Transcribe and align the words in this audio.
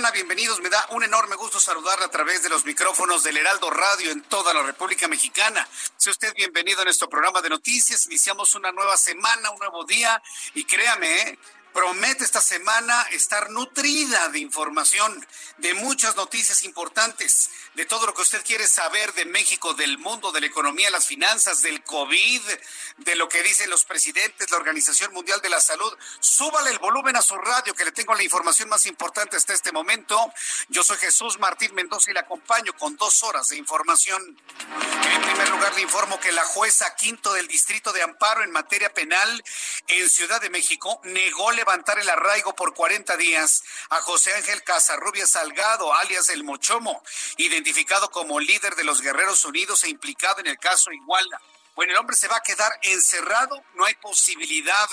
Mexicana. 0.00 0.10
Bienvenidos, 0.12 0.60
me 0.60 0.70
da 0.70 0.86
un 0.90 1.04
enorme 1.04 1.36
gusto 1.36 1.60
saludarle 1.60 2.06
a 2.06 2.10
través 2.10 2.42
de 2.42 2.48
los 2.48 2.64
micrófonos 2.64 3.22
del 3.22 3.36
Heraldo 3.36 3.68
Radio 3.68 4.10
en 4.10 4.22
toda 4.22 4.54
la 4.54 4.62
República 4.62 5.08
Mexicana. 5.08 5.68
Sea 5.98 6.12
usted 6.12 6.32
bienvenido 6.34 6.80
a 6.80 6.84
nuestro 6.84 7.06
programa 7.08 7.42
de 7.42 7.50
noticias. 7.50 8.06
Iniciamos 8.06 8.54
una 8.54 8.72
nueva 8.72 8.96
semana, 8.96 9.50
un 9.50 9.58
nuevo 9.58 9.84
día 9.84 10.22
y 10.54 10.64
créame, 10.64 11.20
¿eh? 11.20 11.38
Promete 11.72 12.24
esta 12.24 12.40
semana 12.40 13.00
estar 13.12 13.50
nutrida 13.50 14.28
de 14.30 14.40
información, 14.40 15.24
de 15.58 15.74
muchas 15.74 16.16
noticias 16.16 16.64
importantes, 16.64 17.50
de 17.74 17.86
todo 17.86 18.06
lo 18.06 18.14
que 18.14 18.22
usted 18.22 18.44
quiere 18.44 18.66
saber 18.66 19.12
de 19.14 19.24
México, 19.24 19.72
del 19.74 19.96
mundo, 19.98 20.32
de 20.32 20.40
la 20.40 20.46
economía, 20.46 20.90
las 20.90 21.06
finanzas, 21.06 21.62
del 21.62 21.84
COVID, 21.84 22.42
de 22.96 23.14
lo 23.14 23.28
que 23.28 23.44
dicen 23.44 23.70
los 23.70 23.84
presidentes, 23.84 24.50
la 24.50 24.56
Organización 24.56 25.12
Mundial 25.12 25.40
de 25.40 25.48
la 25.48 25.60
Salud. 25.60 25.96
Súbale 26.18 26.70
el 26.70 26.80
volumen 26.80 27.14
a 27.14 27.22
su 27.22 27.36
radio, 27.36 27.72
que 27.74 27.84
le 27.84 27.92
tengo 27.92 28.14
la 28.14 28.24
información 28.24 28.68
más 28.68 28.86
importante 28.86 29.36
hasta 29.36 29.54
este 29.54 29.70
momento. 29.70 30.32
Yo 30.68 30.82
soy 30.82 30.96
Jesús 30.96 31.38
Martín 31.38 31.72
Mendoza 31.74 32.10
y 32.10 32.14
le 32.14 32.20
acompaño 32.20 32.72
con 32.72 32.96
dos 32.96 33.22
horas 33.22 33.48
de 33.48 33.56
información. 33.56 34.36
En 35.14 35.22
primer 35.22 35.48
lugar, 35.50 35.72
le 35.76 35.82
informo 35.82 36.18
que 36.18 36.32
la 36.32 36.44
jueza 36.44 36.96
quinto 36.96 37.32
del 37.32 37.46
Distrito 37.46 37.92
de 37.92 38.02
Amparo 38.02 38.42
en 38.42 38.50
materia 38.50 38.92
penal 38.92 39.44
en 39.86 40.10
Ciudad 40.10 40.40
de 40.40 40.50
México 40.50 41.00
negó 41.04 41.52
levantar 41.60 41.98
el 41.98 42.08
arraigo 42.08 42.54
por 42.54 42.72
40 42.72 43.18
días 43.18 43.62
a 43.90 44.00
José 44.00 44.32
Ángel 44.32 44.62
Casarrubia 44.62 45.26
Salgado, 45.26 45.92
alias 45.92 46.30
El 46.30 46.42
Mochomo, 46.42 47.02
identificado 47.36 48.10
como 48.10 48.40
líder 48.40 48.76
de 48.76 48.84
los 48.84 49.02
Guerreros 49.02 49.44
Unidos 49.44 49.84
e 49.84 49.90
implicado 49.90 50.40
en 50.40 50.46
el 50.46 50.58
caso 50.58 50.90
Iguala. 50.90 51.38
Bueno, 51.76 51.92
el 51.92 51.98
hombre 51.98 52.16
se 52.16 52.28
va 52.28 52.36
a 52.36 52.42
quedar 52.42 52.72
encerrado, 52.82 53.62
no 53.74 53.84
hay 53.84 53.94
posibilidad 53.96 54.88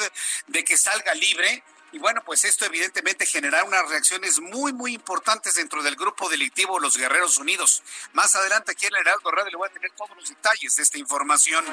de 0.47 0.64
que 0.66 0.78
salga 0.78 1.14
libre. 1.14 1.64
Y 1.94 2.00
bueno, 2.00 2.22
pues 2.25 2.44
esto 2.44 2.66
evidentemente 2.66 3.25
generará 3.25 3.64
unas 3.64 3.88
reacciones 3.88 4.42
muy, 4.42 4.74
muy 4.74 4.94
importantes 4.94 5.56
dentro 5.56 5.81
del 5.81 5.96
grupo 5.96 6.28
delictivo 6.28 6.80
Los 6.80 6.98
Guerreros 6.98 7.38
Unidos. 7.38 7.81
Más 8.12 8.36
adelante 8.36 8.74
aquí 8.74 8.88
en 8.88 8.96
el 8.96 9.02
Heraldo 9.02 9.31
Radio 9.31 9.52
le 9.52 9.58
voy 9.58 9.70
a 9.70 9.72
tener 9.72 9.92
todos 9.92 10.16
los 10.18 10.28
detalles 10.28 10.75
de 10.75 10.84
esta 10.84 10.98
información. 10.98 11.64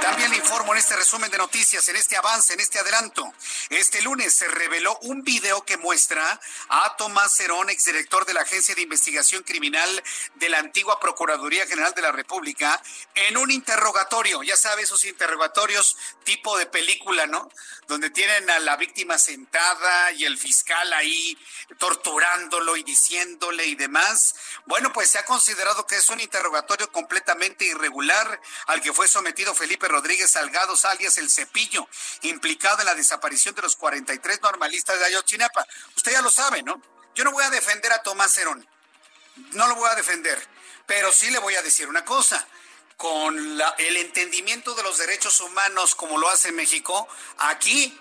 También 0.00 0.30
le 0.30 0.36
informo 0.36 0.72
en 0.72 0.78
este 0.78 0.94
resumen 0.94 1.28
de 1.32 1.38
noticias, 1.38 1.88
en 1.88 1.96
este 1.96 2.16
avance, 2.16 2.54
en 2.54 2.60
este 2.60 2.78
adelanto. 2.78 3.34
Este 3.68 4.00
lunes 4.02 4.32
se 4.32 4.46
reveló 4.46 4.96
un 5.02 5.24
video 5.24 5.64
que 5.64 5.76
muestra 5.76 6.40
a 6.68 6.96
Tomás 6.96 7.34
Cerón, 7.36 7.68
exdirector 7.68 8.26
de 8.26 8.34
la 8.34 8.42
Agencia 8.42 8.76
de 8.76 8.82
Investigación 8.82 9.42
Criminal 9.42 10.04
de 10.36 10.48
la 10.50 10.60
antigua 10.60 11.00
Procuraduría 11.00 11.66
General 11.66 11.92
de 11.94 12.02
la 12.02 12.12
República, 12.12 12.80
en 13.16 13.36
un 13.36 13.50
interrogatorio. 13.50 14.44
Ya 14.44 14.56
sabe, 14.56 14.82
esos 14.82 15.04
interrogatorios 15.04 15.96
tipo 16.22 16.56
de 16.56 16.66
película, 16.66 17.26
¿no? 17.26 17.50
Donde 17.88 18.10
tienen 18.10 18.48
a 18.50 18.60
la 18.60 18.76
víctima 18.76 19.18
sentada 19.18 19.47
y 20.14 20.24
el 20.24 20.38
fiscal 20.38 20.92
ahí 20.92 21.38
torturándolo 21.78 22.76
y 22.76 22.82
diciéndole 22.82 23.66
y 23.66 23.74
demás. 23.74 24.34
Bueno, 24.66 24.92
pues 24.92 25.10
se 25.10 25.18
ha 25.18 25.24
considerado 25.24 25.86
que 25.86 25.96
es 25.96 26.08
un 26.08 26.20
interrogatorio 26.20 26.90
completamente 26.92 27.64
irregular 27.64 28.40
al 28.66 28.80
que 28.80 28.92
fue 28.92 29.08
sometido 29.08 29.54
Felipe 29.54 29.88
Rodríguez 29.88 30.30
Salgado, 30.30 30.74
alias 30.84 31.18
El 31.18 31.30
Cepillo, 31.30 31.88
implicado 32.22 32.80
en 32.80 32.86
la 32.86 32.94
desaparición 32.94 33.54
de 33.54 33.62
los 33.62 33.76
43 33.76 34.40
normalistas 34.42 34.98
de 34.98 35.06
Ayotzinapa. 35.06 35.66
Usted 35.96 36.12
ya 36.12 36.22
lo 36.22 36.30
sabe, 36.30 36.62
¿no? 36.62 36.80
Yo 37.14 37.24
no 37.24 37.32
voy 37.32 37.44
a 37.44 37.50
defender 37.50 37.92
a 37.92 38.02
Tomás 38.02 38.36
Herón, 38.38 38.66
no 39.52 39.66
lo 39.66 39.74
voy 39.74 39.88
a 39.88 39.94
defender, 39.94 40.40
pero 40.86 41.12
sí 41.12 41.30
le 41.30 41.38
voy 41.38 41.54
a 41.56 41.62
decir 41.62 41.88
una 41.88 42.04
cosa 42.04 42.46
con 42.96 43.58
la, 43.58 43.74
el 43.78 43.96
entendimiento 43.96 44.74
de 44.74 44.82
los 44.82 44.98
derechos 44.98 45.40
humanos 45.40 45.94
como 45.94 46.18
lo 46.18 46.28
hace 46.28 46.52
México, 46.52 47.08
aquí 47.38 47.98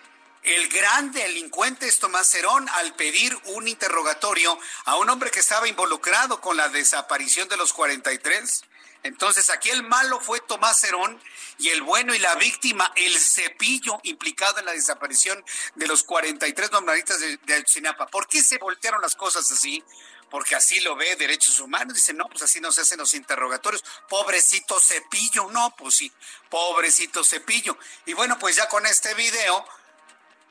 el 0.56 0.70
gran 0.70 1.12
delincuente 1.12 1.88
es 1.88 2.00
Tomás 2.00 2.30
Cerón 2.30 2.68
al 2.70 2.96
pedir 2.96 3.38
un 3.46 3.68
interrogatorio 3.68 4.58
a 4.86 4.96
un 4.96 5.10
hombre 5.10 5.30
que 5.30 5.42
estaba 5.42 5.68
involucrado 5.68 6.40
con 6.40 6.56
la 6.56 6.70
desaparición 6.70 7.50
de 7.50 7.58
los 7.58 7.74
43. 7.74 8.64
Entonces 9.04 9.50
aquí 9.50 9.70
el 9.70 9.84
malo 9.84 10.20
fue 10.20 10.40
Tomás 10.40 10.80
Cerón 10.80 11.22
y 11.60 11.70
el 11.70 11.82
bueno 11.82 12.16
y 12.16 12.20
la 12.20 12.36
víctima, 12.36 12.92
el 12.96 13.18
cepillo 13.18 14.00
implicado 14.04 14.60
en 14.60 14.66
la 14.66 14.72
desaparición 14.72 15.44
de 15.76 15.88
los 15.88 16.04
43 16.04 16.72
normalistas 16.72 17.20
de, 17.20 17.38
de 17.38 17.54
Ayotzinapa. 17.54 18.08
¿Por 18.08 18.28
qué 18.28 18.42
se 18.42 18.58
voltearon 18.58 19.02
las 19.02 19.16
cosas 19.16 19.52
así? 19.52 19.84
porque 20.30 20.56
así 20.56 20.80
lo 20.82 20.96
ve 20.96 21.16
derechos 21.16 21.60
humanos. 21.60 21.94
Dice, 21.94 22.14
no, 22.14 22.28
pues 22.28 22.42
así 22.42 22.60
no 22.60 22.72
se 22.72 22.82
hacen 22.82 22.98
los 22.98 23.14
interrogatorios. 23.14 23.84
Pobrecito 24.10 24.80
cepillo, 24.80 25.50
no, 25.52 25.74
pues 25.78 25.96
sí, 25.96 26.12
pobrecito 26.50 27.24
cepillo. 27.24 27.78
Y 28.06 28.14
bueno, 28.14 28.38
pues 28.40 28.56
ya 28.56 28.68
con 28.68 28.86
este 28.86 29.14
video, 29.14 29.66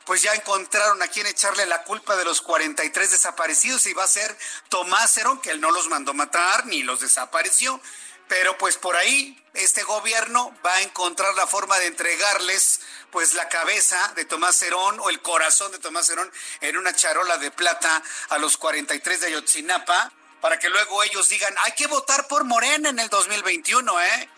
pues 0.06 0.22
ya 0.22 0.32
encontraron 0.34 1.02
a 1.02 1.08
quien 1.08 1.26
echarle 1.26 1.66
la 1.66 1.82
culpa 1.82 2.16
de 2.16 2.24
los 2.24 2.40
43 2.40 3.10
desaparecidos 3.10 3.86
y 3.86 3.92
va 3.92 4.04
a 4.04 4.08
ser 4.08 4.34
Tomás 4.68 5.16
Herón, 5.16 5.40
que 5.40 5.50
él 5.50 5.60
no 5.60 5.72
los 5.72 5.88
mandó 5.88 6.14
matar 6.14 6.64
ni 6.66 6.84
los 6.84 7.00
desapareció. 7.00 7.80
Pero 8.28 8.56
pues 8.56 8.76
por 8.76 8.96
ahí 8.96 9.40
este 9.54 9.82
gobierno 9.82 10.56
va 10.64 10.74
a 10.74 10.82
encontrar 10.82 11.34
la 11.34 11.46
forma 11.46 11.78
de 11.78 11.86
entregarles 11.86 12.80
pues 13.10 13.34
la 13.34 13.48
cabeza 13.48 14.12
de 14.14 14.24
Tomás 14.24 14.62
Herón 14.62 14.98
o 15.00 15.10
el 15.10 15.20
corazón 15.22 15.72
de 15.72 15.78
Tomás 15.78 16.08
Herón 16.08 16.32
en 16.60 16.76
una 16.76 16.94
charola 16.94 17.38
de 17.38 17.50
plata 17.50 18.02
a 18.28 18.38
los 18.38 18.56
43 18.56 19.20
de 19.20 19.26
Ayotzinapa 19.26 20.12
para 20.40 20.58
que 20.58 20.68
luego 20.68 21.02
ellos 21.02 21.28
digan, 21.28 21.54
hay 21.64 21.72
que 21.72 21.88
votar 21.88 22.28
por 22.28 22.44
Morena 22.44 22.90
en 22.90 23.00
el 23.00 23.08
2021, 23.08 24.00
¿eh? 24.00 24.28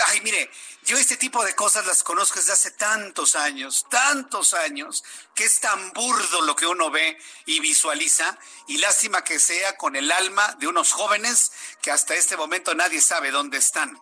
Ay, 0.00 0.20
mire, 0.22 0.50
yo 0.84 0.96
este 0.96 1.16
tipo 1.16 1.44
de 1.44 1.54
cosas 1.54 1.86
las 1.86 2.02
conozco 2.02 2.38
desde 2.38 2.52
hace 2.52 2.70
tantos 2.72 3.36
años, 3.36 3.86
tantos 3.90 4.54
años, 4.54 5.04
que 5.34 5.44
es 5.44 5.60
tan 5.60 5.92
burdo 5.92 6.42
lo 6.42 6.56
que 6.56 6.66
uno 6.66 6.90
ve 6.90 7.18
y 7.46 7.60
visualiza, 7.60 8.38
y 8.66 8.78
lástima 8.78 9.22
que 9.22 9.38
sea 9.38 9.76
con 9.76 9.96
el 9.96 10.10
alma 10.10 10.56
de 10.58 10.66
unos 10.66 10.92
jóvenes 10.92 11.52
que 11.80 11.90
hasta 11.90 12.14
este 12.14 12.36
momento 12.36 12.74
nadie 12.74 13.00
sabe 13.00 13.30
dónde 13.30 13.58
están. 13.58 14.00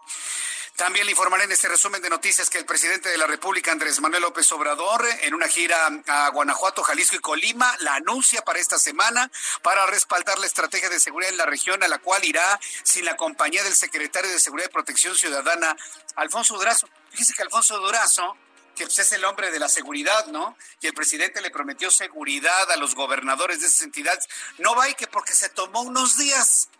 También 0.81 1.05
le 1.05 1.13
informaré 1.13 1.45
en 1.45 1.53
este 1.53 1.69
resumen 1.69 2.01
de 2.01 2.09
noticias 2.09 2.49
que 2.49 2.57
el 2.57 2.65
presidente 2.65 3.11
de 3.11 3.19
la 3.19 3.27
República, 3.27 3.71
Andrés 3.71 4.01
Manuel 4.01 4.23
López 4.23 4.51
Obrador, 4.51 5.07
en 5.21 5.35
una 5.35 5.47
gira 5.47 5.77
a 6.07 6.31
Guanajuato, 6.31 6.83
Jalisco 6.83 7.17
y 7.17 7.19
Colima, 7.19 7.77
la 7.81 7.97
anuncia 7.97 8.41
para 8.41 8.61
esta 8.61 8.79
semana 8.79 9.31
para 9.61 9.85
respaldar 9.85 10.39
la 10.39 10.47
estrategia 10.47 10.89
de 10.89 10.99
seguridad 10.99 11.33
en 11.33 11.37
la 11.37 11.45
región, 11.45 11.83
a 11.83 11.89
la 11.89 11.99
cual 11.99 12.25
irá 12.25 12.59
sin 12.83 13.05
la 13.05 13.15
compañía 13.19 13.63
del 13.63 13.75
secretario 13.75 14.31
de 14.31 14.41
Seguridad 14.41 14.71
y 14.71 14.73
Protección 14.73 15.15
Ciudadana, 15.15 15.77
Alfonso 16.17 16.57
Durazo. 16.57 16.89
Fíjese 17.11 17.35
que 17.35 17.43
Alfonso 17.43 17.79
Durazo 17.79 18.39
que 18.75 18.85
pues, 18.85 18.99
es 19.01 19.13
el 19.13 19.27
hombre 19.27 19.51
de 19.51 19.59
la 19.59 19.69
seguridad, 19.69 20.29
¿no? 20.29 20.57
Y 20.81 20.87
el 20.87 20.95
presidente 20.95 21.43
le 21.43 21.51
prometió 21.51 21.91
seguridad 21.91 22.71
a 22.71 22.77
los 22.77 22.95
gobernadores 22.95 23.61
de 23.61 23.67
esas 23.67 23.83
entidades. 23.83 24.27
No 24.57 24.75
va 24.75 24.89
y 24.89 24.95
que 24.95 25.07
porque 25.07 25.35
se 25.35 25.51
tomó 25.51 25.83
unos 25.83 26.17
días. 26.17 26.71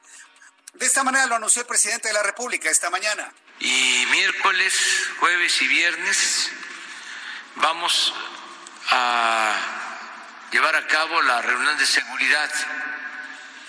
De 0.73 0.87
esta 0.87 1.05
manera 1.05 1.27
lo 1.27 1.35
anunció 1.35 1.61
el 1.61 1.69
presidente 1.69 2.09
de 2.09 2.15
la 2.15 2.23
República 2.23 2.71
esta 2.71 2.89
mañana. 2.89 3.31
Y 3.61 4.07
miércoles, 4.07 4.75
jueves 5.19 5.61
y 5.61 5.69
viernes 5.69 6.51
vamos 7.57 8.15
a 8.89 9.55
llevar 10.51 10.75
a 10.77 10.87
cabo 10.87 11.21
la 11.21 11.43
reunión 11.43 11.77
de 11.77 11.85
seguridad 11.85 12.51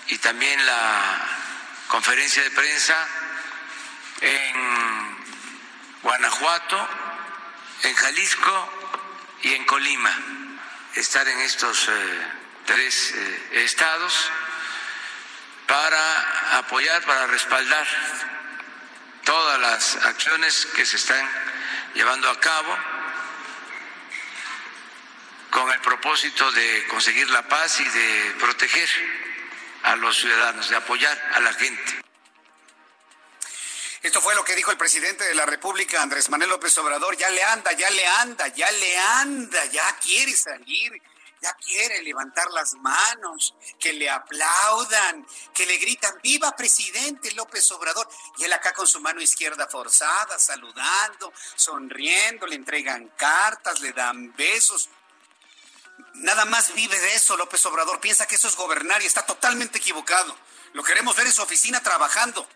y 0.08 0.18
también 0.20 0.66
la 0.66 1.28
conferencia 1.90 2.42
de 2.42 2.52
prensa 2.52 3.06
en 4.22 5.18
Guanajuato, 6.04 6.88
en 7.84 7.94
Jalisco 7.94 8.98
y 9.44 9.56
en 9.56 9.66
Colima. 9.66 10.18
Estar 10.96 11.28
en 11.28 11.40
estos 11.42 11.90
eh, 11.90 12.32
tres 12.66 13.12
eh, 13.14 13.50
estados 13.66 14.32
para 15.68 16.60
apoyar, 16.60 17.04
para 17.04 17.28
respaldar 17.28 18.31
todas 19.24 19.60
las 19.60 19.96
acciones 20.06 20.68
que 20.76 20.86
se 20.86 20.98
están 20.98 21.28
llevando 21.94 22.30
a 22.30 22.40
cabo 22.40 22.78
con 25.50 25.70
el 25.72 25.80
propósito 25.82 26.50
de 26.52 26.88
conseguir 26.88 27.30
la 27.30 27.48
paz 27.48 27.80
y 27.80 27.90
de 27.90 28.36
proteger 28.40 28.90
a 29.84 29.96
los 29.96 30.18
ciudadanos, 30.18 30.70
de 30.70 30.76
apoyar 30.76 31.22
a 31.34 31.40
la 31.42 31.54
gente. 31.54 32.02
Esto 34.02 34.20
fue 34.20 34.34
lo 34.34 34.44
que 34.44 34.56
dijo 34.56 34.72
el 34.72 34.78
presidente 34.78 35.24
de 35.26 35.36
la 35.36 35.46
República, 35.46 36.02
Andrés 36.02 36.30
Manuel 36.30 36.50
López 36.50 36.76
Obrador. 36.80 37.16
Ya 37.18 37.30
le 37.30 37.44
anda, 37.44 37.72
ya 37.74 37.90
le 37.92 38.08
anda, 38.08 38.48
ya 38.48 38.72
le 38.72 38.98
anda, 38.98 39.66
ya 39.66 39.96
quiere 39.98 40.36
salir, 40.36 40.94
ya 41.42 41.54
quiere 41.56 42.02
levantar 42.04 42.52
las 42.52 42.76
manos, 42.76 43.56
que 43.80 43.94
le 43.94 44.10
aplaudan, 44.10 45.26
que 45.54 45.66
le 45.66 45.78
gritan, 45.78 46.20
viva 46.22 46.56
presidente 46.56 47.32
López 47.32 47.72
Obrador. 47.72 48.08
Y 48.38 48.44
él 48.44 48.54
acá 48.54 48.74
con 48.74 48.86
su 48.86 49.02
mano 49.02 49.22
izquierda 49.22 49.68
forzada, 49.68 50.38
saludando, 50.38 51.34
sonriendo, 51.56 52.46
le 52.46 52.56
entregan 52.56 53.08
cartas, 53.18 53.82
le 53.82 53.92
dan 53.92 54.36
besos. 54.36 54.90
Nada 56.14 56.46
más 56.46 56.74
vive 56.74 57.00
de 57.00 57.16
eso 57.16 57.36
López 57.38 57.66
Obrador, 57.66 58.00
piensa 58.00 58.28
que 58.28 58.36
eso 58.36 58.48
es 58.48 58.56
gobernar 58.56 59.02
y 59.02 59.08
está 59.08 59.26
totalmente 59.26 59.80
equivocado. 59.80 60.38
Lo 60.74 60.84
queremos 60.84 61.16
ver 61.16 61.26
en 61.26 61.34
su 61.34 61.42
oficina 61.42 61.82
trabajando, 61.82 62.48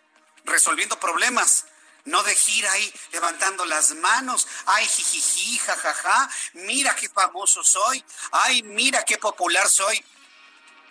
resolviendo 0.43 0.99
problemas, 0.99 1.65
no 2.05 2.23
de 2.23 2.35
gira 2.35 2.71
ahí 2.71 2.93
levantando 3.11 3.65
las 3.65 3.95
manos. 3.95 4.47
Ay, 4.65 4.85
jijiji, 4.85 5.57
jajaja, 5.59 6.29
mira 6.53 6.95
qué 6.95 7.09
famoso 7.09 7.63
soy. 7.63 8.03
Ay, 8.31 8.63
mira 8.63 9.03
qué 9.03 9.17
popular 9.17 9.67
soy. 9.69 10.03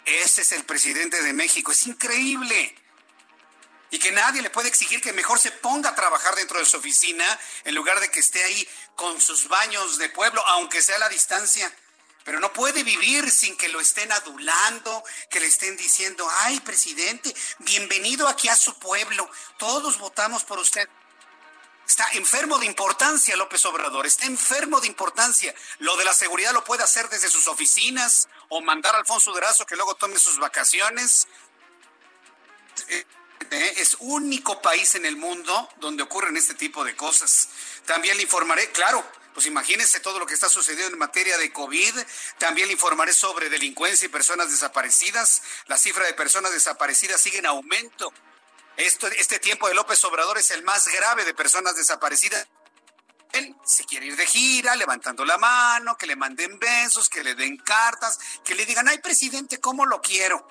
Ese 0.05 0.43
es 0.43 0.53
el 0.53 0.65
presidente 0.65 1.23
de 1.23 1.33
México, 1.33 1.73
es 1.73 1.87
increíble. 1.87 2.77
Y 3.91 3.99
que 3.99 4.13
nadie 4.13 4.43
le 4.43 4.51
puede 4.51 4.69
exigir 4.69 5.01
que 5.01 5.13
mejor 5.13 5.39
se 5.39 5.53
ponga 5.53 5.91
a 5.91 5.95
trabajar 5.95 6.35
dentro 6.35 6.59
de 6.59 6.65
su 6.65 6.77
oficina 6.77 7.25
en 7.65 7.75
lugar 7.75 8.01
de 8.01 8.11
que 8.11 8.21
esté 8.21 8.43
ahí 8.43 8.69
con 8.97 9.21
sus 9.21 9.49
baños 9.49 9.99
de 9.99 10.09
pueblo, 10.09 10.45
aunque 10.49 10.83
sea 10.83 10.97
a 10.97 11.01
la 11.01 11.09
distancia 11.09 11.73
pero 12.25 12.41
no 12.41 12.53
puede 12.53 12.83
vivir 12.83 13.31
sin 13.31 13.55
que 13.57 13.69
lo 13.69 13.81
estén 13.81 14.11
adulando, 14.11 15.05
que 15.29 15.41
le 15.41 15.47
estén 15.47 15.77
diciendo, 15.77 16.27
ay, 16.31 16.59
presidente, 16.61 17.35
bienvenido 17.59 18.27
aquí 18.27 18.49
a 18.49 18.57
su 18.57 18.79
pueblo, 18.79 19.31
todos 19.59 19.99
votamos 19.99 20.43
por 20.43 20.59
usted. 20.59 20.89
Está 21.87 22.09
enfermo 22.13 22.59
de 22.59 22.67
importancia 22.67 23.37
López 23.37 23.65
Obrador, 23.67 24.07
está 24.07 24.25
enfermo 24.27 24.81
de 24.81 24.87
importancia. 24.87 25.55
Lo 25.79 25.97
de 25.97 26.05
la 26.05 26.15
seguridad 26.15 26.53
lo 26.53 26.65
puede 26.65 26.83
hacer 26.83 27.09
desde 27.11 27.29
sus 27.29 27.47
oficinas 27.47 28.29
o 28.49 28.63
mandar 28.63 28.95
a 28.95 28.99
Alfonso 28.99 29.33
Durazo 29.33 29.67
que 29.67 29.77
luego 29.77 29.95
tome 29.95 30.19
sus 30.19 30.39
vacaciones. 30.39 31.29
Eh, 32.89 33.07
eh, 33.51 33.75
es 33.77 33.97
único 34.01 34.63
país 34.63 34.95
en 34.95 35.05
el 35.05 35.17
mundo 35.17 35.69
donde 35.77 36.03
ocurren 36.03 36.37
este 36.37 36.55
tipo 36.55 36.85
de 36.85 36.97
cosas. 36.97 37.51
También 37.85 38.17
le 38.17 38.23
informaré, 38.23 38.71
claro, 38.73 39.05
pues 39.35 39.47
imagínense 39.47 40.01
todo 40.01 40.19
lo 40.19 40.27
que 40.27 40.35
está 40.35 40.49
sucediendo 40.49 40.93
en 40.95 40.99
materia 40.99 41.37
de 41.37 41.53
COVID. 41.53 41.95
También 42.39 42.69
le 42.69 42.73
informaré 42.73 43.13
sobre 43.13 43.51
delincuencia 43.51 44.07
y 44.07 44.09
personas 44.09 44.51
desaparecidas. 44.51 45.43
La 45.67 45.77
cifra 45.77 46.07
de 46.07 46.15
personas 46.15 46.53
desaparecidas 46.53 47.21
sigue 47.21 47.39
en 47.39 47.47
aumento. 47.47 48.13
Este 48.77 49.39
tiempo 49.39 49.69
de 49.69 49.75
López 49.75 50.03
Obrador 50.05 50.39
es 50.39 50.51
el 50.51 50.63
más 50.63 50.89
grave 50.89 51.25
de 51.25 51.35
personas 51.35 51.77
desaparecidas. 51.77 52.47
Él 53.33 53.55
se 53.65 53.85
quiere 53.85 54.07
ir 54.07 54.17
de 54.17 54.27
gira, 54.27 54.77
levantando 54.77 55.25
la 55.25 55.39
mano, 55.39 55.97
que 55.97 56.07
le 56.07 56.17
manden 56.17 56.59
besos, 56.59 57.09
que 57.09 57.25
le 57.25 57.35
den 57.35 57.57
cartas, 57.57 58.19
que 58.45 58.55
le 58.55 58.65
digan, 58.67 58.89
ay 58.89 58.99
presidente, 58.99 59.61
¿cómo 59.61 59.87
lo 59.87 60.01
quiero? 60.01 60.47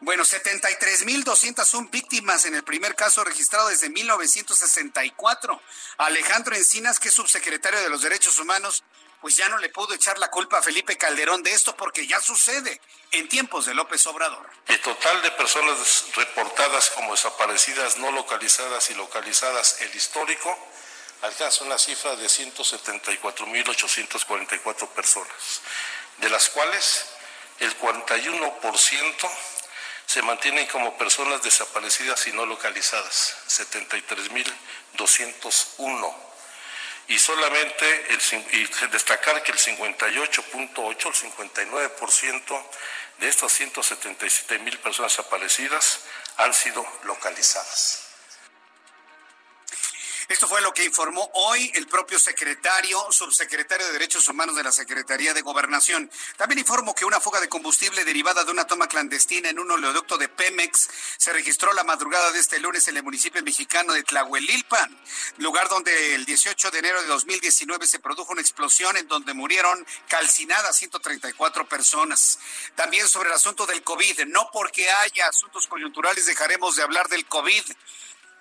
Bueno, 0.00 0.24
73.201 0.24 1.90
víctimas 1.90 2.44
en 2.44 2.54
el 2.54 2.64
primer 2.64 2.94
caso 2.94 3.24
registrado 3.24 3.68
desde 3.68 3.88
1964. 3.88 5.62
Alejandro 5.98 6.54
Encinas, 6.54 7.00
que 7.00 7.08
es 7.08 7.14
subsecretario 7.14 7.80
de 7.80 7.88
los 7.88 8.02
Derechos 8.02 8.38
Humanos, 8.38 8.84
pues 9.24 9.36
ya 9.36 9.48
no 9.48 9.56
le 9.56 9.70
pudo 9.70 9.94
echar 9.94 10.18
la 10.18 10.30
culpa 10.30 10.58
a 10.58 10.62
Felipe 10.62 10.98
Calderón 10.98 11.42
de 11.42 11.50
esto 11.50 11.74
porque 11.74 12.06
ya 12.06 12.20
sucede 12.20 12.78
en 13.10 13.26
tiempos 13.26 13.64
de 13.64 13.72
López 13.72 14.06
Obrador. 14.06 14.46
El 14.68 14.78
total 14.80 15.22
de 15.22 15.30
personas 15.30 16.04
reportadas 16.14 16.90
como 16.90 17.12
desaparecidas, 17.12 17.96
no 17.96 18.10
localizadas 18.10 18.90
y 18.90 18.94
localizadas, 18.94 19.80
el 19.80 19.96
histórico, 19.96 20.54
alcanza 21.22 21.64
una 21.64 21.78
cifra 21.78 22.16
de 22.16 22.26
174.844 22.26 24.88
personas, 24.88 25.62
de 26.18 26.28
las 26.28 26.50
cuales 26.50 27.06
el 27.60 27.74
41% 27.78 29.30
se 30.04 30.20
mantienen 30.20 30.66
como 30.66 30.98
personas 30.98 31.42
desaparecidas 31.42 32.26
y 32.26 32.34
no 32.34 32.44
localizadas, 32.44 33.36
73.201. 33.48 36.23
Y 37.08 37.18
solamente 37.18 38.06
el, 38.10 38.20
y 38.52 38.86
destacar 38.90 39.42
que 39.42 39.52
el 39.52 39.58
58.8, 39.58 41.06
el 41.06 41.32
59% 41.32 42.66
de 43.18 43.28
estas 43.28 43.52
177 43.52 44.58
mil 44.60 44.78
personas 44.78 45.16
desaparecidas 45.16 46.00
han 46.36 46.52
sido 46.54 46.84
localizadas. 47.04 48.03
Esto 50.28 50.48
fue 50.48 50.62
lo 50.62 50.72
que 50.72 50.84
informó 50.84 51.30
hoy 51.34 51.70
el 51.74 51.86
propio 51.86 52.18
secretario, 52.18 52.98
subsecretario 53.10 53.86
de 53.86 53.92
Derechos 53.92 54.26
Humanos 54.26 54.56
de 54.56 54.62
la 54.62 54.72
Secretaría 54.72 55.34
de 55.34 55.42
Gobernación. 55.42 56.10
También 56.38 56.60
informó 56.60 56.94
que 56.94 57.04
una 57.04 57.20
fuga 57.20 57.40
de 57.40 57.48
combustible 57.48 58.04
derivada 58.04 58.42
de 58.42 58.50
una 58.50 58.66
toma 58.66 58.88
clandestina 58.88 59.50
en 59.50 59.58
un 59.58 59.70
oleoducto 59.70 60.16
de 60.16 60.30
Pemex 60.30 60.88
se 61.18 61.32
registró 61.34 61.74
la 61.74 61.84
madrugada 61.84 62.32
de 62.32 62.40
este 62.40 62.58
lunes 62.58 62.88
en 62.88 62.96
el 62.96 63.02
municipio 63.02 63.42
mexicano 63.42 63.92
de 63.92 64.02
Tlahuelilpan, 64.02 64.98
lugar 65.38 65.68
donde 65.68 66.14
el 66.14 66.24
18 66.24 66.70
de 66.70 66.78
enero 66.78 67.02
de 67.02 67.08
2019 67.08 67.86
se 67.86 67.98
produjo 67.98 68.32
una 68.32 68.40
explosión 68.40 68.96
en 68.96 69.06
donde 69.06 69.34
murieron 69.34 69.86
calcinadas 70.08 70.76
134 70.78 71.68
personas. 71.68 72.38
También 72.74 73.06
sobre 73.08 73.28
el 73.28 73.34
asunto 73.34 73.66
del 73.66 73.82
COVID, 73.82 74.24
no 74.28 74.48
porque 74.54 74.88
haya 74.90 75.28
asuntos 75.28 75.66
coyunturales 75.66 76.24
dejaremos 76.24 76.76
de 76.76 76.82
hablar 76.82 77.08
del 77.08 77.26
COVID. 77.26 77.62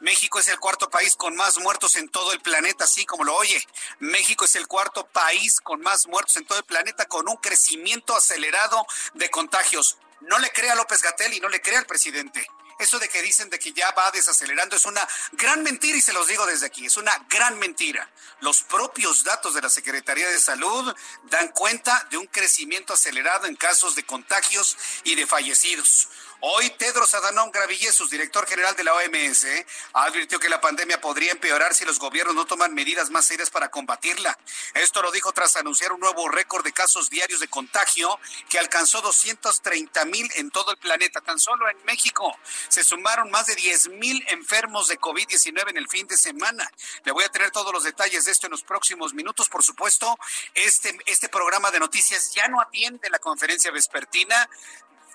México 0.03 0.37
es 0.37 0.49
el 0.49 0.59
cuarto 0.59 0.89
país 0.89 1.15
con 1.15 1.33
más 1.37 1.57
muertos 1.59 1.95
en 1.95 2.09
todo 2.09 2.33
el 2.33 2.41
planeta, 2.41 2.83
así 2.83 3.05
como 3.05 3.23
lo 3.23 3.33
oye. 3.37 3.65
México 3.99 4.43
es 4.43 4.53
el 4.57 4.67
cuarto 4.67 5.07
país 5.07 5.61
con 5.61 5.79
más 5.79 6.07
muertos 6.07 6.35
en 6.35 6.45
todo 6.45 6.57
el 6.57 6.65
planeta 6.65 7.05
con 7.05 7.29
un 7.29 7.37
crecimiento 7.37 8.13
acelerado 8.13 8.85
de 9.13 9.29
contagios. 9.29 9.97
No 10.19 10.39
le 10.39 10.51
crea 10.51 10.75
López 10.75 11.01
Gatel 11.01 11.31
y 11.31 11.39
no 11.39 11.47
le 11.47 11.61
crea 11.61 11.79
al 11.79 11.85
presidente. 11.85 12.45
Eso 12.79 12.99
de 12.99 13.07
que 13.07 13.21
dicen 13.21 13.49
de 13.49 13.59
que 13.59 13.71
ya 13.71 13.91
va 13.91 14.11
desacelerando 14.11 14.75
es 14.75 14.83
una 14.83 15.07
gran 15.33 15.63
mentira 15.63 15.95
y 15.97 16.01
se 16.01 16.11
los 16.11 16.27
digo 16.27 16.45
desde 16.45 16.65
aquí, 16.65 16.85
es 16.85 16.97
una 16.97 17.15
gran 17.29 17.57
mentira. 17.57 18.09
Los 18.41 18.61
propios 18.63 19.23
datos 19.23 19.53
de 19.53 19.61
la 19.61 19.69
Secretaría 19.69 20.27
de 20.27 20.39
Salud 20.39 20.93
dan 21.29 21.47
cuenta 21.49 22.05
de 22.09 22.17
un 22.17 22.27
crecimiento 22.27 22.91
acelerado 22.91 23.45
en 23.47 23.55
casos 23.55 23.95
de 23.95 24.05
contagios 24.05 24.75
y 25.05 25.15
de 25.15 25.25
fallecidos. 25.25 26.09
Hoy 26.45 26.69
Tedros 26.71 27.13
Adhanom 27.13 27.51
Ghebreyesus, 27.51 28.09
director 28.09 28.45
general 28.45 28.75
de 28.75 28.83
la 28.83 28.93
OMS, 28.93 29.45
advirtió 29.93 30.41
que 30.41 30.49
la 30.49 30.59
pandemia 30.59 30.99
podría 30.99 31.31
empeorar 31.31 31.73
si 31.73 31.85
los 31.85 31.99
gobiernos 31.99 32.35
no 32.35 32.43
toman 32.43 32.73
medidas 32.73 33.09
más 33.11 33.23
serias 33.23 33.49
para 33.49 33.71
combatirla. 33.71 34.37
Esto 34.73 35.01
lo 35.01 35.09
dijo 35.13 35.31
tras 35.31 35.55
anunciar 35.55 35.93
un 35.93 36.01
nuevo 36.01 36.27
récord 36.27 36.65
de 36.65 36.73
casos 36.73 37.09
diarios 37.09 37.39
de 37.39 37.47
contagio 37.47 38.19
que 38.49 38.59
alcanzó 38.59 38.99
230 38.99 40.03
mil 40.03 40.29
en 40.35 40.51
todo 40.51 40.71
el 40.71 40.77
planeta. 40.77 41.21
Tan 41.21 41.39
solo 41.39 41.69
en 41.69 41.81
México 41.85 42.37
se 42.67 42.83
sumaron 42.83 43.31
más 43.31 43.45
de 43.45 43.55
10 43.55 43.91
mil 43.91 44.21
enfermos 44.27 44.89
de 44.89 44.99
COVID-19 44.99 45.69
en 45.69 45.77
el 45.77 45.87
fin 45.87 46.07
de 46.07 46.17
semana. 46.17 46.69
Le 47.05 47.13
voy 47.13 47.23
a 47.23 47.29
tener 47.29 47.51
todos 47.51 47.71
los 47.71 47.85
detalles 47.85 48.25
de 48.25 48.33
esto 48.33 48.47
en 48.47 48.51
los 48.51 48.63
próximos 48.63 49.13
minutos. 49.13 49.47
Por 49.47 49.63
supuesto, 49.63 50.17
este, 50.55 50.99
este 51.05 51.29
programa 51.29 51.71
de 51.71 51.79
noticias 51.79 52.33
ya 52.33 52.49
no 52.49 52.59
atiende 52.59 53.09
la 53.09 53.19
conferencia 53.19 53.71
vespertina 53.71 54.49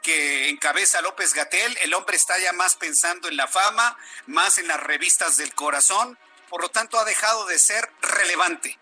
que 0.08 0.48
encabeza 0.48 1.02
López 1.02 1.34
Gatel, 1.34 1.76
el 1.82 1.92
hombre 1.92 2.16
está 2.16 2.38
ya 2.38 2.54
más 2.54 2.76
pensando 2.76 3.28
en 3.28 3.36
la 3.36 3.46
fama, 3.46 3.94
más 4.26 4.56
en 4.56 4.66
las 4.66 4.80
revistas 4.80 5.36
del 5.36 5.54
corazón, 5.54 6.18
por 6.48 6.62
lo 6.62 6.70
tanto 6.70 6.98
ha 6.98 7.04
dejado 7.04 7.44
de 7.44 7.58
ser 7.58 7.92
relevante. 8.00 8.78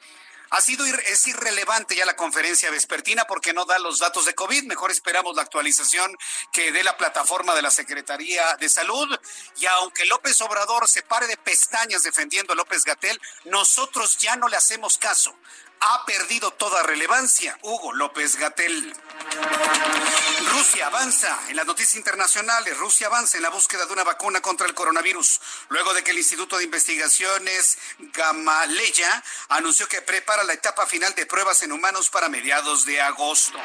Ha 0.50 0.60
sido 0.60 0.86
es 0.86 1.26
irrelevante 1.26 1.96
ya 1.96 2.06
la 2.06 2.14
conferencia 2.14 2.70
vespertina 2.70 3.24
porque 3.24 3.52
no 3.52 3.64
da 3.64 3.80
los 3.80 3.98
datos 3.98 4.24
de 4.24 4.36
COVID. 4.36 4.66
Mejor 4.66 4.92
esperamos 4.92 5.34
la 5.34 5.42
actualización 5.42 6.16
que 6.52 6.70
dé 6.70 6.84
la 6.84 6.96
plataforma 6.96 7.56
de 7.56 7.62
la 7.62 7.72
Secretaría 7.72 8.54
de 8.60 8.68
Salud. 8.68 9.08
Y 9.56 9.66
aunque 9.66 10.06
López 10.06 10.40
Obrador 10.42 10.88
se 10.88 11.02
pare 11.02 11.26
de 11.26 11.36
pestañas 11.36 12.04
defendiendo 12.04 12.52
a 12.52 12.56
López 12.56 12.84
Gatel, 12.84 13.20
nosotros 13.46 14.18
ya 14.18 14.36
no 14.36 14.46
le 14.46 14.56
hacemos 14.56 14.96
caso 14.98 15.36
ha 15.80 16.04
perdido 16.04 16.50
toda 16.52 16.82
relevancia. 16.82 17.58
Hugo 17.62 17.92
López 17.92 18.36
Gatel. 18.36 18.94
Rusia 20.52 20.86
avanza 20.86 21.38
en 21.48 21.56
las 21.56 21.66
noticias 21.66 21.96
internacionales. 21.96 22.76
Rusia 22.78 23.08
avanza 23.08 23.36
en 23.36 23.42
la 23.42 23.50
búsqueda 23.50 23.84
de 23.86 23.92
una 23.92 24.04
vacuna 24.04 24.40
contra 24.40 24.66
el 24.66 24.74
coronavirus, 24.74 25.40
luego 25.68 25.92
de 25.94 26.02
que 26.02 26.12
el 26.12 26.18
Instituto 26.18 26.56
de 26.56 26.64
Investigaciones 26.64 27.78
Gamaleya 27.98 29.22
anunció 29.48 29.86
que 29.88 30.02
prepara 30.02 30.44
la 30.44 30.54
etapa 30.54 30.86
final 30.86 31.14
de 31.14 31.26
pruebas 31.26 31.62
en 31.62 31.72
humanos 31.72 32.08
para 32.10 32.28
mediados 32.28 32.84
de 32.86 33.00
agosto. 33.00 33.58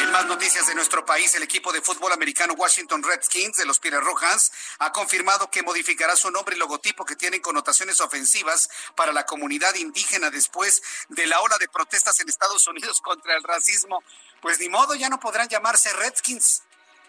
En 0.00 0.10
más 0.10 0.26
noticias 0.26 0.66
de 0.66 0.74
nuestro 0.74 1.04
país, 1.04 1.34
el 1.34 1.42
equipo 1.42 1.72
de 1.72 1.82
fútbol 1.82 2.12
americano 2.12 2.54
Washington 2.54 3.02
Redskins 3.02 3.56
de 3.56 3.64
los 3.64 3.78
Pires 3.78 4.00
Rojas 4.00 4.52
ha 4.78 4.92
confirmado 4.92 5.50
que 5.50 5.62
modificará 5.62 6.16
su 6.16 6.30
nombre 6.30 6.56
y 6.56 6.58
logotipo 6.58 7.04
que 7.04 7.16
tienen 7.16 7.40
connotaciones 7.40 8.00
ofensivas 8.00 8.70
para 8.94 9.12
la 9.12 9.26
comunidad 9.26 9.74
indígena 9.74 10.30
después 10.30 10.82
de 11.08 11.26
la 11.26 11.31
ola 11.40 11.58
de 11.58 11.68
protestas 11.68 12.18
en 12.20 12.28
Estados 12.28 12.66
Unidos 12.66 13.00
contra 13.02 13.36
el 13.36 13.42
racismo. 13.42 14.02
Pues 14.40 14.58
ni 14.58 14.68
modo, 14.68 14.94
ya 14.94 15.08
no 15.08 15.20
podrán 15.20 15.48
llamarse 15.48 15.92
Redskins. 15.92 16.62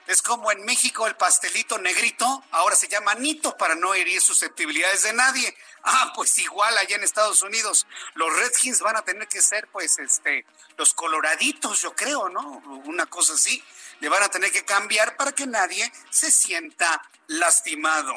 Es 0.06 0.22
como 0.22 0.52
en 0.52 0.66
México 0.66 1.08
el 1.08 1.16
pastelito 1.16 1.78
negrito, 1.78 2.44
ahora 2.52 2.76
se 2.76 2.90
llama 2.90 3.16
Nito 3.16 3.56
para 3.56 3.76
no 3.76 3.94
herir 3.94 4.22
susceptibilidades 4.22 5.04
de 5.04 5.14
nadie. 5.14 5.56
Ah, 5.86 6.14
pues 6.16 6.38
igual 6.38 6.78
allá 6.78 6.96
en 6.96 7.04
Estados 7.04 7.42
Unidos, 7.42 7.86
los 8.14 8.34
Redskins 8.38 8.80
van 8.80 8.96
a 8.96 9.02
tener 9.02 9.28
que 9.28 9.42
ser 9.42 9.68
pues 9.68 10.00
este 10.00 10.46
los 10.78 10.94
coloraditos, 10.94 11.82
yo 11.82 11.94
creo, 11.94 12.30
¿no? 12.30 12.42
Una 12.86 13.06
cosa 13.06 13.34
así. 13.34 13.62
Le 14.00 14.08
van 14.08 14.24
a 14.24 14.30
tener 14.30 14.50
que 14.54 14.64
cambiar 14.64 15.18
para 15.18 15.34
que 15.34 15.46
nadie 15.46 15.92
se 16.10 16.32
sienta 16.32 17.02
lastimado. 17.28 18.14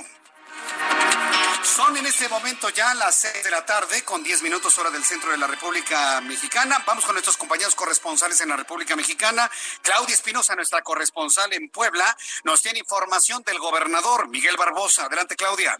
Son 1.62 1.96
en 1.96 2.06
este 2.06 2.28
momento 2.28 2.68
ya 2.70 2.94
las 2.94 3.14
6 3.16 3.44
de 3.44 3.50
la 3.50 3.66
tarde, 3.66 4.02
con 4.04 4.22
10 4.22 4.42
minutos 4.42 4.78
hora 4.78 4.90
del 4.90 5.04
centro 5.04 5.30
de 5.30 5.36
la 5.36 5.46
República 5.46 6.20
Mexicana. 6.20 6.82
Vamos 6.86 7.04
con 7.04 7.14
nuestros 7.14 7.36
compañeros 7.36 7.74
corresponsales 7.74 8.40
en 8.40 8.48
la 8.48 8.56
República 8.56 8.96
Mexicana. 8.96 9.50
Claudia 9.82 10.14
Espinosa, 10.14 10.54
nuestra 10.54 10.82
corresponsal 10.82 11.52
en 11.52 11.68
Puebla, 11.68 12.16
nos 12.44 12.62
tiene 12.62 12.78
información 12.78 13.42
del 13.42 13.58
gobernador 13.58 14.28
Miguel 14.28 14.56
Barbosa. 14.56 15.06
Adelante, 15.06 15.36
Claudia. 15.36 15.76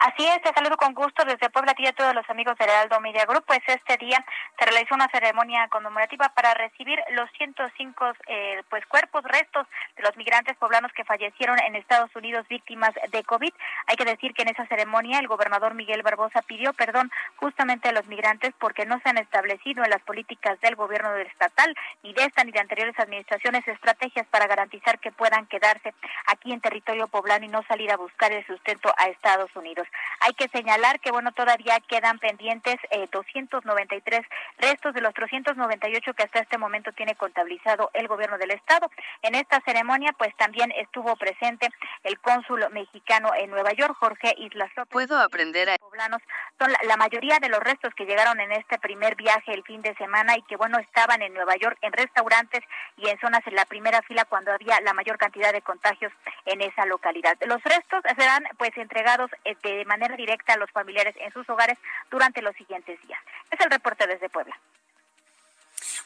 Así 0.00 0.26
es, 0.26 0.42
te 0.42 0.52
saludo 0.52 0.76
con 0.76 0.92
gusto 0.94 1.24
desde 1.24 1.50
Puebla 1.50 1.72
a 1.72 1.92
todos 1.92 2.14
los 2.14 2.28
amigos 2.30 2.56
del 2.58 2.68
Heraldo 2.68 3.00
Media 3.00 3.24
Group. 3.26 3.44
Pues 3.46 3.60
este 3.66 3.96
día 3.96 4.24
se 4.58 4.64
realizó 4.64 4.94
una 4.94 5.08
ceremonia 5.08 5.68
conmemorativa 5.68 6.28
para 6.30 6.54
recibir 6.54 6.98
los 7.10 7.30
105 7.32 8.12
eh, 8.26 8.62
pues 8.70 8.86
cuerpos, 8.86 9.24
restos 9.24 9.66
de 9.96 10.02
los 10.02 10.16
migrantes 10.16 10.56
poblanos 10.56 10.92
que 10.92 11.04
fallecieron 11.04 11.58
en 11.60 11.76
Estados 11.76 12.14
Unidos 12.14 12.46
víctimas 12.48 12.92
de 13.10 13.24
COVID. 13.24 13.52
Hay 13.86 13.96
que 13.96 14.04
decir 14.04 14.34
que 14.34 14.42
en 14.42 14.48
esa 14.48 14.66
ceremonia 14.66 15.18
el 15.18 15.28
gobernador 15.28 15.74
Miguel 15.74 16.02
Barbosa 16.02 16.42
pidió 16.42 16.72
perdón 16.72 17.10
justamente 17.36 17.88
a 17.88 17.92
los 17.92 18.06
migrantes 18.06 18.54
porque 18.58 18.86
no 18.86 19.00
se 19.00 19.08
han 19.08 19.18
establecido 19.18 19.84
en 19.84 19.90
las 19.90 20.02
políticas 20.02 20.60
del 20.60 20.76
gobierno 20.76 21.12
del 21.12 21.26
estatal 21.26 21.74
ni 22.02 22.12
de 22.12 22.24
esta 22.24 22.44
ni 22.44 22.52
de 22.52 22.60
anteriores 22.60 22.98
administraciones 22.98 23.66
estrategias 23.66 24.26
para 24.28 24.46
garantizar 24.46 24.98
que 24.98 25.12
puedan 25.12 25.46
quedarse 25.46 25.94
aquí 26.26 26.52
en 26.52 26.60
territorio 26.60 27.08
poblano 27.08 27.44
y 27.44 27.48
no 27.48 27.62
salir 27.64 27.90
a 27.90 27.96
buscar 27.96 28.32
el 28.32 28.46
sustento 28.46 28.92
a 28.96 29.08
Estados 29.08 29.54
Unidos. 29.56 29.83
Hay 30.20 30.32
que 30.34 30.48
señalar 30.48 31.00
que, 31.00 31.10
bueno, 31.10 31.32
todavía 31.32 31.78
quedan 31.88 32.18
pendientes 32.18 32.76
eh, 32.90 33.08
293 33.12 34.22
restos 34.58 34.94
de 34.94 35.00
los 35.00 35.14
398 35.14 36.14
que 36.14 36.22
hasta 36.22 36.40
este 36.40 36.58
momento 36.58 36.92
tiene 36.92 37.14
contabilizado 37.14 37.90
el 37.94 38.08
gobierno 38.08 38.38
del 38.38 38.50
estado. 38.52 38.90
En 39.22 39.34
esta 39.34 39.60
ceremonia, 39.64 40.12
pues 40.16 40.34
también 40.36 40.72
estuvo 40.72 41.16
presente 41.16 41.68
el 42.02 42.18
cónsul 42.20 42.64
mexicano 42.72 43.30
en 43.36 43.50
Nueva 43.50 43.72
York, 43.72 43.96
Jorge 43.98 44.34
Islas 44.38 44.70
López. 44.76 44.92
Puedo 44.92 45.18
aprender 45.18 45.70
a... 45.70 45.76
Poblanos 45.78 46.22
son 46.58 46.72
la, 46.86 46.96
mayoría 46.96 47.38
de 47.40 47.48
los 47.48 47.60
restos 47.60 47.92
que 47.94 48.06
llegaron 48.06 48.40
en 48.40 48.52
este 48.52 48.78
primer 48.78 49.16
viaje 49.16 49.52
el 49.52 49.64
fin 49.64 49.82
de 49.82 49.94
semana 49.96 50.36
y 50.36 50.42
que, 50.42 50.56
bueno, 50.56 50.78
estaban 50.78 51.22
en 51.22 51.34
Nueva 51.34 51.56
York 51.56 51.76
en 51.82 51.92
restaurantes 51.92 52.62
y 52.96 53.08
en 53.08 53.18
zonas 53.20 53.40
en 53.46 53.54
la 53.54 53.64
primera 53.64 54.00
fila 54.02 54.24
cuando 54.24 54.52
había 54.52 54.80
la 54.80 54.94
mayor 54.94 55.18
cantidad 55.18 55.52
de 55.52 55.62
contagios 55.62 56.12
en 56.46 56.60
esa 56.60 56.86
localidad. 56.86 57.36
Los 57.46 57.62
restos 57.64 58.02
serán, 58.16 58.44
pues, 58.58 58.76
entregados 58.76 59.30
eh, 59.44 59.56
de 59.62 59.73
de 59.76 59.84
manera 59.84 60.16
directa 60.16 60.54
a 60.54 60.56
los 60.56 60.70
familiares 60.70 61.14
en 61.18 61.32
sus 61.32 61.48
hogares 61.48 61.78
durante 62.10 62.42
los 62.42 62.54
siguientes 62.56 63.00
días. 63.06 63.20
Es 63.50 63.60
el 63.60 63.70
reporte 63.70 64.06
desde 64.06 64.28
Puebla. 64.28 64.58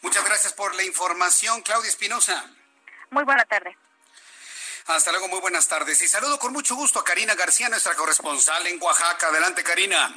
Muchas 0.03 0.25
gracias 0.25 0.53
por 0.53 0.75
la 0.75 0.85
información, 0.85 1.63
Claudia 1.63 1.89
Espinosa. 1.89 2.51
Muy 3.11 3.25
buena 3.25 3.45
tarde. 3.45 3.77
Hasta 4.87 5.13
luego, 5.13 5.29
muy 5.29 5.41
buenas 5.41 5.69
tardes. 5.69 6.01
Y 6.01 6.09
saludo 6.09 6.39
con 6.39 6.53
mucho 6.53 6.75
gusto 6.75 7.01
a 7.01 7.05
Karina 7.05 7.35
García, 7.35 7.69
nuestra 7.69 7.95
corresponsal 7.95 8.67
en 8.67 8.81
Oaxaca. 8.81 9.29
Adelante, 9.29 9.63
Karina. 9.63 10.15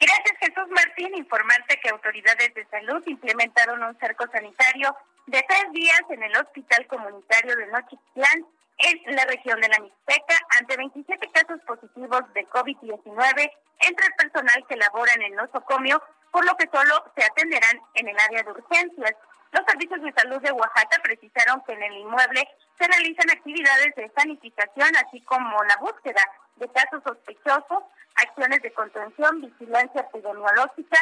Gracias, 0.00 0.38
Jesús 0.40 0.68
Martín. 0.70 1.14
Informarte 1.14 1.78
que 1.80 1.90
autoridades 1.90 2.54
de 2.54 2.66
salud 2.66 3.02
implementaron 3.06 3.82
un 3.82 3.98
cerco 3.98 4.26
sanitario 4.32 4.96
de 5.26 5.44
tres 5.48 5.72
días 5.72 6.00
en 6.10 6.22
el 6.22 6.36
Hospital 6.36 6.86
Comunitario 6.86 7.56
de 7.56 7.66
Nochitlán 7.66 8.46
en 8.78 9.16
la 9.16 9.24
región 9.24 9.60
de 9.60 9.68
la 9.68 9.78
Mixteca 9.78 10.34
ante 10.58 10.76
27 10.76 11.30
casos 11.32 11.60
positivos 11.66 12.22
de 12.34 12.46
COVID-19 12.48 13.52
entre 13.80 14.06
el 14.06 14.12
personal 14.18 14.66
que 14.68 14.76
labora 14.76 15.12
en 15.16 15.22
el 15.22 15.34
nosocomio, 15.34 16.02
por 16.30 16.44
lo 16.44 16.56
que 16.56 16.68
solo 16.72 17.04
se 17.16 17.24
atenderán 17.24 17.80
en 17.94 18.08
el 18.08 18.18
área 18.18 18.42
de 18.42 18.50
urgencias. 18.50 19.14
Los 19.52 19.64
servicios 19.66 20.02
de 20.02 20.12
salud 20.12 20.42
de 20.42 20.52
Oaxaca 20.52 21.00
precisaron 21.02 21.62
que 21.64 21.72
en 21.72 21.82
el 21.82 21.96
inmueble 21.98 22.46
se 22.78 22.86
realizan 22.86 23.30
actividades 23.30 23.94
de 23.94 24.12
sanitización, 24.16 24.96
así 24.96 25.20
como 25.22 25.62
la 25.64 25.76
búsqueda 25.76 26.22
de 26.56 26.68
casos 26.68 27.02
sospechosos, 27.04 27.84
acciones 28.16 28.60
de 28.62 28.72
contención, 28.72 29.40
vigilancia 29.40 30.02
epidemiológica, 30.02 31.00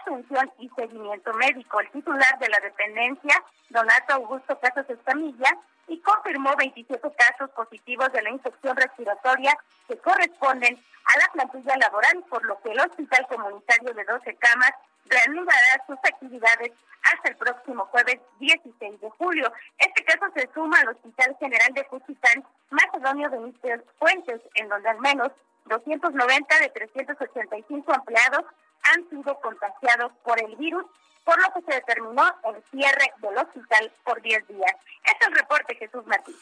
atención 0.00 0.52
y 0.58 0.68
seguimiento 0.76 1.32
médico. 1.34 1.80
El 1.80 1.90
titular 1.90 2.38
de 2.38 2.48
la 2.48 2.58
dependencia, 2.60 3.42
Donato 3.70 4.14
Augusto 4.14 4.58
Casos 4.60 4.88
Escamilla, 4.88 5.58
y 5.88 6.00
confirmó 6.00 6.54
27 6.56 7.00
casos 7.16 7.50
positivos 7.50 8.12
de 8.12 8.22
la 8.22 8.30
infección 8.30 8.76
respiratoria 8.76 9.56
que 9.88 9.96
corresponden 9.98 10.74
a 11.04 11.18
la 11.18 11.32
plantilla 11.32 11.76
laboral, 11.76 12.24
por 12.28 12.44
lo 12.44 12.60
que 12.60 12.72
el 12.72 12.80
Hospital 12.80 13.26
Comunitario 13.28 13.94
de 13.94 14.04
12 14.04 14.34
Camas 14.36 14.72
reanudará 15.04 15.84
sus 15.86 15.98
actividades 15.98 16.72
hasta 17.02 17.28
el 17.28 17.36
próximo 17.36 17.86
jueves 17.86 18.18
16 18.40 19.00
de 19.00 19.10
julio. 19.10 19.52
Este 19.78 20.04
caso 20.04 20.26
se 20.34 20.48
suma 20.52 20.80
al 20.80 20.88
Hospital 20.88 21.36
General 21.38 21.72
de 21.72 21.84
Cuchitán, 21.84 22.44
Macedonio 22.70 23.30
de 23.30 23.38
Mister 23.38 23.84
Fuentes, 23.98 24.40
en 24.54 24.68
donde 24.68 24.88
al 24.88 24.98
menos 24.98 25.30
290 25.66 26.58
de 26.60 26.68
385 26.70 27.94
empleados 27.94 28.44
han 28.92 29.08
sido 29.10 29.38
contagiados 29.40 30.12
por 30.24 30.42
el 30.42 30.56
virus 30.56 30.84
por 31.24 31.36
lo 31.42 31.52
que 31.54 31.60
se 31.62 31.74
determinó 31.74 32.24
el 32.44 32.62
cierre 32.70 33.12
del 33.18 33.36
hospital 33.36 33.92
por 34.04 34.22
10 34.22 34.46
días. 34.46 34.72
Este 35.04 35.24
es 35.24 35.28
el 35.28 35.34
reporte, 35.34 35.74
Jesús 35.74 36.06
Martín. 36.06 36.36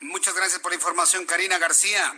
Muchas 0.00 0.34
gracias 0.34 0.60
por 0.60 0.72
la 0.72 0.76
información, 0.76 1.24
Karina 1.24 1.58
García. 1.58 2.12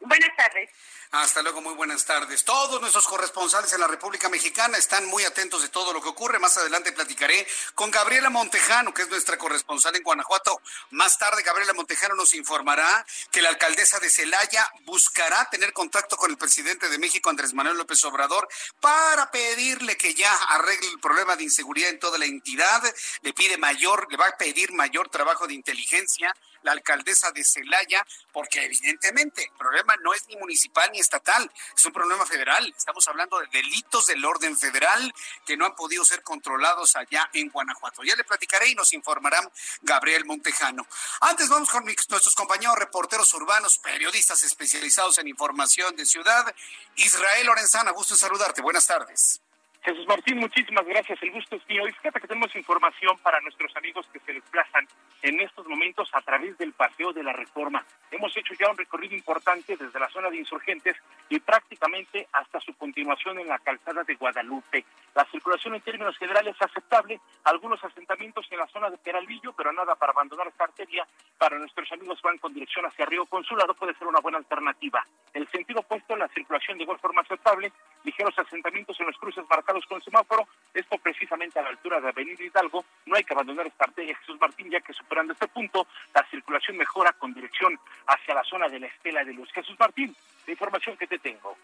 Buenas 0.00 0.30
tardes. 0.36 0.70
Hasta 1.10 1.42
luego, 1.42 1.60
muy 1.62 1.74
buenas 1.74 2.04
tardes. 2.04 2.44
Todos 2.44 2.80
nuestros 2.80 3.08
corresponsales 3.08 3.72
en 3.72 3.80
la 3.80 3.86
República 3.86 4.28
Mexicana 4.28 4.76
están 4.76 5.06
muy 5.06 5.24
atentos 5.24 5.62
de 5.62 5.70
todo 5.70 5.92
lo 5.92 6.02
que 6.02 6.10
ocurre. 6.10 6.38
Más 6.38 6.56
adelante 6.58 6.92
platicaré 6.92 7.46
con 7.74 7.90
Gabriela 7.90 8.28
Montejano, 8.28 8.92
que 8.92 9.02
es 9.02 9.08
nuestra 9.08 9.38
corresponsal 9.38 9.96
en 9.96 10.02
Guanajuato. 10.02 10.60
Más 10.90 11.18
tarde, 11.18 11.42
Gabriela 11.42 11.72
Montejano 11.72 12.14
nos 12.14 12.34
informará 12.34 13.06
que 13.30 13.40
la 13.40 13.48
alcaldesa 13.48 13.98
de 13.98 14.10
Celaya 14.10 14.70
buscará 14.84 15.48
tener 15.50 15.72
contacto 15.72 16.16
con 16.16 16.30
el 16.30 16.36
presidente 16.36 16.88
de 16.90 16.98
México, 16.98 17.30
Andrés 17.30 17.54
Manuel 17.54 17.78
López 17.78 18.04
Obrador, 18.04 18.46
para 18.78 19.30
pedirle 19.30 19.96
que 19.96 20.14
ya 20.14 20.32
arregle 20.34 20.88
el 20.88 21.00
problema 21.00 21.36
de 21.36 21.44
inseguridad 21.44 21.90
en 21.90 21.98
toda 21.98 22.18
la 22.18 22.26
entidad. 22.26 22.82
Le 23.22 23.32
pide 23.32 23.56
mayor, 23.56 24.06
le 24.10 24.18
va 24.18 24.28
a 24.28 24.36
pedir 24.36 24.72
mayor 24.72 25.08
trabajo 25.08 25.46
de 25.46 25.54
inteligencia 25.54 26.34
la 26.62 26.72
alcaldesa 26.72 27.30
de 27.32 27.44
Celaya, 27.44 28.06
porque 28.32 28.64
evidentemente 28.64 29.44
el 29.44 29.58
problema 29.58 29.96
no 30.02 30.14
es 30.14 30.26
ni 30.28 30.36
municipal 30.36 30.90
ni 30.92 31.00
estatal, 31.00 31.50
es 31.76 31.86
un 31.86 31.92
problema 31.92 32.26
federal. 32.26 32.72
Estamos 32.76 33.06
hablando 33.08 33.38
de 33.40 33.46
delitos 33.52 34.06
del 34.06 34.24
orden 34.24 34.56
federal 34.56 35.12
que 35.46 35.56
no 35.56 35.66
han 35.66 35.74
podido 35.74 36.04
ser 36.04 36.22
controlados 36.22 36.96
allá 36.96 37.28
en 37.32 37.48
Guanajuato. 37.48 38.02
Ya 38.04 38.16
le 38.16 38.24
platicaré 38.24 38.68
y 38.68 38.74
nos 38.74 38.92
informarán 38.92 39.50
Gabriel 39.82 40.24
Montejano. 40.24 40.86
Antes 41.20 41.48
vamos 41.48 41.70
con 41.70 41.84
nuestros 41.84 42.34
compañeros 42.34 42.76
reporteros 42.76 43.32
urbanos, 43.34 43.78
periodistas 43.78 44.42
especializados 44.44 45.18
en 45.18 45.28
información 45.28 45.94
de 45.96 46.06
ciudad. 46.06 46.54
Israel 46.96 47.46
Lorenzana, 47.46 47.90
gusto 47.92 48.14
en 48.14 48.18
saludarte. 48.18 48.62
Buenas 48.62 48.86
tardes. 48.86 49.40
Jesús 49.82 50.06
Martín, 50.08 50.38
muchísimas 50.38 50.84
gracias. 50.86 51.22
El 51.22 51.30
gusto 51.30 51.56
es 51.56 51.66
mío. 51.68 51.86
Y 51.86 51.92
fíjate 51.92 52.20
que 52.20 52.28
tenemos 52.28 52.54
información 52.56 53.16
para 53.18 53.40
nuestros 53.40 53.74
amigos 53.76 54.06
que 54.12 54.18
se 54.20 54.32
desplazan 54.32 54.86
en 55.22 55.40
estos 55.40 55.66
momentos 55.66 56.08
a 56.12 56.20
través 56.20 56.58
del 56.58 56.72
Paseo 56.72 57.12
de 57.12 57.22
la 57.22 57.32
Reforma. 57.32 57.84
Hemos 58.10 58.36
hecho 58.36 58.54
ya 58.58 58.70
un 58.70 58.76
recorrido 58.76 59.14
importante 59.14 59.76
desde 59.76 60.00
la 60.00 60.08
zona 60.08 60.30
de 60.30 60.38
insurgentes 60.38 60.96
y 61.28 61.38
prácticamente 61.40 62.26
hasta 62.32 62.60
su 62.60 62.74
continuación 62.74 63.38
en 63.38 63.48
la 63.48 63.58
calzada 63.58 64.02
de 64.04 64.14
Guadalupe. 64.16 64.84
La 65.14 65.24
circulación 65.26 65.74
en 65.74 65.80
términos 65.80 66.16
generales 66.18 66.56
aceptable, 66.60 67.20
algunos 67.44 67.82
asentamientos 67.82 68.46
en 68.50 68.58
la 68.58 68.66
zona 68.66 68.90
de 68.90 68.98
Peralvillo, 68.98 69.52
pero 69.52 69.72
nada 69.72 69.94
para 69.94 70.12
abandonar 70.12 70.48
esta 70.48 70.64
arteria, 70.64 71.06
para 71.38 71.58
nuestros 71.58 71.90
amigos 71.92 72.20
van 72.22 72.38
con 72.38 72.52
dirección 72.52 72.84
hacia 72.86 73.06
Río 73.06 73.26
Consulado 73.26 73.74
puede 73.74 73.94
ser 73.94 74.06
una 74.06 74.20
buena 74.20 74.38
alternativa. 74.38 75.04
El 75.32 75.48
sentido 75.48 75.80
opuesto, 75.80 76.16
la 76.16 76.28
circulación 76.28 76.78
de 76.78 76.84
igual 76.84 76.98
forma 76.98 77.22
aceptable, 77.22 77.72
ligeros 78.04 78.38
asentamientos 78.38 78.98
en 79.00 79.06
los 79.06 79.16
cruces 79.18 79.44
marcados 79.48 79.67
con 79.88 80.02
semáforo, 80.02 80.48
esto 80.72 80.96
precisamente 80.98 81.58
a 81.58 81.62
la 81.62 81.68
altura 81.68 82.00
de 82.00 82.08
Avenida 82.08 82.42
Hidalgo, 82.42 82.84
no 83.06 83.16
hay 83.16 83.24
que 83.24 83.32
abandonar 83.32 83.66
esta 83.66 83.84
arteria 83.84 84.16
Jesús 84.16 84.40
Martín, 84.40 84.70
ya 84.70 84.80
que 84.80 84.92
superando 84.92 85.32
este 85.32 85.48
punto, 85.48 85.86
la 86.14 86.26
circulación 86.30 86.76
mejora 86.76 87.12
con 87.12 87.34
dirección 87.34 87.78
hacia 88.06 88.34
la 88.34 88.44
zona 88.44 88.68
de 88.68 88.80
la 88.80 88.86
Estela 88.86 89.24
de 89.24 89.32
Luz. 89.32 89.50
Jesús 89.52 89.76
Martín, 89.78 90.14
la 90.46 90.52
información 90.52 90.96
que 90.96 91.06
te 91.06 91.18
tengo. 91.18 91.56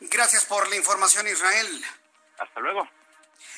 Gracias 0.00 0.44
por 0.46 0.68
la 0.68 0.76
información, 0.76 1.26
Israel. 1.26 1.84
Hasta 2.38 2.60
luego. 2.60 2.88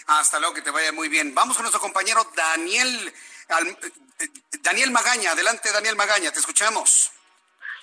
Hasta 0.07 0.39
luego, 0.39 0.55
que 0.55 0.63
te 0.63 0.71
vaya 0.71 0.93
muy 0.93 1.09
bien. 1.09 1.35
Vamos 1.35 1.57
con 1.57 1.65
nuestro 1.65 1.81
compañero 1.81 2.27
Daniel, 2.35 3.13
eh, 3.49 4.29
Daniel 4.61 4.91
Magaña. 4.91 5.33
Adelante, 5.33 5.71
Daniel 5.71 5.97
Magaña, 5.97 6.33
te 6.33 6.41
escuchamos. 6.41 7.13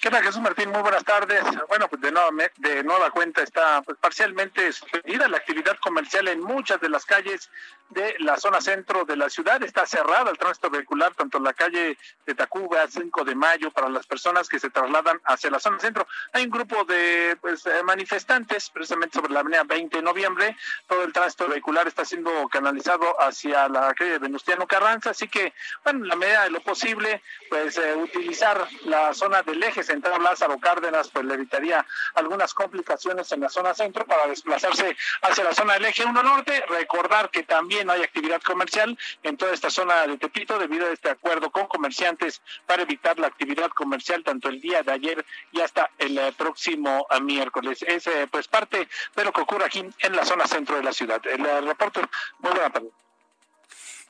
¿Qué 0.05 0.11
tal, 0.11 0.21
Jesús 0.21 0.39
Martín? 0.39 0.69
Muy 0.69 0.83
buenas 0.83 1.03
tardes. 1.03 1.41
Bueno, 1.67 1.87
pues 1.87 1.99
de 1.99 2.11
nueva, 2.11 2.29
de 2.57 2.83
nueva 2.83 3.09
cuenta 3.09 3.41
está 3.41 3.81
pues, 3.81 3.97
parcialmente 3.97 4.71
suspendida 4.71 5.27
la 5.27 5.37
actividad 5.37 5.77
comercial 5.79 6.27
en 6.27 6.41
muchas 6.41 6.79
de 6.79 6.89
las 6.89 7.05
calles 7.05 7.49
de 7.89 8.15
la 8.19 8.37
zona 8.37 8.61
centro 8.61 9.05
de 9.05 9.15
la 9.15 9.29
ciudad. 9.29 9.61
Está 9.63 9.85
cerrada 9.85 10.31
el 10.31 10.37
tránsito 10.37 10.69
vehicular, 10.69 11.13
tanto 11.13 11.37
en 11.37 11.43
la 11.43 11.53
calle 11.53 11.97
de 12.25 12.35
Tacuba, 12.35 12.87
5 12.87 13.23
de 13.23 13.35
mayo, 13.35 13.71
para 13.71 13.89
las 13.89 14.05
personas 14.05 14.49
que 14.49 14.59
se 14.59 14.69
trasladan 14.69 15.19
hacia 15.25 15.49
la 15.49 15.59
zona 15.59 15.79
centro. 15.79 16.07
Hay 16.33 16.45
un 16.45 16.49
grupo 16.49 16.83
de 16.83 17.37
pues, 17.41 17.65
eh, 17.65 17.83
manifestantes, 17.83 18.69
precisamente 18.69 19.19
sobre 19.19 19.33
la 19.33 19.41
avenida 19.41 19.63
20 19.63 19.97
de 19.97 20.03
noviembre. 20.03 20.57
Todo 20.87 21.03
el 21.03 21.13
tránsito 21.13 21.47
vehicular 21.47 21.87
está 21.87 22.03
siendo 22.05 22.47
canalizado 22.49 23.21
hacia 23.21 23.69
la 23.69 23.93
calle 23.93 24.11
de 24.11 24.19
Venustiano 24.19 24.67
Carranza. 24.67 25.11
Así 25.11 25.27
que, 25.27 25.53
bueno, 25.83 26.03
en 26.03 26.09
la 26.09 26.15
medida 26.15 26.43
de 26.43 26.49
lo 26.49 26.61
posible, 26.61 27.21
pues 27.49 27.77
eh, 27.77 27.95
utilizar 27.95 28.67
la 28.85 29.13
zona 29.13 29.43
del 29.43 29.61
eje 29.61 29.83
central 29.83 30.23
Lázaro 30.23 30.57
Cárdenas, 30.59 31.09
pues 31.09 31.25
le 31.25 31.35
evitaría 31.35 31.85
algunas 32.15 32.53
complicaciones 32.53 33.31
en 33.31 33.41
la 33.41 33.49
zona 33.49 33.73
centro 33.73 34.05
para 34.05 34.27
desplazarse 34.27 34.95
hacia 35.21 35.43
la 35.43 35.53
zona 35.53 35.73
del 35.75 35.85
eje 35.85 36.05
1 36.05 36.23
norte. 36.23 36.63
Recordar 36.67 37.29
que 37.29 37.43
también 37.43 37.74
no 37.83 37.93
hay 37.93 38.03
actividad 38.03 38.41
comercial 38.41 38.97
en 39.23 39.37
toda 39.37 39.53
esta 39.53 39.69
zona 39.69 40.07
de 40.07 40.17
Tepito 40.17 40.57
debido 40.57 40.87
a 40.87 40.91
este 40.91 41.09
acuerdo 41.09 41.51
con 41.51 41.67
comerciantes 41.67 42.41
para 42.65 42.83
evitar 42.83 43.19
la 43.19 43.27
actividad 43.27 43.69
comercial 43.69 44.23
tanto 44.23 44.49
el 44.49 44.61
día 44.61 44.83
de 44.83 44.91
ayer 44.91 45.25
y 45.51 45.61
hasta 45.61 45.89
el 45.97 46.17
eh, 46.17 46.33
próximo 46.37 47.07
eh, 47.09 47.19
miércoles. 47.21 47.83
Es 47.85 48.07
eh, 48.07 48.27
pues 48.29 48.47
parte 48.47 48.87
de 49.15 49.23
lo 49.23 49.31
que 49.33 49.41
ocurre 49.41 49.65
aquí 49.65 49.83
en 49.99 50.15
la 50.15 50.25
zona 50.25 50.47
centro 50.47 50.77
de 50.77 50.83
la 50.83 50.93
ciudad. 50.93 51.21
El 51.25 51.67
reporte, 51.67 52.01
muy 52.39 52.51
buena 52.51 52.69
tarde. 52.69 52.89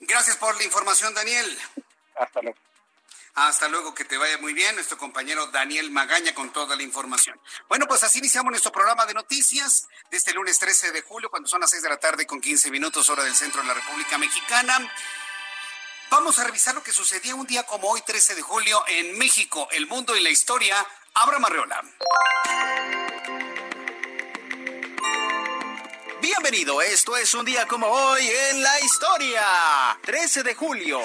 Gracias 0.01 0.37
por 0.37 0.55
la 0.55 0.63
información, 0.63 1.13
Daniel. 1.13 1.57
Hasta 2.15 2.41
luego. 2.41 2.57
Hasta 3.35 3.67
luego, 3.67 3.93
que 3.93 4.05
te 4.05 4.17
vaya 4.17 4.37
muy 4.37 4.53
bien. 4.53 4.75
Nuestro 4.75 4.97
compañero 4.97 5.47
Daniel 5.47 5.91
Magaña 5.91 6.33
con 6.33 6.53
toda 6.53 6.77
la 6.77 6.83
información. 6.83 7.37
Bueno, 7.67 7.85
pues 7.85 8.01
así 8.03 8.19
iniciamos 8.19 8.49
nuestro 8.49 8.71
programa 8.71 9.05
de 9.05 9.13
noticias 9.13 9.89
de 10.09 10.15
este 10.15 10.33
lunes 10.33 10.57
13 10.57 10.93
de 10.93 11.01
julio, 11.01 11.29
cuando 11.29 11.49
son 11.49 11.59
las 11.59 11.69
6 11.71 11.83
de 11.83 11.89
la 11.89 11.97
tarde 11.97 12.25
con 12.25 12.39
15 12.39 12.71
minutos 12.71 13.09
hora 13.09 13.25
del 13.25 13.35
centro 13.35 13.61
de 13.61 13.67
la 13.67 13.73
República 13.73 14.17
Mexicana. 14.17 14.89
Vamos 16.09 16.39
a 16.39 16.45
revisar 16.45 16.75
lo 16.75 16.81
que 16.81 16.93
sucedía 16.93 17.35
un 17.35 17.45
día 17.45 17.63
como 17.63 17.89
hoy, 17.89 18.01
13 18.05 18.35
de 18.35 18.41
julio, 18.41 18.81
en 18.87 19.17
México, 19.17 19.67
el 19.71 19.85
mundo 19.87 20.15
y 20.15 20.21
la 20.21 20.29
historia. 20.29 20.77
Abra 21.15 21.37
Marreola. 21.37 21.83
Bienvenido, 26.21 26.81
esto 26.81 27.17
es 27.17 27.33
un 27.33 27.43
día 27.43 27.67
como 27.67 27.87
hoy 27.87 28.25
en 28.49 28.63
la 28.63 28.79
historia. 28.79 29.99
13 30.03 30.43
de 30.43 30.55
julio. 30.55 31.01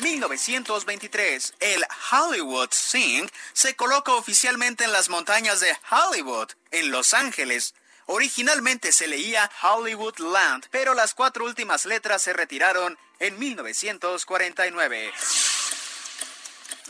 1923, 0.00 1.54
el 1.60 1.84
Hollywood 2.10 2.70
Sing 2.72 3.28
se 3.52 3.76
coloca 3.76 4.12
oficialmente 4.12 4.84
en 4.84 4.92
las 4.92 5.08
montañas 5.08 5.60
de 5.60 5.76
Hollywood, 5.90 6.48
en 6.70 6.90
Los 6.90 7.14
Ángeles. 7.14 7.74
Originalmente 8.06 8.92
se 8.92 9.06
leía 9.06 9.50
Hollywood 9.62 10.18
Land, 10.18 10.66
pero 10.70 10.94
las 10.94 11.14
cuatro 11.14 11.44
últimas 11.44 11.86
letras 11.86 12.22
se 12.22 12.32
retiraron 12.32 12.98
en 13.18 13.38
1949. 13.38 15.12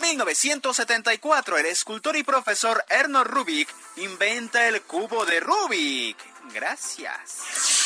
1974, 0.01 1.59
el 1.59 1.67
escultor 1.67 2.17
y 2.17 2.23
profesor 2.23 2.85
Erno 2.89 3.25
Rubik 3.25 3.69
inventa 3.97 4.67
el 4.67 4.83
cubo 4.83 5.27
de 5.27 5.41
Rubik. 5.41 6.17
Gracias. 6.53 7.80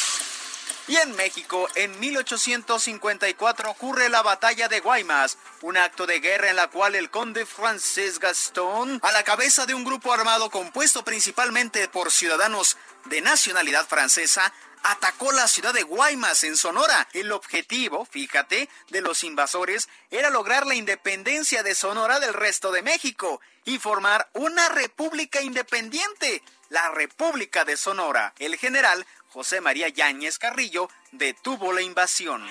Y 0.87 0.97
en 0.97 1.16
México, 1.16 1.66
en 1.77 1.99
1854 1.99 3.70
ocurre 3.70 4.11
la 4.11 4.20
batalla 4.23 4.68
de 4.68 4.81
Guaymas, 4.81 5.38
un 5.62 5.79
acto 5.79 6.07
de 6.07 6.20
guerra 6.20 6.51
en 6.51 6.57
la 6.57 6.68
cual 6.68 6.94
el 6.94 7.09
conde 7.09 7.47
francés 7.47 8.18
Gastón, 8.18 9.01
a 9.03 9.11
la 9.12 9.23
cabeza 9.23 9.64
de 9.64 9.73
un 9.73 9.83
grupo 9.83 10.12
armado 10.12 10.51
compuesto 10.51 11.03
principalmente 11.03 11.88
por 11.88 12.11
ciudadanos 12.11 12.77
de 13.07 13.23
nacionalidad 13.23 13.87
francesa, 13.88 14.53
atacó 14.83 15.33
la 15.33 15.49
ciudad 15.49 15.73
de 15.73 15.85
Guaymas 15.85 16.44
en 16.44 16.57
Sonora. 16.57 17.09
El 17.14 17.33
objetivo, 17.33 18.05
fíjate, 18.05 18.68
de 18.90 19.01
los 19.01 19.25
invasores 19.25 19.88
era 20.11 20.29
lograr 20.29 20.66
la 20.66 20.75
independencia 20.75 21.62
de 21.62 21.75
Sonora 21.75 22.20
del 22.20 22.35
resto 22.35 22.70
de 22.70 22.83
México 22.83 23.40
y 23.64 23.79
formar 23.79 24.29
una 24.35 24.68
república 24.68 25.40
independiente, 25.40 26.42
la 26.68 26.90
República 26.90 27.64
de 27.64 27.79
Sonora. 27.79 28.35
El 28.38 28.57
general 28.57 29.07
José 29.35 29.61
María 29.61 29.88
Yáñez 29.88 30.38
Carrillo 30.38 30.88
detuvo 31.11 31.73
la 31.73 31.83
invasión. 31.83 32.49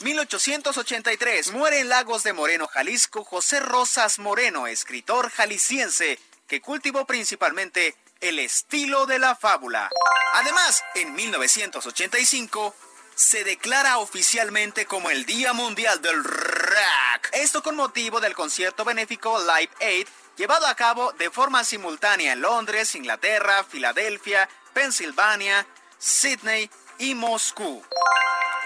1883 0.00 1.52
muere 1.52 1.78
en 1.78 1.88
Lagos 1.88 2.24
de 2.24 2.32
Moreno, 2.32 2.66
Jalisco, 2.66 3.22
José 3.22 3.60
Rosas 3.60 4.18
Moreno, 4.18 4.66
escritor 4.66 5.30
jalisciense 5.30 6.18
que 6.48 6.60
cultivó 6.60 7.06
principalmente 7.06 7.94
el 8.20 8.40
estilo 8.40 9.06
de 9.06 9.20
la 9.20 9.36
fábula. 9.36 9.88
Además, 10.32 10.82
en 10.96 11.14
1985 11.14 12.74
se 13.14 13.44
declara 13.44 13.98
oficialmente 13.98 14.84
como 14.84 15.10
el 15.10 15.24
Día 15.26 15.52
Mundial 15.52 16.02
del 16.02 16.24
Rock. 16.24 17.28
Esto 17.34 17.62
con 17.62 17.76
motivo 17.76 18.18
del 18.18 18.34
concierto 18.34 18.84
benéfico 18.84 19.38
Live 19.38 19.70
Aid 19.80 20.08
llevado 20.36 20.66
a 20.66 20.74
cabo 20.74 21.12
de 21.12 21.30
forma 21.30 21.62
simultánea 21.62 22.32
en 22.32 22.40
Londres, 22.40 22.96
Inglaterra, 22.96 23.62
Filadelfia, 23.62 24.48
Pensilvania, 24.74 25.66
Sydney 25.98 26.68
y 26.98 27.14
Moscú. 27.14 27.82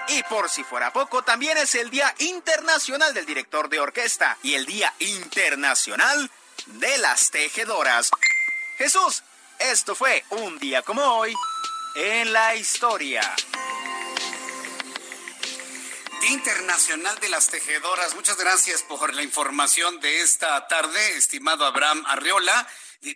Y 0.08 0.22
por 0.24 0.48
si 0.48 0.64
fuera 0.64 0.92
poco, 0.92 1.22
también 1.22 1.58
es 1.58 1.74
el 1.74 1.90
Día 1.90 2.14
Internacional 2.18 3.12
del 3.12 3.26
Director 3.26 3.68
de 3.68 3.78
Orquesta 3.78 4.38
y 4.42 4.54
el 4.54 4.64
Día 4.64 4.92
Internacional 4.98 6.30
de 6.66 6.98
las 6.98 7.30
Tejedoras. 7.30 8.10
Jesús, 8.78 9.22
esto 9.58 9.94
fue 9.94 10.24
un 10.30 10.58
día 10.58 10.82
como 10.82 11.02
hoy 11.02 11.34
en 11.94 12.32
la 12.32 12.54
historia. 12.54 13.20
Día 16.20 16.30
Internacional 16.30 17.18
de 17.20 17.28
las 17.28 17.48
Tejedoras. 17.48 18.14
Muchas 18.14 18.38
gracias 18.38 18.82
por 18.82 19.12
la 19.14 19.22
información 19.22 20.00
de 20.00 20.22
esta 20.22 20.66
tarde, 20.68 21.16
estimado 21.16 21.66
Abraham 21.66 22.02
Arreola. 22.06 22.66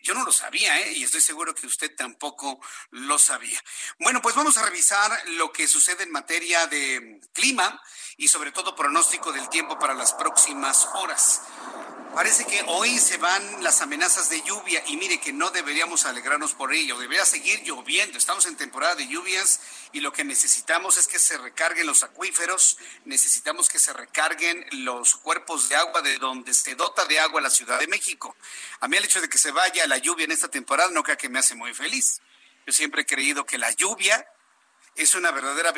Yo 0.02 0.14
no 0.14 0.24
lo 0.24 0.32
sabía, 0.32 0.80
¿eh? 0.80 0.92
y 0.92 1.02
estoy 1.02 1.20
seguro 1.20 1.54
que 1.54 1.66
usted 1.66 1.94
tampoco 1.96 2.60
lo 2.90 3.18
sabía. 3.18 3.60
Bueno, 3.98 4.22
pues 4.22 4.34
vamos 4.34 4.56
a 4.56 4.64
revisar 4.64 5.10
lo 5.30 5.52
que 5.52 5.66
sucede 5.66 6.04
en 6.04 6.12
materia 6.12 6.66
de 6.68 7.20
clima 7.32 7.82
y 8.16 8.28
sobre 8.28 8.52
todo 8.52 8.76
pronóstico 8.76 9.32
del 9.32 9.48
tiempo 9.48 9.78
para 9.78 9.94
las 9.94 10.12
próximas 10.14 10.88
horas. 10.94 11.42
Parece 12.14 12.44
que 12.44 12.62
hoy 12.66 12.98
se 12.98 13.16
van 13.16 13.62
las 13.64 13.80
amenazas 13.80 14.28
de 14.28 14.42
lluvia 14.42 14.82
y 14.86 14.98
mire 14.98 15.18
que 15.18 15.32
no 15.32 15.50
deberíamos 15.50 16.04
alegrarnos 16.04 16.52
por 16.52 16.74
ello, 16.74 16.98
debería 16.98 17.24
seguir 17.24 17.62
lloviendo. 17.64 18.18
Estamos 18.18 18.44
en 18.44 18.54
temporada 18.54 18.94
de 18.96 19.08
lluvias 19.08 19.60
y 19.92 20.00
lo 20.00 20.12
que 20.12 20.22
necesitamos 20.22 20.98
es 20.98 21.08
que 21.08 21.18
se 21.18 21.38
recarguen 21.38 21.86
los 21.86 22.02
acuíferos, 22.02 22.76
necesitamos 23.06 23.70
que 23.70 23.78
se 23.78 23.94
recarguen 23.94 24.62
los 24.72 25.16
cuerpos 25.16 25.70
de 25.70 25.76
agua 25.76 26.02
de 26.02 26.18
donde 26.18 26.52
se 26.52 26.74
dota 26.74 27.06
de 27.06 27.18
agua 27.18 27.40
la 27.40 27.48
Ciudad 27.48 27.80
de 27.80 27.86
México. 27.86 28.36
A 28.80 28.88
mí 28.88 28.98
el 28.98 29.04
hecho 29.04 29.22
de 29.22 29.30
que 29.30 29.38
se 29.38 29.50
vaya 29.50 29.86
la 29.86 29.96
lluvia 29.96 30.26
en 30.26 30.32
esta 30.32 30.48
temporada 30.48 30.90
no 30.90 31.02
creo 31.02 31.16
que 31.16 31.30
me 31.30 31.38
hace 31.38 31.54
muy 31.54 31.72
feliz. 31.72 32.20
Yo 32.66 32.74
siempre 32.74 33.02
he 33.02 33.06
creído 33.06 33.46
que 33.46 33.56
la 33.56 33.70
lluvia 33.70 34.26
es 34.96 35.14
una 35.14 35.30
verdadera 35.30 35.72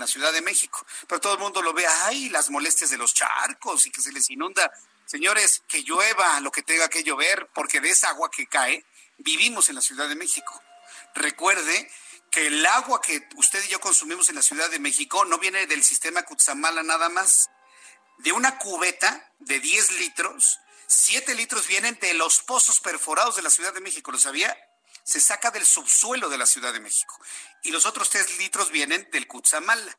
la 0.00 0.06
Ciudad 0.06 0.32
de 0.32 0.42
México. 0.42 0.84
Pero 1.06 1.20
todo 1.20 1.34
el 1.34 1.38
mundo 1.38 1.62
lo 1.62 1.72
ve, 1.72 1.86
ay, 1.86 2.28
las 2.30 2.50
molestias 2.50 2.90
de 2.90 2.98
los 2.98 3.14
charcos 3.14 3.86
y 3.86 3.90
que 3.90 4.02
se 4.02 4.12
les 4.12 4.28
inunda. 4.30 4.72
Señores, 5.06 5.62
que 5.68 5.82
llueva 5.82 6.40
lo 6.40 6.50
que 6.50 6.62
tenga 6.62 6.88
que 6.88 7.02
llover, 7.02 7.48
porque 7.54 7.80
de 7.80 7.90
esa 7.90 8.08
agua 8.08 8.30
que 8.30 8.46
cae, 8.46 8.84
vivimos 9.18 9.68
en 9.68 9.76
la 9.76 9.80
Ciudad 9.80 10.08
de 10.08 10.14
México. 10.16 10.62
Recuerde 11.14 11.90
que 12.30 12.46
el 12.46 12.64
agua 12.64 13.00
que 13.00 13.28
usted 13.36 13.62
y 13.64 13.68
yo 13.68 13.80
consumimos 13.80 14.28
en 14.28 14.36
la 14.36 14.42
Ciudad 14.42 14.70
de 14.70 14.78
México 14.78 15.24
no 15.24 15.38
viene 15.38 15.66
del 15.66 15.82
sistema 15.82 16.22
Cutzamala 16.22 16.82
nada 16.82 17.08
más. 17.08 17.50
De 18.18 18.32
una 18.32 18.58
cubeta 18.58 19.32
de 19.40 19.58
10 19.58 19.92
litros, 19.92 20.60
7 20.86 21.34
litros 21.34 21.66
vienen 21.66 21.98
de 22.00 22.14
los 22.14 22.42
pozos 22.42 22.80
perforados 22.80 23.36
de 23.36 23.42
la 23.42 23.50
Ciudad 23.50 23.72
de 23.72 23.80
México, 23.80 24.12
¿lo 24.12 24.18
sabía? 24.18 24.56
Se 25.04 25.20
saca 25.20 25.50
del 25.50 25.66
subsuelo 25.66 26.28
de 26.28 26.38
la 26.38 26.46
Ciudad 26.46 26.72
de 26.72 26.80
México 26.80 27.18
y 27.62 27.70
los 27.70 27.86
otros 27.86 28.10
tres 28.10 28.38
litros 28.38 28.70
vienen 28.70 29.08
del 29.12 29.26
Cutzamala. 29.26 29.98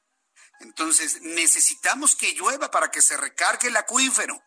Entonces 0.60 1.22
necesitamos 1.22 2.16
que 2.16 2.34
llueva 2.34 2.70
para 2.70 2.92
que 2.92 3.02
se 3.02 3.18
recargue 3.18 3.70
el 3.70 3.78
acuífero. 3.78 4.42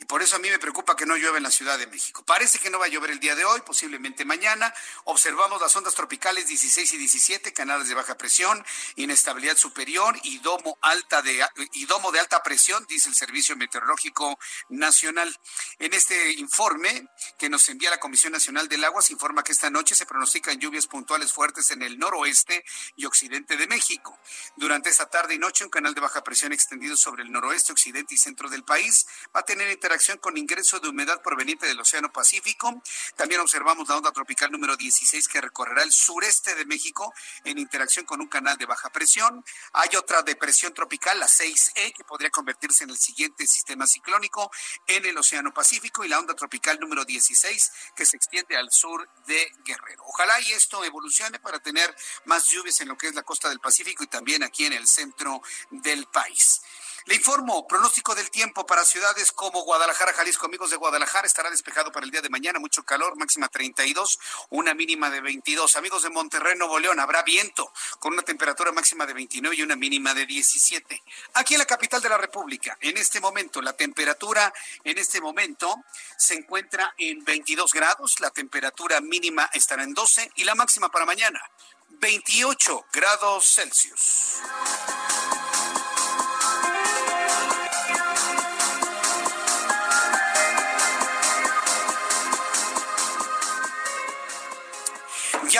Y 0.00 0.06
por 0.06 0.22
eso 0.22 0.36
a 0.36 0.38
mí 0.38 0.48
me 0.48 0.58
preocupa 0.58 0.96
que 0.96 1.04
no 1.04 1.14
llueva 1.14 1.36
en 1.36 1.42
la 1.42 1.50
Ciudad 1.50 1.78
de 1.78 1.86
México. 1.86 2.24
Parece 2.24 2.58
que 2.58 2.70
no 2.70 2.78
va 2.78 2.86
a 2.86 2.88
llover 2.88 3.10
el 3.10 3.20
día 3.20 3.34
de 3.34 3.44
hoy, 3.44 3.60
posiblemente 3.60 4.24
mañana. 4.24 4.72
Observamos 5.04 5.60
las 5.60 5.76
ondas 5.76 5.94
tropicales 5.94 6.46
16 6.46 6.94
y 6.94 6.96
17, 6.96 7.52
canales 7.52 7.86
de 7.86 7.94
baja 7.94 8.16
presión, 8.16 8.64
inestabilidad 8.96 9.58
superior 9.58 10.18
y 10.22 10.38
domo, 10.38 10.78
alta 10.80 11.20
de, 11.20 11.46
y 11.74 11.84
domo 11.84 12.12
de 12.12 12.18
alta 12.18 12.42
presión, 12.42 12.86
dice 12.88 13.10
el 13.10 13.14
Servicio 13.14 13.56
Meteorológico 13.56 14.38
Nacional. 14.70 15.38
En 15.78 15.92
este 15.92 16.32
informe 16.32 17.06
que 17.38 17.50
nos 17.50 17.68
envía 17.68 17.90
la 17.90 18.00
Comisión 18.00 18.32
Nacional 18.32 18.68
del 18.68 18.82
Agua, 18.84 19.02
se 19.02 19.12
informa 19.12 19.42
que 19.42 19.52
esta 19.52 19.68
noche 19.68 19.94
se 19.94 20.06
pronostican 20.06 20.58
lluvias 20.58 20.86
puntuales 20.86 21.30
fuertes 21.30 21.72
en 21.72 21.82
el 21.82 21.98
noroeste 21.98 22.64
y 22.96 23.04
occidente 23.04 23.58
de 23.58 23.66
México. 23.66 24.18
Durante 24.56 24.88
esta 24.88 25.10
tarde 25.10 25.34
y 25.34 25.38
noche, 25.38 25.62
un 25.62 25.70
canal 25.70 25.92
de 25.92 26.00
baja 26.00 26.24
presión 26.24 26.54
extendido 26.54 26.96
sobre 26.96 27.22
el 27.22 27.30
noroeste, 27.30 27.72
occidente 27.72 28.14
y 28.14 28.18
centro 28.18 28.48
del 28.48 28.64
país 28.64 29.06
va 29.36 29.40
a 29.40 29.44
tener 29.44 29.68
interacción 29.90 30.18
con 30.18 30.36
ingreso 30.36 30.78
de 30.78 30.88
humedad 30.88 31.20
proveniente 31.20 31.66
del 31.66 31.80
Océano 31.80 32.12
Pacífico. 32.12 32.80
También 33.16 33.40
observamos 33.40 33.88
la 33.88 33.96
onda 33.96 34.12
tropical 34.12 34.52
número 34.52 34.76
16 34.76 35.26
que 35.26 35.40
recorrerá 35.40 35.82
el 35.82 35.90
sureste 35.90 36.54
de 36.54 36.64
México 36.64 37.12
en 37.42 37.58
interacción 37.58 38.06
con 38.06 38.20
un 38.20 38.28
canal 38.28 38.56
de 38.56 38.66
baja 38.66 38.90
presión. 38.90 39.44
Hay 39.72 39.96
otra 39.96 40.22
depresión 40.22 40.72
tropical, 40.72 41.18
la 41.18 41.26
6E, 41.26 41.92
que 41.92 42.04
podría 42.04 42.30
convertirse 42.30 42.84
en 42.84 42.90
el 42.90 42.98
siguiente 42.98 43.48
sistema 43.48 43.84
ciclónico 43.84 44.48
en 44.86 45.06
el 45.06 45.18
Océano 45.18 45.52
Pacífico 45.52 46.04
y 46.04 46.08
la 46.08 46.20
onda 46.20 46.34
tropical 46.34 46.78
número 46.78 47.04
16 47.04 47.72
que 47.96 48.06
se 48.06 48.16
extiende 48.16 48.56
al 48.56 48.70
sur 48.70 49.10
de 49.26 49.52
Guerrero. 49.64 50.04
Ojalá 50.06 50.40
y 50.42 50.52
esto 50.52 50.84
evolucione 50.84 51.40
para 51.40 51.58
tener 51.58 51.92
más 52.26 52.46
lluvias 52.46 52.80
en 52.80 52.86
lo 52.86 52.96
que 52.96 53.08
es 53.08 53.16
la 53.16 53.24
costa 53.24 53.48
del 53.48 53.58
Pacífico 53.58 54.04
y 54.04 54.06
también 54.06 54.44
aquí 54.44 54.66
en 54.66 54.72
el 54.72 54.86
centro 54.86 55.42
del 55.72 56.06
país. 56.06 56.62
Le 57.06 57.14
informo, 57.14 57.66
pronóstico 57.66 58.14
del 58.14 58.30
tiempo 58.30 58.66
para 58.66 58.84
ciudades 58.84 59.32
como 59.32 59.62
Guadalajara, 59.62 60.12
Jalisco, 60.12 60.46
amigos 60.46 60.70
de 60.70 60.76
Guadalajara, 60.76 61.26
estará 61.26 61.50
despejado 61.50 61.90
para 61.90 62.04
el 62.04 62.12
día 62.12 62.20
de 62.20 62.28
mañana, 62.28 62.58
mucho 62.58 62.82
calor, 62.84 63.16
máxima 63.16 63.48
32, 63.48 64.18
una 64.50 64.74
mínima 64.74 65.08
de 65.08 65.22
22. 65.22 65.76
Amigos 65.76 66.02
de 66.02 66.10
Monterrey, 66.10 66.56
Nuevo 66.58 66.78
León, 66.78 67.00
habrá 67.00 67.22
viento 67.22 67.72
con 67.98 68.12
una 68.12 68.22
temperatura 68.22 68.70
máxima 68.72 69.06
de 69.06 69.14
29 69.14 69.56
y 69.56 69.62
una 69.62 69.76
mínima 69.76 70.12
de 70.12 70.26
17. 70.26 71.02
Aquí 71.34 71.54
en 71.54 71.60
la 71.60 71.66
capital 71.66 72.02
de 72.02 72.10
la 72.10 72.18
República, 72.18 72.76
en 72.80 72.98
este 72.98 73.18
momento, 73.18 73.62
la 73.62 73.72
temperatura 73.72 74.52
en 74.84 74.98
este 74.98 75.20
momento 75.22 75.82
se 76.18 76.34
encuentra 76.34 76.94
en 76.98 77.24
22 77.24 77.72
grados, 77.72 78.20
la 78.20 78.30
temperatura 78.30 79.00
mínima 79.00 79.48
estará 79.54 79.84
en 79.84 79.94
12 79.94 80.32
y 80.36 80.44
la 80.44 80.54
máxima 80.54 80.90
para 80.90 81.06
mañana, 81.06 81.40
28 81.88 82.86
grados 82.92 83.54
Celsius. 83.54 84.40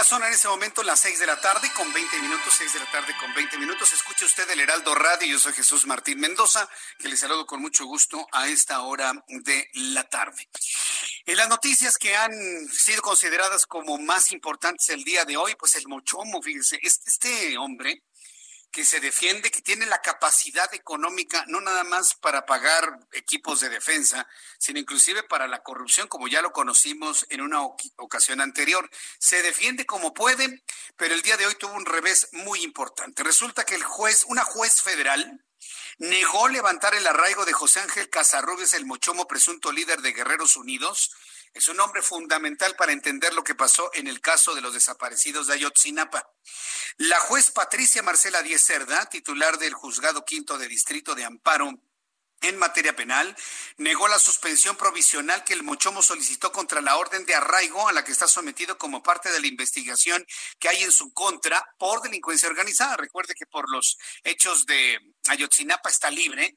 Son 0.04 0.24
en 0.24 0.32
ese 0.32 0.48
momento 0.48 0.82
las 0.82 0.98
seis 0.98 1.20
de 1.20 1.26
la 1.26 1.40
tarde 1.40 1.70
con 1.76 1.92
20 1.92 2.22
minutos, 2.22 2.54
seis 2.56 2.72
de 2.72 2.80
la 2.80 2.90
tarde 2.90 3.14
con 3.20 3.32
20 3.34 3.58
minutos. 3.58 3.92
Escuche 3.92 4.24
usted 4.24 4.48
el 4.50 4.58
Heraldo 4.58 4.94
Radio. 4.94 5.28
Yo 5.28 5.38
soy 5.38 5.52
Jesús 5.52 5.86
Martín 5.86 6.18
Mendoza, 6.18 6.68
que 6.98 7.08
le 7.08 7.16
saludo 7.16 7.46
con 7.46 7.60
mucho 7.60 7.84
gusto 7.84 8.26
a 8.32 8.48
esta 8.48 8.80
hora 8.80 9.12
de 9.28 9.68
la 9.74 10.02
tarde. 10.04 10.48
En 11.26 11.36
las 11.36 11.48
noticias 11.48 11.98
que 11.98 12.16
han 12.16 12.32
sido 12.68 13.02
consideradas 13.02 13.66
como 13.66 13.98
más 13.98 14.32
importantes 14.32 14.88
el 14.88 15.04
día 15.04 15.24
de 15.24 15.36
hoy, 15.36 15.54
pues 15.56 15.76
el 15.76 15.86
Mochomo, 15.86 16.42
fíjense, 16.42 16.78
este, 16.82 17.10
este 17.10 17.58
hombre 17.58 18.02
que 18.70 18.84
se 18.84 19.00
defiende, 19.00 19.50
que 19.50 19.62
tiene 19.62 19.86
la 19.86 20.00
capacidad 20.00 20.72
económica 20.74 21.44
no 21.48 21.60
nada 21.60 21.82
más 21.84 22.14
para 22.14 22.46
pagar 22.46 23.00
equipos 23.12 23.60
de 23.60 23.68
defensa, 23.68 24.28
sino 24.58 24.78
inclusive 24.78 25.22
para 25.24 25.48
la 25.48 25.62
corrupción, 25.62 26.06
como 26.08 26.28
ya 26.28 26.40
lo 26.40 26.52
conocimos 26.52 27.26
en 27.30 27.40
una 27.40 27.62
ocasión 27.96 28.40
anterior. 28.40 28.88
Se 29.18 29.42
defiende 29.42 29.86
como 29.86 30.14
puede, 30.14 30.62
pero 30.96 31.14
el 31.14 31.22
día 31.22 31.36
de 31.36 31.46
hoy 31.46 31.54
tuvo 31.56 31.72
un 31.72 31.86
revés 31.86 32.28
muy 32.32 32.62
importante. 32.62 33.24
Resulta 33.24 33.64
que 33.64 33.74
el 33.74 33.82
juez, 33.82 34.24
una 34.28 34.44
juez 34.44 34.82
federal, 34.82 35.44
negó 35.98 36.48
levantar 36.48 36.94
el 36.94 37.06
arraigo 37.06 37.44
de 37.44 37.52
José 37.52 37.80
Ángel 37.80 38.08
Casarrubias, 38.08 38.74
el 38.74 38.86
mochomo 38.86 39.26
presunto 39.26 39.72
líder 39.72 40.00
de 40.00 40.12
Guerreros 40.12 40.56
Unidos, 40.56 41.10
es 41.52 41.68
un 41.68 41.76
nombre 41.76 42.02
fundamental 42.02 42.76
para 42.76 42.92
entender 42.92 43.34
lo 43.34 43.44
que 43.44 43.54
pasó 43.54 43.90
en 43.94 44.06
el 44.06 44.20
caso 44.20 44.54
de 44.54 44.60
los 44.60 44.74
desaparecidos 44.74 45.46
de 45.46 45.54
Ayotzinapa. 45.54 46.30
La 46.96 47.18
juez 47.20 47.50
Patricia 47.50 48.02
Marcela 48.02 48.42
Díez 48.42 48.64
Cerda, 48.64 49.08
titular 49.08 49.58
del 49.58 49.74
Juzgado 49.74 50.24
Quinto 50.24 50.58
de 50.58 50.68
Distrito 50.68 51.14
de 51.14 51.24
Amparo 51.24 51.80
en 52.42 52.56
materia 52.56 52.96
penal, 52.96 53.36
negó 53.76 54.08
la 54.08 54.18
suspensión 54.18 54.76
provisional 54.76 55.44
que 55.44 55.52
el 55.52 55.62
Mochomo 55.62 56.02
solicitó 56.02 56.52
contra 56.52 56.80
la 56.80 56.96
orden 56.96 57.26
de 57.26 57.34
arraigo 57.34 57.88
a 57.88 57.92
la 57.92 58.04
que 58.04 58.12
está 58.12 58.26
sometido 58.28 58.78
como 58.78 59.02
parte 59.02 59.30
de 59.30 59.40
la 59.40 59.46
investigación 59.46 60.24
que 60.58 60.68
hay 60.68 60.82
en 60.82 60.92
su 60.92 61.12
contra 61.12 61.74
por 61.78 62.00
delincuencia 62.00 62.48
organizada. 62.48 62.96
Recuerde 62.96 63.34
que 63.34 63.46
por 63.46 63.68
los 63.70 63.98
hechos 64.24 64.64
de 64.66 64.98
Ayotzinapa 65.28 65.90
está 65.90 66.10
libre, 66.10 66.56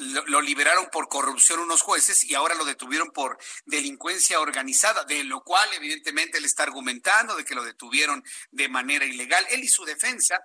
lo, 0.00 0.40
liberaron 0.40 0.88
por 0.90 1.08
corrupción 1.08 1.60
unos 1.60 1.82
jueces 1.82 2.24
y 2.24 2.34
ahora 2.34 2.54
lo 2.54 2.64
detuvieron 2.64 3.10
por 3.10 3.38
delincuencia 3.66 4.40
organizada, 4.40 5.04
de 5.04 5.24
lo 5.24 5.42
cual 5.42 5.68
evidentemente 5.74 6.38
él 6.38 6.44
está 6.44 6.62
argumentando 6.64 7.36
de 7.36 7.44
que 7.44 7.54
lo 7.54 7.64
detuvieron 7.64 8.24
de 8.50 8.68
manera 8.68 9.04
ilegal. 9.04 9.46
Él 9.50 9.62
y 9.62 9.68
su 9.68 9.84
defensa 9.84 10.38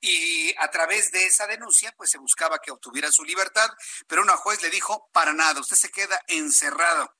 y 0.00 0.54
a 0.58 0.68
través 0.70 1.12
de 1.12 1.26
esa 1.26 1.46
denuncia 1.46 1.92
pues 1.96 2.10
se 2.10 2.18
buscaba 2.18 2.58
que 2.58 2.70
obtuviera 2.70 3.10
su 3.12 3.24
libertad, 3.24 3.70
pero 4.06 4.22
una 4.22 4.36
juez 4.36 4.62
le 4.62 4.70
dijo, 4.70 5.08
para 5.12 5.32
nada, 5.32 5.60
usted 5.60 5.76
se 5.76 5.90
queda 5.90 6.20
encerrado. 6.28 7.14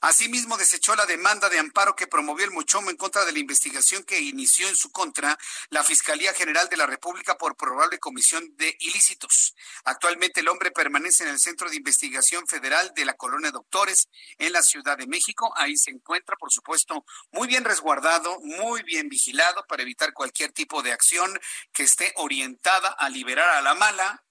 Asimismo, 0.00 0.56
desechó 0.56 0.94
la 0.94 1.06
demanda 1.06 1.48
de 1.48 1.58
amparo 1.58 1.96
que 1.96 2.06
promovió 2.06 2.44
el 2.44 2.50
Mochomo 2.50 2.90
en 2.90 2.96
contra 2.96 3.24
de 3.24 3.32
la 3.32 3.38
investigación 3.38 4.04
que 4.04 4.20
inició 4.20 4.68
en 4.68 4.76
su 4.76 4.90
contra 4.90 5.38
la 5.70 5.84
Fiscalía 5.84 6.32
General 6.34 6.68
de 6.68 6.76
la 6.76 6.86
República 6.86 7.38
por 7.38 7.56
probable 7.56 7.98
comisión 7.98 8.56
de 8.56 8.76
ilícitos. 8.80 9.54
Actualmente 9.84 10.40
el 10.40 10.48
hombre 10.48 10.70
permanece 10.70 11.24
en 11.24 11.30
el 11.30 11.38
Centro 11.38 11.70
de 11.70 11.76
Investigación 11.76 12.46
Federal 12.46 12.92
de 12.94 13.04
la 13.04 13.14
Colonia 13.14 13.50
Doctores 13.50 14.08
en 14.38 14.52
la 14.52 14.62
Ciudad 14.62 14.98
de 14.98 15.06
México. 15.06 15.52
Ahí 15.56 15.76
se 15.76 15.90
encuentra, 15.90 16.36
por 16.36 16.52
supuesto, 16.52 17.04
muy 17.30 17.48
bien 17.48 17.64
resguardado, 17.64 18.38
muy 18.40 18.82
bien 18.82 19.08
vigilado 19.08 19.64
para 19.68 19.82
evitar 19.82 20.12
cualquier 20.12 20.52
tipo 20.52 20.82
de 20.82 20.92
acción 20.92 21.38
que 21.72 21.84
esté 21.84 22.12
orientada 22.16 22.88
a 22.88 23.08
liberar 23.08 23.48
a 23.50 23.62
la 23.62 23.74
mala 23.74 24.25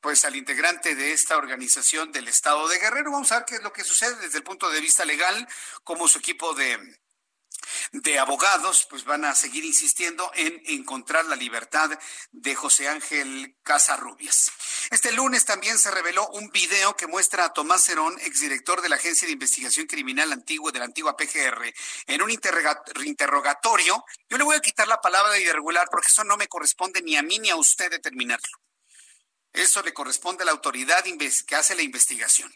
pues 0.00 0.24
al 0.24 0.36
integrante 0.36 0.94
de 0.94 1.12
esta 1.12 1.36
organización 1.36 2.12
del 2.12 2.28
Estado 2.28 2.68
de 2.68 2.78
Guerrero. 2.78 3.12
Vamos 3.12 3.32
a 3.32 3.36
ver 3.36 3.44
qué 3.46 3.56
es 3.56 3.62
lo 3.62 3.72
que 3.72 3.84
sucede 3.84 4.16
desde 4.16 4.38
el 4.38 4.44
punto 4.44 4.70
de 4.70 4.80
vista 4.80 5.04
legal, 5.04 5.48
cómo 5.84 6.08
su 6.08 6.18
equipo 6.18 6.54
de, 6.54 6.78
de 7.92 8.18
abogados 8.18 8.86
pues 8.88 9.04
van 9.04 9.24
a 9.24 9.34
seguir 9.34 9.64
insistiendo 9.64 10.30
en 10.34 10.60
encontrar 10.66 11.24
la 11.26 11.36
libertad 11.36 11.98
de 12.30 12.54
José 12.54 12.88
Ángel 12.88 13.56
Casarrubias. 13.62 14.52
Este 14.90 15.12
lunes 15.12 15.44
también 15.44 15.78
se 15.78 15.90
reveló 15.90 16.28
un 16.28 16.50
video 16.50 16.96
que 16.96 17.06
muestra 17.06 17.44
a 17.44 17.52
Tomás 17.52 17.84
Cerón, 17.84 18.18
exdirector 18.20 18.80
de 18.80 18.88
la 18.88 18.96
Agencia 18.96 19.26
de 19.26 19.32
Investigación 19.32 19.86
Criminal 19.86 20.32
Antigua 20.32 20.72
de 20.72 20.78
la 20.78 20.86
antigua 20.86 21.16
PGR, 21.16 21.74
en 22.06 22.22
un 22.22 22.30
interrogatorio. 22.30 24.04
Yo 24.28 24.38
le 24.38 24.44
voy 24.44 24.56
a 24.56 24.60
quitar 24.60 24.88
la 24.88 25.00
palabra 25.00 25.32
de 25.32 25.42
irregular 25.42 25.88
porque 25.90 26.08
eso 26.08 26.24
no 26.24 26.36
me 26.36 26.48
corresponde 26.48 27.02
ni 27.02 27.16
a 27.16 27.22
mí 27.22 27.38
ni 27.38 27.50
a 27.50 27.56
usted 27.56 27.90
determinarlo. 27.90 28.67
Eso 29.52 29.82
le 29.82 29.94
corresponde 29.94 30.42
a 30.42 30.46
la 30.46 30.52
autoridad 30.52 31.04
que 31.46 31.56
hace 31.56 31.74
la 31.74 31.82
investigación. 31.82 32.52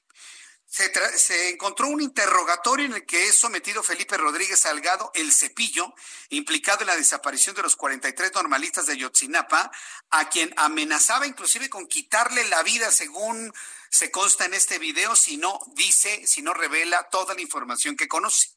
Se, 0.73 1.51
encontró 1.51 1.89
un 1.89 2.01
interrogatorio 2.01 2.87
en 2.87 2.95
el 2.95 3.05
que 3.05 3.29
es 3.29 3.39
sometido 3.39 3.83
Felipe 3.83 4.17
Rodríguez 4.17 4.61
Salgado, 4.61 5.11
el 5.15 5.31
cepillo, 5.31 5.93
implicado 6.31 6.81
en 6.81 6.87
la 6.87 6.97
desaparición 6.97 7.55
de 7.55 7.61
los 7.61 7.77
43 7.77 8.33
normalistas 8.33 8.87
de 8.87 8.97
Yotzinapa, 8.97 9.71
a 10.09 10.31
quien 10.31 10.55
amenazaba 10.57 11.27
inclusive 11.27 11.69
con 11.69 11.87
quitarle 11.87 12.45
la 12.45 12.63
vida, 12.63 12.91
según 12.91 13.53
se 13.91 14.11
consta 14.11 14.47
en 14.47 14.55
este 14.55 14.79
video, 14.79 15.15
si 15.15 15.37
no 15.37 15.61
dice, 15.75 16.27
si 16.27 16.41
no 16.41 16.55
revela 16.55 17.11
toda 17.11 17.35
la 17.35 17.43
información 17.43 17.95
que 17.95 18.09
conoce. 18.09 18.57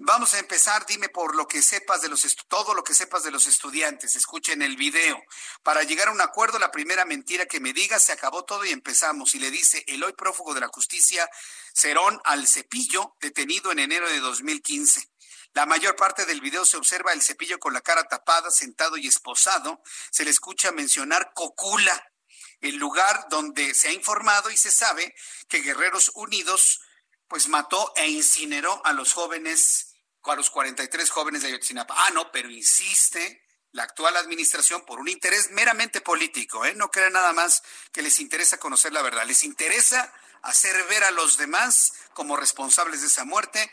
Vamos 0.00 0.32
a 0.34 0.38
empezar, 0.38 0.86
dime 0.86 1.08
por 1.08 1.34
lo 1.34 1.48
que 1.48 1.60
sepas 1.60 2.00
de 2.02 2.08
los 2.08 2.24
todo 2.46 2.72
lo 2.72 2.84
que 2.84 2.94
sepas 2.94 3.24
de 3.24 3.32
los 3.32 3.48
estudiantes, 3.48 4.14
escuchen 4.14 4.62
el 4.62 4.76
video. 4.76 5.20
Para 5.64 5.82
llegar 5.82 6.06
a 6.06 6.12
un 6.12 6.20
acuerdo, 6.20 6.60
la 6.60 6.70
primera 6.70 7.04
mentira 7.04 7.46
que 7.46 7.58
me 7.58 7.72
digas, 7.72 8.04
se 8.04 8.12
acabó 8.12 8.44
todo 8.44 8.64
y 8.64 8.70
empezamos. 8.70 9.34
Y 9.34 9.40
le 9.40 9.50
dice 9.50 9.82
el 9.88 10.04
hoy 10.04 10.12
prófugo 10.12 10.54
de 10.54 10.60
la 10.60 10.68
justicia, 10.68 11.28
Cerón 11.74 12.20
al 12.24 12.46
cepillo, 12.46 13.16
detenido 13.20 13.72
en 13.72 13.80
enero 13.80 14.08
de 14.08 14.20
2015. 14.20 15.10
La 15.54 15.66
mayor 15.66 15.96
parte 15.96 16.26
del 16.26 16.40
video 16.40 16.64
se 16.64 16.76
observa 16.76 17.12
el 17.12 17.20
cepillo 17.20 17.58
con 17.58 17.72
la 17.72 17.80
cara 17.80 18.04
tapada, 18.04 18.52
sentado 18.52 18.98
y 18.98 19.08
esposado. 19.08 19.82
Se 20.12 20.22
le 20.24 20.30
escucha 20.30 20.70
mencionar 20.70 21.32
Cocula, 21.34 22.12
el 22.60 22.76
lugar 22.76 23.26
donde 23.30 23.74
se 23.74 23.88
ha 23.88 23.92
informado 23.92 24.48
y 24.52 24.56
se 24.56 24.70
sabe 24.70 25.12
que 25.48 25.60
Guerreros 25.60 26.12
Unidos 26.14 26.82
pues 27.26 27.48
mató 27.48 27.92
e 27.96 28.08
incineró 28.08 28.80
a 28.86 28.92
los 28.92 29.12
jóvenes 29.12 29.87
a 30.24 30.36
los 30.36 30.50
43 30.50 31.10
jóvenes 31.10 31.42
de 31.42 31.48
Ayotzinapa. 31.48 31.94
Ah, 31.96 32.10
no, 32.10 32.30
pero 32.30 32.50
insiste 32.50 33.42
la 33.72 33.84
actual 33.84 34.16
administración 34.16 34.84
por 34.84 35.00
un 35.00 35.08
interés 35.08 35.50
meramente 35.50 36.00
político, 36.00 36.64
¿eh? 36.64 36.74
No 36.74 36.90
cree 36.90 37.10
nada 37.10 37.32
más 37.32 37.62
que 37.92 38.02
les 38.02 38.18
interesa 38.18 38.58
conocer 38.58 38.92
la 38.92 39.02
verdad, 39.02 39.26
les 39.26 39.44
interesa 39.44 40.12
hacer 40.42 40.84
ver 40.84 41.04
a 41.04 41.10
los 41.10 41.36
demás 41.36 41.92
como 42.14 42.36
responsables 42.36 43.00
de 43.00 43.08
esa 43.08 43.24
muerte. 43.24 43.70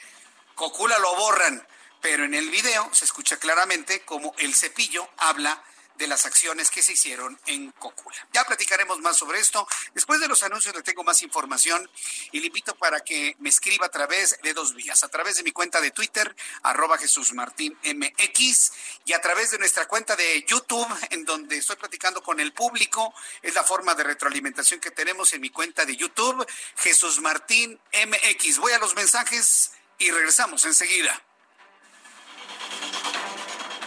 Cocula 0.55 0.99
lo 0.99 1.15
borran, 1.15 1.65
pero 2.01 2.23
en 2.23 2.33
el 2.33 2.49
video 2.49 2.89
se 2.93 3.05
escucha 3.05 3.37
claramente 3.37 4.01
como 4.05 4.33
el 4.37 4.53
cepillo 4.53 5.09
habla 5.17 5.63
de 5.97 6.07
las 6.07 6.25
acciones 6.25 6.69
que 6.69 6.81
se 6.81 6.93
hicieron 6.93 7.39
en 7.45 7.71
Cocula. 7.71 8.15
Ya 8.33 8.43
platicaremos 8.43 8.99
más 8.99 9.17
sobre 9.17 9.39
esto. 9.39 9.67
Después 9.93 10.19
de 10.19 10.27
los 10.27 10.43
anuncios 10.43 10.75
le 10.75 10.83
tengo 10.83 11.03
más 11.03 11.21
información 11.21 11.89
y 12.31 12.39
le 12.39 12.47
invito 12.47 12.75
para 12.75 13.01
que 13.01 13.35
me 13.39 13.49
escriba 13.49 13.87
a 13.87 13.89
través 13.89 14.39
de 14.41 14.53
dos 14.53 14.73
vías, 14.73 15.03
a 15.03 15.09
través 15.09 15.37
de 15.37 15.43
mi 15.43 15.51
cuenta 15.51 15.81
de 15.81 15.91
Twitter, 15.91 16.35
arroba 16.63 16.97
Jesús 16.97 17.33
Martín 17.33 17.77
MX, 17.83 18.71
y 19.05 19.13
a 19.13 19.21
través 19.21 19.51
de 19.51 19.59
nuestra 19.59 19.87
cuenta 19.87 20.15
de 20.15 20.43
YouTube, 20.47 20.87
en 21.09 21.25
donde 21.25 21.57
estoy 21.57 21.75
platicando 21.75 22.21
con 22.21 22.39
el 22.39 22.53
público. 22.53 23.13
Es 23.41 23.53
la 23.53 23.63
forma 23.63 23.95
de 23.95 24.03
retroalimentación 24.03 24.79
que 24.79 24.91
tenemos 24.91 25.33
en 25.33 25.41
mi 25.41 25.49
cuenta 25.49 25.85
de 25.85 25.95
YouTube, 25.95 26.45
Jesús 26.77 27.21
Martín 27.21 27.79
MX. 27.93 28.57
Voy 28.59 28.73
a 28.73 28.79
los 28.79 28.95
mensajes 28.95 29.71
y 29.97 30.11
regresamos 30.11 30.65
enseguida. 30.65 31.21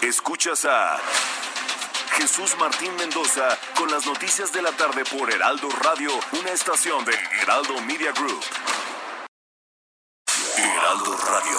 Escuchas 0.01 0.65
a 0.65 1.01
Jesús 2.19 2.57
Martín 2.59 2.95
Mendoza 2.97 3.57
con 3.77 3.89
las 3.93 4.05
noticias 4.05 4.53
de 4.53 4.61
la 4.61 4.73
tarde 4.73 5.05
por 5.05 5.33
Heraldo 5.33 5.69
Radio, 5.71 6.11
una 6.33 6.51
estación 6.51 7.05
de 7.05 7.15
Heraldo 7.41 7.81
Media 7.83 8.11
Group. 8.11 8.43
Heraldo 10.57 11.17
Radio. 11.17 11.59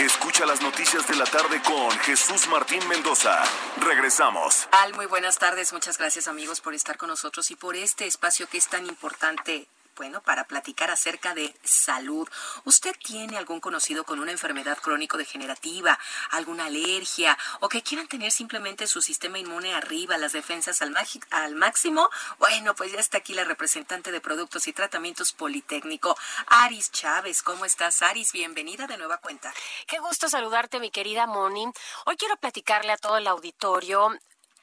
Escucha 0.00 0.44
las 0.44 0.60
noticias 0.60 1.06
de 1.06 1.14
la 1.14 1.24
tarde 1.24 1.62
con 1.62 1.88
Jesús 2.00 2.48
Martín 2.48 2.80
Mendoza. 2.88 3.44
Regresamos. 3.76 4.66
Muy 4.96 5.06
buenas 5.06 5.38
tardes. 5.38 5.72
Muchas 5.72 5.98
gracias 5.98 6.26
amigos 6.26 6.60
por 6.60 6.74
estar 6.74 6.96
con 6.96 7.08
nosotros 7.08 7.48
y 7.52 7.54
por 7.54 7.76
este 7.76 8.08
espacio 8.08 8.48
que 8.48 8.58
es 8.58 8.66
tan 8.66 8.84
importante 8.86 9.68
bueno, 9.96 10.22
para 10.22 10.44
platicar 10.44 10.90
acerca 10.90 11.34
de 11.34 11.54
salud. 11.62 12.28
¿Usted 12.64 12.94
tiene 13.02 13.36
algún 13.36 13.60
conocido 13.60 14.04
con 14.04 14.18
una 14.18 14.32
enfermedad 14.32 14.78
crónico-degenerativa, 14.78 15.98
alguna 16.30 16.66
alergia 16.66 17.38
o 17.60 17.68
que 17.68 17.82
quieran 17.82 18.08
tener 18.08 18.32
simplemente 18.32 18.86
su 18.86 19.00
sistema 19.02 19.38
inmune 19.38 19.74
arriba, 19.74 20.18
las 20.18 20.32
defensas 20.32 20.82
al, 20.82 20.94
al 21.30 21.54
máximo? 21.54 22.10
Bueno, 22.38 22.74
pues 22.74 22.92
ya 22.92 22.98
está 22.98 23.18
aquí 23.18 23.34
la 23.34 23.44
representante 23.44 24.10
de 24.10 24.20
Productos 24.20 24.66
y 24.68 24.72
Tratamientos 24.72 25.32
Politécnico, 25.32 26.16
Aris 26.46 26.90
Chávez. 26.90 27.42
¿Cómo 27.42 27.64
estás, 27.64 28.02
Aris? 28.02 28.32
Bienvenida 28.32 28.86
de 28.86 28.96
nueva 28.96 29.18
cuenta. 29.18 29.52
Qué 29.86 29.98
gusto 29.98 30.28
saludarte, 30.28 30.80
mi 30.80 30.90
querida 30.90 31.26
Moni. 31.26 31.66
Hoy 32.06 32.16
quiero 32.16 32.36
platicarle 32.36 32.92
a 32.92 32.96
todo 32.96 33.18
el 33.18 33.26
auditorio 33.26 34.10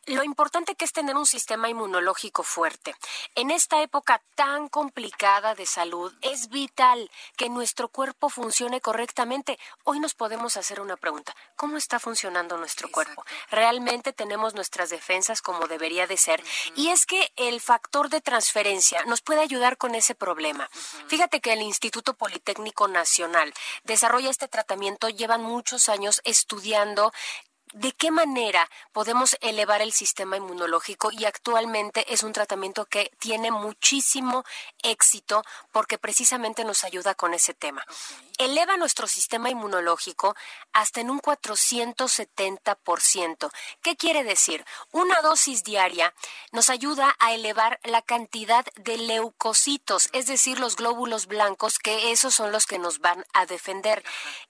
lo 0.07 0.23
importante 0.23 0.75
que 0.75 0.85
es 0.85 0.93
tener 0.93 1.15
un 1.15 1.25
sistema 1.25 1.69
inmunológico 1.69 2.43
fuerte. 2.43 2.95
En 3.35 3.51
esta 3.51 3.81
época 3.81 4.21
tan 4.35 4.67
complicada 4.67 5.53
de 5.55 5.65
salud, 5.65 6.11
es 6.21 6.49
vital 6.49 7.09
que 7.37 7.49
nuestro 7.49 7.87
cuerpo 7.87 8.29
funcione 8.29 8.81
correctamente. 8.81 9.59
Hoy 9.83 9.99
nos 9.99 10.13
podemos 10.13 10.57
hacer 10.57 10.81
una 10.81 10.97
pregunta. 10.97 11.35
¿Cómo 11.55 11.77
está 11.77 11.99
funcionando 11.99 12.57
nuestro 12.57 12.89
cuerpo? 12.89 13.23
¿Realmente 13.49 14.13
tenemos 14.13 14.55
nuestras 14.55 14.89
defensas 14.89 15.41
como 15.41 15.67
debería 15.67 16.07
de 16.07 16.17
ser? 16.17 16.43
Y 16.75 16.89
es 16.89 17.05
que 17.05 17.31
el 17.35 17.61
factor 17.61 18.09
de 18.09 18.21
transferencia 18.21 19.03
nos 19.05 19.21
puede 19.21 19.41
ayudar 19.41 19.77
con 19.77 19.95
ese 19.95 20.15
problema. 20.15 20.69
Fíjate 21.07 21.41
que 21.41 21.53
el 21.53 21.61
Instituto 21.61 22.15
Politécnico 22.15 22.87
Nacional 22.87 23.53
desarrolla 23.83 24.29
este 24.29 24.47
tratamiento, 24.47 25.09
llevan 25.09 25.43
muchos 25.43 25.89
años 25.89 26.21
estudiando 26.23 27.11
¿De 27.73 27.93
qué 27.93 28.11
manera 28.11 28.69
podemos 28.91 29.37
elevar 29.39 29.81
el 29.81 29.93
sistema 29.93 30.35
inmunológico? 30.35 31.09
Y 31.11 31.23
actualmente 31.23 32.13
es 32.13 32.23
un 32.23 32.33
tratamiento 32.33 32.83
que 32.85 33.13
tiene 33.17 33.49
muchísimo 33.49 34.43
éxito 34.83 35.41
porque 35.71 35.97
precisamente 35.97 36.65
nos 36.65 36.83
ayuda 36.83 37.15
con 37.15 37.33
ese 37.33 37.53
tema. 37.53 37.85
Eleva 38.37 38.75
nuestro 38.75 39.07
sistema 39.07 39.49
inmunológico 39.49 40.35
hasta 40.73 40.99
en 40.99 41.11
un 41.11 41.21
470%. 41.21 43.49
¿Qué 43.81 43.95
quiere 43.95 44.25
decir? 44.25 44.65
Una 44.91 45.21
dosis 45.21 45.63
diaria 45.63 46.13
nos 46.51 46.69
ayuda 46.69 47.15
a 47.19 47.33
elevar 47.33 47.79
la 47.83 48.01
cantidad 48.01 48.65
de 48.75 48.97
leucocitos, 48.97 50.09
es 50.11 50.25
decir, 50.25 50.59
los 50.59 50.75
glóbulos 50.75 51.27
blancos, 51.27 51.79
que 51.79 52.11
esos 52.11 52.35
son 52.35 52.51
los 52.51 52.65
que 52.65 52.79
nos 52.79 52.99
van 52.99 53.25
a 53.33 53.45
defender. 53.45 54.03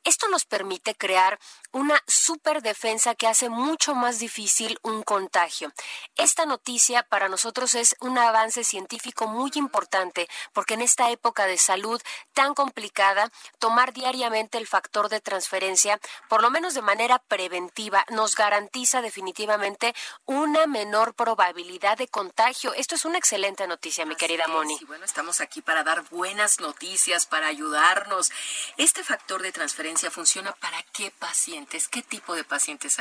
Esto 0.03 0.27
nos 0.29 0.45
permite 0.45 0.95
crear 0.95 1.39
una 1.71 2.01
superdefensa 2.07 3.10
que 3.15 3.27
hace 3.27 3.49
mucho 3.49 3.95
más 3.95 4.19
difícil 4.19 4.79
un 4.83 5.03
contagio. 5.03 5.71
Esta 6.15 6.45
noticia 6.45 7.03
para 7.03 7.29
nosotros 7.29 7.75
es 7.75 7.95
un 7.99 8.17
avance 8.17 8.63
científico 8.63 9.27
muy 9.27 9.51
importante 9.55 10.27
porque 10.53 10.75
en 10.75 10.81
esta 10.81 11.09
época 11.11 11.45
de 11.45 11.57
salud 11.57 12.01
tan 12.33 12.53
complicada, 12.53 13.31
tomar 13.59 13.93
diariamente 13.93 14.57
el 14.57 14.67
factor 14.67 15.09
de 15.09 15.21
transferencia, 15.21 15.99
por 16.29 16.41
lo 16.41 16.49
menos 16.49 16.73
de 16.73 16.81
manera 16.81 17.19
preventiva, 17.19 18.05
nos 18.09 18.35
garantiza 18.35 19.01
definitivamente 19.01 19.93
una 20.25 20.67
menor 20.67 21.13
probabilidad 21.13 21.97
de 21.97 22.07
contagio. 22.07 22.73
Esto 22.73 22.95
es 22.95 23.05
una 23.05 23.17
excelente 23.17 23.67
noticia, 23.67 24.05
mi 24.05 24.15
querida 24.15 24.47
Moni. 24.47 24.77
bueno, 24.87 25.05
estamos 25.05 25.41
aquí 25.41 25.61
para 25.61 25.83
dar 25.83 26.03
buenas 26.09 26.59
noticias, 26.59 27.25
para 27.25 27.47
ayudarnos. 27.47 28.31
Este 28.77 29.03
factor 29.03 29.41
de 29.41 29.51
transferencia 29.51 30.11
funciona 30.11 30.51
para 30.53 30.81
qué 30.93 31.11
paciente? 31.11 31.81
¿Qué 31.89 32.01
tipo 32.01 32.35
de 32.35 32.43
pacientes, 32.43 32.99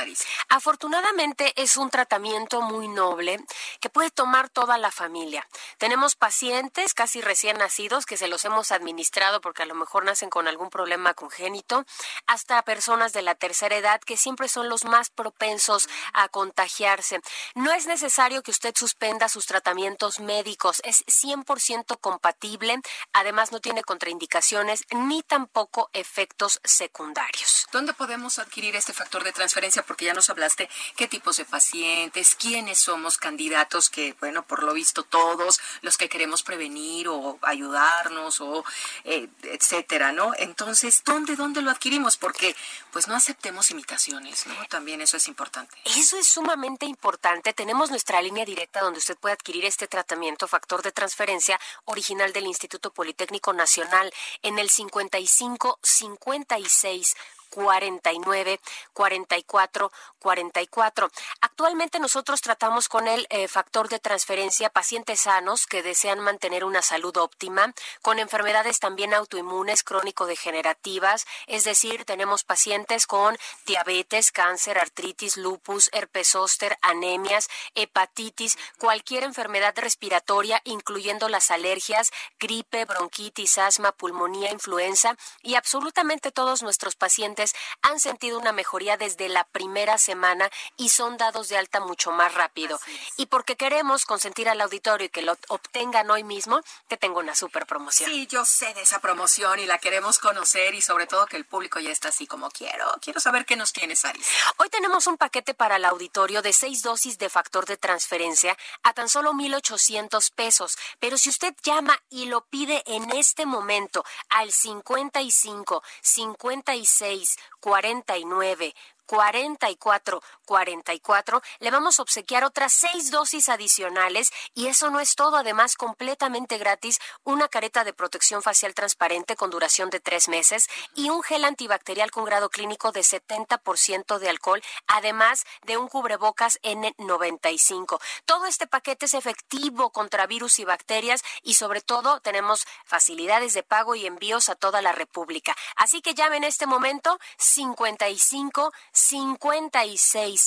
Afortunadamente 0.49 1.53
es 1.61 1.77
un 1.77 1.89
tratamiento 1.89 2.61
muy 2.61 2.87
noble 2.87 3.39
que 3.79 3.89
puede 3.89 4.11
tomar 4.11 4.49
toda 4.49 4.77
la 4.77 4.91
familia. 4.91 5.47
Tenemos 5.77 6.15
pacientes 6.15 6.93
casi 6.93 7.21
recién 7.21 7.57
nacidos 7.57 8.05
que 8.05 8.17
se 8.17 8.27
los 8.27 8.45
hemos 8.45 8.71
administrado 8.71 9.41
porque 9.41 9.63
a 9.63 9.65
lo 9.65 9.75
mejor 9.75 10.05
nacen 10.05 10.29
con 10.29 10.47
algún 10.47 10.69
problema 10.69 11.13
congénito, 11.13 11.85
hasta 12.27 12.61
personas 12.63 13.13
de 13.13 13.21
la 13.21 13.35
tercera 13.35 13.75
edad 13.75 14.01
que 14.01 14.17
siempre 14.17 14.47
son 14.47 14.69
los 14.69 14.85
más 14.85 15.09
propensos 15.09 15.87
a 16.13 16.27
contagiarse. 16.29 17.21
No 17.55 17.71
es 17.71 17.85
necesario 17.85 18.43
que 18.43 18.51
usted 18.51 18.73
suspenda 18.75 19.29
sus 19.29 19.45
tratamientos 19.45 20.19
médicos, 20.19 20.81
es 20.83 21.05
100% 21.05 21.99
compatible, 21.99 22.79
además 23.13 23.51
no 23.51 23.59
tiene 23.59 23.83
contraindicaciones 23.83 24.85
ni 24.91 25.23
tampoco 25.23 25.89
efectos 25.93 26.59
secundarios. 26.63 27.67
¿Dónde 27.71 27.93
podemos 27.93 28.39
adquirir 28.39 28.75
este 28.75 28.93
factor 28.93 29.23
de 29.23 29.31
transferencia? 29.31 29.83
Porque 29.91 30.05
ya 30.05 30.13
nos 30.13 30.29
hablaste 30.29 30.69
qué 30.95 31.09
tipos 31.09 31.35
de 31.35 31.43
pacientes, 31.43 32.35
quiénes 32.35 32.79
somos 32.79 33.17
candidatos 33.17 33.89
que, 33.89 34.15
bueno, 34.21 34.41
por 34.41 34.63
lo 34.63 34.71
visto 34.71 35.03
todos 35.03 35.59
los 35.81 35.97
que 35.97 36.07
queremos 36.07 36.43
prevenir 36.43 37.09
o 37.09 37.37
ayudarnos 37.41 38.39
o 38.39 38.63
eh, 39.03 39.27
etcétera, 39.43 40.13
¿no? 40.13 40.31
Entonces, 40.37 41.03
¿dónde, 41.03 41.35
dónde 41.35 41.61
lo 41.61 41.71
adquirimos? 41.71 42.15
Porque, 42.15 42.55
pues, 42.93 43.09
no 43.09 43.15
aceptemos 43.15 43.69
imitaciones, 43.69 44.47
¿no? 44.47 44.55
También 44.69 45.01
eso 45.01 45.17
es 45.17 45.27
importante. 45.27 45.75
Eso 45.83 46.17
es 46.17 46.25
sumamente 46.25 46.85
importante. 46.85 47.51
Tenemos 47.51 47.89
nuestra 47.89 48.21
línea 48.21 48.45
directa 48.45 48.79
donde 48.79 48.99
usted 48.99 49.17
puede 49.17 49.33
adquirir 49.33 49.65
este 49.65 49.89
tratamiento, 49.89 50.47
factor 50.47 50.81
de 50.83 50.93
transferencia 50.93 51.59
original 51.83 52.31
del 52.31 52.45
Instituto 52.45 52.93
Politécnico 52.93 53.51
Nacional 53.51 54.09
en 54.41 54.57
el 54.57 54.69
55 54.69 55.79
56 55.83 57.17
49 57.51 58.59
44 58.93 59.91
44. 60.21 61.09
Actualmente 61.41 61.99
nosotros 61.99 62.41
tratamos 62.41 62.87
con 62.87 63.07
el 63.07 63.25
eh, 63.29 63.47
factor 63.47 63.89
de 63.89 63.99
transferencia 63.99 64.69
pacientes 64.69 65.21
sanos 65.21 65.65
que 65.65 65.83
desean 65.83 66.19
mantener 66.19 66.63
una 66.63 66.81
salud 66.81 67.17
óptima, 67.17 67.73
con 68.01 68.19
enfermedades 68.19 68.79
también 68.79 69.13
autoinmunes 69.13 69.83
crónico-degenerativas, 69.83 71.25
es 71.47 71.63
decir, 71.63 72.05
tenemos 72.05 72.43
pacientes 72.43 73.07
con 73.07 73.37
diabetes, 73.65 74.31
cáncer, 74.31 74.77
artritis, 74.77 75.37
lupus, 75.37 75.89
herpes 75.91 76.29
zóster, 76.29 76.77
anemias, 76.81 77.49
hepatitis, 77.75 78.57
cualquier 78.77 79.23
enfermedad 79.23 79.73
respiratoria, 79.75 80.61
incluyendo 80.65 81.29
las 81.29 81.49
alergias, 81.51 82.11
gripe, 82.39 82.85
bronquitis, 82.85 83.57
asma, 83.57 83.91
pulmonía, 83.91 84.51
influenza 84.51 85.17
y 85.41 85.55
absolutamente 85.55 86.31
todos 86.31 86.61
nuestros 86.61 86.95
pacientes 86.95 87.40
han 87.81 87.99
sentido 87.99 88.37
una 88.37 88.51
mejoría 88.51 88.97
desde 88.97 89.29
la 89.29 89.43
primera 89.45 89.97
semana 89.97 90.49
y 90.77 90.89
son 90.89 91.17
dados 91.17 91.49
de 91.49 91.57
alta 91.57 91.79
mucho 91.79 92.11
más 92.11 92.33
rápido. 92.33 92.79
Y 93.17 93.27
porque 93.27 93.55
queremos 93.55 94.05
consentir 94.05 94.49
al 94.49 94.61
auditorio 94.61 95.07
y 95.07 95.09
que 95.09 95.21
lo 95.21 95.37
obtengan 95.47 96.09
hoy 96.09 96.23
mismo, 96.23 96.61
te 96.87 96.97
tengo 96.97 97.19
una 97.19 97.35
super 97.35 97.65
promoción. 97.65 98.09
Sí, 98.09 98.27
yo 98.27 98.45
sé 98.45 98.73
de 98.73 98.81
esa 98.81 98.99
promoción 98.99 99.59
y 99.59 99.65
la 99.65 99.77
queremos 99.77 100.19
conocer 100.19 100.73
y 100.75 100.81
sobre 100.81 101.07
todo 101.07 101.25
que 101.25 101.37
el 101.37 101.45
público 101.45 101.79
ya 101.79 101.91
está 101.91 102.09
así 102.09 102.27
como 102.27 102.49
quiero. 102.49 102.85
Quiero 103.01 103.19
saber 103.19 103.45
qué 103.45 103.55
nos 103.55 103.73
tienes, 103.73 104.05
Aris. 104.05 104.27
Hoy 104.57 104.69
tenemos 104.69 105.07
un 105.07 105.17
paquete 105.17 105.53
para 105.53 105.77
el 105.77 105.85
auditorio 105.85 106.41
de 106.41 106.53
seis 106.53 106.81
dosis 106.81 107.17
de 107.17 107.29
factor 107.29 107.65
de 107.65 107.77
transferencia 107.77 108.57
a 108.83 108.93
tan 108.93 109.09
solo 109.09 109.33
1,800 109.33 110.31
pesos. 110.31 110.77
Pero 110.99 111.17
si 111.17 111.29
usted 111.29 111.53
llama 111.63 111.99
y 112.09 112.25
lo 112.25 112.41
pide 112.45 112.83
en 112.85 113.11
este 113.11 113.45
momento 113.45 114.03
al 114.29 114.51
55 114.51 115.83
56 116.01 117.30
seis 117.31 117.37
cuarenta 117.59 118.17
y 118.17 118.25
nueve 118.25 118.73
44 119.05 120.21
44, 120.51 121.41
le 121.59 121.71
vamos 121.71 121.97
a 121.97 122.01
obsequiar 122.01 122.43
otras 122.43 122.73
seis 122.73 123.09
dosis 123.09 123.47
adicionales 123.47 124.33
y 124.53 124.67
eso 124.67 124.89
no 124.89 124.99
es 124.99 125.15
todo, 125.15 125.37
además 125.37 125.77
completamente 125.77 126.57
gratis, 126.57 126.99
una 127.23 127.47
careta 127.47 127.85
de 127.85 127.93
protección 127.93 128.41
facial 128.41 128.73
transparente 128.73 129.37
con 129.37 129.49
duración 129.49 129.89
de 129.89 130.01
tres 130.01 130.27
meses 130.27 130.67
y 130.93 131.09
un 131.09 131.23
gel 131.23 131.45
antibacterial 131.45 132.11
con 132.11 132.25
grado 132.25 132.49
clínico 132.49 132.91
de 132.91 132.99
70% 132.99 134.19
de 134.19 134.27
alcohol, 134.27 134.61
además 134.87 135.45
de 135.65 135.77
un 135.77 135.87
cubrebocas 135.87 136.59
N95. 136.63 138.01
Todo 138.25 138.45
este 138.45 138.67
paquete 138.67 139.05
es 139.05 139.13
efectivo 139.13 139.91
contra 139.91 140.27
virus 140.27 140.59
y 140.59 140.65
bacterias 140.65 141.21
y 141.43 141.53
sobre 141.53 141.79
todo 141.79 142.19
tenemos 142.19 142.65
facilidades 142.83 143.53
de 143.53 143.63
pago 143.63 143.95
y 143.95 144.05
envíos 144.05 144.49
a 144.49 144.55
toda 144.55 144.81
la 144.81 144.91
República. 144.91 145.55
Así 145.77 146.01
que 146.01 146.13
llame 146.13 146.35
en 146.35 146.43
este 146.43 146.65
momento 146.65 147.17
55 147.37 148.73
56 148.91 150.40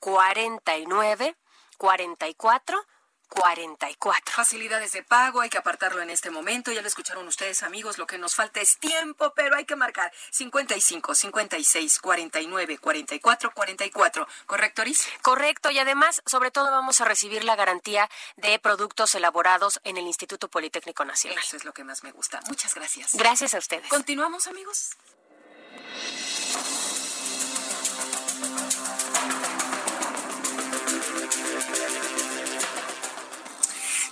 49 0.00 1.36
44 1.76 2.86
44. 3.28 4.34
Facilidades 4.34 4.92
de 4.92 5.02
pago, 5.02 5.40
hay 5.40 5.50
que 5.50 5.58
apartarlo 5.58 6.02
en 6.02 6.10
este 6.10 6.30
momento. 6.30 6.72
Ya 6.72 6.82
lo 6.82 6.88
escucharon 6.88 7.26
ustedes, 7.28 7.62
amigos. 7.62 7.98
Lo 7.98 8.06
que 8.06 8.18
nos 8.18 8.34
falta 8.34 8.60
es 8.60 8.78
tiempo, 8.78 9.32
pero 9.34 9.56
hay 9.56 9.64
que 9.64 9.76
marcar 9.76 10.12
55, 10.30 11.14
56, 11.14 11.98
49, 12.00 12.78
44, 12.78 13.52
44. 13.52 14.26
¿Correcto, 14.46 14.82
Oris? 14.82 15.06
Correcto. 15.22 15.70
Y 15.70 15.78
además, 15.78 16.22
sobre 16.26 16.50
todo, 16.50 16.70
vamos 16.70 17.00
a 17.00 17.04
recibir 17.04 17.44
la 17.44 17.56
garantía 17.56 18.08
de 18.36 18.58
productos 18.58 19.14
elaborados 19.14 19.80
en 19.84 19.98
el 19.98 20.06
Instituto 20.06 20.48
Politécnico 20.48 21.04
Nacional. 21.04 21.42
Eso 21.42 21.56
es 21.56 21.64
lo 21.64 21.72
que 21.72 21.84
más 21.84 22.02
me 22.02 22.12
gusta. 22.12 22.40
Muchas 22.48 22.74
gracias. 22.74 23.14
Gracias 23.14 23.54
a 23.54 23.58
ustedes. 23.58 23.88
Continuamos, 23.88 24.46
amigos. 24.46 24.96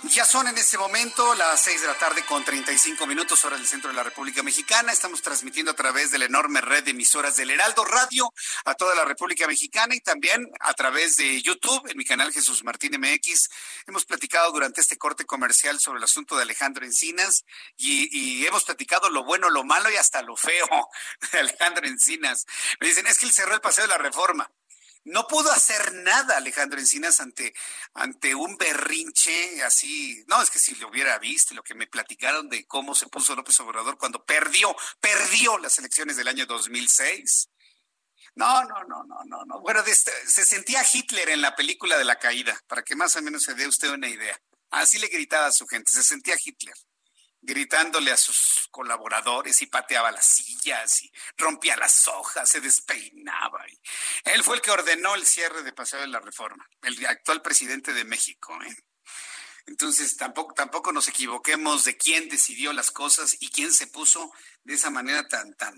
Ya 0.03 0.25
son 0.25 0.47
en 0.47 0.57
este 0.57 0.77
momento 0.77 1.33
las 1.35 1.61
seis 1.61 1.81
de 1.81 1.87
la 1.87 1.97
tarde 1.97 2.23
con 2.23 2.43
35 2.43 3.07
minutos 3.07 3.43
hora 3.45 3.57
del 3.57 3.65
centro 3.65 3.89
de 3.89 3.95
la 3.95 4.03
República 4.03 4.43
Mexicana. 4.43 4.91
Estamos 4.91 5.21
transmitiendo 5.21 5.71
a 5.71 5.75
través 5.75 6.11
de 6.11 6.19
la 6.19 6.25
enorme 6.25 6.61
red 6.61 6.83
de 6.83 6.91
emisoras 6.91 7.35
del 7.35 7.49
Heraldo 7.49 7.83
Radio 7.83 8.31
a 8.65 8.75
toda 8.75 8.93
la 8.93 9.05
República 9.05 9.47
Mexicana 9.47 9.95
y 9.95 9.99
también 9.99 10.47
a 10.59 10.73
través 10.73 11.15
de 11.17 11.41
YouTube 11.41 11.89
en 11.89 11.97
mi 11.97 12.05
canal 12.05 12.31
Jesús 12.31 12.63
Martín 12.63 12.99
MX. 12.99 13.49
Hemos 13.87 14.05
platicado 14.05 14.51
durante 14.51 14.81
este 14.81 14.97
corte 14.97 15.25
comercial 15.25 15.79
sobre 15.79 15.97
el 15.97 16.03
asunto 16.03 16.35
de 16.35 16.43
Alejandro 16.43 16.85
Encinas 16.85 17.43
y, 17.75 18.07
y 18.11 18.45
hemos 18.45 18.65
platicado 18.65 19.09
lo 19.09 19.23
bueno, 19.23 19.49
lo 19.49 19.63
malo 19.63 19.89
y 19.89 19.95
hasta 19.95 20.21
lo 20.21 20.35
feo 20.35 20.67
de 21.31 21.39
Alejandro 21.39 21.87
Encinas. 21.87 22.45
Me 22.79 22.87
dicen, 22.87 23.07
es 23.07 23.17
que 23.17 23.25
él 23.25 23.33
cerró 23.33 23.55
el 23.55 23.61
paseo 23.61 23.85
de 23.85 23.89
la 23.89 23.97
reforma. 23.97 24.51
No 25.07 25.25
pudo 25.25 25.49
hacer 25.53 25.93
nada 25.93 26.35
Alejandro 26.35 26.79
Encinas 26.79 27.21
ante, 27.21 27.53
ante 27.93 28.35
un 28.35 28.57
berrinche 28.57 29.63
así. 29.63 30.21
No, 30.27 30.41
es 30.41 30.49
que 30.49 30.59
si 30.59 30.75
lo 30.75 30.89
hubiera 30.89 31.17
visto, 31.17 31.53
lo 31.53 31.63
que 31.63 31.75
me 31.75 31.87
platicaron 31.87 32.49
de 32.49 32.65
cómo 32.65 32.93
se 32.93 33.07
puso 33.07 33.33
López 33.33 33.57
Obrador 33.61 33.97
cuando 33.97 34.25
perdió, 34.25 34.75
perdió 34.99 35.57
las 35.59 35.77
elecciones 35.77 36.17
del 36.17 36.27
año 36.27 36.45
2006. 36.45 37.49
No, 38.35 38.65
no, 38.65 38.83
no, 38.83 39.03
no, 39.05 39.23
no, 39.25 39.45
no. 39.45 39.61
Bueno, 39.61 39.79
este, 39.87 40.11
se 40.27 40.43
sentía 40.43 40.83
Hitler 40.91 41.29
en 41.29 41.41
la 41.41 41.55
película 41.55 41.97
de 41.97 42.03
la 42.03 42.19
caída, 42.19 42.61
para 42.67 42.83
que 42.83 42.95
más 42.95 43.15
o 43.15 43.21
menos 43.21 43.43
se 43.43 43.55
dé 43.55 43.65
usted 43.65 43.89
una 43.89 44.09
idea. 44.09 44.37
Así 44.71 44.99
le 44.99 45.07
gritaba 45.07 45.47
a 45.47 45.51
su 45.53 45.65
gente, 45.67 45.89
se 45.89 46.03
sentía 46.03 46.35
Hitler 46.43 46.75
gritándole 47.41 48.11
a 48.11 48.17
sus 48.17 48.67
colaboradores 48.71 49.61
y 49.61 49.67
pateaba 49.67 50.11
las 50.11 50.25
rompía 51.37 51.75
las 51.77 52.07
hojas, 52.07 52.49
se 52.49 52.61
despeinaba. 52.61 53.65
Él 54.23 54.43
fue 54.43 54.55
el 54.55 54.61
que 54.61 54.71
ordenó 54.71 55.15
el 55.15 55.25
cierre 55.25 55.63
de 55.63 55.73
Paseo 55.73 55.99
de 56.01 56.07
la 56.07 56.19
Reforma, 56.19 56.67
el 56.81 57.05
actual 57.05 57.41
presidente 57.41 57.93
de 57.93 58.03
México. 58.03 58.57
¿eh? 58.63 58.75
Entonces 59.67 60.15
tampoco, 60.15 60.53
tampoco 60.53 60.91
nos 60.91 61.07
equivoquemos 61.07 61.83
de 61.83 61.97
quién 61.97 62.29
decidió 62.29 62.73
las 62.73 62.91
cosas 62.91 63.37
y 63.39 63.49
quién 63.49 63.73
se 63.73 63.87
puso 63.87 64.31
de 64.63 64.75
esa 64.75 64.89
manera 64.89 65.27
tan, 65.27 65.53
tan, 65.55 65.77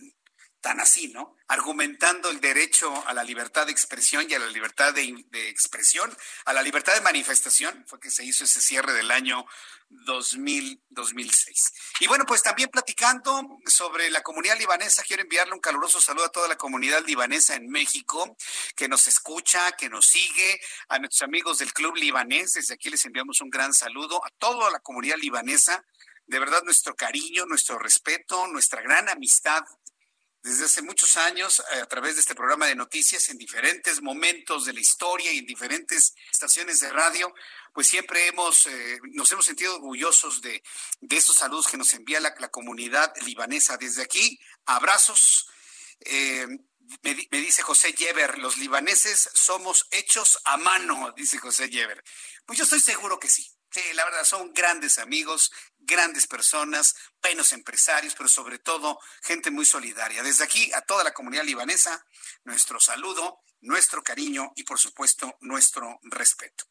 tan 0.61 0.79
así, 0.79 1.07
¿no? 1.09 1.35
Argumentando 1.47 2.29
el 2.29 2.39
derecho 2.41 2.91
a 3.07 3.13
la 3.13 3.23
libertad 3.23 3.65
de 3.65 3.71
expresión 3.71 4.25
y 4.29 4.33
a 4.33 4.39
la 4.39 4.47
libertad 4.47 4.93
de, 4.93 5.23
expresión, 5.49 6.15
a 6.45 6.53
la 6.53 6.61
libertad 6.61 6.93
de 6.93 7.01
manifestación, 7.01 7.85
fue 7.87 7.99
que 7.99 8.11
se 8.11 8.25
hizo 8.25 8.43
ese 8.43 8.61
cierre 8.61 8.93
del 8.93 9.09
año 9.09 9.45
2000, 9.89 10.83
2006. 10.89 11.73
Y 12.01 12.07
bueno, 12.07 12.25
pues 12.25 12.43
también 12.43 12.69
platicando 12.69 13.57
sobre 13.65 14.09
la 14.11 14.21
comunidad 14.21 14.59
libanesa, 14.59 15.03
quiero 15.03 15.23
enviarle 15.23 15.53
un 15.53 15.59
caluroso 15.59 15.99
saludo 16.01 16.25
a 16.25 16.31
toda 16.31 16.47
la 16.47 16.57
comunidad 16.57 17.03
libanesa 17.05 17.55
en 17.55 17.69
México, 17.69 18.35
que 18.75 18.87
nos 18.87 19.07
escucha, 19.07 19.71
que 19.71 19.89
nos 19.89 20.05
sigue, 20.05 20.61
a 20.89 20.99
nuestros 20.99 21.23
amigos 21.23 21.59
del 21.59 21.73
Club 21.73 21.95
Libanés, 21.95 22.53
desde 22.53 22.73
aquí 22.73 22.89
les 22.89 23.05
enviamos 23.05 23.41
un 23.41 23.49
gran 23.49 23.73
saludo, 23.73 24.23
a 24.23 24.29
toda 24.37 24.69
la 24.69 24.79
comunidad 24.79 25.17
libanesa, 25.17 25.83
de 26.27 26.37
verdad 26.37 26.61
nuestro 26.63 26.95
cariño, 26.95 27.45
nuestro 27.47 27.79
respeto, 27.79 28.45
nuestra 28.47 28.81
gran 28.81 29.09
amistad 29.09 29.63
desde 30.41 30.65
hace 30.65 30.81
muchos 30.81 31.17
años 31.17 31.61
a 31.81 31.85
través 31.85 32.15
de 32.15 32.21
este 32.21 32.35
programa 32.35 32.67
de 32.67 32.75
noticias 32.75 33.29
en 33.29 33.37
diferentes 33.37 34.01
momentos 34.01 34.65
de 34.65 34.73
la 34.73 34.79
historia 34.79 35.31
y 35.31 35.39
en 35.39 35.45
diferentes 35.45 36.13
estaciones 36.31 36.79
de 36.79 36.89
radio, 36.91 37.33
pues 37.73 37.87
siempre 37.87 38.27
hemos, 38.27 38.65
eh, 38.65 38.99
nos 39.11 39.31
hemos 39.31 39.45
sentido 39.45 39.75
orgullosos 39.75 40.41
de, 40.41 40.63
de 41.01 41.17
estos 41.17 41.35
saludos 41.35 41.67
que 41.67 41.77
nos 41.77 41.93
envía 41.93 42.19
la, 42.19 42.33
comunidad 42.49 43.13
libanesa. 43.25 43.77
Desde 43.77 44.01
aquí, 44.01 44.39
abrazos. 44.65 45.47
Eh, 46.01 46.47
me, 47.03 47.27
me, 47.31 47.37
dice 47.37 47.61
José 47.61 47.93
Yever, 47.93 48.39
los 48.39 48.57
libaneses 48.57 49.29
somos 49.33 49.87
hechos 49.91 50.39
a 50.45 50.57
mano, 50.57 51.13
dice 51.15 51.37
José 51.37 51.69
Yever. 51.69 52.03
Pues 52.45 52.57
yo 52.57 52.63
estoy 52.63 52.79
seguro 52.79 53.19
que 53.19 53.29
sí. 53.29 53.51
Sí, 53.71 53.81
la 53.93 54.05
verdad, 54.05 54.23
son 54.23 54.51
grandes 54.51 54.97
amigos, 54.97 55.51
grandes 55.79 56.27
personas, 56.27 56.95
buenos 57.21 57.53
empresarios, 57.53 58.15
pero 58.15 58.29
sobre 58.29 58.59
todo 58.59 58.99
gente 59.23 59.51
muy 59.51 59.65
solidaria. 59.65 60.23
Desde 60.23 60.43
aquí, 60.43 60.71
a 60.73 60.81
toda 60.81 61.03
la 61.03 61.13
comunidad 61.13 61.43
libanesa, 61.43 62.05
nuestro 62.43 62.79
saludo, 62.79 63.41
nuestro 63.61 64.03
cariño 64.03 64.51
y, 64.55 64.63
por 64.63 64.79
supuesto, 64.79 65.37
nuestro 65.41 65.99
respeto. 66.03 66.65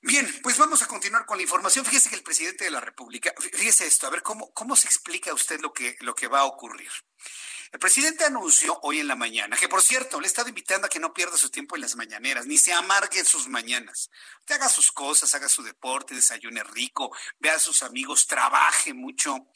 Bien, 0.00 0.40
pues 0.42 0.58
vamos 0.58 0.82
a 0.82 0.86
continuar 0.86 1.24
con 1.26 1.36
la 1.36 1.44
información. 1.44 1.84
Fíjese 1.84 2.10
que 2.10 2.16
el 2.16 2.24
presidente 2.24 2.64
de 2.64 2.70
la 2.70 2.80
República, 2.80 3.32
fíjese 3.38 3.86
esto, 3.86 4.06
a 4.06 4.10
ver 4.10 4.22
cómo, 4.22 4.52
cómo 4.52 4.74
se 4.74 4.88
explica 4.88 5.32
usted 5.32 5.60
lo 5.60 5.72
que, 5.72 5.96
lo 6.00 6.14
que 6.14 6.26
va 6.26 6.40
a 6.40 6.44
ocurrir. 6.44 6.90
El 7.72 7.78
presidente 7.78 8.24
anunció 8.24 8.78
hoy 8.82 9.00
en 9.00 9.08
la 9.08 9.16
mañana, 9.16 9.56
que 9.56 9.66
por 9.66 9.80
cierto, 9.80 10.20
le 10.20 10.26
he 10.26 10.28
estado 10.28 10.50
invitando 10.50 10.86
a 10.86 10.90
que 10.90 11.00
no 11.00 11.14
pierda 11.14 11.38
su 11.38 11.48
tiempo 11.48 11.74
en 11.74 11.80
las 11.80 11.96
mañaneras, 11.96 12.44
ni 12.44 12.58
se 12.58 12.70
amargue 12.70 13.24
sus 13.24 13.48
mañanas. 13.48 14.10
Que 14.44 14.52
haga 14.52 14.68
sus 14.68 14.92
cosas, 14.92 15.34
haga 15.34 15.48
su 15.48 15.62
deporte, 15.62 16.14
desayune 16.14 16.62
rico, 16.64 17.16
vea 17.38 17.54
a 17.54 17.58
sus 17.58 17.82
amigos, 17.82 18.26
trabaje 18.26 18.92
mucho. 18.92 19.46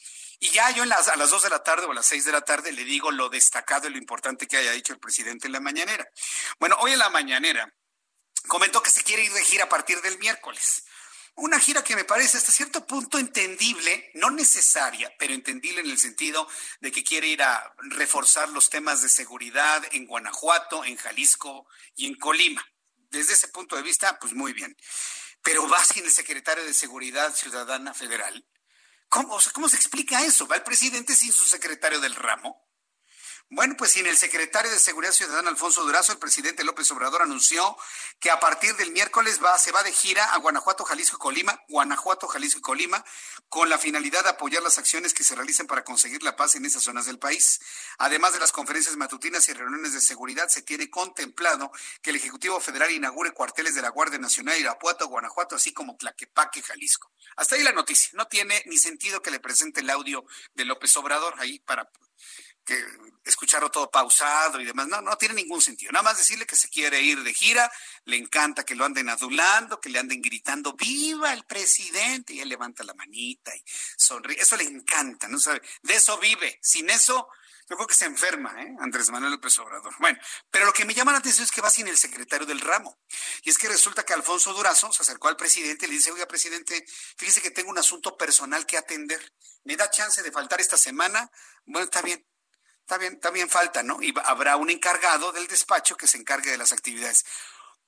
Y 0.41 0.49
ya 0.49 0.71
yo 0.71 0.83
en 0.83 0.89
las, 0.89 1.09
a 1.09 1.17
las 1.17 1.29
dos 1.29 1.43
de 1.43 1.51
la 1.51 1.63
tarde 1.63 1.85
o 1.85 1.91
a 1.91 1.95
las 1.95 2.07
seis 2.07 2.25
de 2.25 2.33
la 2.33 2.41
tarde 2.41 2.73
le 2.73 2.85
digo 2.85 3.11
lo 3.11 3.29
destacado 3.29 3.87
y 3.87 3.91
lo 3.91 3.99
importante 3.99 4.47
que 4.47 4.57
haya 4.57 4.73
dicho 4.73 4.95
el 4.95 4.99
presidente 4.99 5.47
en 5.47 5.53
la 5.53 5.61
mañanera. 5.61 6.09
Bueno, 6.59 6.77
hoy 6.81 6.93
en 6.93 6.99
la 6.99 7.11
mañanera 7.11 7.71
comentó 8.49 8.83
que 8.83 8.91
se 8.91 9.03
quiere 9.03 9.25
ir 9.25 9.33
de 9.35 9.45
gira 9.45 9.65
a 9.65 9.69
partir 9.69 10.01
del 10.01 10.19
miércoles. 10.19 10.86
Una 11.38 11.61
gira 11.61 11.85
que 11.85 11.94
me 11.94 12.05
parece 12.05 12.38
hasta 12.38 12.51
cierto 12.51 12.87
punto 12.87 13.18
entendible, 13.18 14.11
no 14.14 14.31
necesaria, 14.31 15.14
pero 15.18 15.35
entendible 15.35 15.83
en 15.83 15.90
el 15.90 15.99
sentido 15.99 16.49
de 16.81 16.90
que 16.90 17.05
quiere 17.05 17.27
ir 17.27 17.42
a 17.42 17.75
reforzar 17.90 18.49
los 18.49 18.70
temas 18.70 19.03
de 19.03 19.11
seguridad 19.11 19.85
en 19.92 20.07
Guanajuato, 20.07 20.83
en 20.83 20.96
Jalisco 20.96 21.66
y 21.94 22.07
en 22.07 22.14
Colima. 22.14 22.66
Desde 23.11 23.35
ese 23.35 23.49
punto 23.49 23.77
de 23.77 23.83
vista, 23.83 24.18
pues 24.18 24.33
muy 24.33 24.55
bien. 24.55 24.75
Pero 25.42 25.68
va 25.68 25.85
sin 25.85 26.07
el 26.07 26.11
secretario 26.11 26.64
de 26.64 26.72
Seguridad 26.72 27.35
Ciudadana 27.35 27.92
Federal. 27.92 28.46
¿Cómo, 29.11 29.38
¿Cómo 29.53 29.68
se 29.68 29.77
explica 29.77 30.25
eso? 30.25 30.49
¿Va 30.49 30.57
el 30.57 30.62
presidente 30.62 31.14
sin 31.14 31.35
su 31.35 31.44
secretario 31.44 32.01
del 32.01 32.14
ramo? 32.14 32.66
Bueno, 33.49 33.77
pues 33.79 33.93
sin 33.93 34.07
el 34.09 34.17
secretario 34.17 34.73
de 34.73 34.79
Seguridad 34.79 35.13
Ciudadana, 35.13 35.51
Alfonso 35.51 35.85
Durazo, 35.85 36.11
el 36.11 36.19
presidente 36.19 36.65
López 36.65 36.91
Obrador 36.91 37.23
anunció 37.23 37.77
que 38.19 38.33
a 38.33 38.41
partir 38.41 38.75
del 38.75 38.91
miércoles 38.91 39.39
va, 39.43 39.57
se 39.57 39.71
va 39.71 39.85
de 39.85 39.93
gira 39.93 40.33
a 40.35 40.39
Guanajuato, 40.39 40.85
Jalisco 40.85 41.17
y 41.17 41.21
Colima, 41.21 41.63
Guanajuato, 41.69 42.27
Jalisco 42.27 42.59
y 42.59 42.63
Colima, 42.63 43.05
con 43.49 43.69
la 43.69 43.79
finalidad 43.79 44.25
de 44.25 44.31
apoyar 44.31 44.65
las 44.65 44.79
acciones 44.79 45.15
que 45.15 45.23
se 45.23 45.37
realicen 45.37 45.69
para 45.69 45.85
conseguir 45.85 46.25
la 46.25 46.35
paz 46.35 46.57
en 46.57 46.65
esas 46.65 46.83
zonas 46.83 47.07
del 47.07 47.21
país. 47.21 47.61
Además 47.99 48.33
de 48.33 48.41
las 48.41 48.51
conferencias 48.51 48.97
matutinas 48.97 49.49
y 49.49 49.53
reuniones 49.53 49.93
de 49.93 50.01
seguridad, 50.01 50.49
se 50.49 50.62
tiene 50.62 50.91
contemplado 50.91 51.70
que 52.03 52.11
el 52.11 52.16
Ejecutivo 52.16 52.59
Federal 52.59 52.91
inaugure 52.91 53.31
cuarteles 53.31 53.77
de 53.77 53.83
la 53.83 53.91
Guardia 53.91 54.18
Nacional 54.18 54.59
Irapuato, 54.59 55.07
Guanajuato, 55.07 55.55
así 55.55 55.73
como 55.73 55.97
Tlaquepaque, 55.97 56.62
Jalisco. 56.62 57.12
Hasta 57.37 57.55
ahí 57.55 57.62
la 57.62 57.70
noticia. 57.70 58.11
No 58.14 58.27
tiene 58.27 58.61
ni 58.66 58.77
sentido 58.77 59.23
que 59.23 59.31
le 59.31 59.39
presente 59.39 59.83
el 59.83 59.91
audio 59.91 60.27
de 60.55 60.64
López 60.64 60.97
Obrador 60.97 61.37
ahí 61.39 61.61
para 61.61 61.89
que 62.67 62.85
escucharlo 63.25 63.71
todo 63.71 63.91
pausado 63.91 64.61
y 64.61 64.64
demás. 64.64 64.89
No, 64.89 65.01
no 65.01 65.17
tiene 65.17 65.35
ningún 65.35 65.62
sentido. 65.62 65.93
Nada 65.93 66.03
más 66.03 66.19
decirle 66.19 66.47
que 66.47 66.57
se 66.57 66.69
quiere 66.69 67.01
ir 67.01 67.23
de 67.23 67.33
gira, 67.33 67.71
le 68.05 68.17
encanta 68.17 68.64
que 68.64 68.75
lo 68.75 68.85
anden 68.85 69.09
adulando, 69.09 69.81
que 69.81 69.89
le 69.89 69.99
anden 69.99 70.21
gritando, 70.21 70.75
¡viva 70.75 71.33
el 71.33 71.45
presidente! 71.45 72.35
Y 72.35 72.41
él 72.41 72.49
levanta 72.49 72.85
la 72.85 72.95
manita 72.95 73.55
y 73.57 73.62
sonríe. 73.97 74.41
Eso 74.41 74.57
le 74.57 74.64
encanta, 74.64 75.29
¿no 75.29 75.39
sabe? 75.39 75.62
De 75.83 75.95
eso 75.95 76.19
vive. 76.19 76.59
Sin 76.62 76.91
eso, 76.91 77.29
Yo 77.69 77.75
creo 77.75 77.89
que 77.89 77.97
se 77.97 78.05
enferma, 78.05 78.55
¿eh? 78.62 78.77
Andrés 78.79 79.11
Manuel 79.11 79.33
López 79.33 79.59
Obrador. 79.59 79.93
Bueno, 79.99 80.19
pero 80.53 80.67
lo 80.67 80.73
que 80.73 80.85
me 80.85 80.95
llama 80.95 81.11
la 81.11 81.19
atención 81.19 81.45
es 81.45 81.51
que 81.51 81.61
va 81.61 81.69
sin 81.69 81.89
el 81.89 81.99
secretario 81.99 82.47
del 82.47 82.61
ramo. 82.61 82.97
Y 83.43 83.51
es 83.51 83.59
que 83.59 83.69
resulta 83.69 84.05
que 84.05 84.12
Alfonso 84.12 84.53
Durazo 84.53 84.93
se 84.93 85.03
acercó 85.03 85.27
al 85.27 85.37
presidente 85.37 85.87
y 85.87 85.89
le 85.89 85.95
dice, 85.97 86.12
oiga, 86.12 86.27
presidente, 86.27 86.85
fíjese 87.17 87.43
que 87.43 87.51
tengo 87.51 87.71
un 87.71 87.79
asunto 87.79 88.17
personal 88.17 88.67
que 88.67 88.77
atender. 88.79 89.35
¿Me 89.64 89.75
da 89.75 89.91
chance 89.91 90.23
de 90.23 90.31
faltar 90.31 90.61
esta 90.61 90.77
semana? 90.77 91.29
Bueno, 91.64 91.87
está 91.87 92.03
bien. 92.03 92.25
Está 92.89 93.30
bien 93.30 93.51
falta, 93.51 93.82
¿no? 93.82 94.01
Y 94.01 94.14
habrá 94.24 94.57
un 94.57 94.70
encargado 94.70 95.32
del 95.32 95.49
despacho 95.49 95.97
que 95.97 96.07
se 96.07 96.18
encargue 96.18 96.53
de 96.53 96.57
las 96.57 96.70
actividades. 96.70 97.24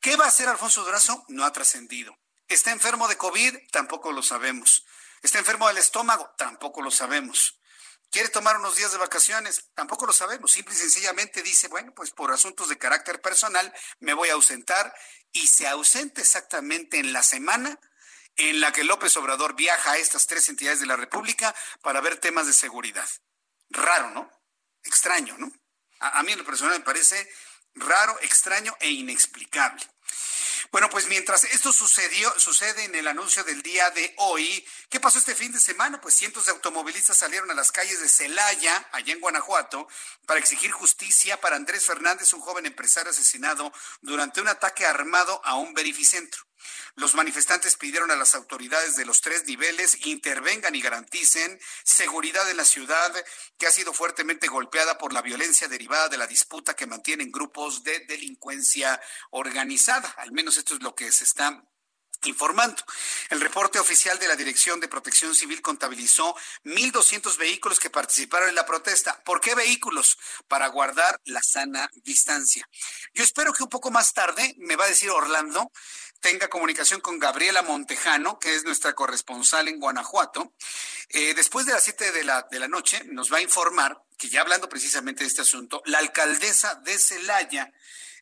¿Qué 0.01 0.17
va 0.17 0.25
a 0.25 0.29
hacer 0.29 0.49
Alfonso 0.49 0.85
Durazo? 0.85 1.25
No 1.29 1.45
ha 1.45 1.53
trascendido. 1.53 2.19
¿Está 2.49 2.73
enfermo 2.73 3.07
de 3.07 3.17
COVID? 3.17 3.57
Tampoco 3.71 4.11
lo 4.11 4.23
sabemos. 4.23 4.85
¿Está 5.23 5.39
enfermo 5.39 5.69
del 5.69 5.79
estómago? 5.79 6.35
Tampoco 6.37 6.83
lo 6.83 6.91
sabemos. 6.91 7.61
¿Quiere 8.11 8.29
tomar 8.31 8.57
unos 8.57 8.75
días 8.75 8.91
de 8.91 8.99
vacaciones? 8.99 9.71
Tampoco 9.75 10.07
lo 10.07 10.13
sabemos. 10.13 10.51
Simple 10.51 10.75
y 10.75 10.79
sencillamente 10.79 11.43
dice, 11.43 11.69
bueno, 11.69 11.93
pues 11.95 12.11
por 12.11 12.33
asuntos 12.33 12.69
de 12.69 12.79
carácter 12.79 13.21
personal 13.21 13.73
me 14.01 14.15
voy 14.15 14.31
a 14.31 14.35
ausentar 14.35 14.93
y 15.31 15.47
se 15.47 15.69
ausenta 15.69 16.21
exactamente 16.21 16.99
en 16.99 17.13
la 17.13 17.23
semana 17.23 17.79
en 18.35 18.61
la 18.61 18.73
que 18.73 18.85
López 18.85 19.17
Obrador 19.17 19.55
viaja 19.55 19.93
a 19.93 19.99
estas 19.99 20.27
tres 20.27 20.49
entidades 20.49 20.81
de 20.81 20.87
la 20.87 20.97
República 20.97 21.55
para 21.83 22.01
ver 22.01 22.19
temas 22.19 22.47
de 22.47 22.53
seguridad. 22.53 23.09
Raro, 23.71 24.11
¿no? 24.11 24.31
Extraño, 24.89 25.37
¿no? 25.37 25.53
A, 26.01 26.23
mí 26.23 26.33
en 26.33 26.39
lo 26.39 26.47
personal 26.47 26.79
me 26.79 26.85
parece 26.85 27.31
raro, 27.75 28.19
extraño 28.23 28.75
e 28.81 28.91
inexplicable. 28.91 29.87
Bueno, 30.73 30.89
pues 30.89 31.09
mientras 31.09 31.45
esto 31.45 31.73
sucedió, 31.73 32.33
sucede 32.41 32.85
en 32.85 32.95
el 32.95 33.07
anuncio 33.07 33.45
del 33.45 33.61
día 33.63 33.91
de 33.91 34.15
hoy, 34.17 34.67
¿qué 34.89 34.99
pasó 34.99 35.19
este 35.19 35.35
fin 35.35 35.53
de 35.53 35.61
semana? 35.61 36.01
Pues 36.01 36.15
cientos 36.15 36.47
de 36.47 36.53
automovilistas 36.53 37.19
salieron 37.19 37.51
a 37.51 37.55
las 37.55 37.71
calles 37.71 38.01
de 38.01 38.09
Celaya, 38.09 38.89
allá 38.93 39.13
en 39.13 39.21
Guanajuato, 39.21 39.89
para 40.27 40.41
exigir 40.41 40.71
justicia 40.73 41.39
para 41.39 41.57
Andrés 41.57 41.85
Fernández, 41.85 42.33
un 42.33 42.41
joven 42.41 42.65
empresario 42.65 43.11
asesinado 43.11 43.71
durante 44.01 44.41
un 44.41 44.49
ataque 44.49 44.87
armado 44.87 45.43
a 45.45 45.57
un 45.57 45.75
verificentro. 45.75 46.43
Los 46.99 47.15
manifestantes 47.15 47.77
pidieron 47.77 48.11
a 48.11 48.17
las 48.17 48.35
autoridades 48.35 48.97
de 48.97 49.07
los 49.07 49.21
tres 49.21 49.47
niveles 49.47 50.05
intervengan 50.07 50.75
y 50.75 50.81
garanticen 50.81 51.61
seguridad 51.85 52.51
en 52.51 52.57
la 52.57 52.65
ciudad 52.65 53.15
que 53.57 53.69
ha 53.69 53.71
sido 53.71 53.93
fuertemente 53.93 54.49
golpeada 54.49 54.99
por 54.99 55.13
la 55.13 55.23
violencia 55.23 55.69
derivada 55.69 56.09
de 56.09 56.19
la 56.19 56.27
disputa 56.27 56.75
que 56.75 56.89
mantienen 56.89 57.31
grupos 57.31 57.85
de 57.85 58.01
delincuencia 58.01 59.01
organizada. 59.31 60.09
Al 60.19 60.33
menos 60.33 60.57
esto 60.57 60.75
es 60.75 60.83
lo 60.83 60.97
que 60.97 61.13
se 61.13 61.23
está 61.23 61.63
informando. 62.25 62.83
El 63.31 63.41
reporte 63.41 63.79
oficial 63.79 64.19
de 64.19 64.27
la 64.27 64.35
Dirección 64.35 64.81
de 64.81 64.89
Protección 64.89 65.35
Civil 65.35 65.63
contabilizó 65.63 66.35
1.200 66.65 67.37
vehículos 67.37 67.79
que 67.79 67.91
participaron 67.91 68.49
en 68.49 68.55
la 68.55 68.67
protesta. 68.67 69.23
¿Por 69.23 69.41
qué 69.41 69.55
vehículos? 69.55 70.19
Para 70.49 70.67
guardar 70.69 71.21
la 71.25 71.43
sana 71.43 71.89
distancia. 72.03 72.69
Yo 73.15 73.23
espero 73.23 73.53
que 73.53 73.63
un 73.63 73.69
poco 73.69 73.91
más 73.91 74.13
tarde, 74.13 74.57
me 74.59 74.77
va 74.77 74.87
a 74.87 74.89
decir 74.89 75.11
Orlando, 75.11 75.71
tenga 76.21 76.49
comunicación 76.49 77.01
con 77.01 77.19
Gabriela 77.19 77.63
Montejano, 77.63 78.39
que 78.39 78.55
es 78.55 78.65
nuestra 78.65 78.95
corresponsal 78.95 79.69
en 79.69 79.81
Guanajuato. 79.81 80.53
Eh, 81.11 81.35
después 81.35 81.67
de 81.67 81.73
las 81.73 81.85
7 81.85 82.13
de 82.13 82.25
la, 82.25 82.47
de 82.51 82.59
la 82.59 82.69
noche 82.69 83.03
nos 83.07 83.33
va 83.33 83.39
a 83.39 83.43
informar 83.43 84.03
que 84.19 84.29
ya 84.29 84.41
hablando 84.41 84.69
precisamente 84.69 85.23
de 85.23 85.29
este 85.29 85.43
asunto, 85.43 85.81
la 85.87 85.99
alcaldesa 85.99 86.75
de 86.75 86.99
Celaya 86.99 87.73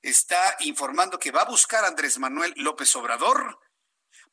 está 0.03 0.57
informando 0.61 1.19
que 1.19 1.31
va 1.31 1.43
a 1.43 1.51
buscar 1.51 1.85
a 1.85 1.89
Andrés 1.89 2.19
Manuel 2.19 2.53
López 2.57 2.95
Obrador 2.97 3.59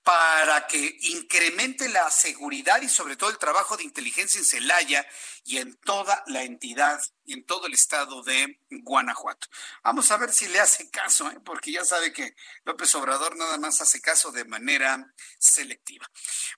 para 0.03 0.67
que 0.67 0.97
incremente 1.01 1.87
la 1.87 2.11
seguridad 2.11 2.81
y 2.81 2.89
sobre 2.89 3.15
todo 3.15 3.29
el 3.29 3.37
trabajo 3.37 3.77
de 3.77 3.83
inteligencia 3.83 4.37
en 4.37 4.45
Celaya 4.45 5.07
y 5.45 5.57
en 5.57 5.75
toda 5.75 6.23
la 6.27 6.43
entidad 6.43 7.01
y 7.25 7.33
en 7.33 7.45
todo 7.45 7.67
el 7.67 7.73
estado 7.73 8.21
de 8.21 8.59
Guanajuato. 8.69 9.47
Vamos 9.81 10.11
a 10.11 10.17
ver 10.17 10.33
si 10.33 10.47
le 10.49 10.59
hace 10.59 10.89
caso, 10.89 11.29
¿eh? 11.31 11.39
porque 11.45 11.71
ya 11.71 11.85
sabe 11.85 12.11
que 12.11 12.35
López 12.65 12.93
Obrador 12.95 13.37
nada 13.37 13.57
más 13.57 13.79
hace 13.79 14.01
caso 14.01 14.31
de 14.31 14.43
manera 14.43 15.13
selectiva. 15.39 16.09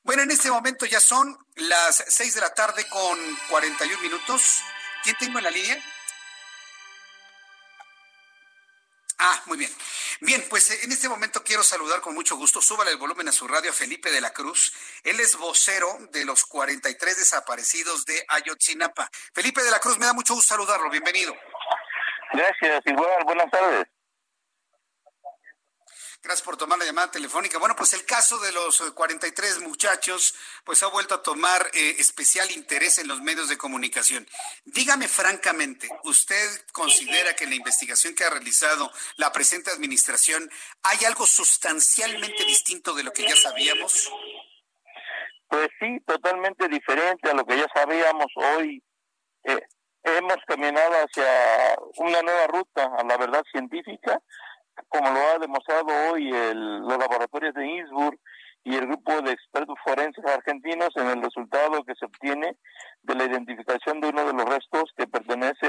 Bueno, 0.01 0.23
en 0.23 0.31
este 0.31 0.49
momento 0.49 0.87
ya 0.87 0.99
son 0.99 1.37
las 1.55 2.03
seis 2.07 2.33
de 2.33 2.41
la 2.41 2.53
tarde 2.53 2.87
con 2.89 3.19
41 3.49 4.01
minutos. 4.01 4.61
¿Quién 5.03 5.15
tengo 5.19 5.37
en 5.37 5.43
la 5.43 5.51
línea? 5.51 5.83
Ah, 9.18 9.41
muy 9.45 9.57
bien. 9.57 9.72
Bien, 10.20 10.43
pues 10.49 10.70
eh, 10.72 10.80
en 10.84 10.91
este 10.91 11.07
momento 11.07 11.43
quiero 11.43 11.63
saludar 11.63 12.01
con 12.01 12.13
mucho 12.13 12.36
gusto, 12.36 12.61
súbale 12.61 12.91
el 12.91 12.97
volumen 12.97 13.28
a 13.30 13.32
su 13.32 13.47
radio 13.47 13.72
a 13.72 13.74
Felipe 13.74 14.11
de 14.11 14.20
la 14.22 14.34
Cruz. 14.34 14.74
Él 15.03 15.20
es 15.20 15.38
vocero 15.38 15.97
de 16.11 16.26
los 16.26 16.45
43 16.45 17.18
desaparecidos 17.18 18.05
de 18.05 18.26
Ayotzinapa. 18.28 19.09
Felipe 19.34 19.63
de 19.63 19.72
la 19.72 19.80
Cruz, 19.80 19.97
me 19.97 20.05
da 20.05 20.13
mucho 20.13 20.34
gusto 20.36 20.53
saludarlo, 20.53 20.89
bienvenido. 20.89 21.34
Gracias, 22.34 22.82
igual, 22.86 23.24
buenas 23.24 23.49
tardes. 23.49 23.94
Gracias 26.26 26.43
por 26.43 26.57
tomar 26.57 26.80
la 26.80 26.86
llamada 26.86 27.11
telefónica. 27.11 27.59
Bueno, 27.59 27.76
pues 27.76 27.93
el 27.93 28.03
caso 28.03 28.39
de 28.39 28.51
los 28.51 28.82
43 28.82 29.59
muchachos, 29.59 30.34
pues 30.63 30.82
ha 30.82 30.88
vuelto 30.88 31.13
a 31.13 31.21
tomar 31.21 31.69
eh, 31.71 31.97
especial 31.99 32.49
interés 32.49 32.97
en 32.97 33.07
los 33.07 33.21
medios 33.21 33.47
de 33.47 33.59
comunicación. 33.59 34.26
Dígame 34.63 35.07
francamente, 35.07 35.88
¿usted 36.03 36.65
considera 36.71 37.36
que 37.36 37.43
en 37.43 37.51
la 37.51 37.57
investigación 37.57 38.15
que 38.15 38.23
ha 38.23 38.32
realizado 38.32 38.91
la 39.17 39.32
presente 39.32 39.69
administración 39.69 40.49
hay 40.82 41.05
algo 41.05 41.28
sustancialmente 41.28 42.43
distinto 42.45 42.95
de 42.95 43.03
lo 43.03 43.13
que 43.13 43.21
ya 43.21 43.36
sabíamos? 43.36 44.11
Pues 45.47 45.69
sí, 45.80 45.99
totalmente 46.07 46.67
diferente 46.67 47.30
a 47.30 47.36
lo 47.36 47.45
que 47.45 47.55
ya 47.55 47.67
sabíamos 47.71 48.32
hoy. 48.36 48.82
Eh, 49.43 49.61
hemos 50.01 50.38
caminado 50.47 50.91
hacia 51.03 51.78
una 51.97 52.23
nueva 52.23 52.47
ruta 52.47 52.89
a 52.97 53.03
la 53.03 53.15
verdad 53.15 53.43
científica 53.51 54.19
como 54.89 55.09
lo 55.09 55.19
ha 55.19 55.39
demostrado 55.39 55.88
hoy 56.11 56.30
el, 56.30 56.80
los 56.80 56.97
laboratorios 56.97 57.53
de 57.53 57.65
Innsbruck 57.65 58.19
y 58.63 58.76
el 58.76 58.88
grupo 58.88 59.21
de 59.21 59.32
expertos 59.32 59.76
forenses 59.84 60.26
argentinos 60.26 60.89
en 60.95 61.07
el 61.07 61.21
resultado 61.21 61.84
que 61.84 61.93
se 61.95 62.05
obtiene 62.05 62.57
de 63.03 63.15
la 63.15 63.26
identificación 63.26 64.01
de 64.01 64.09
uno 64.09 64.26
de 64.26 64.34
los 64.34 64.45
restos 64.45 64.91
que 64.97 65.07
pertenece 65.07 65.67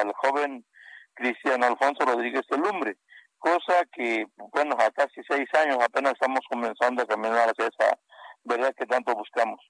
al 0.00 0.12
joven 0.14 0.64
Cristiano 1.12 1.66
Alfonso 1.66 2.04
Rodríguez 2.04 2.46
de 2.48 2.56
Lumbre, 2.56 2.96
cosa 3.38 3.84
que, 3.92 4.26
bueno, 4.52 4.74
a 4.78 4.90
casi 4.90 5.22
seis 5.28 5.48
años 5.54 5.78
apenas 5.80 6.14
estamos 6.14 6.40
comenzando 6.48 7.02
a 7.02 7.06
caminar 7.06 7.50
hacia 7.50 7.66
esa 7.66 7.98
verdad 8.42 8.74
que 8.76 8.86
tanto 8.86 9.14
buscamos. 9.14 9.60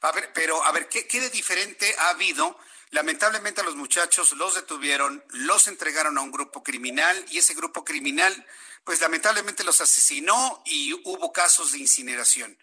A 0.00 0.12
ver, 0.12 0.30
pero 0.34 0.62
a 0.64 0.72
ver, 0.72 0.88
¿qué, 0.88 1.06
qué 1.06 1.20
de 1.20 1.30
diferente 1.30 1.86
ha 1.98 2.10
habido 2.10 2.56
Lamentablemente 2.90 3.60
a 3.60 3.64
los 3.64 3.76
muchachos 3.76 4.32
los 4.34 4.54
detuvieron, 4.54 5.22
los 5.30 5.66
entregaron 5.66 6.16
a 6.18 6.22
un 6.22 6.30
grupo 6.30 6.62
criminal 6.62 7.16
y 7.30 7.38
ese 7.38 7.54
grupo 7.54 7.84
criminal, 7.84 8.32
pues 8.84 9.00
lamentablemente 9.00 9.64
los 9.64 9.80
asesinó 9.80 10.62
y 10.64 10.92
hubo 11.04 11.32
casos 11.32 11.72
de 11.72 11.78
incineración. 11.78 12.56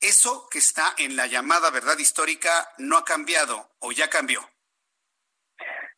Eso 0.00 0.48
que 0.50 0.58
está 0.58 0.94
en 0.98 1.16
la 1.16 1.26
llamada 1.26 1.70
verdad 1.70 1.98
histórica 1.98 2.50
no 2.78 2.98
ha 2.98 3.04
cambiado 3.04 3.70
o 3.80 3.92
ya 3.92 4.08
cambió. 4.08 4.40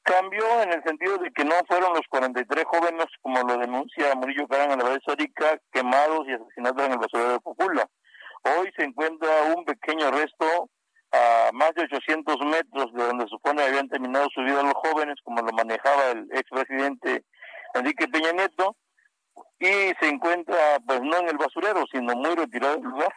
Cambió 0.02 0.62
en 0.62 0.72
el 0.72 0.82
sentido 0.82 1.18
de 1.18 1.30
que 1.30 1.44
no 1.44 1.54
fueron 1.68 1.94
los 1.94 2.06
43 2.08 2.64
jóvenes, 2.64 3.06
como 3.20 3.40
lo 3.42 3.56
denuncia 3.58 4.14
Murillo 4.16 4.48
Carán 4.48 4.72
en 4.72 4.78
la 4.78 4.84
verdad 4.84 4.98
histórica, 4.98 5.60
quemados 5.72 6.26
y 6.26 6.32
asesinados 6.32 6.82
en 6.82 6.92
el 6.92 6.98
basurero 6.98 7.32
de 7.32 7.40
Popula. 7.40 7.88
Hoy 8.42 8.72
se 8.76 8.82
encuentra 8.82 9.54
un 9.54 9.64
pequeño 9.64 10.10
resto 10.10 10.68
a 11.12 11.50
más 11.52 11.74
de 11.74 11.82
800 11.82 12.38
metros 12.46 12.92
de 12.94 13.04
donde 13.04 13.26
supone 13.28 13.62
habían 13.62 13.88
terminado 13.88 14.28
su 14.34 14.42
vida 14.42 14.62
los 14.62 14.74
jóvenes, 14.74 15.16
como 15.22 15.42
lo 15.42 15.52
manejaba 15.52 16.10
el 16.10 16.26
expresidente 16.32 17.24
Enrique 17.74 18.08
Peña 18.08 18.32
Nieto, 18.32 18.76
y 19.58 19.94
se 20.00 20.08
encuentra, 20.08 20.80
pues 20.86 21.00
no 21.02 21.18
en 21.18 21.28
el 21.28 21.36
basurero, 21.36 21.84
sino 21.90 22.14
muy 22.14 22.34
retirado 22.34 22.74
del 22.74 22.84
lugar. 22.84 23.14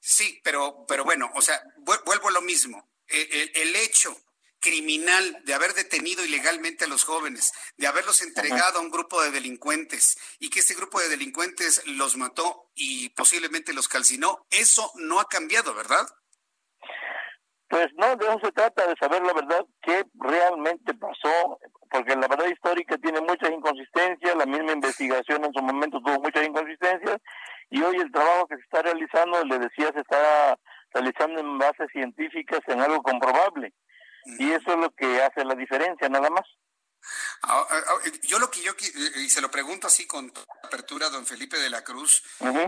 Sí, 0.00 0.40
pero, 0.42 0.84
pero 0.86 1.04
bueno, 1.04 1.30
o 1.34 1.42
sea, 1.42 1.60
vuelvo 1.78 2.28
a 2.28 2.32
lo 2.32 2.40
mismo. 2.40 2.88
E, 3.08 3.52
el, 3.54 3.76
hecho 3.76 4.16
criminal 4.58 5.42
de 5.44 5.54
haber 5.54 5.74
detenido 5.74 6.24
ilegalmente 6.24 6.84
a 6.84 6.88
los 6.88 7.04
jóvenes, 7.04 7.52
de 7.76 7.86
haberlos 7.86 8.20
entregado 8.22 8.78
a 8.78 8.82
un 8.82 8.90
grupo 8.90 9.22
de 9.22 9.30
delincuentes 9.30 10.16
y 10.38 10.50
que 10.50 10.60
este 10.60 10.74
grupo 10.74 11.00
de 11.00 11.08
delincuentes 11.08 11.86
los 11.86 12.16
mató 12.16 12.70
y 12.74 13.10
posiblemente 13.10 13.72
los 13.72 13.88
calcinó, 13.88 14.46
eso 14.50 14.92
no 14.96 15.20
ha 15.20 15.28
cambiado, 15.28 15.74
¿verdad? 15.74 16.06
Pues 17.68 17.88
no, 17.94 18.14
de 18.14 18.26
eso 18.26 18.38
se 18.44 18.52
trata, 18.52 18.86
de 18.86 18.94
saber 19.00 19.22
la 19.22 19.32
verdad, 19.32 19.64
qué 19.82 20.04
realmente 20.14 20.94
pasó, 20.94 21.58
porque 21.90 22.14
la 22.14 22.28
verdad 22.28 22.46
histórica 22.46 22.96
tiene 22.98 23.20
muchas 23.20 23.50
inconsistencias, 23.50 24.36
la 24.36 24.46
misma 24.46 24.72
investigación 24.72 25.44
en 25.44 25.52
su 25.52 25.62
momento 25.62 26.00
tuvo 26.00 26.20
muchas 26.20 26.46
inconsistencias, 26.46 27.18
y 27.70 27.82
hoy 27.82 27.96
el 27.96 28.12
trabajo 28.12 28.46
que 28.46 28.56
se 28.56 28.62
está 28.62 28.82
realizando, 28.82 29.44
le 29.44 29.58
decía, 29.58 29.90
se 29.92 30.00
está 30.00 30.56
realizando 30.92 31.40
en 31.40 31.58
bases 31.58 31.88
científicas, 31.90 32.60
en 32.68 32.80
algo 32.80 33.02
comprobable, 33.02 33.72
y 34.38 34.52
eso 34.52 34.72
es 34.72 34.76
lo 34.78 34.90
que 34.90 35.22
hace 35.22 35.44
la 35.44 35.54
diferencia, 35.54 36.08
nada 36.08 36.30
más. 36.30 36.44
Ah, 37.42 37.66
ah, 37.68 37.82
ah, 37.88 38.10
yo 38.22 38.38
lo 38.38 38.50
que 38.50 38.62
yo 38.62 38.74
y 39.16 39.30
se 39.30 39.40
lo 39.40 39.50
pregunto 39.50 39.86
así 39.86 40.06
con 40.06 40.32
apertura 40.62 41.08
don 41.10 41.26
Felipe 41.26 41.58
de 41.58 41.70
la 41.70 41.84
Cruz, 41.84 42.22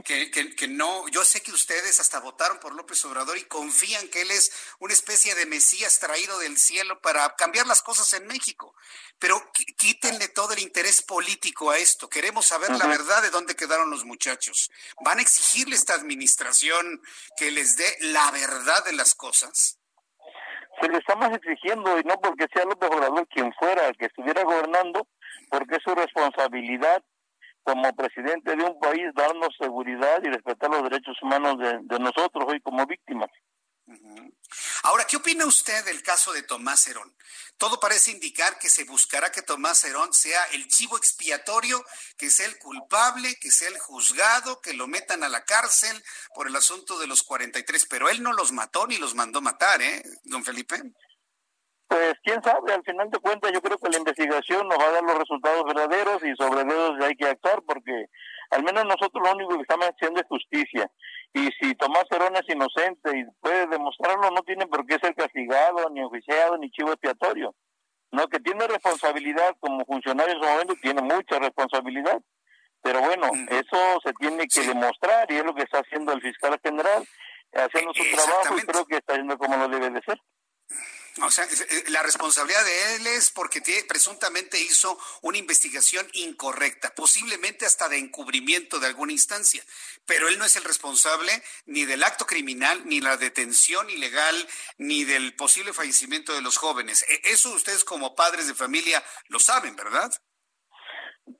que, 0.05 0.30
que, 0.30 0.68
no, 0.68 1.09
yo 1.09 1.24
sé 1.24 1.43
que 1.43 1.53
ustedes 1.53 2.01
hasta 2.01 2.20
votaron 2.20 2.59
por 2.59 2.74
López 2.74 3.05
Obrador 3.05 3.36
y 3.39 3.45
confían 3.45 4.09
que 4.09 4.22
él 4.22 4.30
es 4.30 4.53
una 4.78 4.93
especie 4.93 5.34
de 5.34 5.47
Mesías 5.47 5.99
traído 5.99 6.39
del 6.39 6.59
cielo 6.59 7.01
para 7.01 7.34
cambiar 7.36 7.66
las 7.66 7.82
cosas 7.82 8.12
en 8.12 8.26
México, 8.26 8.74
pero 9.18 9.51
quítenle 9.76 10.28
todo 10.28 10.53
el 10.53 10.61
interés 10.61 11.03
político 11.03 11.70
a 11.70 11.78
esto. 11.78 12.09
Queremos 12.09 12.47
saber 12.47 12.70
la 12.70 12.86
verdad 12.86 13.22
de 13.22 13.30
dónde 13.30 13.57
quedaron 13.57 13.91
los 13.91 14.05
muchachos. 14.05 14.70
¿Van 15.05 15.18
a 15.18 15.22
exigirle 15.22 15.74
a 15.74 15.78
esta 15.78 15.95
administración 15.95 17.03
que 17.36 17.51
les 17.51 17.76
dé 17.76 17.97
la 18.01 18.30
verdad 18.30 18.84
de 18.84 18.93
las 18.93 19.14
cosas? 19.14 19.78
Se 20.81 20.89
le 20.89 20.99
estamos 20.99 21.31
exigiendo, 21.31 21.99
y 21.99 22.03
no 22.05 22.14
porque 22.20 22.47
sea 22.53 22.64
López 22.64 22.91
Obrador 22.91 23.26
quien 23.29 23.53
fuera, 23.55 23.89
el 23.89 23.97
que 23.97 24.07
estuviera 24.07 24.43
gobernando, 24.45 25.07
porque 25.51 25.76
es 25.76 25.83
su 25.83 25.95
responsabilidad 25.95 27.03
como 27.62 27.93
presidente 27.95 28.57
de 28.57 28.64
un 28.64 28.79
país 28.81 29.12
darnos 29.14 29.51
seguridad 29.59 30.22
y 30.22 30.29
respetar 30.29 30.70
los 30.70 30.85
derechos 30.85 31.16
humanos 31.22 31.59
de, 31.59 31.79
de 31.83 31.99
nosotros 31.99 32.45
hoy 32.49 32.61
como 32.61 32.87
víctimas. 32.87 33.31
Ahora, 34.82 35.05
¿qué 35.05 35.16
opina 35.16 35.47
usted 35.47 35.84
del 35.84 36.03
caso 36.03 36.32
de 36.32 36.43
Tomás 36.43 36.86
Herón? 36.86 37.14
Todo 37.57 37.80
parece 37.80 38.11
indicar 38.11 38.59
que 38.59 38.68
se 38.68 38.84
buscará 38.84 39.32
que 39.32 39.43
Tomás 39.43 39.82
Herón 39.84 40.12
sea 40.12 40.45
el 40.53 40.68
chivo 40.68 40.97
expiatorio, 40.97 41.84
que 42.16 42.30
sea 42.30 42.47
el 42.47 42.59
culpable, 42.59 43.36
que 43.41 43.51
sea 43.51 43.68
el 43.68 43.78
juzgado, 43.78 44.61
que 44.61 44.74
lo 44.74 44.86
metan 44.86 45.24
a 45.24 45.28
la 45.28 45.45
cárcel 45.45 46.03
por 46.34 46.47
el 46.47 46.57
asunto 46.57 46.99
de 46.99 47.07
los 47.07 47.22
43, 47.22 47.86
pero 47.86 48.09
él 48.09 48.22
no 48.22 48.32
los 48.32 48.53
mató 48.53 48.86
ni 48.86 48.99
los 48.99 49.14
mandó 49.14 49.41
matar, 49.41 49.82
¿eh, 49.82 50.03
don 50.24 50.45
Felipe? 50.45 50.80
Pues 51.89 52.14
quién 52.22 52.43
sabe, 52.43 52.74
al 52.74 52.84
final 52.84 53.11
de 53.11 53.18
cuentas 53.18 53.51
yo 53.53 53.62
creo 53.62 53.78
que 53.78 53.89
la 53.91 53.99
investigación 53.99 54.68
nos 54.68 54.78
va 54.78 54.89
a 54.89 54.93
dar 54.93 55.03
los 55.03 55.18
resultados 55.18 55.64
verdaderos 55.64 56.22
y 56.22 56.36
sobre 56.36 56.61
ellos 56.61 56.93
hay 57.03 57.16
que 57.16 57.26
actuar 57.26 57.62
porque 57.66 58.07
al 58.51 58.63
menos 58.63 58.85
nosotros 58.85 59.23
lo 59.23 59.35
único 59.35 59.57
que 59.57 59.63
estamos 59.63 59.87
haciendo 59.87 60.21
es 60.21 60.27
justicia. 60.27 60.91
Y 61.35 61.49
si 61.61 61.75
Tomás 61.75 62.05
Herón 62.11 62.37
es 62.37 62.49
inocente 62.49 63.19
y 63.19 63.25
puede 63.41 63.67
demostrarlo, 63.67 64.31
no 64.31 64.43
tiene 64.43 64.67
por 64.67 64.87
qué 64.87 64.99
ser 65.01 65.15
castigado, 65.15 65.91
ni 65.91 66.03
oficiado, 66.03 66.57
ni 66.57 66.71
chivo 66.71 66.93
expiatorio. 66.93 67.55
No, 68.11 68.27
que 68.29 68.41
tiene 68.41 68.67
responsabilidad 68.67 69.55
como 69.61 69.85
funcionario 69.85 70.35
en 70.35 70.41
su 70.43 70.49
momento, 70.49 70.75
tiene 70.81 71.03
mucha 71.03 71.39
responsabilidad. 71.39 72.19
Pero 72.83 73.01
bueno, 73.01 73.31
eso 73.51 74.01
se 74.03 74.13
tiene 74.15 74.47
que 74.47 74.63
demostrar 74.63 75.31
y 75.31 75.37
es 75.37 75.45
lo 75.45 75.55
que 75.55 75.63
está 75.63 75.81
haciendo 75.81 76.13
el 76.13 76.23
fiscal 76.23 76.59
general, 76.63 77.07
haciendo 77.53 77.93
su 77.93 78.05
trabajo 78.15 78.57
y 78.57 78.63
creo 78.63 78.85
que 78.87 78.97
está 78.97 79.13
haciendo 79.13 79.37
como 79.37 79.57
lo 79.57 79.69
debe 79.69 79.91
de 79.91 80.01
ser. 80.03 80.19
O 81.23 81.31
sea, 81.31 81.45
eh, 81.45 81.85
la 81.89 82.03
responsabilidad 82.03 82.64
de 82.64 82.97
él 82.97 83.07
es 83.07 83.31
porque 83.31 83.62
presuntamente 83.89 84.61
hizo 84.61 84.99
una 85.23 85.39
investigación 85.39 86.07
incorrecta, 86.12 86.95
posiblemente 86.95 87.66
hasta 87.66 87.89
de 87.89 87.99
encubrimiento 87.99 88.79
de 88.79 88.87
alguna 88.87 89.12
instancia, 89.12 89.62
pero 90.07 90.29
él 90.29 90.39
no 90.39 90.45
es 90.45 90.57
el 90.57 90.64
responsable 90.64 91.33
ni 91.66 91.85
del 91.85 92.05
acto 92.05 92.27
criminal, 92.27 92.83
ni 92.87 93.01
la 93.01 93.16
detención 93.16 93.91
ilegal, 93.91 94.49
ni 94.79 95.05
del 95.05 95.35
posible 95.35 95.73
fallecimiento 95.73 96.35
de 96.35 96.43
los 96.43 96.57
jóvenes. 96.57 97.05
E, 97.09 97.21
eso 97.25 97.51
ustedes 97.53 97.85
como 97.85 98.14
padres 98.14 98.47
de 98.47 98.55
familia 98.55 99.03
lo 99.29 99.39
saben, 99.39 99.77
¿verdad? 99.77 100.12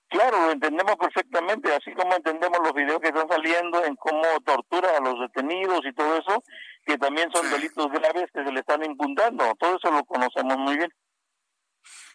Claro, 0.09 0.47
lo 0.47 0.53
entendemos 0.53 0.97
perfectamente, 0.97 1.75
así 1.75 1.93
como 1.93 2.15
entendemos 2.15 2.59
los 2.63 2.73
videos 2.73 3.01
que 3.01 3.09
están 3.09 3.29
saliendo 3.29 3.85
en 3.85 3.95
cómo 3.97 4.23
tortura 4.45 4.97
a 4.97 5.01
los 5.01 5.21
detenidos 5.21 5.81
y 5.85 5.93
todo 5.93 6.17
eso, 6.17 6.43
que 6.89 6.97
también 6.97 7.31
son 7.31 7.51
delitos 7.51 7.93
graves 7.93 8.31
que 8.33 8.43
se 8.43 8.51
le 8.51 8.61
están 8.61 8.83
imputando. 8.83 9.55
Todo 9.57 9.77
eso 9.77 9.91
lo 9.91 10.03
conocemos 10.07 10.57
muy 10.57 10.79
bien. 10.79 10.91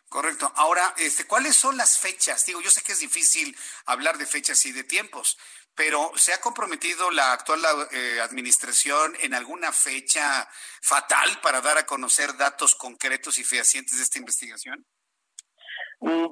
Correcto. 0.09 0.51
Ahora, 0.55 0.95
este, 0.97 1.28
¿cuáles 1.28 1.55
son 1.55 1.78
las 1.78 1.99
fechas? 1.99 2.43
Digo, 2.47 2.59
yo 2.59 2.71
sé 2.71 2.82
que 2.82 2.93
es 2.93 2.99
difícil 2.99 3.55
hablar 3.86 4.17
de 4.17 4.26
fechas 4.26 4.65
y 4.65 4.71
de 4.71 4.84
tiempos, 4.84 5.38
pero 5.76 6.11
¿se 6.15 6.34
ha 6.34 6.41
comprometido 6.41 7.11
la 7.11 7.34
actual 7.34 7.61
eh, 7.91 8.19
administración 8.21 9.15
en 9.19 9.36
alguna 9.36 9.71
fecha 9.71 10.49
fatal 10.82 11.39
para 11.43 11.61
dar 11.61 11.78
a 11.78 11.86
conocer 11.86 12.36
datos 12.36 12.74
concretos 12.74 13.38
y 13.38 13.43
fehacientes 13.43 13.97
de 13.97 14.03
esta 14.03 14.17
investigación? 14.17 14.84
Mm, 15.99 16.26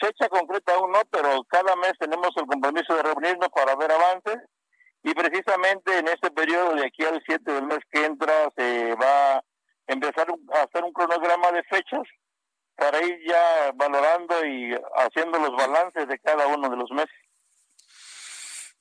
fecha 0.00 0.28
concreta 0.28 0.74
aún 0.74 0.92
no, 0.92 1.02
pero 1.10 1.42
cada 1.44 1.74
mes 1.74 1.92
tenemos 1.98 2.30
el 2.36 2.46
compromiso 2.46 2.94
de 2.94 3.02
reunirnos 3.02 3.48
para 3.48 3.74
ver 3.74 3.90
avances 3.90 4.38
y 5.02 5.14
precisamente 5.14 5.98
en 5.98 6.08
este 6.08 6.30
periodo 6.30 6.74
de 6.74 6.86
aquí 6.86 7.04
al 7.04 7.22
7 7.24 7.50
del 7.50 7.66
mes 7.66 7.78
que 7.90 8.04
entra 8.04 8.32
se 8.56 8.94
va 8.94 9.36
a 9.36 9.42
empezar 9.86 10.26
a 10.28 10.62
hacer 10.62 10.84
un 10.84 10.92
cronograma 10.92 11.50
de 11.52 11.62
fechas 11.64 12.02
para 12.76 13.02
ir 13.02 13.18
ya 13.26 13.72
valorando 13.74 14.44
y 14.44 14.74
haciendo 14.96 15.38
los 15.38 15.52
balances 15.56 16.06
de 16.08 16.18
cada 16.18 16.46
uno 16.46 16.68
de 16.68 16.76
los 16.76 16.90
meses. 16.90 17.14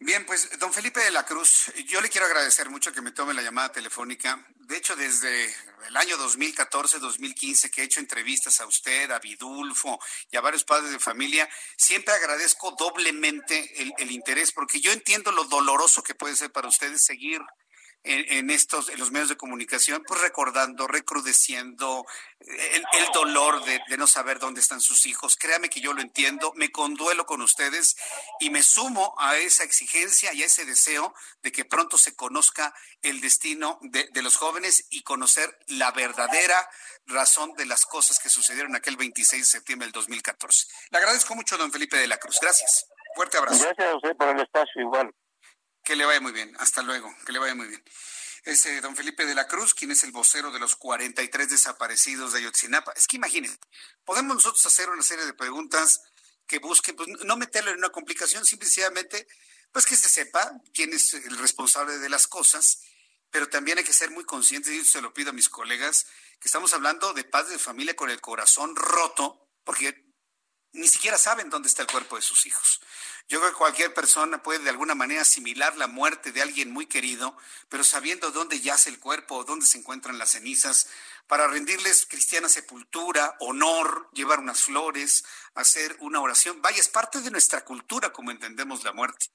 Bien, 0.02 0.26
pues 0.26 0.58
don 0.60 0.72
Felipe 0.72 1.02
de 1.02 1.12
la 1.12 1.26
Cruz, 1.26 1.74
yo 1.88 2.00
le 2.00 2.08
quiero 2.08 2.26
agradecer 2.26 2.70
mucho 2.70 2.94
que 2.94 3.02
me 3.02 3.12
tome 3.12 3.34
la 3.34 3.42
llamada 3.42 3.74
telefónica. 3.74 4.48
De 4.56 4.78
hecho, 4.78 4.96
desde 4.96 5.54
el 5.90 5.98
año 5.98 6.18
2014-2015 6.18 7.70
que 7.70 7.82
he 7.82 7.84
hecho 7.84 8.00
entrevistas 8.00 8.62
a 8.62 8.66
usted, 8.66 9.12
a 9.12 9.20
Vidulfo 9.20 10.00
y 10.32 10.38
a 10.38 10.42
varios 10.42 10.64
padres 10.64 10.92
de 10.92 11.00
familia, 11.00 11.50
siempre 11.76 12.14
agradezco 12.14 12.74
doblemente 12.80 13.82
el, 13.82 13.92
el 13.98 14.12
interés 14.12 14.54
porque 14.54 14.80
yo 14.80 14.94
entiendo 14.94 15.34
lo 15.34 15.44
doloroso 15.44 16.02
que 16.02 16.16
puede 16.16 16.38
ser 16.38 16.50
para 16.54 16.70
ustedes 16.70 17.04
seguir 17.04 17.42
en, 18.04 18.50
estos, 18.50 18.90
en 18.90 19.00
los 19.00 19.12
medios 19.12 19.30
de 19.30 19.38
comunicación, 19.38 20.04
pues 20.08 20.22
recordando, 20.22 20.88
recrudeciendo 20.88 22.06
el, 22.40 22.84
dolor 23.14 23.64
de, 23.66 23.82
no 23.98 24.08
saber 24.08 24.40
dónde 24.40 24.62
están 24.62 24.80
sus 24.80 25.06
hijos. 25.06 25.36
Créame 25.36 25.70
que 25.70 25.82
yo 25.82 25.94
lo 25.94 26.02
entiendo, 26.02 26.54
me 26.56 26.72
conduelo 26.72 27.26
con 27.26 27.42
ustedes 27.42 27.98
y 28.40 28.50
me 28.50 28.64
sumo 28.64 29.14
a 29.20 29.38
esa 29.38 29.64
exigencia 29.64 30.34
y 30.34 30.44
a 30.44 30.46
ese 30.46 30.66
deseo 30.66 31.14
de 31.42 31.52
que 31.52 31.66
pronto 31.66 31.98
se 31.98 32.16
conozca 32.16 32.74
el 33.02 33.20
destino 33.20 33.80
de, 33.82 34.08
de 34.12 34.22
los 34.22 34.38
jóvenes 34.38 34.88
y 34.90 35.04
conocer 35.04 35.58
la 35.68 35.92
verdadera 35.92 36.70
razón 37.06 37.54
de 37.56 37.66
las 37.66 37.86
cosas 37.86 38.20
que 38.20 38.30
sucedieron 38.30 38.76
aquel 38.76 38.96
26 38.96 39.42
de 39.42 39.46
septiembre 39.46 39.88
del 39.88 39.94
2014. 39.94 40.68
Le 40.92 40.98
agradezco 40.98 41.36
mucho, 41.36 41.58
don 41.58 41.72
Felipe 41.72 41.98
de 41.98 42.08
la 42.08 42.18
Cruz. 42.18 42.38
Gracias. 42.42 42.88
Fuerte 43.16 43.38
abrazo. 43.38 43.64
Gracias 43.64 43.88
a 43.88 43.96
usted 43.96 44.16
por 44.16 44.30
el 44.30 44.40
espacio 44.40 44.82
igual. 44.82 45.14
Que 45.84 45.96
le 45.96 46.06
vaya 46.06 46.22
muy 46.22 46.32
bien. 46.32 46.56
Hasta 46.60 46.82
luego. 46.82 47.14
Que 47.26 47.32
le 47.32 47.40
vaya 47.40 47.56
muy 47.56 47.68
bien. 47.68 47.84
Es 48.44 48.66
eh, 48.66 48.82
don 48.82 48.96
Felipe 48.96 49.26
de 49.26 49.36
la 49.36 49.48
Cruz, 49.48 49.74
quien 49.74 49.92
es 49.92 50.04
el 50.04 50.12
vocero 50.12 50.52
de 50.52 50.60
los 50.60 50.76
43 50.76 51.50
desaparecidos 51.50 52.34
de 52.34 52.40
Ayotzinapa. 52.40 52.94
Es 52.94 53.06
que 53.06 53.18
imagínense, 53.18 53.60
podemos 54.06 54.36
nosotros 54.36 54.66
hacer 54.66 54.90
una 54.90 55.04
serie 55.04 55.26
de 55.26 55.34
preguntas 55.34 56.02
que 56.48 56.60
busquen, 56.60 56.96
pues 56.96 57.10
no 57.26 57.38
meterlo 57.38 57.72
en 57.72 57.78
una 57.78 57.90
complicación, 57.90 58.46
simplemente, 58.46 59.28
pues 59.72 59.86
que 59.86 59.96
se 59.96 60.10
sepa 60.10 60.52
quién 60.74 60.94
es 60.94 61.14
el 61.14 61.38
responsable 61.38 62.00
de 62.00 62.10
las 62.10 62.28
cosas, 62.28 62.82
pero 63.30 63.48
también 63.48 63.78
hay 63.78 63.84
que 63.84 63.94
ser 63.94 64.10
muy 64.10 64.26
conscientes, 64.26 64.74
y 64.74 64.84
se 64.84 65.02
lo 65.02 65.14
pido 65.14 65.30
a 65.30 65.34
mis 65.34 65.50
colegas, 65.50 66.08
que 66.40 66.48
estamos 66.48 66.74
hablando 66.74 67.14
de 67.14 67.24
padres 67.24 67.52
de 67.52 67.60
familia 67.60 67.96
con 67.96 68.10
el 68.10 68.20
corazón 68.20 68.76
roto, 68.76 69.48
porque 69.64 70.09
ni 70.74 70.88
siquiera 70.88 71.18
saben 71.18 71.50
dónde 71.50 71.68
está 71.68 71.82
el 71.82 71.88
cuerpo 71.88 72.16
de 72.16 72.22
sus 72.22 72.46
hijos. 72.46 72.82
Yo 73.28 73.40
creo 73.40 73.52
que 73.52 73.58
cualquier 73.58 73.94
persona 73.94 74.42
puede 74.42 74.64
de 74.64 74.70
alguna 74.70 74.96
manera 74.96 75.22
asimilar 75.22 75.78
la 75.78 75.88
muerte 75.88 76.32
de 76.32 76.42
alguien 76.42 76.72
muy 76.72 76.88
querido, 76.88 77.38
pero 77.70 77.84
sabiendo 77.84 78.32
dónde 78.32 78.60
yace 78.60 78.90
el 78.90 79.00
cuerpo 79.00 79.36
o 79.36 79.44
dónde 79.44 79.66
se 79.66 79.78
encuentran 79.78 80.18
las 80.18 80.32
cenizas, 80.32 80.88
para 81.30 81.48
rendirles 81.48 82.08
cristiana 82.08 82.50
sepultura, 82.50 83.36
honor, 83.40 84.10
llevar 84.14 84.40
unas 84.40 84.64
flores, 84.64 85.24
hacer 85.54 85.96
una 86.00 86.22
oración. 86.22 86.60
Vaya, 86.60 86.80
es 86.80 86.90
parte 86.90 87.22
de 87.22 87.30
nuestra 87.30 87.64
cultura 87.64 88.12
como 88.12 88.32
entendemos 88.32 88.84
la 88.84 88.94
muerte. 88.94 89.28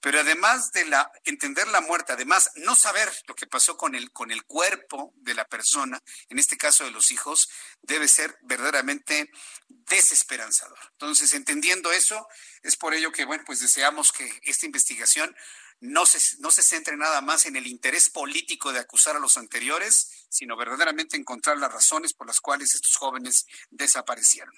Pero 0.00 0.20
además 0.20 0.70
de 0.70 0.84
la 0.84 1.10
entender 1.24 1.66
la 1.66 1.80
muerte, 1.80 2.12
además 2.12 2.52
no 2.54 2.76
saber 2.76 3.12
lo 3.26 3.34
que 3.34 3.48
pasó 3.48 3.76
con 3.76 3.96
el 3.96 4.12
con 4.12 4.30
el 4.30 4.44
cuerpo 4.44 5.14
de 5.16 5.34
la 5.34 5.44
persona, 5.44 6.00
en 6.28 6.38
este 6.38 6.56
caso 6.56 6.84
de 6.84 6.92
los 6.92 7.10
hijos, 7.10 7.50
debe 7.82 8.06
ser 8.06 8.38
verdaderamente 8.42 9.28
desesperanzador. 9.68 10.78
Entonces, 10.92 11.32
entendiendo 11.32 11.90
eso, 11.90 12.28
es 12.62 12.76
por 12.76 12.94
ello 12.94 13.10
que 13.10 13.24
bueno, 13.24 13.42
pues 13.44 13.58
deseamos 13.58 14.12
que 14.12 14.30
esta 14.44 14.66
investigación 14.66 15.34
no 15.82 16.06
se, 16.06 16.36
no 16.38 16.52
se 16.52 16.62
centre 16.62 16.96
nada 16.96 17.20
más 17.20 17.44
en 17.46 17.56
el 17.56 17.66
interés 17.66 18.08
político 18.08 18.72
de 18.72 18.78
acusar 18.78 19.16
a 19.16 19.18
los 19.18 19.36
anteriores, 19.36 20.21
sino 20.32 20.56
verdaderamente 20.56 21.16
encontrar 21.18 21.58
las 21.58 21.70
razones 21.70 22.14
por 22.14 22.26
las 22.26 22.40
cuales 22.40 22.74
estos 22.74 22.96
jóvenes 22.96 23.46
desaparecieron. 23.70 24.54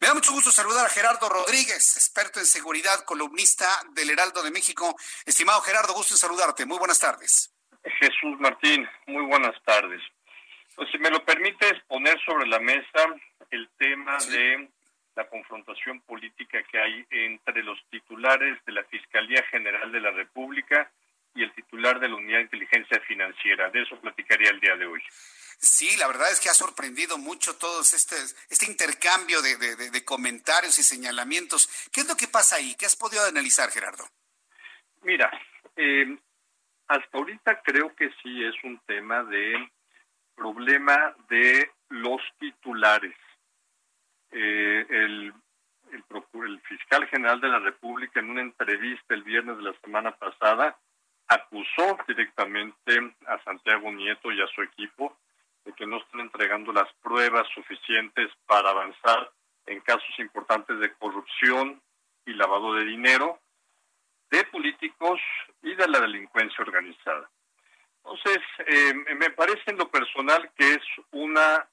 Me 0.00 0.08
da 0.08 0.14
mucho 0.14 0.32
gusto 0.32 0.50
saludar 0.50 0.84
a 0.84 0.88
Gerardo 0.88 1.28
Rodríguez, 1.28 1.96
experto 1.96 2.40
en 2.40 2.46
seguridad, 2.46 3.04
columnista 3.04 3.68
del 3.92 4.10
Heraldo 4.10 4.42
de 4.42 4.50
México. 4.50 4.96
Estimado 5.24 5.60
Gerardo, 5.60 5.94
gusto 5.94 6.14
en 6.14 6.18
saludarte. 6.18 6.66
Muy 6.66 6.78
buenas 6.78 6.98
tardes. 6.98 7.54
Jesús 8.00 8.38
Martín, 8.40 8.88
muy 9.06 9.24
buenas 9.26 9.54
tardes. 9.64 10.02
Pues 10.74 10.90
si 10.90 10.98
me 10.98 11.10
lo 11.10 11.24
permites 11.24 11.74
poner 11.86 12.20
sobre 12.24 12.48
la 12.48 12.58
mesa 12.58 13.14
el 13.50 13.68
tema 13.78 14.18
de 14.18 14.68
la 15.14 15.28
confrontación 15.28 16.00
política 16.00 16.62
que 16.64 16.78
hay 16.78 17.06
entre 17.10 17.62
los 17.62 17.78
titulares 17.90 18.58
de 18.64 18.72
la 18.72 18.82
Fiscalía 18.84 19.44
General 19.50 19.92
de 19.92 20.00
la 20.00 20.10
República 20.10 20.90
y 21.34 21.42
el 21.42 21.52
titular 21.54 21.98
de 22.00 22.08
la 22.08 22.16
Unidad 22.16 22.38
de 22.38 22.44
Inteligencia 22.44 23.00
Financiera. 23.00 23.70
De 23.70 23.82
eso 23.82 23.98
platicaría 24.00 24.50
el 24.50 24.60
día 24.60 24.76
de 24.76 24.86
hoy. 24.86 25.02
Sí, 25.58 25.96
la 25.96 26.08
verdad 26.08 26.30
es 26.30 26.40
que 26.40 26.48
ha 26.48 26.54
sorprendido 26.54 27.18
mucho 27.18 27.56
todo 27.56 27.80
este, 27.82 28.16
este 28.50 28.66
intercambio 28.66 29.40
de, 29.42 30.04
comentarios 30.04 30.78
y 30.78 30.82
señalamientos. 30.82 31.68
¿Qué 31.92 32.00
es 32.00 32.08
lo 32.08 32.16
que 32.16 32.26
pasa 32.26 32.56
ahí? 32.56 32.74
¿Qué 32.74 32.86
has 32.86 32.96
podido 32.96 33.24
analizar, 33.24 33.70
Gerardo? 33.70 34.04
Mira, 35.02 35.30
eh, 35.76 36.18
hasta 36.88 37.16
ahorita 37.16 37.62
creo 37.62 37.94
que 37.94 38.10
sí 38.22 38.44
es 38.44 38.54
un 38.64 38.80
tema 38.86 39.22
de 39.22 39.70
problema 40.34 41.14
de 41.28 41.70
los 41.90 42.20
titulares. 42.40 43.14
Eh, 44.32 44.86
el, 44.88 45.32
el, 45.92 46.04
el 46.44 46.60
fiscal 46.62 47.06
general 47.06 47.40
de 47.40 47.48
la 47.48 47.60
República 47.60 48.18
en 48.18 48.30
una 48.30 48.42
entrevista 48.42 49.14
el 49.14 49.22
viernes 49.22 49.58
de 49.58 49.62
la 49.62 49.74
semana 49.80 50.10
pasada 50.16 50.76
acusó 51.32 51.98
directamente 52.06 53.14
a 53.26 53.42
Santiago 53.44 53.90
Nieto 53.92 54.30
y 54.32 54.40
a 54.40 54.46
su 54.48 54.62
equipo 54.62 55.16
de 55.64 55.72
que 55.72 55.86
no 55.86 55.98
están 55.98 56.20
entregando 56.20 56.72
las 56.72 56.92
pruebas 57.02 57.46
suficientes 57.54 58.30
para 58.46 58.70
avanzar 58.70 59.30
en 59.66 59.80
casos 59.80 60.18
importantes 60.18 60.78
de 60.78 60.92
corrupción 60.94 61.80
y 62.26 62.34
lavado 62.34 62.74
de 62.74 62.84
dinero 62.84 63.38
de 64.30 64.44
políticos 64.44 65.20
y 65.62 65.74
de 65.74 65.86
la 65.88 66.00
delincuencia 66.00 66.64
organizada. 66.64 67.30
Entonces, 67.98 68.40
eh, 68.66 68.94
me 68.94 69.30
parece 69.30 69.70
en 69.70 69.76
lo 69.76 69.90
personal 69.90 70.50
que 70.56 70.74
es 70.74 70.82
una 71.12 71.68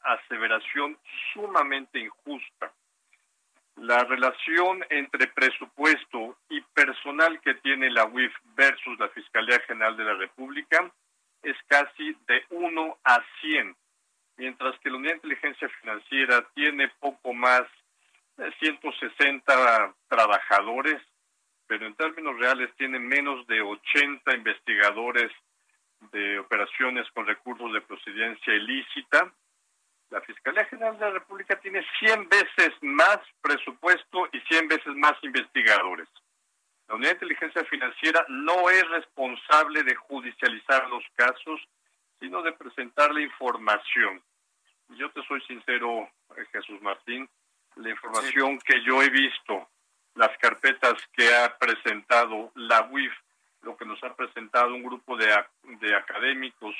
aseveración 0.00 0.98
sumamente 1.32 2.00
injusta. 2.00 2.72
La 3.80 4.02
relación 4.02 4.84
entre 4.90 5.28
presupuesto 5.28 6.36
y 6.48 6.60
personal 6.74 7.40
que 7.40 7.54
tiene 7.54 7.90
la 7.90 8.06
UIF 8.06 8.32
versus 8.56 8.98
la 8.98 9.08
Fiscalía 9.10 9.60
General 9.60 9.96
de 9.96 10.04
la 10.04 10.14
República 10.14 10.92
es 11.42 11.56
casi 11.68 12.16
de 12.26 12.44
1 12.50 12.98
a 13.04 13.24
100, 13.40 13.76
mientras 14.36 14.76
que 14.80 14.90
la 14.90 14.96
Unidad 14.96 15.12
de 15.12 15.16
Inteligencia 15.18 15.68
Financiera 15.80 16.44
tiene 16.54 16.88
poco 16.98 17.32
más 17.32 17.62
de 18.36 18.52
160 18.58 19.94
trabajadores, 20.08 21.00
pero 21.68 21.86
en 21.86 21.94
términos 21.94 22.36
reales 22.36 22.74
tiene 22.76 22.98
menos 22.98 23.46
de 23.46 23.60
80 23.60 24.34
investigadores 24.34 25.30
de 26.12 26.40
operaciones 26.40 27.08
con 27.12 27.26
recursos 27.26 27.72
de 27.72 27.80
procedencia 27.82 28.54
ilícita. 28.54 29.32
La 30.10 30.20
Fiscalía 30.22 30.64
General 30.64 30.98
de 30.98 31.04
la 31.04 31.10
República 31.10 31.60
tiene 31.60 31.84
100 31.98 32.28
veces 32.28 32.72
más 32.80 33.18
presupuesto 33.42 34.28
y 34.32 34.40
100 34.40 34.68
veces 34.68 34.94
más 34.96 35.12
investigadores. 35.22 36.08
La 36.88 36.94
Unidad 36.94 37.10
de 37.10 37.16
Inteligencia 37.16 37.64
Financiera 37.66 38.24
no 38.28 38.70
es 38.70 38.88
responsable 38.88 39.82
de 39.82 39.94
judicializar 39.94 40.88
los 40.88 41.04
casos, 41.14 41.60
sino 42.18 42.42
de 42.42 42.52
presentar 42.52 43.12
la 43.12 43.20
información. 43.20 44.22
Yo 44.96 45.10
te 45.10 45.22
soy 45.26 45.42
sincero, 45.42 46.08
eh, 46.36 46.46
Jesús 46.52 46.80
Martín, 46.80 47.28
la 47.76 47.90
información 47.90 48.58
que 48.60 48.82
yo 48.84 49.02
he 49.02 49.10
visto, 49.10 49.68
las 50.14 50.36
carpetas 50.38 50.94
que 51.12 51.34
ha 51.34 51.56
presentado 51.58 52.50
la 52.54 52.88
UIF, 52.90 53.12
lo 53.60 53.76
que 53.76 53.84
nos 53.84 54.02
ha 54.02 54.16
presentado 54.16 54.74
un 54.74 54.82
grupo 54.82 55.16
de, 55.18 55.26
de 55.80 55.94
académicos 55.94 56.74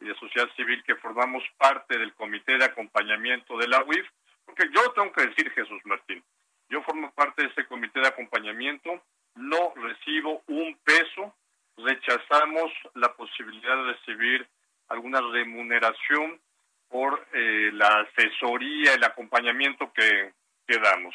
y 0.00 0.06
de 0.06 0.14
sociedad 0.16 0.48
civil 0.56 0.82
que 0.84 0.96
formamos 0.96 1.42
parte 1.58 1.98
del 1.98 2.14
comité 2.14 2.58
de 2.58 2.64
acompañamiento 2.64 3.56
de 3.58 3.68
la 3.68 3.82
UIF, 3.84 4.06
porque 4.44 4.68
yo 4.74 4.90
tengo 4.92 5.12
que 5.12 5.26
decir, 5.26 5.50
Jesús 5.50 5.80
Martín, 5.84 6.22
yo 6.68 6.82
formo 6.82 7.10
parte 7.12 7.42
de 7.42 7.48
ese 7.48 7.66
comité 7.66 8.00
de 8.00 8.08
acompañamiento, 8.08 9.02
no 9.36 9.72
recibo 9.76 10.42
un 10.46 10.76
peso, 10.84 11.34
rechazamos 11.76 12.72
la 12.94 13.12
posibilidad 13.14 13.76
de 13.76 13.92
recibir 13.92 14.48
alguna 14.88 15.20
remuneración 15.20 16.40
por 16.88 17.26
eh, 17.32 17.70
la 17.72 18.00
asesoría, 18.00 18.94
el 18.94 19.04
acompañamiento 19.04 19.92
que, 19.92 20.32
que 20.66 20.78
damos. 20.78 21.14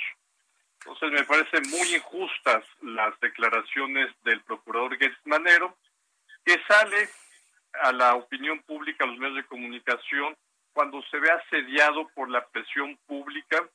Entonces 0.79 1.11
me 1.11 1.23
parecen 1.23 1.69
muy 1.71 1.95
injustas 1.95 2.63
las 2.81 3.19
declaraciones 3.19 4.13
del 4.23 4.41
procurador 4.41 4.97
Getz 4.97 5.17
Manero, 5.25 5.75
que 6.45 6.61
sale 6.67 7.09
a 7.81 7.91
la 7.91 8.15
opinión 8.15 8.61
pública, 8.63 9.03
a 9.03 9.07
los 9.07 9.17
medios 9.17 9.37
de 9.37 9.45
comunicación, 9.45 10.35
cuando 10.73 11.01
se 11.03 11.19
ve 11.19 11.31
asediado 11.31 12.07
por 12.09 12.29
la 12.29 12.45
presión 12.47 12.97
pública 13.07 13.67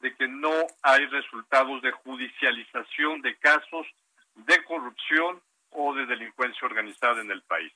de 0.00 0.14
que 0.16 0.28
no 0.28 0.52
hay 0.82 1.06
resultados 1.06 1.82
de 1.82 1.92
judicialización 1.92 3.22
de 3.22 3.36
casos 3.38 3.86
de 4.34 4.64
corrupción 4.64 5.42
o 5.70 5.94
de 5.94 6.06
delincuencia 6.06 6.66
organizada 6.66 7.20
en 7.20 7.30
el 7.30 7.42
país. 7.42 7.72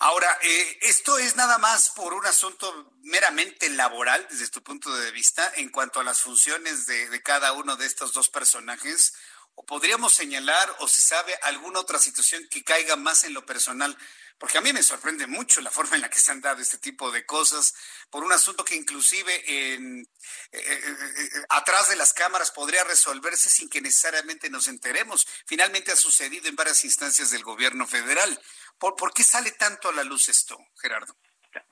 Ahora, 0.00 0.28
eh, 0.42 0.78
esto 0.82 1.18
es 1.18 1.34
nada 1.34 1.58
más 1.58 1.90
por 1.90 2.14
un 2.14 2.24
asunto 2.24 2.92
meramente 3.02 3.68
laboral 3.70 4.24
desde 4.30 4.48
tu 4.48 4.62
punto 4.62 4.94
de 4.94 5.10
vista 5.10 5.50
en 5.56 5.70
cuanto 5.70 5.98
a 5.98 6.04
las 6.04 6.20
funciones 6.20 6.86
de, 6.86 7.08
de 7.08 7.22
cada 7.22 7.52
uno 7.52 7.76
de 7.76 7.86
estos 7.86 8.12
dos 8.12 8.28
personajes, 8.28 9.14
o 9.58 9.64
podríamos 9.66 10.14
señalar 10.14 10.76
o 10.78 10.86
se 10.86 11.00
sabe 11.00 11.34
alguna 11.42 11.80
otra 11.80 11.98
situación 11.98 12.46
que 12.48 12.62
caiga 12.62 12.94
más 12.94 13.24
en 13.24 13.34
lo 13.34 13.44
personal 13.44 13.96
porque 14.38 14.56
a 14.56 14.60
mí 14.60 14.72
me 14.72 14.84
sorprende 14.84 15.26
mucho 15.26 15.60
la 15.60 15.70
forma 15.78 15.96
en 15.96 16.02
la 16.02 16.08
que 16.08 16.20
se 16.20 16.30
han 16.30 16.40
dado 16.40 16.62
este 16.62 16.78
tipo 16.78 17.10
de 17.10 17.26
cosas 17.26 17.74
por 18.08 18.22
un 18.22 18.32
asunto 18.32 18.64
que 18.64 18.76
inclusive 18.76 19.34
eh, 19.34 19.74
eh, 19.74 20.04
eh, 20.52 21.28
atrás 21.48 21.90
de 21.90 21.96
las 21.96 22.12
cámaras 22.12 22.52
podría 22.52 22.84
resolverse 22.84 23.50
sin 23.50 23.68
que 23.68 23.80
necesariamente 23.80 24.48
nos 24.48 24.68
enteremos. 24.68 25.26
Finalmente 25.44 25.90
ha 25.90 25.96
sucedido 25.96 26.48
en 26.48 26.54
varias 26.54 26.84
instancias 26.84 27.32
del 27.32 27.42
gobierno 27.42 27.84
federal. 27.86 28.38
¿Por, 28.78 28.94
¿Por 28.94 29.12
qué 29.12 29.24
sale 29.24 29.50
tanto 29.52 29.88
a 29.88 29.92
la 29.92 30.04
luz 30.04 30.28
esto, 30.28 30.56
Gerardo? 30.80 31.16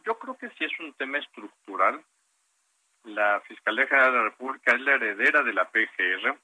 Yo 0.04 0.18
creo 0.18 0.36
que 0.36 0.48
sí 0.58 0.64
es 0.64 0.80
un 0.80 0.92
tema 0.94 1.18
estructural. 1.18 2.04
La 3.04 3.40
Fiscalía 3.46 3.86
General 3.86 4.10
de 4.10 4.18
la 4.18 4.24
República 4.24 4.72
es 4.72 4.80
la 4.80 4.94
heredera 4.94 5.44
de 5.44 5.52
la 5.52 5.70
PGR 5.70 6.36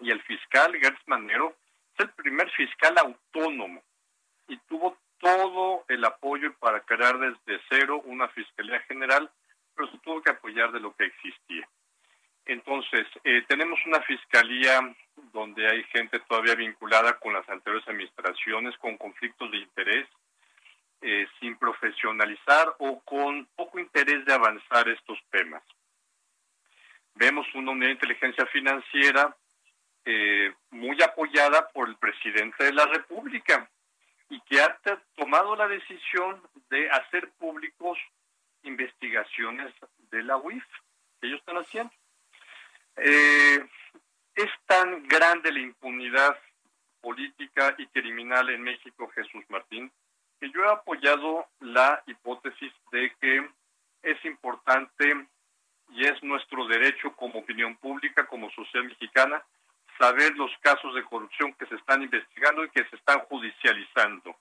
y 0.00 0.10
el 0.10 0.20
fiscal 0.22 0.76
Gertz 0.80 1.00
Manero 1.06 1.54
es 1.94 2.00
el 2.00 2.10
primer 2.10 2.50
fiscal 2.50 2.96
autónomo 2.98 3.82
y 4.48 4.56
tuvo 4.68 4.96
todo 5.18 5.84
el 5.88 6.04
apoyo 6.04 6.54
para 6.58 6.80
crear 6.80 7.18
desde 7.18 7.62
cero 7.68 8.02
una 8.06 8.28
Fiscalía 8.28 8.80
General, 8.80 9.30
pero 9.74 9.90
se 9.90 9.98
tuvo 9.98 10.22
que 10.22 10.30
apoyar 10.30 10.72
de 10.72 10.80
lo 10.80 10.94
que 10.96 11.04
existía. 11.04 11.68
Entonces, 12.46 13.06
eh, 13.22 13.44
tenemos 13.46 13.78
una 13.86 14.00
fiscalía 14.02 14.80
donde 15.32 15.68
hay 15.68 15.84
gente 15.84 16.18
todavía 16.20 16.54
vinculada 16.54 17.18
con 17.18 17.34
las 17.34 17.48
anteriores 17.48 17.86
administraciones, 17.86 18.76
con 18.78 18.96
conflictos 18.96 19.50
de 19.50 19.58
interés, 19.58 20.08
eh, 21.02 21.26
sin 21.38 21.56
profesionalizar 21.56 22.74
o 22.78 23.00
con 23.00 23.46
poco 23.54 23.78
interés 23.78 24.24
de 24.24 24.32
avanzar 24.32 24.88
estos 24.88 25.18
temas. 25.30 25.62
Vemos 27.14 27.46
una 27.54 27.72
unidad 27.72 27.88
de 27.88 27.92
inteligencia 27.92 28.46
financiera 28.46 29.36
eh, 30.04 30.52
muy 30.70 31.00
apoyada 31.02 31.68
por 31.68 31.88
el 31.88 31.96
presidente 31.96 32.64
de 32.64 32.72
la 32.72 32.86
República, 32.86 33.68
y 34.30 34.40
que 34.42 34.60
ha 34.60 34.78
tomado 35.16 35.56
la 35.56 35.66
decisión 35.66 36.40
de 36.70 36.88
hacer 36.90 37.30
públicos 37.32 37.98
investigaciones 38.62 39.74
de 40.10 40.22
la 40.22 40.36
UIF 40.36 40.64
que 41.20 41.26
ellos 41.26 41.40
están 41.40 41.56
haciendo. 41.56 41.92
Eh, 42.96 43.66
es 44.34 44.50
tan 44.66 45.06
grande 45.08 45.52
la 45.52 45.60
impunidad 45.60 46.38
política 47.00 47.74
y 47.78 47.86
criminal 47.88 48.50
en 48.50 48.62
México, 48.62 49.10
Jesús 49.14 49.44
Martín, 49.48 49.90
que 50.38 50.50
yo 50.50 50.64
he 50.64 50.68
apoyado 50.68 51.46
la 51.60 52.02
hipótesis 52.06 52.72
de 52.92 53.12
que 53.20 53.48
es 54.02 54.24
importante 54.24 55.26
y 55.90 56.06
es 56.06 56.22
nuestro 56.22 56.66
derecho 56.66 57.14
como 57.16 57.40
opinión 57.40 57.76
pública, 57.76 58.26
como 58.26 58.50
sociedad 58.50 58.86
mexicana, 58.86 59.42
saber 60.00 60.34
los 60.36 60.50
casos 60.60 60.94
de 60.94 61.04
corrupción 61.04 61.52
que 61.52 61.66
se 61.66 61.74
están 61.74 62.02
investigando 62.02 62.64
y 62.64 62.70
que 62.70 62.84
se 62.86 62.96
están 62.96 63.20
judicializando. 63.20 64.34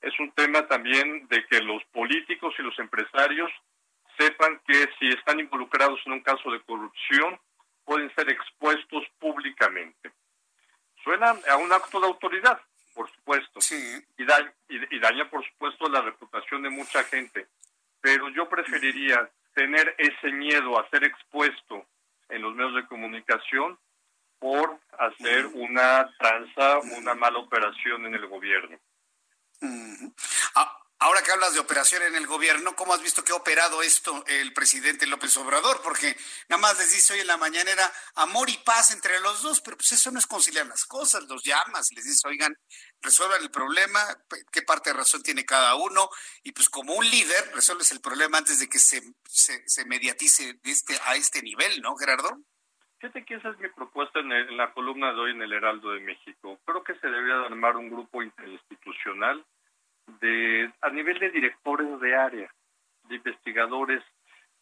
Es 0.00 0.18
un 0.18 0.32
tema 0.32 0.66
también 0.66 1.28
de 1.28 1.46
que 1.46 1.60
los 1.60 1.84
políticos 1.92 2.54
y 2.58 2.62
los 2.62 2.78
empresarios 2.78 3.50
sepan 4.18 4.60
que 4.66 4.88
si 4.98 5.08
están 5.08 5.40
involucrados 5.40 6.00
en 6.06 6.12
un 6.12 6.20
caso 6.22 6.50
de 6.50 6.60
corrupción, 6.62 7.38
pueden 7.84 8.12
ser 8.14 8.30
expuestos 8.30 9.04
públicamente. 9.18 10.10
Suena 11.02 11.34
a 11.50 11.56
un 11.58 11.70
acto 11.70 12.00
de 12.00 12.06
autoridad, 12.06 12.58
por 12.94 13.10
supuesto, 13.10 13.60
y, 14.16 14.24
daña, 14.24 14.54
y 14.68 14.98
daña, 15.00 15.28
por 15.28 15.44
supuesto, 15.46 15.86
la 15.88 16.00
reputación 16.00 16.62
de 16.62 16.70
mucha 16.70 17.04
gente. 17.04 17.46
Pero 18.00 18.30
yo 18.30 18.48
preferiría 18.48 19.28
tener 19.52 19.94
ese 19.98 20.32
miedo 20.32 20.78
a 20.78 20.88
ser 20.88 21.04
expuesto 21.04 21.84
en 22.30 22.40
los 22.40 22.54
medios 22.54 22.76
de 22.76 22.86
comunicación 22.86 23.78
por 24.44 24.78
hacer 24.98 25.46
una 25.54 26.14
tranza, 26.18 26.78
una 26.98 27.14
mala 27.14 27.38
operación 27.38 28.04
en 28.04 28.14
el 28.14 28.26
gobierno. 28.26 28.78
Ahora 30.98 31.22
que 31.22 31.32
hablas 31.32 31.54
de 31.54 31.60
operación 31.60 32.02
en 32.02 32.14
el 32.14 32.26
gobierno, 32.26 32.76
¿cómo 32.76 32.92
has 32.92 33.00
visto 33.00 33.24
que 33.24 33.32
ha 33.32 33.36
operado 33.36 33.82
esto 33.82 34.22
el 34.26 34.52
presidente 34.52 35.06
López 35.06 35.34
Obrador? 35.38 35.80
Porque 35.80 36.14
nada 36.50 36.60
más 36.60 36.76
les 36.76 36.92
dice 36.92 37.14
hoy 37.14 37.20
en 37.20 37.26
la 37.26 37.38
mañanera 37.38 37.90
amor 38.16 38.50
y 38.50 38.58
paz 38.58 38.90
entre 38.90 39.18
los 39.20 39.40
dos, 39.40 39.62
pero 39.62 39.78
pues 39.78 39.92
eso 39.92 40.10
no 40.10 40.18
es 40.18 40.26
conciliar 40.26 40.66
las 40.66 40.84
cosas, 40.84 41.24
los 41.24 41.42
llamas, 41.42 41.88
les 41.92 42.04
dice, 42.04 42.28
oigan, 42.28 42.54
resuelvan 43.00 43.40
el 43.40 43.50
problema, 43.50 43.98
qué 44.52 44.60
parte 44.60 44.90
de 44.90 44.98
razón 44.98 45.22
tiene 45.22 45.46
cada 45.46 45.74
uno, 45.74 46.10
y 46.42 46.52
pues 46.52 46.68
como 46.68 46.92
un 46.92 47.08
líder 47.08 47.50
resuelves 47.54 47.92
el 47.92 48.02
problema 48.02 48.36
antes 48.36 48.58
de 48.58 48.68
que 48.68 48.78
se, 48.78 49.02
se, 49.24 49.84
mediatice 49.86 50.60
este, 50.64 51.00
a 51.06 51.16
este 51.16 51.40
nivel, 51.40 51.80
¿no, 51.80 51.96
Gerardo? 51.96 52.44
Fíjate 53.04 53.26
que 53.26 53.34
esa 53.34 53.50
es 53.50 53.58
mi 53.58 53.68
propuesta 53.68 54.20
en, 54.20 54.32
en, 54.32 54.56
la 54.56 54.72
columna 54.72 55.12
de 55.12 55.20
hoy 55.20 55.32
en 55.32 55.42
el 55.42 55.52
Heraldo 55.52 55.90
de 55.90 56.00
México. 56.00 56.58
Creo 56.64 56.82
que 56.82 56.94
se 56.94 57.06
debería 57.06 57.42
armar 57.42 57.76
un 57.76 57.90
grupo 57.90 58.22
interinstitucional 58.22 59.44
de 60.22 60.72
a 60.80 60.88
nivel 60.88 61.18
de 61.18 61.28
directores 61.28 62.00
de 62.00 62.16
área, 62.16 62.50
de 63.02 63.16
investigadores. 63.16 64.02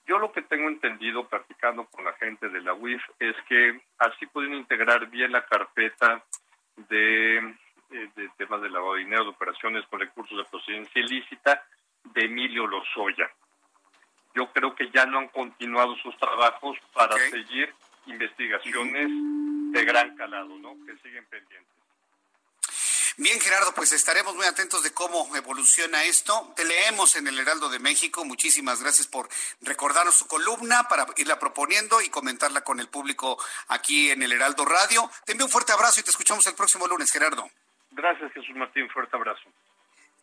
Yo 0.07 0.19
lo 0.19 0.33
que 0.33 0.43
tengo 0.43 0.69
entendido 0.69 1.29
practicando 1.29 1.87
con 1.87 2.05
la 2.05 2.15
gente 2.15 2.49
de 2.49 2.61
la 2.63 2.75
UIF 2.75 3.01
es 3.21 3.37
que 3.49 3.81
así 3.99 4.27
pueden 4.27 4.55
integrar 4.55 5.09
bien 5.09 5.31
la 5.31 5.47
carpeta 5.47 6.25
de, 6.89 7.37
eh, 7.39 8.11
de 8.17 8.29
temas 8.39 8.61
de 8.61 8.71
lavado 8.71 8.95
de 8.95 9.05
dinero, 9.05 9.23
de 9.23 9.31
operaciones 9.31 9.87
con 9.87 10.01
recursos 10.01 10.37
de 10.37 10.51
procedencia 10.51 11.01
ilícita 11.01 11.65
de 12.13 12.25
Emilio 12.25 12.67
Lozoya. 12.67 13.31
Yo 14.35 14.53
creo 14.53 14.75
que 14.75 14.91
ya 14.91 15.07
no 15.07 15.21
han 15.21 15.29
continuado 15.29 15.95
sus 15.99 16.17
trabajos 16.17 16.77
para 16.93 17.17
seguir 17.31 17.73
investigaciones 18.07 19.09
de 19.73 19.85
gran 19.85 20.17
calado, 20.17 20.59
¿no? 20.59 20.77
Que 20.87 20.97
siguen 20.99 21.25
pendientes. 21.27 21.73
Bien, 23.19 23.39
Gerardo, 23.41 23.75
pues 23.75 23.93
estaremos 23.93 24.35
muy 24.35 24.47
atentos 24.47 24.83
de 24.83 24.93
cómo 24.93 25.37
evoluciona 25.37 26.03
esto. 26.05 26.53
Te 26.57 26.65
leemos 26.65 27.15
en 27.17 27.27
el 27.27 27.39
Heraldo 27.39 27.69
de 27.69 27.79
México. 27.79 28.25
Muchísimas 28.25 28.83
gracias 28.83 29.07
por 29.07 29.29
recordarnos 29.61 30.15
su 30.15 30.27
columna 30.27 30.89
para 30.89 31.07
irla 31.19 31.39
proponiendo 31.39 32.01
y 32.01 32.09
comentarla 32.09 32.63
con 32.63 32.81
el 32.81 32.89
público 32.89 33.39
aquí 33.69 34.11
en 34.11 34.23
el 34.23 34.33
Heraldo 34.33 34.65
Radio. 34.65 35.11
Te 35.27 35.33
envío 35.33 35.45
un 35.45 35.53
fuerte 35.53 35.73
abrazo 35.73 36.01
y 36.01 36.05
te 36.05 36.11
escuchamos 36.11 36.47
el 36.47 36.55
próximo 36.55 36.87
lunes, 36.87 37.13
Gerardo. 37.13 37.51
Gracias, 37.91 38.33
Jesús 38.33 38.57
Martín. 38.57 38.89
Fuerte 38.89 39.15
abrazo. 39.15 39.43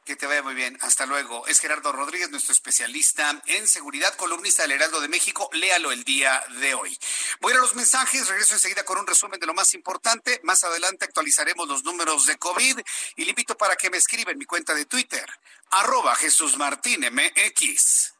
Que 0.05 0.15
te 0.15 0.25
vaya 0.25 0.41
muy 0.41 0.55
bien. 0.55 0.77
Hasta 0.81 1.05
luego. 1.05 1.45
Es 1.47 1.59
Gerardo 1.59 1.91
Rodríguez, 1.91 2.29
nuestro 2.31 2.53
especialista 2.53 3.41
en 3.45 3.67
seguridad, 3.67 4.15
columnista 4.15 4.63
del 4.63 4.71
Heraldo 4.71 5.01
de 5.01 5.07
México. 5.07 5.49
Léalo 5.53 5.91
el 5.91 6.03
día 6.03 6.43
de 6.59 6.73
hoy. 6.73 6.97
Voy 7.41 7.51
a 7.51 7.55
ir 7.55 7.59
a 7.59 7.61
los 7.61 7.75
mensajes. 7.75 8.27
Regreso 8.27 8.55
enseguida 8.55 8.83
con 8.83 8.97
un 8.97 9.05
resumen 9.05 9.39
de 9.39 9.45
lo 9.45 9.53
más 9.53 9.73
importante. 9.73 10.39
Más 10.43 10.63
adelante 10.63 11.05
actualizaremos 11.05 11.67
los 11.67 11.83
números 11.83 12.25
de 12.25 12.37
COVID 12.37 12.79
y 13.17 13.23
le 13.23 13.29
invito 13.29 13.55
para 13.55 13.75
que 13.75 13.89
me 13.89 13.97
escriba 13.97 14.31
en 14.31 14.37
mi 14.37 14.45
cuenta 14.45 14.73
de 14.73 14.85
Twitter, 14.85 15.25
arroba 15.71 16.15
Jesús 16.15 16.57
Martín 16.57 17.01
MX. 17.01 18.13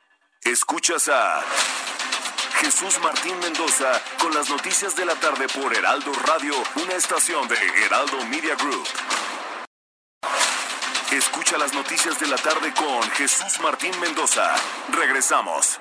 Escuchas 0.43 1.09
a 1.09 1.43
Jesús 2.61 2.99
Martín 3.01 3.37
Mendoza 3.39 4.01
con 4.19 4.33
las 4.33 4.49
noticias 4.49 4.95
de 4.95 5.05
la 5.05 5.15
tarde 5.15 5.47
por 5.47 5.75
Heraldo 5.75 6.11
Radio, 6.25 6.53
una 6.75 6.95
estación 6.95 7.47
de 7.47 7.55
Heraldo 7.85 8.25
Media 8.25 8.55
Group. 8.55 8.87
Escucha 11.11 11.57
las 11.57 11.73
noticias 11.73 12.19
de 12.19 12.27
la 12.27 12.37
tarde 12.37 12.71
con 12.75 13.01
Jesús 13.11 13.59
Martín 13.63 13.99
Mendoza. 13.99 14.53
Regresamos. 14.91 15.79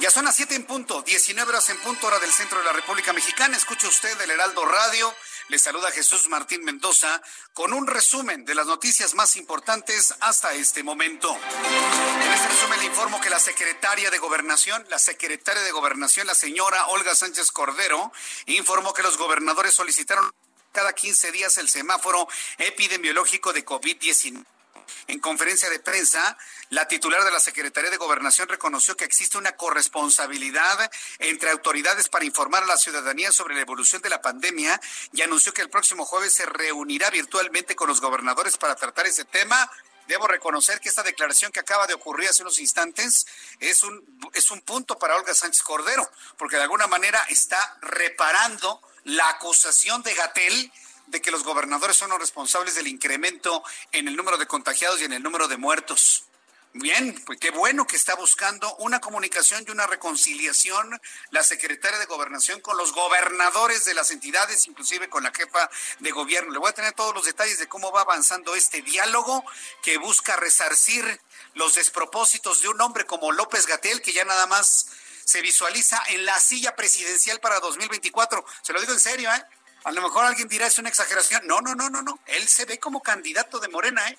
Ya 0.00 0.10
son 0.10 0.24
las 0.24 0.34
7 0.34 0.56
en 0.56 0.64
punto, 0.64 1.02
19 1.02 1.48
horas 1.48 1.68
en 1.68 1.78
punto, 1.82 2.08
hora 2.08 2.18
del 2.18 2.32
centro 2.32 2.58
de 2.58 2.64
la 2.64 2.72
República 2.72 3.12
Mexicana. 3.12 3.56
Escucha 3.56 3.86
usted 3.86 4.20
el 4.22 4.30
Heraldo 4.32 4.64
Radio 4.64 5.14
le 5.52 5.58
saluda 5.58 5.90
Jesús 5.90 6.30
Martín 6.30 6.64
Mendoza 6.64 7.20
con 7.52 7.74
un 7.74 7.86
resumen 7.86 8.46
de 8.46 8.54
las 8.54 8.66
noticias 8.66 9.14
más 9.14 9.36
importantes 9.36 10.14
hasta 10.20 10.54
este 10.54 10.82
momento. 10.82 11.28
En 11.30 12.32
este 12.32 12.48
resumen 12.48 12.80
le 12.80 12.86
informo 12.86 13.20
que 13.20 13.28
la 13.28 13.38
secretaria 13.38 14.10
de 14.10 14.16
Gobernación, 14.16 14.82
la 14.88 14.98
secretaria 14.98 15.62
de 15.62 15.70
Gobernación, 15.70 16.26
la 16.26 16.34
señora 16.34 16.86
Olga 16.86 17.14
Sánchez 17.14 17.52
Cordero, 17.52 18.12
informó 18.46 18.94
que 18.94 19.02
los 19.02 19.18
gobernadores 19.18 19.74
solicitaron 19.74 20.32
cada 20.72 20.94
15 20.94 21.32
días 21.32 21.58
el 21.58 21.68
semáforo 21.68 22.26
epidemiológico 22.56 23.52
de 23.52 23.62
COVID-19 23.62 24.46
en 25.08 25.20
conferencia 25.20 25.68
de 25.68 25.80
prensa, 25.80 26.36
la 26.70 26.88
titular 26.88 27.24
de 27.24 27.30
la 27.30 27.40
Secretaría 27.40 27.90
de 27.90 27.96
Gobernación 27.96 28.48
reconoció 28.48 28.96
que 28.96 29.04
existe 29.04 29.38
una 29.38 29.52
corresponsabilidad 29.52 30.90
entre 31.18 31.50
autoridades 31.50 32.08
para 32.08 32.24
informar 32.24 32.62
a 32.62 32.66
la 32.66 32.76
ciudadanía 32.76 33.32
sobre 33.32 33.54
la 33.54 33.60
evolución 33.60 34.00
de 34.02 34.10
la 34.10 34.22
pandemia 34.22 34.80
y 35.12 35.22
anunció 35.22 35.52
que 35.52 35.62
el 35.62 35.70
próximo 35.70 36.04
jueves 36.04 36.32
se 36.34 36.46
reunirá 36.46 37.10
virtualmente 37.10 37.76
con 37.76 37.88
los 37.88 38.00
gobernadores 38.00 38.56
para 38.56 38.76
tratar 38.76 39.06
ese 39.06 39.24
tema. 39.24 39.70
Debo 40.08 40.26
reconocer 40.26 40.80
que 40.80 40.88
esta 40.88 41.02
declaración 41.02 41.52
que 41.52 41.60
acaba 41.60 41.86
de 41.86 41.94
ocurrir 41.94 42.28
hace 42.28 42.42
unos 42.42 42.58
instantes 42.58 43.26
es 43.60 43.82
un, 43.82 44.20
es 44.34 44.50
un 44.50 44.60
punto 44.62 44.98
para 44.98 45.16
Olga 45.16 45.34
Sánchez 45.34 45.62
Cordero, 45.62 46.08
porque 46.36 46.56
de 46.56 46.62
alguna 46.62 46.86
manera 46.86 47.22
está 47.28 47.78
reparando 47.82 48.80
la 49.04 49.28
acusación 49.30 50.02
de 50.02 50.14
Gatel 50.14 50.72
de 51.12 51.20
que 51.20 51.30
los 51.30 51.44
gobernadores 51.44 51.96
son 51.96 52.10
los 52.10 52.18
responsables 52.18 52.74
del 52.74 52.88
incremento 52.88 53.62
en 53.92 54.08
el 54.08 54.16
número 54.16 54.38
de 54.38 54.46
contagiados 54.46 55.00
y 55.00 55.04
en 55.04 55.12
el 55.12 55.22
número 55.22 55.46
de 55.46 55.58
muertos. 55.58 56.24
Bien, 56.74 57.22
pues 57.26 57.38
qué 57.38 57.50
bueno 57.50 57.86
que 57.86 57.96
está 57.96 58.14
buscando 58.14 58.74
una 58.76 58.98
comunicación 58.98 59.62
y 59.68 59.70
una 59.70 59.86
reconciliación 59.86 60.98
la 61.30 61.42
secretaria 61.42 61.98
de 61.98 62.06
Gobernación 62.06 62.62
con 62.62 62.78
los 62.78 62.94
gobernadores 62.94 63.84
de 63.84 63.92
las 63.92 64.10
entidades, 64.10 64.66
inclusive 64.66 65.10
con 65.10 65.22
la 65.22 65.32
jefa 65.34 65.68
de 65.98 66.10
gobierno. 66.12 66.50
Le 66.50 66.58
voy 66.58 66.70
a 66.70 66.74
tener 66.74 66.94
todos 66.94 67.14
los 67.14 67.26
detalles 67.26 67.58
de 67.58 67.68
cómo 67.68 67.92
va 67.92 68.00
avanzando 68.00 68.54
este 68.54 68.80
diálogo 68.80 69.44
que 69.82 69.98
busca 69.98 70.36
resarcir 70.36 71.20
los 71.52 71.74
despropósitos 71.74 72.62
de 72.62 72.68
un 72.68 72.80
hombre 72.80 73.04
como 73.04 73.32
López 73.32 73.66
Gatel, 73.66 74.00
que 74.00 74.14
ya 74.14 74.24
nada 74.24 74.46
más 74.46 74.86
se 75.26 75.42
visualiza 75.42 76.02
en 76.08 76.24
la 76.24 76.40
silla 76.40 76.74
presidencial 76.74 77.38
para 77.40 77.60
2024. 77.60 78.46
Se 78.62 78.72
lo 78.72 78.80
digo 78.80 78.94
en 78.94 79.00
serio, 79.00 79.30
¿eh? 79.30 79.44
A 79.84 79.92
lo 79.92 80.02
mejor 80.02 80.24
alguien 80.24 80.48
dirá 80.48 80.66
es 80.66 80.78
una 80.78 80.88
exageración. 80.88 81.46
No, 81.46 81.60
no, 81.60 81.74
no, 81.74 81.90
no, 81.90 82.02
no. 82.02 82.18
Él 82.26 82.46
se 82.48 82.64
ve 82.64 82.78
como 82.78 83.02
candidato 83.02 83.58
de 83.58 83.68
Morena, 83.68 84.08
¿eh? 84.08 84.18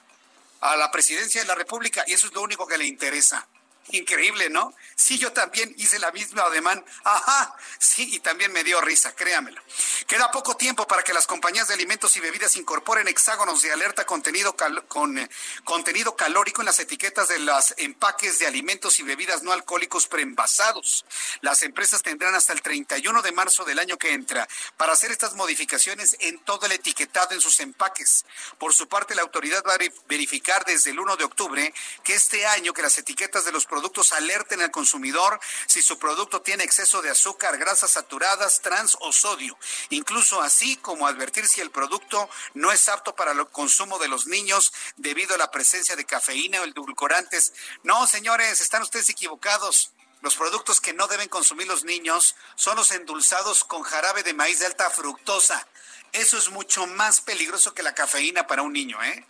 A 0.61 0.75
la 0.75 0.91
presidencia 0.91 1.41
de 1.41 1.47
la 1.47 1.55
República 1.55 2.03
y 2.07 2.13
eso 2.13 2.27
es 2.27 2.33
lo 2.33 2.41
único 2.41 2.67
que 2.67 2.77
le 2.77 2.85
interesa. 2.85 3.47
Increíble, 3.89 4.49
¿no? 4.49 4.73
Sí, 4.95 5.17
yo 5.19 5.33
también 5.33 5.73
hice 5.77 5.99
la 5.99 6.11
misma 6.11 6.43
ademán. 6.43 6.83
Ajá, 7.03 7.55
sí, 7.79 8.15
y 8.15 8.19
también 8.19 8.51
me 8.53 8.63
dio 8.63 8.79
risa, 8.79 9.13
créamelo. 9.13 9.61
Queda 10.07 10.31
poco 10.31 10.55
tiempo 10.55 10.87
para 10.87 11.03
que 11.03 11.13
las 11.13 11.27
compañías 11.27 11.67
de 11.67 11.73
alimentos 11.73 12.15
y 12.15 12.21
bebidas 12.21 12.55
incorporen 12.55 13.07
hexágonos 13.09 13.61
de 13.61 13.73
alerta 13.73 14.05
contenido 14.05 14.55
con 14.87 15.17
eh, 15.17 15.29
contenido 15.65 16.15
calórico 16.15 16.61
en 16.61 16.67
las 16.67 16.79
etiquetas 16.79 17.27
de 17.27 17.39
los 17.39 17.73
empaques 17.77 18.39
de 18.39 18.47
alimentos 18.47 18.99
y 18.99 19.03
bebidas 19.03 19.43
no 19.43 19.51
alcohólicos 19.51 20.07
preenvasados. 20.07 21.05
Las 21.41 21.61
empresas 21.63 22.01
tendrán 22.01 22.35
hasta 22.35 22.53
el 22.53 22.61
31 22.61 23.21
de 23.21 23.31
marzo 23.33 23.65
del 23.65 23.79
año 23.79 23.97
que 23.97 24.13
entra 24.13 24.47
para 24.77 24.93
hacer 24.93 25.11
estas 25.11 25.33
modificaciones 25.35 26.15
en 26.19 26.39
todo 26.39 26.65
el 26.65 26.71
etiquetado 26.71 27.33
en 27.33 27.41
sus 27.41 27.59
empaques. 27.59 28.25
Por 28.57 28.73
su 28.73 28.87
parte, 28.87 29.13
la 29.13 29.23
autoridad 29.23 29.63
va 29.67 29.73
a 29.73 29.79
verificar 30.07 30.63
desde 30.65 30.91
el 30.91 30.99
1 30.99 31.17
de 31.17 31.25
octubre 31.25 31.73
que 32.03 32.13
este 32.13 32.45
año 32.45 32.73
que 32.73 32.81
las 32.81 32.97
etiquetas 32.97 33.43
de 33.45 33.51
los 33.51 33.65
productos 33.73 34.13
alerten 34.13 34.61
al 34.61 34.69
consumidor 34.69 35.39
si 35.65 35.81
su 35.81 35.97
producto 35.97 36.43
tiene 36.43 36.63
exceso 36.63 37.01
de 37.01 37.09
azúcar, 37.09 37.57
grasas 37.57 37.89
saturadas, 37.89 38.61
trans 38.61 38.95
o 38.99 39.11
sodio. 39.11 39.57
Incluso 39.89 40.43
así 40.43 40.77
como 40.77 41.07
advertir 41.07 41.47
si 41.47 41.59
el 41.59 41.71
producto 41.71 42.29
no 42.53 42.71
es 42.71 42.87
apto 42.87 43.15
para 43.15 43.31
el 43.31 43.47
consumo 43.47 43.97
de 43.97 44.09
los 44.09 44.27
niños 44.27 44.71
debido 44.95 45.33
a 45.33 45.39
la 45.39 45.49
presencia 45.49 45.95
de 45.95 46.05
cafeína 46.05 46.61
o 46.61 46.65
edulcorantes. 46.65 47.53
No, 47.81 48.05
señores, 48.05 48.61
están 48.61 48.83
ustedes 48.83 49.09
equivocados. 49.09 49.91
Los 50.21 50.35
productos 50.35 50.79
que 50.79 50.93
no 50.93 51.07
deben 51.07 51.27
consumir 51.27 51.65
los 51.65 51.83
niños 51.83 52.35
son 52.53 52.75
los 52.75 52.91
endulzados 52.91 53.63
con 53.63 53.81
jarabe 53.81 54.21
de 54.21 54.35
maíz 54.35 54.59
de 54.59 54.67
alta 54.67 54.87
fructosa. 54.91 55.67
Eso 56.11 56.37
es 56.37 56.49
mucho 56.49 56.85
más 56.85 57.21
peligroso 57.21 57.73
que 57.73 57.81
la 57.81 57.95
cafeína 57.95 58.45
para 58.45 58.61
un 58.61 58.71
niño, 58.71 59.01
¿eh? 59.03 59.25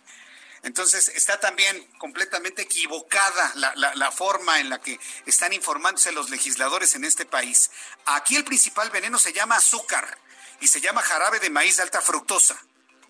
Entonces 0.64 1.08
está 1.14 1.38
también 1.38 1.86
completamente 1.98 2.62
equivocada 2.62 3.52
la, 3.54 4.10
forma 4.10 4.60
en 4.60 4.70
la 4.70 4.80
que 4.80 4.98
están 5.26 5.52
informándose 5.52 6.10
los 6.10 6.30
legisladores 6.30 6.94
en 6.94 7.04
este 7.04 7.26
país. 7.26 7.70
Aquí 8.06 8.34
el 8.34 8.44
principal 8.44 8.88
veneno 8.88 9.18
se 9.18 9.34
llama 9.34 9.56
azúcar 9.56 10.18
y 10.60 10.68
se 10.68 10.80
llama 10.80 11.02
jarabe 11.02 11.38
de 11.38 11.50
maíz 11.50 11.76
de 11.76 11.82
alta 11.82 12.00
fructosa. 12.00 12.58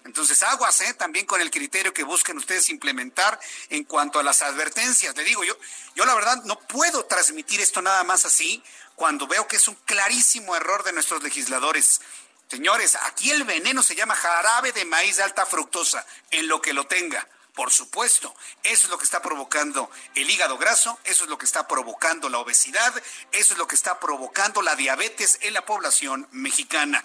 Entonces, 0.04 0.42
aguas, 0.42 0.80
¿eh? 0.80 0.94
También 0.94 1.26
con 1.26 1.40
el 1.40 1.50
criterio 1.52 1.94
que 1.94 2.02
busquen 2.02 2.36
ustedes 2.36 2.68
implementar 2.70 3.38
en 3.70 3.84
cuanto 3.84 4.18
a 4.18 4.24
las 4.24 4.42
advertencias. 4.42 5.16
Le 5.16 5.22
digo, 5.22 5.44
yo, 5.44 5.56
yo 5.94 6.04
la 6.04 6.14
verdad 6.14 6.42
no 6.44 6.58
puedo 6.58 7.04
transmitir 7.04 7.60
esto 7.60 7.80
nada 7.80 8.02
más 8.02 8.24
así 8.24 8.62
cuando 8.96 9.28
veo 9.28 9.46
que 9.46 9.56
es 9.56 9.68
un 9.68 9.76
clarísimo 9.86 10.56
error 10.56 10.82
de 10.82 10.92
nuestros 10.92 11.22
legisladores. 11.22 12.00
Señores, 12.48 12.98
aquí 13.02 13.30
el 13.30 13.44
veneno 13.44 13.82
se 13.84 13.94
llama 13.94 14.16
jarabe 14.16 14.72
de 14.72 14.84
maíz 14.84 15.16
de 15.16 15.22
alta 15.22 15.46
fructosa, 15.46 16.04
en 16.32 16.48
lo 16.48 16.60
que 16.60 16.72
lo 16.72 16.86
tenga 16.86 17.26
Por 17.54 17.70
supuesto, 17.70 18.34
eso 18.64 18.86
es 18.86 18.90
lo 18.90 18.98
que 18.98 19.04
está 19.04 19.22
provocando 19.22 19.88
el 20.16 20.28
hígado 20.28 20.58
graso, 20.58 20.98
eso 21.04 21.22
es 21.22 21.30
lo 21.30 21.38
que 21.38 21.46
está 21.46 21.68
provocando 21.68 22.28
la 22.28 22.38
obesidad, 22.38 22.92
eso 23.30 23.52
es 23.54 23.58
lo 23.58 23.68
que 23.68 23.76
está 23.76 24.00
provocando 24.00 24.60
la 24.60 24.74
diabetes 24.74 25.38
en 25.40 25.54
la 25.54 25.64
población 25.64 26.26
mexicana. 26.32 27.04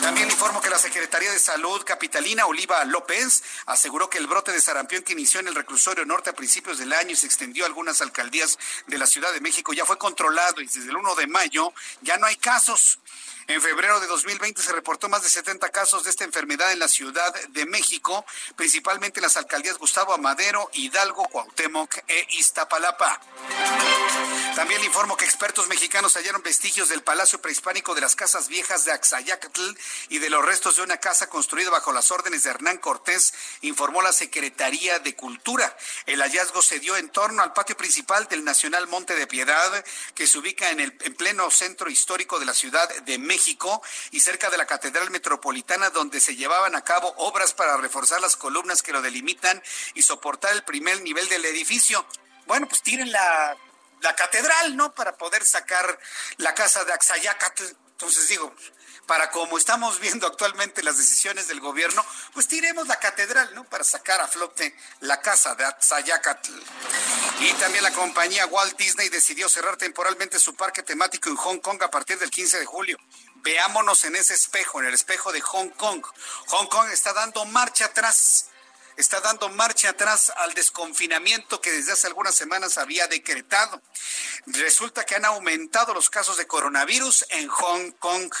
También 0.00 0.30
informo 0.30 0.62
que 0.62 0.70
la 0.70 0.78
Secretaría 0.78 1.30
de 1.30 1.38
Salud 1.38 1.84
Capitalina, 1.84 2.46
Oliva 2.46 2.82
López, 2.86 3.42
aseguró 3.66 4.08
que 4.08 4.16
el 4.16 4.26
brote 4.26 4.50
de 4.50 4.62
sarampión 4.62 5.02
que 5.02 5.12
inició 5.12 5.40
en 5.40 5.48
el 5.48 5.54
reclusorio 5.54 6.06
norte 6.06 6.30
a 6.30 6.34
principios 6.34 6.78
del 6.78 6.94
año 6.94 7.10
y 7.10 7.16
se 7.16 7.26
extendió 7.26 7.64
a 7.64 7.66
algunas 7.66 8.00
alcaldías 8.00 8.58
de 8.86 8.96
la 8.96 9.06
Ciudad 9.06 9.30
de 9.34 9.42
México 9.42 9.74
ya 9.74 9.84
fue 9.84 9.98
controlado 9.98 10.62
y 10.62 10.66
desde 10.66 10.88
el 10.88 10.96
1 10.96 11.14
de 11.16 11.26
mayo 11.26 11.74
ya 12.00 12.16
no 12.16 12.26
hay 12.26 12.36
casos. 12.36 12.98
En 13.48 13.60
febrero 13.60 13.98
de 13.98 14.06
2020 14.06 14.62
se 14.62 14.72
reportó 14.72 15.08
más 15.08 15.22
de 15.22 15.28
70 15.28 15.68
casos 15.70 16.04
de 16.04 16.10
esta 16.10 16.24
enfermedad 16.24 16.70
en 16.72 16.78
la 16.78 16.86
Ciudad 16.86 17.34
de 17.48 17.66
México, 17.66 18.24
principalmente 18.54 19.18
en 19.18 19.22
las 19.22 19.36
alcaldías 19.36 19.78
Gustavo 19.78 20.14
Amadero, 20.14 20.70
Hidalgo, 20.74 21.24
Cuauhtémoc 21.28 21.98
e 22.06 22.26
Iztapalapa. 22.30 23.20
También 24.54 24.80
le 24.80 24.86
informo 24.86 25.16
que 25.16 25.24
expertos 25.24 25.66
mexicanos 25.66 26.14
hallaron 26.14 26.42
vestigios 26.42 26.88
del 26.88 27.02
palacio 27.02 27.40
prehispánico 27.40 27.94
de 27.94 28.00
las 28.00 28.14
casas 28.14 28.48
viejas 28.48 28.84
de 28.84 28.92
Axayacatl 28.92 29.72
y 30.08 30.18
de 30.18 30.30
los 30.30 30.44
restos 30.44 30.76
de 30.76 30.82
una 30.82 30.98
casa 30.98 31.28
construida 31.28 31.70
bajo 31.70 31.92
las 31.92 32.10
órdenes 32.12 32.44
de 32.44 32.50
Hernán 32.50 32.78
Cortés, 32.78 33.34
informó 33.62 34.02
la 34.02 34.12
Secretaría 34.12 35.00
de 35.00 35.16
Cultura. 35.16 35.76
El 36.06 36.20
hallazgo 36.20 36.62
se 36.62 36.78
dio 36.78 36.96
en 36.96 37.08
torno 37.08 37.42
al 37.42 37.54
patio 37.54 37.76
principal 37.76 38.28
del 38.28 38.44
Nacional 38.44 38.86
Monte 38.86 39.16
de 39.16 39.26
Piedad, 39.26 39.84
que 40.14 40.26
se 40.26 40.38
ubica 40.38 40.70
en 40.70 40.80
el 40.80 40.96
en 41.00 41.14
pleno 41.14 41.50
centro 41.50 41.90
histórico 41.90 42.38
de 42.38 42.46
la 42.46 42.54
Ciudad 42.54 42.88
de 43.02 43.18
México 43.18 43.31
México 43.32 43.82
y 44.10 44.20
cerca 44.20 44.50
de 44.50 44.58
la 44.58 44.66
Catedral 44.66 45.10
Metropolitana, 45.10 45.88
donde 45.88 46.20
se 46.20 46.36
llevaban 46.36 46.76
a 46.76 46.84
cabo 46.84 47.14
obras 47.16 47.54
para 47.54 47.78
reforzar 47.78 48.20
las 48.20 48.36
columnas 48.36 48.82
que 48.82 48.92
lo 48.92 49.00
delimitan 49.00 49.62
y 49.94 50.02
soportar 50.02 50.52
el 50.52 50.64
primer 50.64 51.00
nivel 51.00 51.26
del 51.30 51.46
edificio. 51.46 52.04
Bueno, 52.46 52.68
pues 52.68 52.82
tiren 52.82 53.10
la, 53.10 53.56
la 54.02 54.14
catedral, 54.14 54.76
¿no? 54.76 54.94
Para 54.94 55.16
poder 55.16 55.46
sacar 55.46 55.98
la 56.36 56.54
casa 56.54 56.84
de 56.84 56.92
Axayacatl. 56.92 57.64
Entonces 57.92 58.28
digo, 58.28 58.54
para 59.06 59.30
como 59.30 59.58
estamos 59.58 59.98
viendo 60.00 60.26
actualmente 60.26 60.82
las 60.82 60.96
decisiones 60.96 61.48
del 61.48 61.60
gobierno, 61.60 62.04
pues 62.32 62.46
tiremos 62.46 62.86
la 62.86 62.96
catedral, 62.96 63.54
¿no? 63.54 63.64
Para 63.64 63.84
sacar 63.84 64.20
a 64.20 64.28
flote 64.28 64.74
la 65.00 65.20
casa 65.20 65.54
de 65.54 65.64
Atzayacatl. 65.64 66.52
Y 67.40 67.52
también 67.54 67.82
la 67.82 67.92
compañía 67.92 68.46
Walt 68.46 68.76
Disney 68.76 69.08
decidió 69.08 69.48
cerrar 69.48 69.76
temporalmente 69.76 70.38
su 70.38 70.54
parque 70.54 70.82
temático 70.82 71.28
en 71.28 71.36
Hong 71.36 71.58
Kong 71.58 71.82
a 71.82 71.90
partir 71.90 72.18
del 72.18 72.30
15 72.30 72.60
de 72.60 72.64
julio. 72.64 72.98
Veámonos 73.42 74.04
en 74.04 74.16
ese 74.16 74.34
espejo, 74.34 74.80
en 74.80 74.86
el 74.86 74.94
espejo 74.94 75.32
de 75.32 75.40
Hong 75.40 75.70
Kong. 75.70 76.02
Hong 76.48 76.66
Kong 76.66 76.88
está 76.92 77.12
dando 77.12 77.44
marcha 77.46 77.86
atrás 77.86 78.51
está 79.02 79.20
dando 79.20 79.48
marcha 79.48 79.90
atrás 79.90 80.32
al 80.36 80.54
desconfinamiento 80.54 81.60
que 81.60 81.72
desde 81.72 81.92
hace 81.92 82.06
algunas 82.06 82.36
semanas 82.36 82.78
había 82.78 83.08
decretado. 83.08 83.82
Resulta 84.46 85.04
que 85.04 85.16
han 85.16 85.24
aumentado 85.24 85.92
los 85.92 86.08
casos 86.08 86.36
de 86.36 86.46
coronavirus 86.46 87.26
en 87.30 87.48
Hong 87.48 87.90
Kong. 87.98 88.32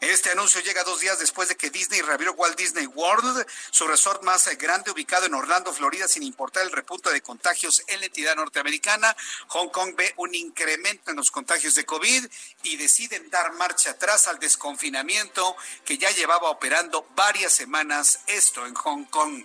Este 0.00 0.30
anuncio 0.30 0.60
llega 0.60 0.82
dos 0.82 0.98
días 1.00 1.20
después 1.20 1.48
de 1.48 1.56
que 1.56 1.70
Disney 1.70 2.02
reabrió 2.02 2.32
Walt 2.32 2.58
Disney 2.58 2.86
World, 2.86 3.46
su 3.70 3.86
resort 3.86 4.24
más 4.24 4.48
grande 4.58 4.90
ubicado 4.90 5.26
en 5.26 5.34
Orlando, 5.34 5.72
Florida, 5.72 6.08
sin 6.08 6.24
importar 6.24 6.64
el 6.64 6.72
repunte 6.72 7.12
de 7.12 7.22
contagios 7.22 7.84
en 7.86 8.00
la 8.00 8.06
entidad 8.06 8.34
norteamericana. 8.34 9.16
Hong 9.48 9.68
Kong 9.68 9.94
ve 9.96 10.14
un 10.16 10.34
incremento 10.34 11.12
en 11.12 11.16
los 11.16 11.30
contagios 11.30 11.76
de 11.76 11.86
COVID 11.86 12.26
y 12.64 12.76
deciden 12.76 13.30
dar 13.30 13.52
marcha 13.52 13.90
atrás 13.90 14.26
al 14.26 14.40
desconfinamiento 14.40 15.56
que 15.84 15.96
ya 15.96 16.10
llevaba 16.10 16.50
operando 16.50 17.06
varias 17.14 17.52
semanas 17.52 18.18
esto 18.26 18.66
en 18.66 18.74
Hong 18.74 19.04
Kong. 19.04 19.44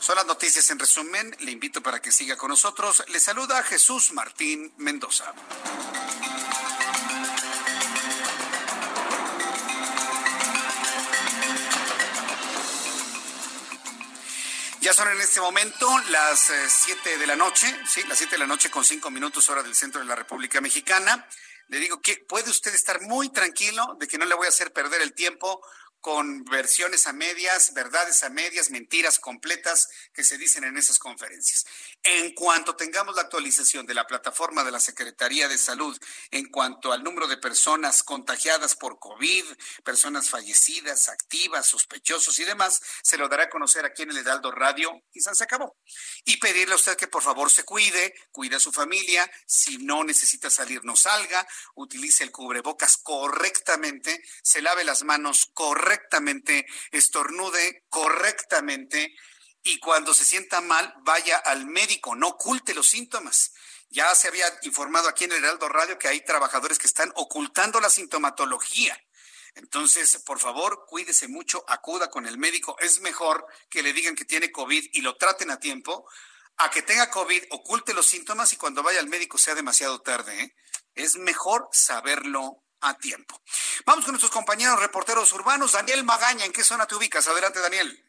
Son 0.00 0.14
las 0.14 0.26
noticias 0.26 0.70
en 0.70 0.78
resumen. 0.78 1.34
Le 1.40 1.50
invito 1.50 1.82
para 1.82 2.00
que 2.00 2.12
siga 2.12 2.36
con 2.36 2.50
nosotros. 2.50 3.02
Le 3.08 3.18
saluda 3.18 3.62
Jesús 3.64 4.12
Martín 4.12 4.72
Mendoza. 4.76 5.34
Ya 14.86 14.94
son 14.94 15.08
en 15.08 15.20
este 15.20 15.40
momento 15.40 15.90
las 16.10 16.52
7 16.68 17.14
eh, 17.14 17.18
de 17.18 17.26
la 17.26 17.34
noche, 17.34 17.66
sí, 17.88 18.04
las 18.04 18.18
7 18.18 18.36
de 18.36 18.38
la 18.38 18.46
noche 18.46 18.70
con 18.70 18.84
5 18.84 19.10
minutos 19.10 19.50
hora 19.50 19.64
del 19.64 19.74
centro 19.74 20.00
de 20.00 20.06
la 20.06 20.14
República 20.14 20.60
Mexicana. 20.60 21.26
Le 21.66 21.80
digo 21.80 22.00
que 22.00 22.24
puede 22.28 22.50
usted 22.50 22.72
estar 22.72 23.00
muy 23.00 23.30
tranquilo 23.30 23.96
de 23.98 24.06
que 24.06 24.16
no 24.16 24.24
le 24.24 24.36
voy 24.36 24.46
a 24.46 24.50
hacer 24.50 24.72
perder 24.72 25.02
el 25.02 25.12
tiempo 25.12 25.60
con 26.06 26.44
versiones 26.44 27.08
a 27.08 27.12
medias, 27.12 27.74
verdades 27.74 28.22
a 28.22 28.30
medias, 28.30 28.70
mentiras 28.70 29.18
completas 29.18 29.88
que 30.14 30.22
se 30.22 30.38
dicen 30.38 30.62
en 30.62 30.76
esas 30.76 31.00
conferencias. 31.00 31.66
En 32.08 32.34
cuanto 32.34 32.76
tengamos 32.76 33.16
la 33.16 33.22
actualización 33.22 33.84
de 33.84 33.94
la 33.94 34.06
plataforma 34.06 34.62
de 34.62 34.70
la 34.70 34.80
Secretaría 34.80 35.48
de 35.48 35.58
Salud 35.58 35.98
en 36.30 36.46
cuanto 36.50 36.92
al 36.92 37.02
número 37.02 37.26
de 37.26 37.36
personas 37.36 38.02
contagiadas 38.02 38.76
por 38.76 38.98
COVID, 38.98 39.44
personas 39.82 40.30
fallecidas, 40.30 41.08
activas, 41.08 41.66
sospechosos 41.66 42.38
y 42.38 42.44
demás, 42.44 42.80
se 43.02 43.18
lo 43.18 43.28
dará 43.28 43.44
a 43.44 43.50
conocer 43.50 43.84
aquí 43.84 44.02
en 44.02 44.10
el 44.10 44.18
Heraldo 44.18 44.52
Radio 44.52 45.02
y 45.12 45.20
se 45.20 45.44
acabó. 45.44 45.76
Y 46.24 46.36
pedirle 46.36 46.74
a 46.74 46.76
usted 46.76 46.96
que 46.96 47.08
por 47.08 47.22
favor 47.22 47.50
se 47.50 47.64
cuide, 47.64 48.14
cuide 48.30 48.56
a 48.56 48.60
su 48.60 48.70
familia, 48.70 49.28
si 49.46 49.78
no 49.78 50.04
necesita 50.04 50.48
salir 50.48 50.84
no 50.84 50.94
salga, 50.94 51.46
utilice 51.74 52.22
el 52.22 52.30
cubrebocas 52.30 52.98
correctamente, 52.98 54.22
se 54.42 54.62
lave 54.62 54.84
las 54.84 55.02
manos 55.02 55.50
correctamente 55.52 55.76
correctamente, 55.86 56.66
estornude 56.92 57.84
correctamente 57.88 59.14
y 59.66 59.80
cuando 59.80 60.14
se 60.14 60.24
sienta 60.24 60.60
mal 60.60 60.94
vaya 60.98 61.38
al 61.38 61.66
médico, 61.66 62.14
no 62.14 62.28
oculte 62.28 62.72
los 62.72 62.86
síntomas. 62.86 63.52
Ya 63.90 64.14
se 64.14 64.28
había 64.28 64.46
informado 64.62 65.08
aquí 65.08 65.24
en 65.24 65.32
el 65.32 65.42
Heraldo 65.42 65.68
Radio 65.68 65.98
que 65.98 66.06
hay 66.06 66.24
trabajadores 66.24 66.78
que 66.78 66.86
están 66.86 67.12
ocultando 67.16 67.80
la 67.80 67.90
sintomatología. 67.90 68.96
Entonces, 69.56 70.18
por 70.24 70.38
favor, 70.38 70.84
cuídese 70.86 71.26
mucho, 71.26 71.64
acuda 71.66 72.08
con 72.10 72.26
el 72.26 72.38
médico. 72.38 72.76
Es 72.78 73.00
mejor 73.00 73.44
que 73.68 73.82
le 73.82 73.92
digan 73.92 74.14
que 74.14 74.24
tiene 74.24 74.52
COVID 74.52 74.90
y 74.92 75.00
lo 75.00 75.16
traten 75.16 75.50
a 75.50 75.58
tiempo, 75.58 76.08
a 76.58 76.70
que 76.70 76.82
tenga 76.82 77.10
COVID, 77.10 77.46
oculte 77.50 77.92
los 77.92 78.06
síntomas 78.06 78.52
y 78.52 78.56
cuando 78.56 78.84
vaya 78.84 79.00
al 79.00 79.08
médico 79.08 79.36
sea 79.36 79.56
demasiado 79.56 80.00
tarde. 80.00 80.42
¿eh? 80.42 80.56
Es 80.94 81.16
mejor 81.16 81.68
saberlo 81.72 82.62
a 82.82 82.96
tiempo. 82.98 83.42
Vamos 83.84 84.04
con 84.04 84.12
nuestros 84.12 84.30
compañeros 84.30 84.78
reporteros 84.78 85.32
urbanos. 85.32 85.72
Daniel 85.72 86.04
Magaña, 86.04 86.44
¿en 86.44 86.52
qué 86.52 86.62
zona 86.62 86.86
te 86.86 86.94
ubicas? 86.94 87.26
Adelante, 87.26 87.58
Daniel. 87.58 88.05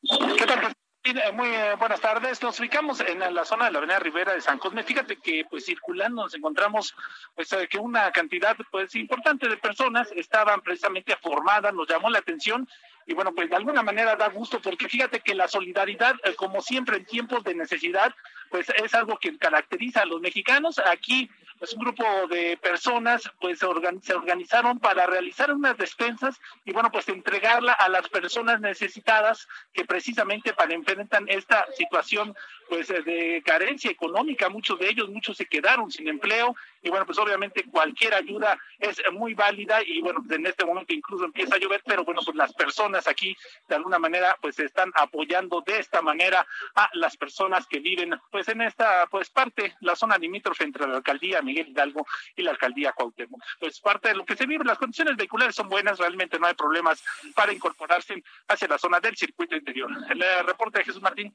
¿Qué 0.00 0.46
tal? 0.46 0.72
Eh, 1.04 1.32
muy 1.32 1.48
eh, 1.48 1.74
buenas 1.76 2.00
tardes. 2.00 2.40
Nos 2.42 2.60
ubicamos 2.60 3.00
en 3.00 3.18
la 3.34 3.44
zona 3.44 3.64
de 3.64 3.72
la 3.72 3.78
Avenida 3.78 3.98
Rivera 3.98 4.32
de 4.32 4.40
San 4.40 4.58
Cosme. 4.58 4.84
Fíjate 4.84 5.16
que, 5.16 5.44
pues, 5.50 5.64
circulando 5.64 6.22
nos 6.22 6.34
encontramos, 6.34 6.94
pues, 7.34 7.52
eh, 7.52 7.66
que 7.68 7.78
una 7.78 8.12
cantidad, 8.12 8.56
pues, 8.70 8.94
importante 8.94 9.48
de 9.48 9.56
personas 9.56 10.08
estaban 10.14 10.60
precisamente 10.60 11.16
formadas. 11.16 11.74
Nos 11.74 11.88
llamó 11.88 12.10
la 12.10 12.20
atención 12.20 12.68
y 13.06 13.14
bueno, 13.14 13.32
pues 13.34 13.48
de 13.48 13.56
alguna 13.56 13.82
manera 13.82 14.16
da 14.16 14.28
gusto 14.28 14.60
porque 14.60 14.86
fíjate 14.86 15.20
que 15.20 15.34
la 15.34 15.48
solidaridad, 15.48 16.14
como 16.36 16.60
siempre 16.60 16.98
en 16.98 17.06
tiempos 17.06 17.42
de 17.42 17.54
necesidad, 17.54 18.14
pues 18.50 18.68
es 18.68 18.92
algo 18.92 19.18
que 19.18 19.38
caracteriza 19.38 20.02
a 20.02 20.04
los 20.04 20.20
mexicanos. 20.20 20.78
Aquí 20.78 21.30
pues 21.58 21.72
un 21.74 21.80
grupo 21.80 22.04
de 22.28 22.56
personas 22.56 23.22
pues 23.40 23.58
se, 23.58 23.66
organizaron 23.66 24.78
para 24.78 25.06
realizar 25.06 25.52
unas 25.52 25.76
despensas 25.76 26.36
y 26.64 26.72
bueno 26.72 26.90
pues 26.90 27.08
entregarla 27.08 27.72
a 27.72 27.88
las 27.88 28.08
personas 28.08 28.60
necesitadas 28.60 29.48
que 29.72 29.84
precisamente 29.84 30.52
para 30.52 30.74
enfrentar 30.74 31.22
esta 31.26 31.66
situación 31.76 32.34
pues 32.68 32.88
de 32.88 33.42
carencia 33.44 33.90
económica 33.90 34.48
muchos 34.48 34.78
de 34.78 34.88
ellos 34.88 35.08
muchos 35.08 35.36
se 35.36 35.46
quedaron 35.46 35.90
sin 35.90 36.08
empleo 36.08 36.54
y 36.82 36.90
bueno 36.90 37.06
pues 37.06 37.18
obviamente 37.18 37.64
cualquier 37.64 38.14
ayuda 38.14 38.58
es 38.78 39.00
muy 39.12 39.34
válida 39.34 39.80
y 39.84 40.00
bueno 40.00 40.22
en 40.30 40.46
este 40.46 40.64
momento 40.64 40.92
incluso 40.92 41.24
empieza 41.24 41.56
a 41.56 41.58
llover 41.58 41.82
pero 41.84 42.04
bueno 42.04 42.20
pues 42.24 42.36
las 42.36 42.52
personas 42.54 43.06
aquí 43.06 43.36
de 43.68 43.74
alguna 43.74 43.98
manera 43.98 44.36
pues 44.40 44.58
están 44.58 44.92
apoyando 44.94 45.62
de 45.66 45.78
esta 45.78 46.02
manera 46.02 46.46
a 46.74 46.90
las 46.94 47.16
personas 47.16 47.66
que 47.66 47.80
viven 47.80 48.18
pues 48.30 48.48
en 48.48 48.62
esta 48.62 49.06
pues 49.10 49.30
parte 49.30 49.76
la 49.80 49.96
zona 49.96 50.18
limítrofe 50.18 50.64
entre 50.64 50.86
la 50.86 50.96
alcaldía 50.96 51.42
Miguel 51.42 51.68
Hidalgo 51.68 52.06
y 52.36 52.42
la 52.42 52.52
alcaldía 52.52 52.92
Cuauhtémoc. 52.92 53.42
Pues 53.60 53.80
parte 53.80 54.08
de 54.08 54.14
lo 54.14 54.24
que 54.24 54.36
se 54.36 54.46
vive, 54.46 54.64
las 54.64 54.78
condiciones 54.78 55.16
vehiculares 55.16 55.54
son 55.54 55.68
buenas, 55.68 55.98
realmente 55.98 56.38
no 56.38 56.46
hay 56.46 56.54
problemas 56.54 57.02
para 57.34 57.52
incorporarse 57.52 58.22
hacia 58.48 58.68
la 58.68 58.78
zona 58.78 59.00
del 59.00 59.16
circuito 59.16 59.56
interior. 59.56 59.90
El 60.10 60.22
eh, 60.22 60.42
reporte 60.42 60.78
de 60.78 60.84
Jesús 60.84 61.02
Martín. 61.02 61.34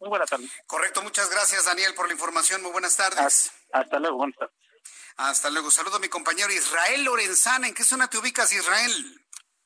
Muy 0.00 0.08
buenas 0.08 0.28
tardes. 0.28 0.50
Correcto, 0.66 1.02
muchas 1.02 1.30
gracias 1.30 1.64
Daniel 1.64 1.94
por 1.94 2.06
la 2.06 2.12
información. 2.12 2.62
Muy 2.62 2.72
buenas 2.72 2.96
tardes. 2.96 3.52
Hasta, 3.72 3.98
luego, 3.98 4.16
buenas 4.18 4.36
tardes. 4.36 4.54
Hasta 5.16 5.50
luego. 5.50 5.70
Saludo 5.70 5.96
a 5.96 6.00
mi 6.00 6.08
compañero 6.08 6.52
Israel 6.52 7.04
Lorenzana. 7.04 7.66
¿En 7.68 7.74
qué 7.74 7.84
zona 7.84 8.08
te 8.08 8.18
ubicas, 8.18 8.52
Israel? 8.52 8.92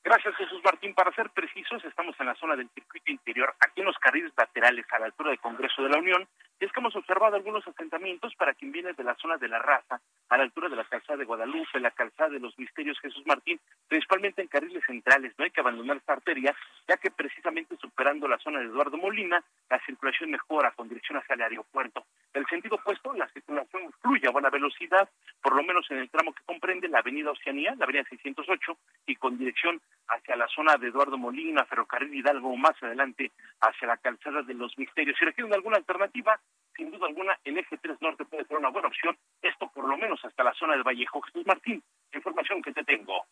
Gracias, 0.03 0.35
Jesús 0.35 0.61
Martín. 0.63 0.95
Para 0.95 1.13
ser 1.13 1.29
precisos, 1.31 1.83
estamos 1.83 2.15
en 2.19 2.25
la 2.25 2.35
zona 2.35 2.55
del 2.55 2.69
circuito 2.73 3.11
interior, 3.11 3.53
aquí 3.59 3.81
en 3.81 3.87
los 3.87 3.97
carriles 3.97 4.31
laterales 4.35 4.85
a 4.91 4.99
la 4.99 5.05
altura 5.07 5.29
del 5.29 5.39
Congreso 5.39 5.83
de 5.83 5.89
la 5.89 5.99
Unión, 5.99 6.27
es 6.65 6.71
que 6.71 6.79
hemos 6.79 6.95
observado 6.95 7.35
algunos 7.35 7.67
asentamientos 7.67 8.35
para 8.35 8.53
quien 8.53 8.71
viene 8.71 8.93
de 8.93 9.03
la 9.03 9.15
zona 9.15 9.37
de 9.37 9.47
la 9.47 9.59
raza, 9.59 9.99
a 10.29 10.37
la 10.37 10.43
altura 10.43 10.69
de 10.69 10.75
la 10.75 10.83
calzada 10.83 11.17
de 11.17 11.25
Guadalupe, 11.25 11.79
la 11.79 11.91
calzada 11.91 12.29
de 12.29 12.39
los 12.39 12.57
Misterios 12.59 12.99
Jesús 12.99 13.23
Martín, 13.25 13.59
principalmente 13.87 14.41
en 14.41 14.47
carriles 14.47 14.83
centrales. 14.85 15.33
No 15.37 15.45
hay 15.45 15.51
que 15.51 15.61
abandonar 15.61 15.97
esta 15.97 16.13
arteria, 16.13 16.55
ya 16.87 16.97
que 16.97 17.09
precisamente 17.09 17.75
superando 17.77 18.27
la 18.27 18.37
zona 18.37 18.59
de 18.59 18.65
Eduardo 18.65 18.97
Molina, 18.97 19.43
la 19.69 19.79
circulación 19.85 20.31
mejora 20.31 20.71
con 20.71 20.87
dirección 20.87 21.17
hacia 21.17 21.33
el 21.33 21.41
aeropuerto. 21.41 22.05
En 22.33 22.41
el 22.41 22.47
sentido 22.47 22.75
opuesto, 22.75 23.13
la 23.13 23.27
circulación 23.29 23.91
fluye 24.01 24.27
a 24.27 24.31
buena 24.31 24.49
velocidad, 24.49 25.09
por 25.41 25.55
lo 25.55 25.63
menos 25.63 25.89
en 25.89 25.97
el 25.97 26.09
tramo 26.09 26.33
que 26.33 26.43
comprende 26.43 26.87
la 26.87 26.99
avenida 26.99 27.31
Oceanía, 27.31 27.75
la 27.75 27.85
avenida 27.85 28.05
608, 28.09 28.77
y 29.07 29.15
con 29.15 29.37
dirección 29.37 29.81
hacia 30.07 30.35
la 30.35 30.47
zona 30.47 30.77
de 30.77 30.87
Eduardo 30.87 31.17
Molina, 31.17 31.65
Ferrocarril 31.65 32.13
Hidalgo, 32.13 32.55
más 32.55 32.81
adelante 32.83 33.31
hacia 33.59 33.87
la 33.87 33.97
calzada 33.97 34.43
de 34.43 34.53
los 34.53 34.77
Misterios. 34.77 35.17
Si 35.17 35.25
requieren 35.25 35.53
alguna 35.53 35.77
alternativa, 35.77 36.39
sin 36.75 36.91
duda 36.91 37.07
alguna, 37.07 37.37
el 37.43 37.57
eje 37.57 37.77
3 37.77 37.97
norte 38.01 38.25
puede 38.25 38.45
ser 38.45 38.57
una 38.57 38.69
buena 38.69 38.87
opción, 38.87 39.17
esto 39.41 39.69
por 39.73 39.87
lo 39.87 39.97
menos 39.97 40.19
hasta 40.23 40.43
la 40.43 40.53
zona 40.53 40.75
de 40.75 40.83
Vallejo. 40.83 41.21
Jesús 41.21 41.45
Martín, 41.45 41.83
información 42.13 42.61
que 42.61 42.71
te 42.71 42.83
tengo. 42.83 43.25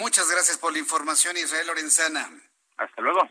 Muchas 0.00 0.30
gracias 0.30 0.58
por 0.58 0.72
la 0.72 0.78
información, 0.78 1.36
Israel 1.36 1.66
Lorenzana. 1.66 2.30
Hasta 2.76 3.02
luego. 3.02 3.28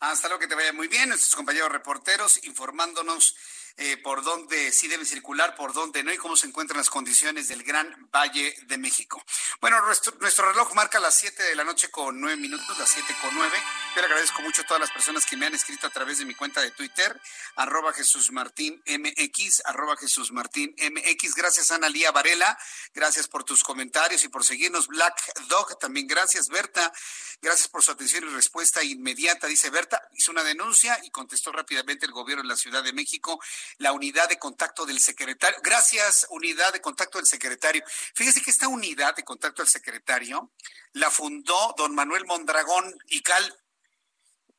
Hasta 0.00 0.28
luego, 0.28 0.40
que 0.40 0.46
te 0.46 0.54
vaya 0.54 0.72
muy 0.72 0.88
bien. 0.88 1.08
Nuestros 1.08 1.34
compañeros 1.34 1.72
reporteros 1.72 2.44
informándonos 2.44 3.65
eh, 3.78 3.98
por 3.98 4.24
dónde 4.24 4.72
sí 4.72 4.88
debe 4.88 5.04
circular, 5.04 5.54
por 5.54 5.74
dónde 5.74 6.02
no 6.02 6.10
y 6.10 6.16
cómo 6.16 6.34
se 6.34 6.46
encuentran 6.46 6.78
las 6.78 6.88
condiciones 6.88 7.48
del 7.48 7.62
Gran 7.62 8.08
Valle 8.10 8.56
de 8.66 8.78
México. 8.78 9.22
Bueno, 9.60 9.80
nuestro, 9.82 10.50
reloj 10.50 10.72
marca 10.74 10.98
las 10.98 11.18
7 11.18 11.42
de 11.42 11.54
la 11.54 11.62
noche 11.62 11.90
con 11.90 12.18
9 12.18 12.36
minutos, 12.38 12.78
las 12.78 12.88
7 12.88 13.14
con 13.20 13.34
9. 13.34 13.52
Yo 13.94 14.00
le 14.00 14.06
agradezco 14.06 14.40
mucho 14.40 14.62
a 14.62 14.64
todas 14.64 14.80
las 14.80 14.90
personas 14.90 15.26
que 15.26 15.36
me 15.36 15.44
han 15.44 15.54
escrito 15.54 15.86
a 15.86 15.90
través 15.90 16.18
de 16.18 16.24
mi 16.24 16.34
cuenta 16.34 16.62
de 16.62 16.70
Twitter, 16.70 17.20
arroba 17.56 17.92
Jesús 17.92 18.32
Martín 18.32 18.82
MX, 18.86 19.62
arroba 19.66 19.96
Jesús 19.98 20.32
Martín 20.32 20.74
MX. 20.78 21.34
Gracias, 21.34 21.70
Ana 21.70 21.90
Lía 21.90 22.12
Varela. 22.12 22.58
Gracias 22.94 23.28
por 23.28 23.44
tus 23.44 23.62
comentarios 23.62 24.24
y 24.24 24.28
por 24.28 24.42
seguirnos. 24.42 24.86
Black 24.88 25.20
Dog, 25.48 25.78
también 25.78 26.06
gracias, 26.06 26.48
Berta. 26.48 26.92
Gracias 27.42 27.68
por 27.68 27.82
su 27.82 27.90
atención 27.90 28.24
y 28.24 28.28
respuesta 28.28 28.82
inmediata. 28.82 29.46
Dice 29.46 29.68
Berta, 29.68 30.08
hizo 30.14 30.32
una 30.32 30.42
denuncia 30.42 30.98
y 31.02 31.10
contestó 31.10 31.52
rápidamente 31.52 32.06
el 32.06 32.12
gobierno 32.12 32.42
de 32.42 32.48
la 32.48 32.56
Ciudad 32.56 32.82
de 32.82 32.94
México 32.94 33.38
la 33.78 33.92
unidad 33.92 34.28
de 34.28 34.38
contacto 34.38 34.86
del 34.86 35.00
secretario. 35.00 35.58
Gracias, 35.62 36.26
unidad 36.30 36.72
de 36.72 36.80
contacto 36.80 37.18
del 37.18 37.26
secretario. 37.26 37.82
Fíjese 38.14 38.40
que 38.40 38.50
esta 38.50 38.68
unidad 38.68 39.14
de 39.14 39.24
contacto 39.24 39.62
del 39.62 39.70
secretario 39.70 40.52
la 40.92 41.10
fundó 41.10 41.74
don 41.76 41.94
Manuel 41.94 42.24
Mondragón 42.24 42.96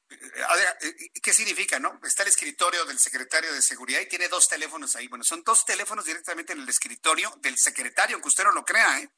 y 0.10 0.16
Cal. 0.16 0.78
¿Qué 1.22 1.34
significa, 1.34 1.80
no? 1.80 2.00
Está 2.04 2.24
el 2.24 2.30
escritorio 2.30 2.86
del 2.86 3.00
secretario 3.00 3.54
de 3.54 3.62
Seguridad 3.62 4.00
y 4.02 4.08
tiene 4.08 4.28
dos 4.28 4.48
teléfonos 4.48 4.96
ahí. 4.96 5.08
Bueno, 5.08 5.24
son 5.24 5.44
dos 5.44 5.66
teléfonos 5.66 6.06
directamente 6.06 6.54
en 6.54 6.62
el 6.62 6.70
escritorio 6.70 7.34
del 7.42 7.58
secretario, 7.58 8.16
aunque 8.16 8.30
usted 8.30 8.44
no 8.44 8.52
lo 8.52 8.64
crea, 8.64 9.00
¿eh? 9.00 9.10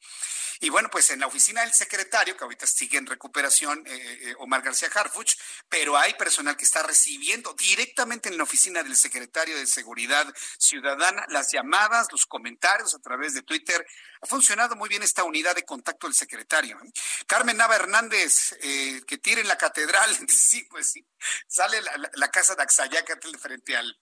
Y 0.62 0.68
bueno, 0.68 0.90
pues 0.90 1.08
en 1.08 1.20
la 1.20 1.26
oficina 1.26 1.62
del 1.62 1.72
secretario, 1.72 2.36
que 2.36 2.44
ahorita 2.44 2.66
sigue 2.66 2.98
en 2.98 3.06
recuperación 3.06 3.82
eh, 3.86 4.18
eh, 4.22 4.34
Omar 4.40 4.60
García 4.60 4.90
Harfuch, 4.94 5.38
pero 5.70 5.96
hay 5.96 6.12
personal 6.14 6.54
que 6.54 6.64
está 6.64 6.82
recibiendo 6.82 7.54
directamente 7.54 8.28
en 8.28 8.36
la 8.36 8.42
oficina 8.42 8.82
del 8.82 8.94
secretario 8.94 9.56
de 9.56 9.66
Seguridad 9.66 10.26
Ciudadana 10.58 11.24
las 11.28 11.50
llamadas, 11.50 12.08
los 12.12 12.26
comentarios 12.26 12.94
a 12.94 12.98
través 12.98 13.32
de 13.32 13.40
Twitter. 13.40 13.86
Ha 14.20 14.26
funcionado 14.26 14.76
muy 14.76 14.90
bien 14.90 15.02
esta 15.02 15.24
unidad 15.24 15.54
de 15.54 15.64
contacto 15.64 16.06
del 16.06 16.14
secretario. 16.14 16.78
¿eh? 16.84 16.92
Carmen 17.26 17.56
Nava 17.56 17.76
Hernández, 17.76 18.54
que 18.60 19.16
tire 19.16 19.40
en 19.40 19.48
la 19.48 19.56
catedral, 19.56 20.14
sí, 20.28 20.64
pues 20.64 20.79
sí, 20.82 21.06
sale 21.46 21.80
la, 22.14 22.30
casa 22.30 22.54
de 22.54 22.62
Axayaca 22.62 23.18
frente 23.38 23.76
al 23.76 23.98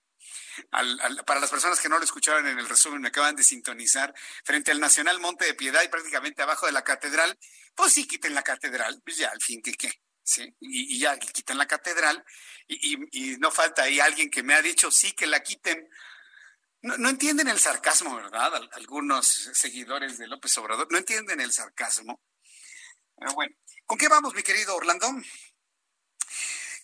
para 1.27 1.41
las 1.41 1.51
personas 1.51 1.81
que 1.81 1.89
no 1.89 1.99
lo 1.99 2.05
escucharon 2.05 2.47
en 2.47 2.59
el 2.59 2.69
resumen, 2.69 3.01
me 3.01 3.09
acaban 3.09 3.37
de 3.37 3.43
sintonizar, 3.43 4.15
frente 4.45 4.71
al 4.71 4.81
Nacional 4.81 5.21
Monte 5.21 5.45
de 5.45 5.55
Piedad 5.55 5.83
y 5.83 5.89
prácticamente 5.89 6.43
abajo 6.43 6.67
de 6.67 6.73
la 6.73 6.83
catedral, 6.83 7.39
pues 7.75 7.93
sí, 7.93 8.07
quiten 8.07 8.35
la 8.35 8.43
catedral, 8.43 9.01
pues 9.05 9.17
ya 9.19 9.29
al 9.29 9.41
fin 9.41 9.63
que 9.63 9.73
qué. 9.73 9.93
¿Sí? 10.23 10.55
Y, 10.61 10.99
ya 10.99 11.19
quitan 11.19 11.57
la 11.57 11.67
catedral 11.67 12.23
y, 12.67 13.39
no 13.39 13.51
falta 13.51 13.85
ahí 13.85 13.99
alguien 13.99 14.31
que 14.31 14.43
me 14.43 14.53
ha 14.53 14.61
dicho 14.61 14.91
sí 14.91 15.13
que 15.13 15.27
la 15.27 15.43
quiten. 15.43 15.89
No, 16.83 16.99
no, 16.99 17.09
entienden 17.09 17.49
el 17.49 17.59
sarcasmo, 17.59 18.15
¿verdad? 18.15 18.53
Algunos 18.73 19.27
seguidores 19.55 20.19
de 20.19 20.27
López 20.27 20.57
Obrador 20.59 20.87
no 20.91 20.99
entienden 20.99 21.41
el 21.41 21.51
sarcasmo. 21.51 22.21
Pero 23.17 23.33
bueno, 23.33 23.57
¿con 23.87 23.97
qué 23.97 24.09
vamos, 24.09 24.35
mi 24.35 24.43
querido 24.43 24.77
Orlando? 24.77 25.09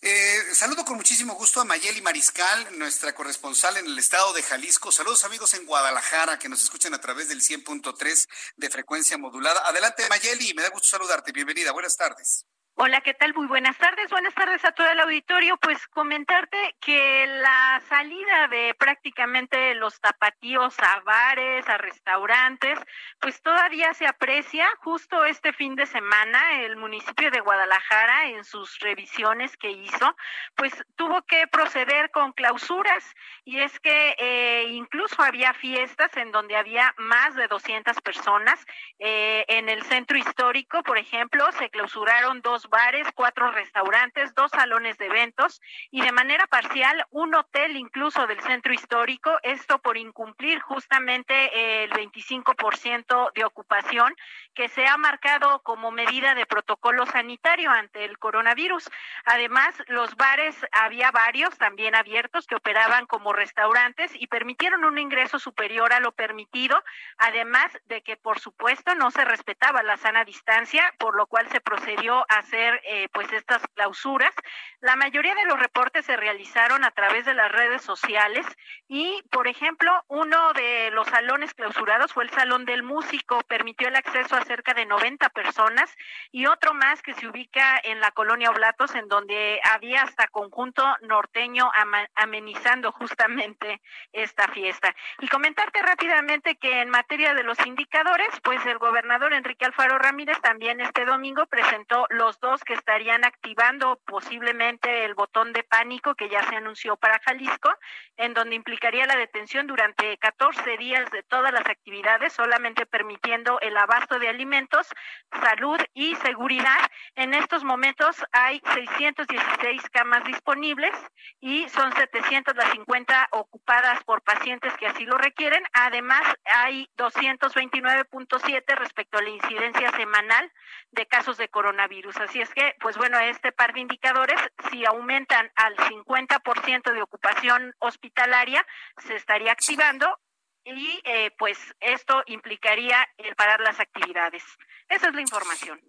Eh, 0.07 0.53
saludo 0.53 0.85
con 0.85 0.97
muchísimo 0.97 1.33
gusto 1.33 1.59
a 1.61 1.65
Mayeli 1.65 1.99
Mariscal, 1.99 2.77
nuestra 2.77 3.15
corresponsal 3.15 3.77
en 3.77 3.87
el 3.87 3.97
estado 3.97 4.33
de 4.33 4.43
Jalisco. 4.43 4.91
Saludos 4.91 5.23
amigos 5.23 5.55
en 5.55 5.65
Guadalajara 5.65 6.37
que 6.37 6.47
nos 6.47 6.61
escuchan 6.61 6.93
a 6.93 7.01
través 7.01 7.27
del 7.27 7.41
100.3 7.41 8.27
de 8.55 8.69
frecuencia 8.69 9.17
modulada. 9.17 9.67
Adelante 9.67 10.03
Mayeli, 10.07 10.53
me 10.53 10.61
da 10.61 10.69
gusto 10.69 10.89
saludarte. 10.89 11.31
Bienvenida, 11.31 11.71
buenas 11.71 11.97
tardes. 11.97 12.45
Hola, 12.77 12.99
¿qué 12.99 13.13
tal? 13.13 13.33
Muy 13.33 13.47
buenas 13.47 13.77
tardes. 13.77 14.09
Buenas 14.09 14.33
tardes 14.33 14.65
a 14.65 14.73
todo 14.73 14.89
el 14.89 14.99
auditorio. 14.99 15.55
Pues 15.55 15.87
comentarte 15.87 16.75
que 16.81 17.25
la 17.25 17.81
salida 17.87 18.49
de 18.49 18.75
prácticamente 18.77 19.73
los 19.75 19.97
tapatíos 20.01 20.77
a 20.79 20.99
bares, 21.05 21.69
a 21.69 21.77
restaurantes, 21.77 22.77
pues 23.21 23.41
todavía 23.41 23.93
se 23.93 24.05
aprecia. 24.05 24.67
Justo 24.79 25.23
este 25.23 25.53
fin 25.53 25.75
de 25.75 25.85
semana, 25.85 26.63
el 26.63 26.75
municipio 26.75 27.31
de 27.31 27.39
Guadalajara, 27.39 28.27
en 28.27 28.43
sus 28.43 28.77
revisiones 28.79 29.55
que 29.55 29.71
hizo, 29.71 30.13
pues 30.55 30.73
tuvo 30.97 31.21
que 31.21 31.47
proceder 31.47 32.11
con 32.11 32.33
clausuras. 32.33 33.09
Y 33.45 33.61
es 33.61 33.79
que 33.79 34.15
eh, 34.17 34.65
incluso 34.71 35.21
había 35.21 35.53
fiestas 35.53 36.17
en 36.17 36.33
donde 36.33 36.57
había 36.57 36.93
más 36.97 37.35
de 37.35 37.47
200 37.47 38.01
personas. 38.01 38.59
Eh, 38.99 39.45
en 39.47 39.69
el 39.69 39.81
centro 39.83 40.17
histórico, 40.17 40.83
por 40.83 40.97
ejemplo, 40.97 41.49
se 41.53 41.69
clausuraron 41.69 42.41
dos 42.41 42.64
bares, 42.69 43.07
cuatro 43.15 43.51
restaurantes, 43.51 44.33
dos 44.35 44.51
salones 44.51 44.97
de 44.97 45.05
eventos 45.05 45.61
y 45.91 46.01
de 46.01 46.11
manera 46.11 46.47
parcial 46.47 47.05
un 47.11 47.33
hotel 47.35 47.75
incluso 47.75 48.27
del 48.27 48.39
centro 48.41 48.73
histórico, 48.73 49.31
esto 49.43 49.79
por 49.79 49.97
incumplir 49.97 50.59
justamente 50.59 51.83
el 51.83 51.91
25% 51.91 53.31
de 53.33 53.45
ocupación 53.45 54.15
que 54.55 54.69
se 54.69 54.87
ha 54.87 54.97
marcado 54.97 55.61
como 55.61 55.91
medida 55.91 56.33
de 56.33 56.45
protocolo 56.45 57.05
sanitario 57.05 57.69
ante 57.69 58.05
el 58.05 58.17
coronavirus. 58.17 58.89
Además, 59.25 59.75
los 59.87 60.15
bares 60.15 60.55
había 60.71 61.11
varios 61.11 61.55
también 61.57 61.93
abiertos 61.93 62.47
que 62.47 62.55
operaban 62.55 63.05
como 63.05 63.33
restaurantes 63.33 64.11
y 64.15 64.27
permitieron 64.27 64.85
un 64.85 64.97
ingreso 64.97 65.37
superior 65.37 65.93
a 65.93 65.99
lo 65.99 66.13
permitido, 66.13 66.83
además 67.17 67.67
de 67.85 68.01
que 68.01 68.15
por 68.15 68.39
supuesto 68.39 68.95
no 68.95 69.11
se 69.11 69.25
respetaba 69.25 69.83
la 69.83 69.97
sana 69.97 70.23
distancia, 70.23 70.93
por 70.97 71.15
lo 71.15 71.27
cual 71.27 71.47
se 71.49 71.61
procedió 71.61 72.25
a 72.29 72.39
hacer 72.39 72.81
eh, 72.85 73.09
pues 73.13 73.31
estas 73.33 73.61
clausuras. 73.75 74.33
La 74.79 74.95
mayoría 74.95 75.35
de 75.35 75.45
los 75.45 75.59
reportes 75.59 76.05
se 76.05 76.15
realizaron 76.15 76.83
a 76.85 76.91
través 76.91 77.25
de 77.25 77.33
las 77.33 77.51
redes 77.51 77.81
sociales 77.81 78.45
y, 78.87 79.21
por 79.31 79.47
ejemplo, 79.47 79.91
uno 80.07 80.53
de 80.53 80.91
los 80.91 81.07
salones 81.07 81.53
clausurados 81.53 82.13
fue 82.13 82.23
el 82.23 82.29
Salón 82.29 82.65
del 82.65 82.83
Músico, 82.83 83.41
permitió 83.47 83.89
el 83.89 83.95
acceso 83.95 84.35
a 84.35 84.44
cerca 84.45 84.73
de 84.73 84.85
90 84.85 85.29
personas 85.29 85.93
y 86.31 86.45
otro 86.45 86.73
más 86.73 87.01
que 87.01 87.13
se 87.13 87.27
ubica 87.27 87.79
en 87.83 87.99
la 87.99 88.11
colonia 88.11 88.51
Oblatos, 88.51 88.95
en 88.95 89.07
donde 89.07 89.59
había 89.73 90.03
hasta 90.03 90.27
conjunto 90.27 90.83
norteño 91.01 91.69
amenizando 92.15 92.91
justamente 92.91 93.81
esta 94.13 94.47
fiesta. 94.47 94.95
Y 95.19 95.27
comentarte 95.27 95.81
rápidamente 95.81 96.55
que 96.55 96.81
en 96.81 96.89
materia 96.89 97.33
de 97.33 97.43
los 97.43 97.63
indicadores, 97.65 98.29
pues 98.43 98.65
el 98.65 98.77
gobernador 98.77 99.33
Enrique 99.33 99.65
Alfaro 99.65 99.97
Ramírez 99.97 100.39
también 100.41 100.79
este 100.79 101.05
domingo 101.05 101.45
presentó 101.47 102.05
los 102.09 102.39
que 102.63 102.73
estarían 102.73 103.25
activando 103.25 103.99
posiblemente 104.05 105.05
el 105.05 105.15
botón 105.15 105.53
de 105.53 105.63
pánico 105.63 106.15
que 106.15 106.29
ya 106.29 106.43
se 106.43 106.55
anunció 106.55 106.95
para 106.95 107.19
Jalisco, 107.19 107.73
en 108.17 108.33
donde 108.33 108.55
implicaría 108.55 109.05
la 109.05 109.15
detención 109.15 109.67
durante 109.67 110.17
14 110.17 110.77
días 110.77 111.09
de 111.11 111.23
todas 111.23 111.51
las 111.51 111.67
actividades, 111.67 112.33
solamente 112.33 112.85
permitiendo 112.85 113.59
el 113.61 113.75
abasto 113.77 114.19
de 114.19 114.29
alimentos, 114.35 114.87
salud 115.31 115.79
y 115.93 116.15
seguridad. 116.15 116.79
En 117.15 117.33
estos 117.33 117.63
momentos 117.63 118.15
hay 118.31 118.61
616 118.73 119.89
camas 119.91 120.23
disponibles 120.25 120.93
y 121.39 121.67
son 121.69 121.91
750 121.93 123.29
ocupadas 123.31 124.03
por 124.03 124.21
pacientes 124.21 124.73
que 124.77 124.87
así 124.87 125.05
lo 125.05 125.17
requieren. 125.17 125.63
Además, 125.73 126.21
hay 126.45 126.87
229.7 126.97 128.75
respecto 128.75 129.17
a 129.17 129.21
la 129.21 129.29
incidencia 129.29 129.91
semanal 129.91 130.51
de 130.91 131.05
casos 131.05 131.37
de 131.37 131.49
coronavirus. 131.49 132.17
Así 132.17 132.41
es 132.41 132.53
que, 132.53 132.75
pues 132.81 132.97
bueno, 132.97 133.17
este 133.19 133.51
par 133.51 133.73
de 133.73 133.79
indicadores, 133.79 134.39
si 134.69 134.85
aumentan 134.85 135.51
al 135.55 135.75
50% 135.77 136.93
de 136.93 137.01
ocupación 137.01 137.73
hospitalaria, 137.79 138.65
se 138.97 139.15
estaría 139.15 139.51
activando 139.51 140.19
y 140.65 140.99
eh, 141.03 141.31
pues 141.37 141.57
esto 141.79 142.23
implicaría 142.25 143.07
el 143.17 143.35
parar 143.35 143.61
las 143.61 143.79
actividades. 143.79 144.43
Esa 144.89 145.07
es 145.07 145.13
la 145.13 145.21
información. 145.21 145.79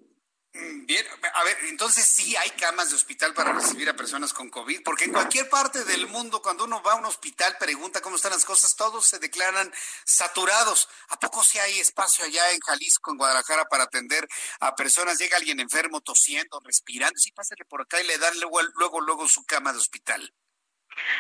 Bien, 0.86 1.04
a 1.34 1.44
ver, 1.44 1.56
entonces 1.68 2.06
sí 2.06 2.34
hay 2.36 2.48
camas 2.50 2.88
de 2.88 2.96
hospital 2.96 3.34
para 3.34 3.52
recibir 3.52 3.88
a 3.90 3.96
personas 3.96 4.32
con 4.32 4.48
COVID, 4.48 4.82
porque 4.84 5.04
en 5.04 5.12
cualquier 5.12 5.50
parte 5.50 5.84
del 5.84 6.06
mundo, 6.06 6.40
cuando 6.40 6.64
uno 6.64 6.82
va 6.82 6.92
a 6.92 6.96
un 6.96 7.04
hospital, 7.04 7.56
pregunta 7.58 8.00
cómo 8.00 8.16
están 8.16 8.32
las 8.32 8.44
cosas, 8.44 8.74
todos 8.74 9.04
se 9.04 9.18
declaran 9.18 9.70
saturados. 10.06 10.88
¿A 11.08 11.18
poco 11.18 11.44
sí 11.44 11.58
hay 11.58 11.78
espacio 11.78 12.24
allá 12.24 12.52
en 12.52 12.60
Jalisco, 12.60 13.10
en 13.10 13.18
Guadalajara, 13.18 13.66
para 13.66 13.84
atender 13.84 14.26
a 14.60 14.74
personas? 14.74 15.18
Llega 15.18 15.36
alguien 15.36 15.60
enfermo, 15.60 16.00
tosiendo, 16.00 16.58
respirando, 16.64 17.18
sí, 17.18 17.32
pásale 17.32 17.66
por 17.66 17.82
acá 17.82 18.00
y 18.00 18.06
le 18.06 18.16
dan 18.16 18.38
luego, 18.40 18.62
luego, 18.76 19.00
luego 19.02 19.28
su 19.28 19.44
cama 19.44 19.72
de 19.72 19.78
hospital. 19.78 20.32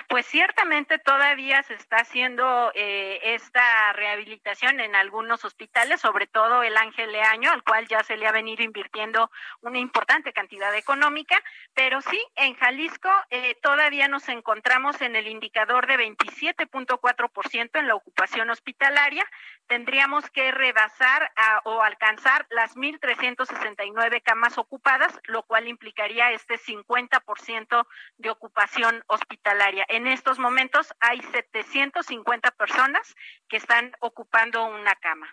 Pues 0.08 0.26
ciertamente 0.26 0.98
todavía 0.98 1.62
se 1.62 1.74
está 1.74 1.96
haciendo 1.96 2.72
eh, 2.74 3.20
esta 3.22 3.92
rehabilitación 3.92 4.80
en 4.80 4.94
algunos 4.94 5.44
hospitales, 5.44 6.00
sobre 6.00 6.26
todo 6.26 6.62
el 6.62 6.76
Ángel 6.76 7.12
Leaño, 7.12 7.50
al 7.50 7.62
cual 7.62 7.86
ya 7.88 8.02
se 8.02 8.16
le 8.16 8.26
ha 8.26 8.32
venido 8.32 8.62
invirtiendo 8.62 9.30
una 9.62 9.78
importante 9.78 10.32
cantidad 10.32 10.74
económica, 10.74 11.42
pero 11.74 12.00
sí, 12.00 12.20
en 12.36 12.54
Jalisco 12.54 13.10
eh, 13.30 13.56
todavía 13.62 14.08
nos 14.08 14.28
encontramos 14.28 15.00
en 15.00 15.16
el 15.16 15.26
indicador 15.26 15.86
de 15.86 15.96
27.4% 15.96 17.70
en 17.78 17.88
la 17.88 17.94
ocupación 17.94 18.50
hospitalaria. 18.50 19.24
Tendríamos 19.66 20.30
que 20.30 20.52
rebasar 20.52 21.32
o 21.64 21.82
alcanzar 21.82 22.46
las 22.50 22.76
1.369 22.76 24.22
camas 24.22 24.58
ocupadas, 24.58 25.18
lo 25.24 25.42
cual 25.42 25.66
implicaría 25.66 26.30
este 26.30 26.56
50% 26.56 27.86
de 28.18 28.30
ocupación 28.30 29.02
hospitalaria. 29.08 29.65
En 29.88 30.06
estos 30.06 30.38
momentos 30.38 30.94
hay 31.00 31.20
750 31.32 32.50
personas 32.52 33.14
que 33.48 33.56
están 33.56 33.92
ocupando 34.00 34.64
una 34.64 34.94
cama. 34.96 35.28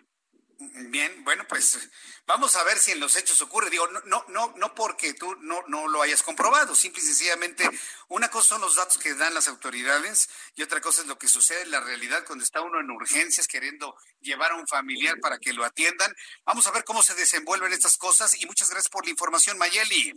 Bien, 0.58 1.24
bueno, 1.24 1.44
pues 1.48 1.90
vamos 2.26 2.54
a 2.54 2.62
ver 2.64 2.78
si 2.78 2.92
en 2.92 3.00
los 3.00 3.16
hechos 3.16 3.40
ocurre. 3.42 3.70
Digo, 3.70 3.86
no, 3.88 4.00
no, 4.06 4.24
no, 4.28 4.54
no 4.56 4.74
porque 4.74 5.12
tú 5.14 5.34
no, 5.40 5.62
no 5.66 5.88
lo 5.88 6.00
hayas 6.00 6.22
comprobado, 6.22 6.76
simple 6.76 7.02
y 7.02 7.06
sencillamente 7.06 7.68
una 8.08 8.28
cosa 8.28 8.50
son 8.50 8.60
los 8.60 8.76
datos 8.76 8.98
que 8.98 9.14
dan 9.14 9.34
las 9.34 9.48
autoridades 9.48 10.28
y 10.54 10.62
otra 10.62 10.80
cosa 10.80 11.02
es 11.02 11.08
lo 11.08 11.18
que 11.18 11.28
sucede 11.28 11.62
en 11.62 11.72
la 11.72 11.80
realidad 11.80 12.24
cuando 12.24 12.44
está 12.44 12.60
uno 12.60 12.80
en 12.80 12.90
urgencias 12.90 13.48
queriendo 13.48 13.96
llevar 14.20 14.52
a 14.52 14.56
un 14.56 14.66
familiar 14.66 15.18
para 15.20 15.38
que 15.38 15.52
lo 15.52 15.64
atiendan. 15.64 16.14
Vamos 16.44 16.66
a 16.66 16.70
ver 16.70 16.84
cómo 16.84 17.02
se 17.02 17.14
desenvuelven 17.14 17.72
estas 17.72 17.96
cosas 17.96 18.40
y 18.40 18.46
muchas 18.46 18.70
gracias 18.70 18.90
por 18.90 19.04
la 19.04 19.10
información, 19.10 19.58
Mayeli. 19.58 20.14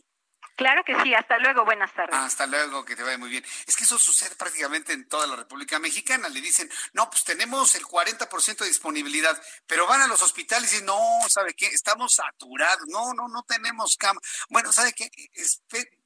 Claro 0.57 0.83
que 0.83 0.99
sí, 1.03 1.13
hasta 1.13 1.37
luego, 1.37 1.65
buenas 1.65 1.93
tardes. 1.93 2.15
Hasta 2.15 2.47
luego, 2.47 2.83
que 2.83 2.95
te 2.95 3.03
vaya 3.03 3.19
muy 3.19 3.29
bien. 3.29 3.45
Es 3.67 3.75
que 3.75 3.83
eso 3.83 3.99
sucede 3.99 4.35
prácticamente 4.35 4.91
en 4.91 5.07
toda 5.07 5.27
la 5.27 5.35
República 5.35 5.77
Mexicana. 5.77 6.29
Le 6.29 6.41
dicen, 6.41 6.67
no, 6.93 7.07
pues 7.11 7.23
tenemos 7.23 7.75
el 7.75 7.83
40% 7.83 8.57
de 8.57 8.65
disponibilidad, 8.65 9.39
pero 9.67 9.85
van 9.85 10.01
a 10.01 10.07
los 10.07 10.23
hospitales 10.23 10.73
y 10.73 10.83
no, 10.83 10.97
¿sabe 11.29 11.53
qué? 11.53 11.67
Estamos 11.67 12.15
saturados, 12.15 12.87
no, 12.87 13.13
no, 13.13 13.27
no 13.27 13.43
tenemos 13.43 13.97
cama. 13.97 14.19
Bueno, 14.49 14.71
¿sabe 14.71 14.93
qué? 14.93 15.11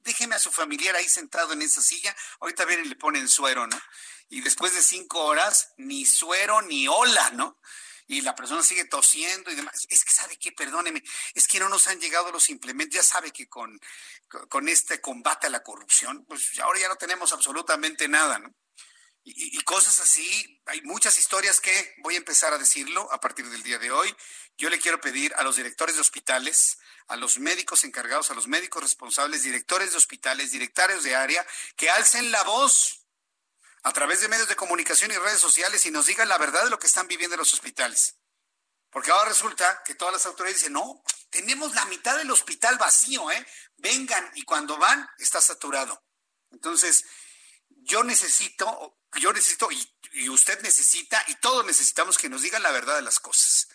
déjeme 0.04 0.36
a 0.36 0.40
su 0.40 0.52
familiar 0.52 0.96
ahí 0.98 1.08
sentado 1.08 1.54
en 1.54 1.62
esa 1.62 1.82
silla, 1.82 2.14
ahorita 2.42 2.66
vienen 2.66 2.88
y 2.88 2.90
le 2.90 2.96
ponen 2.96 3.30
suero, 3.30 3.68
¿no? 3.68 3.80
Y 4.30 4.42
después 4.42 4.74
de 4.74 4.82
cinco 4.82 5.24
horas, 5.24 5.74
ni 5.78 6.06
suero 6.06 6.62
ni 6.64 6.90
hola, 6.90 7.30
¿no? 7.32 7.58
Y 8.12 8.20
la 8.20 8.36
persona 8.36 8.62
sigue 8.62 8.84
tosiendo 8.86 9.50
y 9.52 9.56
demás. 9.56 9.88
Es 9.90 10.04
que 10.04 10.12
sabe 10.12 10.38
qué, 10.38 10.52
perdóneme, 10.52 11.02
es 11.34 11.48
que 11.48 11.62
no 11.62 11.70
nos 11.70 11.88
han 11.88 12.00
llegado 12.02 12.30
los 12.30 12.50
implementos. 12.50 12.96
Ya 12.96 13.04
sabe 13.04 13.32
que 13.32 13.48
con, 13.48 13.80
con 14.50 14.68
este 14.68 15.00
combate 15.00 15.48
a 15.48 15.50
la 15.50 15.64
corrupción, 15.64 16.26
pues 16.26 16.60
ahora 16.60 16.82
ya 16.82 16.90
no 16.90 16.98
tenemos 16.98 17.32
absolutamente 17.32 18.10
nada, 18.10 18.38
¿no? 18.38 18.54
Y, 19.24 19.58
y, 19.58 19.62
cosas 19.62 20.00
así, 20.00 20.62
hay 20.66 20.82
muchas 20.82 21.18
historias 21.20 21.62
que 21.62 21.94
voy 22.00 22.16
a 22.16 22.18
empezar 22.18 22.52
a 22.54 22.58
decirlo 22.58 23.08
a 23.14 23.22
partir 23.22 23.48
del 23.48 23.64
día 23.64 23.78
de 23.78 23.92
hoy. 23.92 24.14
Yo 24.58 24.70
le 24.70 24.80
quiero 24.80 25.00
pedir 25.00 25.34
a 25.36 25.44
los 25.44 25.56
directores 25.56 25.96
de 25.96 26.02
hospitales, 26.02 26.80
a 27.08 27.16
los 27.16 27.38
médicos 27.38 27.84
encargados, 27.84 28.32
a 28.32 28.34
los 28.34 28.48
médicos 28.48 28.82
responsables, 28.82 29.44
directores 29.44 29.92
de 29.92 29.98
hospitales, 29.98 30.52
directores 30.52 31.04
de 31.04 31.16
área, 31.16 31.46
que 31.78 31.90
alcen 31.92 32.32
la 32.32 32.44
voz 32.44 33.01
a 33.84 33.94
través 33.94 34.22
de 34.22 34.28
medios 34.28 34.48
de 34.48 34.56
comunicación 34.56 35.12
y 35.12 35.18
redes 35.18 35.40
sociales 35.40 35.86
y 35.86 35.92
nos 35.92 36.06
digan 36.06 36.30
la 36.30 36.38
verdad 36.38 36.64
de 36.64 36.70
lo 36.70 36.80
que 36.80 36.88
están 36.88 37.08
viviendo 37.08 37.36
en 37.36 37.40
los 37.40 37.54
hospitales. 37.54 38.16
Porque 38.92 39.12
ahora 39.12 39.30
resulta 39.30 39.82
que 39.84 39.96
todas 39.96 40.14
las 40.14 40.26
autoridades 40.26 40.60
dicen, 40.60 40.74
no, 40.74 41.02
tenemos 41.30 41.74
la 41.74 41.86
mitad 41.86 42.18
del 42.18 42.30
hospital 42.30 42.78
vacío, 42.78 43.32
¿eh? 43.32 43.48
Vengan 43.78 44.30
y 44.36 44.44
cuando 44.44 44.78
van 44.78 45.10
está 45.18 45.42
saturado. 45.42 46.04
Entonces, 46.52 47.06
yo 47.70 48.04
necesito, 48.04 49.00
yo 49.14 49.32
necesito 49.34 49.70
y, 49.72 50.30
usted 50.30 50.62
necesita 50.62 51.24
y 51.28 51.36
todos 51.36 51.66
necesitamos 51.66 52.18
que 52.18 52.28
nos 52.28 52.42
digan 52.42 52.62
la 52.62 52.72
verdad 52.72 52.98
de 52.98 53.02
las 53.02 53.20
cosas. 53.20 53.70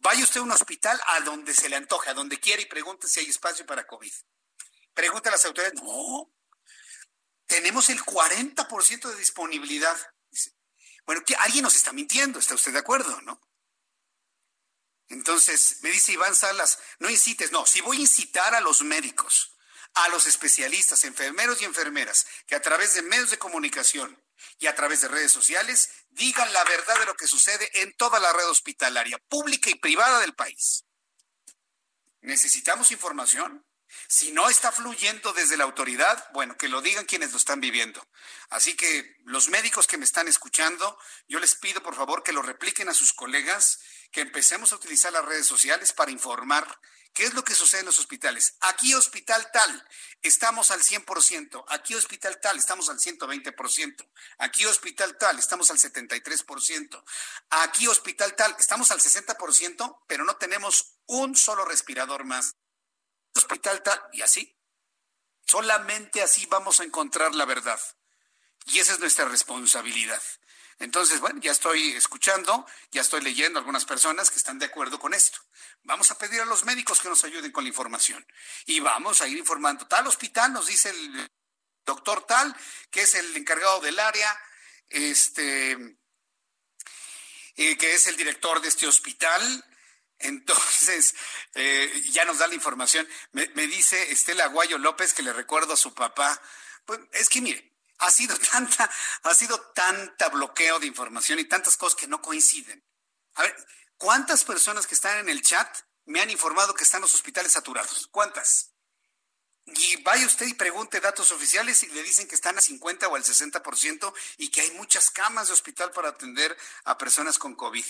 Vaya 0.00 0.22
usted 0.22 0.40
a 0.40 0.42
un 0.42 0.52
hospital 0.52 1.00
a 1.06 1.20
donde 1.20 1.54
se 1.54 1.70
le 1.70 1.76
antoje, 1.76 2.10
a 2.10 2.14
donde 2.14 2.38
quiera 2.38 2.60
y 2.60 2.66
pregunte 2.66 3.08
si 3.08 3.20
hay 3.20 3.30
espacio 3.30 3.64
para 3.64 3.86
COVID. 3.86 4.12
Pregunta 4.92 5.30
a 5.30 5.32
las 5.32 5.44
autoridades, 5.46 5.82
no, 5.82 6.30
tenemos 7.54 7.88
el 7.88 8.00
40% 8.02 9.08
de 9.10 9.16
disponibilidad. 9.16 9.96
Bueno, 11.06 11.22
que 11.24 11.36
alguien 11.36 11.62
nos 11.62 11.76
está 11.76 11.92
mintiendo, 11.92 12.40
¿está 12.40 12.56
usted 12.56 12.72
de 12.72 12.80
acuerdo, 12.80 13.20
no? 13.22 13.40
Entonces, 15.08 15.78
me 15.82 15.90
dice 15.90 16.12
Iván 16.12 16.34
Salas, 16.34 16.80
no 16.98 17.08
incites, 17.08 17.52
no, 17.52 17.64
si 17.64 17.80
voy 17.80 17.98
a 17.98 18.00
incitar 18.00 18.56
a 18.56 18.60
los 18.60 18.82
médicos, 18.82 19.56
a 19.92 20.08
los 20.08 20.26
especialistas, 20.26 21.04
enfermeros 21.04 21.62
y 21.62 21.64
enfermeras, 21.64 22.26
que 22.48 22.56
a 22.56 22.62
través 22.62 22.94
de 22.94 23.02
medios 23.02 23.30
de 23.30 23.38
comunicación 23.38 24.20
y 24.58 24.66
a 24.66 24.74
través 24.74 25.02
de 25.02 25.08
redes 25.08 25.30
sociales 25.30 25.90
digan 26.08 26.52
la 26.52 26.64
verdad 26.64 26.98
de 26.98 27.06
lo 27.06 27.14
que 27.14 27.28
sucede 27.28 27.70
en 27.82 27.96
toda 27.96 28.18
la 28.18 28.32
red 28.32 28.48
hospitalaria, 28.48 29.18
pública 29.28 29.70
y 29.70 29.76
privada 29.76 30.18
del 30.18 30.34
país. 30.34 30.86
Necesitamos 32.20 32.90
información. 32.90 33.64
Si 34.08 34.32
no 34.32 34.48
está 34.48 34.72
fluyendo 34.72 35.32
desde 35.32 35.56
la 35.56 35.64
autoridad, 35.64 36.28
bueno, 36.32 36.56
que 36.56 36.68
lo 36.68 36.80
digan 36.80 37.04
quienes 37.04 37.32
lo 37.32 37.38
están 37.38 37.60
viviendo. 37.60 38.06
Así 38.50 38.76
que 38.76 39.16
los 39.24 39.48
médicos 39.48 39.86
que 39.86 39.98
me 39.98 40.04
están 40.04 40.28
escuchando, 40.28 40.98
yo 41.28 41.40
les 41.40 41.54
pido 41.54 41.82
por 41.82 41.94
favor 41.94 42.22
que 42.22 42.32
lo 42.32 42.42
repliquen 42.42 42.88
a 42.88 42.94
sus 42.94 43.12
colegas, 43.12 43.80
que 44.12 44.20
empecemos 44.20 44.72
a 44.72 44.76
utilizar 44.76 45.12
las 45.12 45.24
redes 45.24 45.46
sociales 45.46 45.92
para 45.92 46.10
informar 46.10 46.80
qué 47.14 47.24
es 47.24 47.34
lo 47.34 47.44
que 47.44 47.54
sucede 47.54 47.80
en 47.80 47.86
los 47.86 47.98
hospitales. 47.98 48.56
Aquí 48.60 48.92
hospital 48.92 49.48
tal, 49.52 49.88
estamos 50.20 50.70
al 50.70 50.82
100%, 50.82 51.64
aquí 51.68 51.94
hospital 51.94 52.40
tal, 52.40 52.58
estamos 52.58 52.88
al 52.90 52.98
120%, 52.98 54.08
aquí 54.38 54.66
hospital 54.66 55.16
tal, 55.16 55.38
estamos 55.38 55.70
al 55.70 55.78
73%, 55.78 57.04
aquí 57.50 57.86
hospital 57.86 58.34
tal, 58.34 58.54
estamos 58.58 58.90
al 58.90 59.00
60%, 59.00 59.98
pero 60.06 60.24
no 60.24 60.36
tenemos 60.36 60.98
un 61.06 61.36
solo 61.36 61.64
respirador 61.64 62.24
más 62.24 62.56
hospital 63.34 63.82
tal, 63.82 64.00
y 64.12 64.22
así. 64.22 64.56
Solamente 65.46 66.22
así 66.22 66.46
vamos 66.46 66.80
a 66.80 66.84
encontrar 66.84 67.34
la 67.34 67.44
verdad. 67.44 67.80
Y 68.66 68.78
esa 68.78 68.94
es 68.94 69.00
nuestra 69.00 69.26
responsabilidad. 69.26 70.22
Entonces, 70.78 71.20
bueno, 71.20 71.40
ya 71.40 71.52
estoy 71.52 71.92
escuchando, 71.92 72.66
ya 72.90 73.02
estoy 73.02 73.20
leyendo 73.20 73.58
algunas 73.58 73.84
personas 73.84 74.30
que 74.30 74.38
están 74.38 74.58
de 74.58 74.66
acuerdo 74.66 74.98
con 74.98 75.14
esto. 75.14 75.38
Vamos 75.82 76.10
a 76.10 76.18
pedir 76.18 76.40
a 76.40 76.46
los 76.46 76.64
médicos 76.64 77.00
que 77.00 77.08
nos 77.08 77.22
ayuden 77.24 77.52
con 77.52 77.64
la 77.64 77.68
información. 77.68 78.26
Y 78.66 78.80
vamos 78.80 79.20
a 79.20 79.28
ir 79.28 79.38
informando. 79.38 79.86
Tal 79.86 80.06
hospital, 80.06 80.52
nos 80.52 80.66
dice 80.66 80.90
el 80.90 81.30
doctor 81.84 82.26
tal, 82.26 82.56
que 82.90 83.02
es 83.02 83.14
el 83.14 83.36
encargado 83.36 83.80
del 83.80 83.98
área, 83.98 84.40
este, 84.88 85.72
eh, 87.56 87.76
que 87.76 87.94
es 87.94 88.06
el 88.06 88.16
director 88.16 88.60
de 88.60 88.68
este 88.68 88.86
hospital, 88.86 89.64
entonces, 90.18 91.14
eh, 91.54 92.02
ya 92.10 92.24
nos 92.24 92.38
da 92.38 92.46
la 92.46 92.54
información. 92.54 93.06
Me, 93.32 93.46
dice 93.66 94.12
Estela 94.12 94.44
Aguayo 94.44 94.78
López 94.78 95.14
que 95.14 95.22
le 95.22 95.32
recuerdo 95.32 95.74
a 95.74 95.76
su 95.76 95.94
papá. 95.94 96.40
Pues 96.84 97.00
es 97.12 97.28
que 97.28 97.40
mire, 97.40 97.72
ha 97.98 98.10
sido 98.10 98.36
tanta, 98.52 98.90
ha 99.22 99.34
sido 99.34 99.60
tanta 99.74 100.28
bloqueo 100.28 100.78
de 100.78 100.86
información 100.86 101.38
y 101.38 101.44
tantas 101.44 101.76
cosas 101.76 101.98
que 101.98 102.08
no 102.08 102.20
coinciden. 102.20 102.84
A 103.34 103.42
ver, 103.42 103.66
¿cuántas 103.96 104.44
personas 104.44 104.86
que 104.86 104.94
están 104.94 105.18
en 105.18 105.28
el 105.28 105.42
chat 105.42 105.68
me 106.06 106.20
han 106.20 106.30
informado 106.30 106.74
que 106.74 106.84
están 106.84 107.00
los 107.00 107.14
hospitales 107.14 107.52
saturados? 107.52 108.08
¿Cuántas? 108.10 108.70
Y 109.66 109.96
vaya 110.02 110.26
usted 110.26 110.46
y 110.46 110.54
pregunte 110.54 111.00
datos 111.00 111.32
oficiales 111.32 111.82
y 111.84 111.86
le 111.88 112.02
dicen 112.02 112.28
que 112.28 112.34
están 112.34 112.58
a 112.58 112.60
50 112.60 113.08
o 113.08 113.16
al 113.16 113.24
60% 113.24 114.12
y 114.36 114.50
que 114.50 114.60
hay 114.60 114.70
muchas 114.72 115.10
camas 115.10 115.46
de 115.46 115.54
hospital 115.54 115.90
para 115.90 116.10
atender 116.10 116.54
a 116.84 116.98
personas 116.98 117.38
con 117.38 117.54
COVID. 117.54 117.84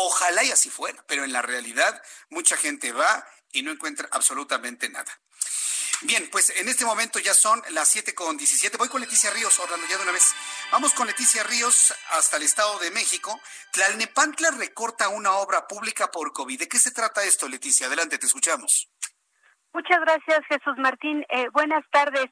Ojalá 0.00 0.44
y 0.44 0.52
así 0.52 0.70
fuera, 0.70 1.02
pero 1.08 1.24
en 1.24 1.32
la 1.32 1.42
realidad 1.42 2.00
mucha 2.30 2.56
gente 2.56 2.92
va 2.92 3.26
y 3.50 3.62
no 3.62 3.72
encuentra 3.72 4.08
absolutamente 4.12 4.88
nada. 4.88 5.10
Bien, 6.02 6.28
pues 6.30 6.50
en 6.56 6.68
este 6.68 6.84
momento 6.84 7.18
ya 7.18 7.34
son 7.34 7.60
las 7.70 7.88
7 7.88 8.14
con 8.14 8.36
17. 8.36 8.76
Voy 8.76 8.88
con 8.88 9.00
Leticia 9.00 9.32
Ríos, 9.32 9.58
Orlando, 9.58 9.84
ya 9.88 9.96
de 9.96 10.04
una 10.04 10.12
vez. 10.12 10.32
Vamos 10.70 10.94
con 10.94 11.08
Leticia 11.08 11.42
Ríos 11.42 11.92
hasta 12.10 12.36
el 12.36 12.44
Estado 12.44 12.78
de 12.78 12.92
México. 12.92 13.40
Tlalnepantla 13.72 14.52
recorta 14.52 15.08
una 15.08 15.32
obra 15.32 15.66
pública 15.66 16.12
por 16.12 16.32
COVID. 16.32 16.60
¿De 16.60 16.68
qué 16.68 16.78
se 16.78 16.92
trata 16.92 17.24
esto, 17.24 17.48
Leticia? 17.48 17.88
Adelante, 17.88 18.18
te 18.18 18.26
escuchamos. 18.26 18.88
Muchas 19.72 20.00
gracias, 20.00 20.46
Jesús 20.48 20.78
Martín. 20.78 21.24
Eh, 21.28 21.48
buenas 21.52 21.84
tardes. 21.90 22.26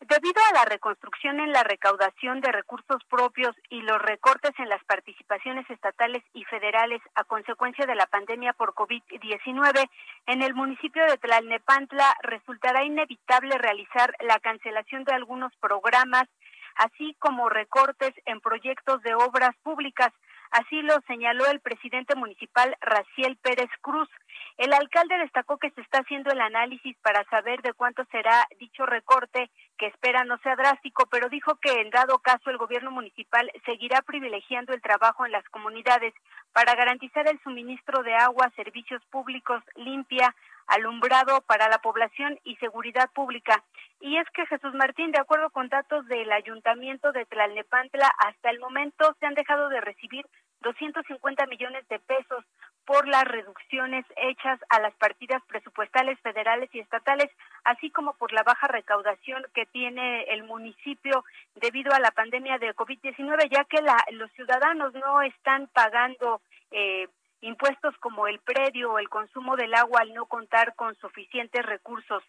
Debido 0.00 0.40
a 0.48 0.54
la 0.54 0.64
reconstrucción 0.64 1.40
en 1.40 1.50
la 1.50 1.64
recaudación 1.64 2.40
de 2.40 2.52
recursos 2.52 3.02
propios 3.10 3.54
y 3.68 3.80
los 3.82 4.00
recortes 4.00 4.52
en 4.58 4.68
las 4.68 4.82
participaciones 4.84 5.68
estatales 5.68 6.22
y 6.32 6.44
federales 6.44 7.02
a 7.16 7.24
consecuencia 7.24 7.84
de 7.84 7.96
la 7.96 8.06
pandemia 8.06 8.52
por 8.52 8.74
COVID-19, 8.74 9.90
en 10.26 10.42
el 10.42 10.54
municipio 10.54 11.04
de 11.04 11.18
Tlalnepantla 11.18 12.16
resultará 12.22 12.84
inevitable 12.84 13.58
realizar 13.58 14.14
la 14.20 14.38
cancelación 14.38 15.02
de 15.02 15.14
algunos 15.14 15.52
programas, 15.56 16.28
así 16.76 17.16
como 17.18 17.48
recortes 17.48 18.14
en 18.24 18.40
proyectos 18.40 19.02
de 19.02 19.14
obras 19.16 19.56
públicas. 19.64 20.12
Así 20.50 20.82
lo 20.82 20.94
señaló 21.06 21.46
el 21.46 21.60
presidente 21.60 22.14
municipal 22.14 22.76
Raciel 22.80 23.36
Pérez 23.36 23.70
Cruz. 23.80 24.08
El 24.56 24.72
alcalde 24.72 25.18
destacó 25.18 25.58
que 25.58 25.70
se 25.70 25.80
está 25.80 25.98
haciendo 25.98 26.30
el 26.30 26.40
análisis 26.40 26.96
para 27.02 27.24
saber 27.24 27.62
de 27.62 27.74
cuánto 27.74 28.04
será 28.10 28.46
dicho 28.58 28.86
recorte, 28.86 29.50
que 29.76 29.86
espera 29.86 30.24
no 30.24 30.38
sea 30.38 30.56
drástico, 30.56 31.06
pero 31.10 31.28
dijo 31.28 31.56
que 31.56 31.80
en 31.80 31.90
dado 31.90 32.18
caso 32.18 32.50
el 32.50 32.58
gobierno 32.58 32.90
municipal 32.90 33.50
seguirá 33.64 34.02
privilegiando 34.02 34.72
el 34.72 34.82
trabajo 34.82 35.26
en 35.26 35.32
las 35.32 35.44
comunidades 35.50 36.14
para 36.52 36.74
garantizar 36.74 37.28
el 37.28 37.40
suministro 37.42 38.02
de 38.02 38.14
agua, 38.14 38.50
servicios 38.56 39.04
públicos, 39.06 39.62
limpia, 39.76 40.34
alumbrado 40.68 41.40
para 41.42 41.68
la 41.68 41.78
población 41.78 42.38
y 42.44 42.56
seguridad 42.56 43.10
pública. 43.12 43.64
Y 44.00 44.16
es 44.18 44.28
que 44.30 44.46
Jesús 44.46 44.74
Martín, 44.74 45.10
de 45.10 45.20
acuerdo 45.20 45.50
con 45.50 45.68
datos 45.68 46.06
del 46.06 46.30
Ayuntamiento 46.30 47.10
de 47.12 47.24
Tlalnepantla, 47.26 48.08
hasta 48.18 48.50
el 48.50 48.60
momento 48.60 49.16
se 49.18 49.26
han 49.26 49.34
dejado 49.34 49.68
de 49.68 49.80
recibir 49.80 50.24
250 50.60 51.46
millones 51.46 51.86
de 51.88 51.98
pesos 52.00 52.44
por 52.84 53.06
las 53.06 53.24
reducciones 53.24 54.04
hechas 54.16 54.58
a 54.70 54.80
las 54.80 54.94
partidas 54.94 55.42
presupuestales 55.46 56.18
federales 56.20 56.70
y 56.72 56.80
estatales, 56.80 57.30
así 57.64 57.90
como 57.90 58.14
por 58.14 58.32
la 58.32 58.42
baja 58.42 58.66
recaudación 58.66 59.44
que 59.54 59.66
tiene 59.66 60.22
el 60.24 60.44
municipio 60.44 61.24
debido 61.54 61.92
a 61.92 62.00
la 62.00 62.10
pandemia 62.10 62.58
de 62.58 62.74
COVID-19, 62.74 63.50
ya 63.50 63.64
que 63.64 63.82
la, 63.82 63.96
los 64.12 64.30
ciudadanos 64.32 64.94
no 64.94 65.22
están 65.22 65.68
pagando 65.68 66.40
eh, 66.70 67.08
impuestos 67.40 67.96
como 67.98 68.26
el 68.26 68.38
predio 68.40 68.92
o 68.92 68.98
el 68.98 69.08
consumo 69.08 69.56
del 69.56 69.74
agua 69.74 70.00
al 70.00 70.14
no 70.14 70.26
contar 70.26 70.74
con 70.74 70.94
suficientes 70.96 71.64
recursos. 71.64 72.22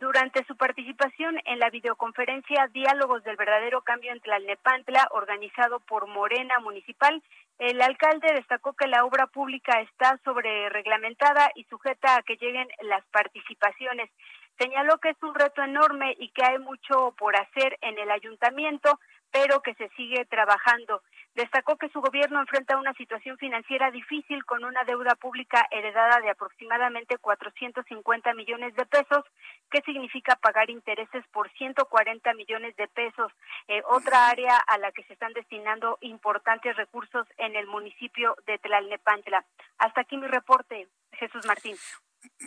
Durante 0.00 0.44
su 0.44 0.56
participación 0.56 1.38
en 1.44 1.58
la 1.58 1.70
videoconferencia 1.70 2.68
Diálogos 2.72 3.22
del 3.24 3.36
Verdadero 3.36 3.82
Cambio 3.82 4.12
en 4.12 4.20
Tlalnepantla, 4.20 5.08
organizado 5.10 5.80
por 5.80 6.06
Morena 6.06 6.58
Municipal, 6.60 7.22
el 7.58 7.80
alcalde 7.80 8.32
destacó 8.34 8.72
que 8.72 8.88
la 8.88 9.04
obra 9.04 9.26
pública 9.26 9.80
está 9.80 10.18
sobre 10.24 10.68
reglamentada 10.70 11.50
y 11.54 11.64
sujeta 11.64 12.16
a 12.16 12.22
que 12.22 12.36
lleguen 12.36 12.68
las 12.82 13.04
participaciones. 13.06 14.10
Señaló 14.58 14.98
que 14.98 15.10
es 15.10 15.22
un 15.22 15.34
reto 15.34 15.62
enorme 15.62 16.14
y 16.18 16.30
que 16.30 16.44
hay 16.44 16.58
mucho 16.58 17.14
por 17.18 17.36
hacer 17.36 17.78
en 17.82 17.98
el 17.98 18.10
ayuntamiento, 18.10 18.98
pero 19.30 19.60
que 19.60 19.74
se 19.74 19.88
sigue 19.90 20.24
trabajando. 20.26 21.02
Destacó 21.34 21.76
que 21.76 21.88
su 21.88 22.00
gobierno 22.00 22.40
enfrenta 22.40 22.76
una 22.76 22.92
situación 22.94 23.38
financiera 23.38 23.90
difícil 23.90 24.44
con 24.44 24.64
una 24.64 24.84
deuda 24.84 25.14
pública 25.14 25.66
heredada 25.70 26.20
de 26.20 26.30
aproximadamente 26.30 27.16
450 27.18 28.34
millones 28.34 28.74
de 28.76 28.84
pesos, 28.84 29.24
que 29.70 29.80
significa 29.82 30.36
pagar 30.36 30.68
intereses 30.68 31.24
por 31.32 31.50
140 31.52 32.34
millones 32.34 32.76
de 32.76 32.86
pesos, 32.88 33.32
eh, 33.68 33.82
otra 33.86 34.28
área 34.28 34.56
a 34.56 34.78
la 34.78 34.92
que 34.92 35.04
se 35.04 35.14
están 35.14 35.32
destinando 35.32 35.98
importantes 36.02 36.76
recursos 36.76 37.26
en 37.38 37.56
el 37.56 37.66
municipio 37.66 38.36
de 38.46 38.58
Tlalnepantla. 38.58 39.44
Hasta 39.78 40.02
aquí 40.02 40.16
mi 40.16 40.26
reporte, 40.26 40.88
Jesús 41.12 41.46
Martín. 41.46 41.76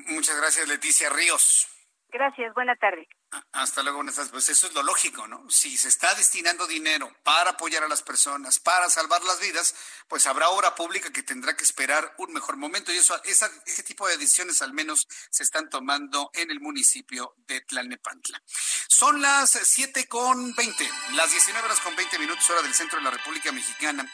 Muchas 0.07 0.37
gracias, 0.39 0.67
Leticia 0.67 1.09
Ríos. 1.09 1.74
Gracias, 2.15 2.53
buena 2.53 2.77
tarde. 2.77 3.09
Hasta 3.51 3.83
luego, 3.83 3.97
buenas 3.97 4.15
tardes. 4.15 4.31
Pues 4.31 4.47
eso 4.47 4.67
es 4.67 4.73
lo 4.73 4.83
lógico, 4.83 5.27
¿no? 5.27 5.49
Si 5.49 5.75
se 5.75 5.89
está 5.89 6.15
destinando 6.15 6.65
dinero 6.65 7.13
para 7.23 7.49
apoyar 7.49 7.83
a 7.83 7.89
las 7.89 8.03
personas, 8.03 8.57
para 8.57 8.89
salvar 8.89 9.21
las 9.25 9.41
vidas, 9.41 9.75
pues 10.07 10.25
habrá 10.25 10.47
obra 10.47 10.75
pública 10.75 11.11
que 11.11 11.23
tendrá 11.23 11.57
que 11.57 11.65
esperar 11.65 12.15
un 12.17 12.31
mejor 12.31 12.55
momento 12.55 12.93
y 12.93 12.97
eso, 12.99 13.21
esa, 13.25 13.51
ese 13.65 13.83
tipo 13.83 14.07
de 14.07 14.15
decisiones 14.15 14.61
al 14.61 14.71
menos 14.71 15.09
se 15.29 15.43
están 15.43 15.69
tomando 15.69 16.29
en 16.33 16.51
el 16.51 16.61
municipio 16.61 17.35
de 17.47 17.59
Tlalnepantla. 17.59 18.41
Son 18.87 19.21
las 19.21 19.49
siete 19.49 20.07
con 20.07 20.55
veinte, 20.55 20.89
las 21.15 21.31
19 21.31 21.67
horas 21.67 21.81
con 21.81 21.97
20 21.97 22.17
minutos 22.17 22.49
hora 22.49 22.61
del 22.61 22.73
centro 22.73 22.97
de 22.97 23.03
la 23.03 23.11
República 23.11 23.51
Mexicana. 23.51 24.09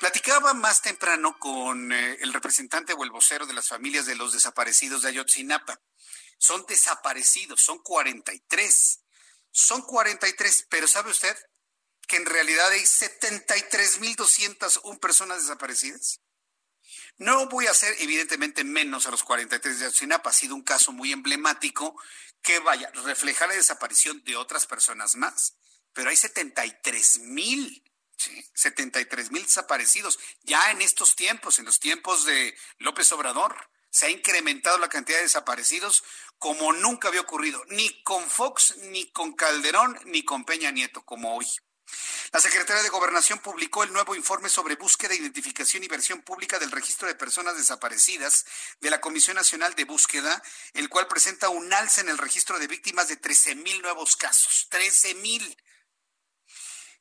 Platicaba 0.00 0.54
más 0.54 0.80
temprano 0.80 1.38
con 1.38 1.92
eh, 1.92 2.16
el 2.22 2.32
representante 2.32 2.94
o 2.94 3.04
el 3.04 3.10
vocero 3.10 3.44
de 3.44 3.52
las 3.52 3.68
familias 3.68 4.06
de 4.06 4.16
los 4.16 4.32
desaparecidos 4.32 5.02
de 5.02 5.10
Ayotzinapa 5.10 5.78
son 6.38 6.64
desaparecidos, 6.66 7.60
son 7.60 7.78
43. 7.78 9.00
Son 9.50 9.82
43, 9.82 10.66
pero 10.68 10.88
¿sabe 10.88 11.10
usted 11.10 11.36
que 12.08 12.16
en 12.16 12.26
realidad 12.26 12.68
hay 12.70 12.82
73.201 12.82 14.98
personas 14.98 15.42
desaparecidas? 15.42 16.20
No 17.16 17.48
voy 17.48 17.68
a 17.68 17.70
hacer 17.70 17.94
evidentemente 18.00 18.64
menos 18.64 19.06
a 19.06 19.12
los 19.12 19.22
43 19.22 19.78
de 19.78 19.86
Ayotzinapa, 19.86 20.30
ha 20.30 20.32
sido 20.32 20.56
un 20.56 20.62
caso 20.62 20.90
muy 20.92 21.12
emblemático 21.12 21.96
que 22.42 22.58
vaya, 22.58 22.90
refleja 23.04 23.46
la 23.46 23.54
desaparición 23.54 24.22
de 24.24 24.34
otras 24.36 24.66
personas 24.66 25.14
más, 25.14 25.54
pero 25.92 26.10
hay 26.10 26.16
73 26.16 27.20
mil. 27.20 27.84
¿sí? 28.16 28.44
73 28.54 29.30
mil 29.30 29.44
desaparecidos 29.44 30.18
ya 30.42 30.72
en 30.72 30.82
estos 30.82 31.14
tiempos, 31.14 31.58
en 31.58 31.64
los 31.64 31.80
tiempos 31.80 32.24
de 32.24 32.56
López 32.78 33.10
Obrador 33.12 33.70
se 33.94 34.06
ha 34.06 34.10
incrementado 34.10 34.76
la 34.78 34.88
cantidad 34.88 35.18
de 35.18 35.22
desaparecidos 35.22 36.02
como 36.40 36.72
nunca 36.72 37.06
había 37.06 37.20
ocurrido, 37.20 37.64
ni 37.68 38.02
con 38.02 38.28
Fox, 38.28 38.76
ni 38.90 39.06
con 39.12 39.34
Calderón, 39.34 39.96
ni 40.06 40.24
con 40.24 40.44
Peña 40.44 40.72
Nieto, 40.72 41.04
como 41.04 41.36
hoy. 41.36 41.46
La 42.32 42.40
Secretaría 42.40 42.82
de 42.82 42.88
Gobernación 42.88 43.38
publicó 43.38 43.84
el 43.84 43.92
nuevo 43.92 44.16
informe 44.16 44.48
sobre 44.48 44.74
búsqueda, 44.74 45.14
identificación 45.14 45.84
y 45.84 45.88
versión 45.88 46.22
pública 46.22 46.58
del 46.58 46.72
registro 46.72 47.06
de 47.06 47.14
personas 47.14 47.56
desaparecidas 47.56 48.44
de 48.80 48.90
la 48.90 49.00
Comisión 49.00 49.36
Nacional 49.36 49.76
de 49.76 49.84
Búsqueda, 49.84 50.42
el 50.72 50.88
cual 50.88 51.06
presenta 51.06 51.48
un 51.48 51.72
alza 51.72 52.00
en 52.00 52.08
el 52.08 52.18
registro 52.18 52.58
de 52.58 52.66
víctimas 52.66 53.06
de 53.06 53.16
13 53.16 53.54
mil 53.54 53.80
nuevos 53.80 54.16
casos. 54.16 54.66
13 54.70 55.14
mil. 55.14 55.56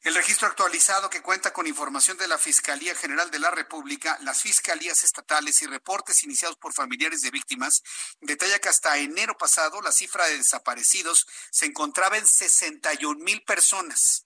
El 0.03 0.15
registro 0.15 0.47
actualizado 0.49 1.09
que 1.09 1.21
cuenta 1.21 1.53
con 1.53 1.65
información 1.65 2.17
de 2.17 2.27
la 2.27 2.38
Fiscalía 2.38 2.93
General 2.93 3.31
de 3.31 3.39
la 3.39 3.51
República, 3.51 4.17
las 4.21 4.41
fiscalías 4.41 5.05
estatales 5.05 5.61
y 5.61 5.65
reportes 5.65 6.25
iniciados 6.25 6.57
por 6.57 6.73
familiares 6.73 7.21
de 7.21 7.31
víctimas 7.31 7.81
detalla 8.19 8.59
que 8.59 8.67
hasta 8.67 8.97
enero 8.97 9.38
pasado 9.38 9.81
la 9.81 9.93
cifra 9.93 10.25
de 10.27 10.39
desaparecidos 10.39 11.25
se 11.51 11.67
encontraba 11.67 12.17
en 12.17 12.27
61 12.27 13.23
mil 13.23 13.43
personas. 13.43 14.25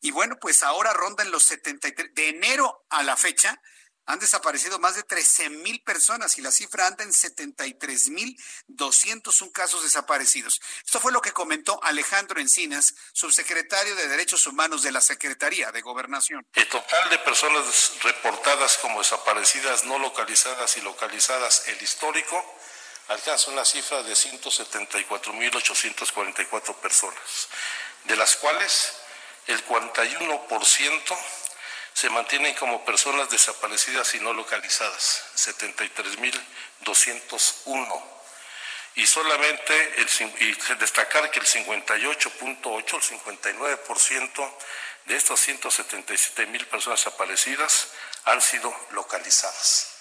Y 0.00 0.10
bueno, 0.10 0.38
pues 0.40 0.62
ahora 0.62 0.94
rondan 0.94 1.30
los 1.30 1.42
73. 1.42 2.14
De 2.14 2.30
enero 2.30 2.86
a 2.88 3.02
la 3.02 3.18
fecha, 3.18 3.60
han 4.06 4.18
desaparecido 4.18 4.78
más 4.78 4.96
de 4.96 5.02
13 5.02 5.50
mil 5.50 5.82
personas 5.82 6.38
y 6.38 6.42
la 6.42 6.50
cifra 6.50 6.86
anda 6.86 7.04
en 7.04 7.12
73 7.12 8.08
mil 8.10 8.36
201 8.68 9.52
casos 9.52 9.82
desaparecidos. 9.82 10.60
Esto 10.84 11.00
fue 11.00 11.12
lo 11.12 11.20
que 11.20 11.32
comentó 11.32 11.82
Alejandro 11.82 12.40
Encinas, 12.40 12.94
subsecretario 13.12 13.94
de 13.96 14.08
Derechos 14.08 14.46
Humanos 14.46 14.82
de 14.82 14.92
la 14.92 15.00
Secretaría 15.00 15.72
de 15.72 15.80
Gobernación. 15.80 16.46
El 16.54 16.68
total 16.68 17.10
de 17.10 17.18
personas 17.18 17.92
reportadas 18.02 18.78
como 18.78 18.98
desaparecidas, 18.98 19.84
no 19.84 19.98
localizadas 19.98 20.76
y 20.76 20.82
localizadas, 20.82 21.68
el 21.68 21.82
histórico, 21.82 22.44
alcanza 23.08 23.50
una 23.50 23.64
cifra 23.64 24.02
de 24.02 24.12
174.844 24.12 26.74
personas, 26.76 27.48
de 28.04 28.16
las 28.16 28.36
cuales 28.36 28.92
el 29.46 29.66
41% 29.66 31.18
se 31.94 32.10
mantienen 32.10 32.52
como 32.54 32.84
personas 32.84 33.30
desaparecidas 33.30 34.14
y 34.16 34.20
no 34.20 34.32
localizadas, 34.32 35.26
73.201. 35.36 38.02
Y 38.96 39.06
solamente 39.06 40.00
el, 40.00 40.08
y 40.40 40.56
destacar 40.78 41.30
que 41.30 41.38
el 41.38 41.46
58.8, 41.46 42.94
el 42.94 43.02
59% 43.02 44.54
de 45.06 45.16
estas 45.16 45.38
177 45.40 46.46
mil 46.46 46.66
personas 46.66 46.98
desaparecidas 46.98 47.92
han 48.24 48.42
sido 48.42 48.74
localizadas. 48.90 49.93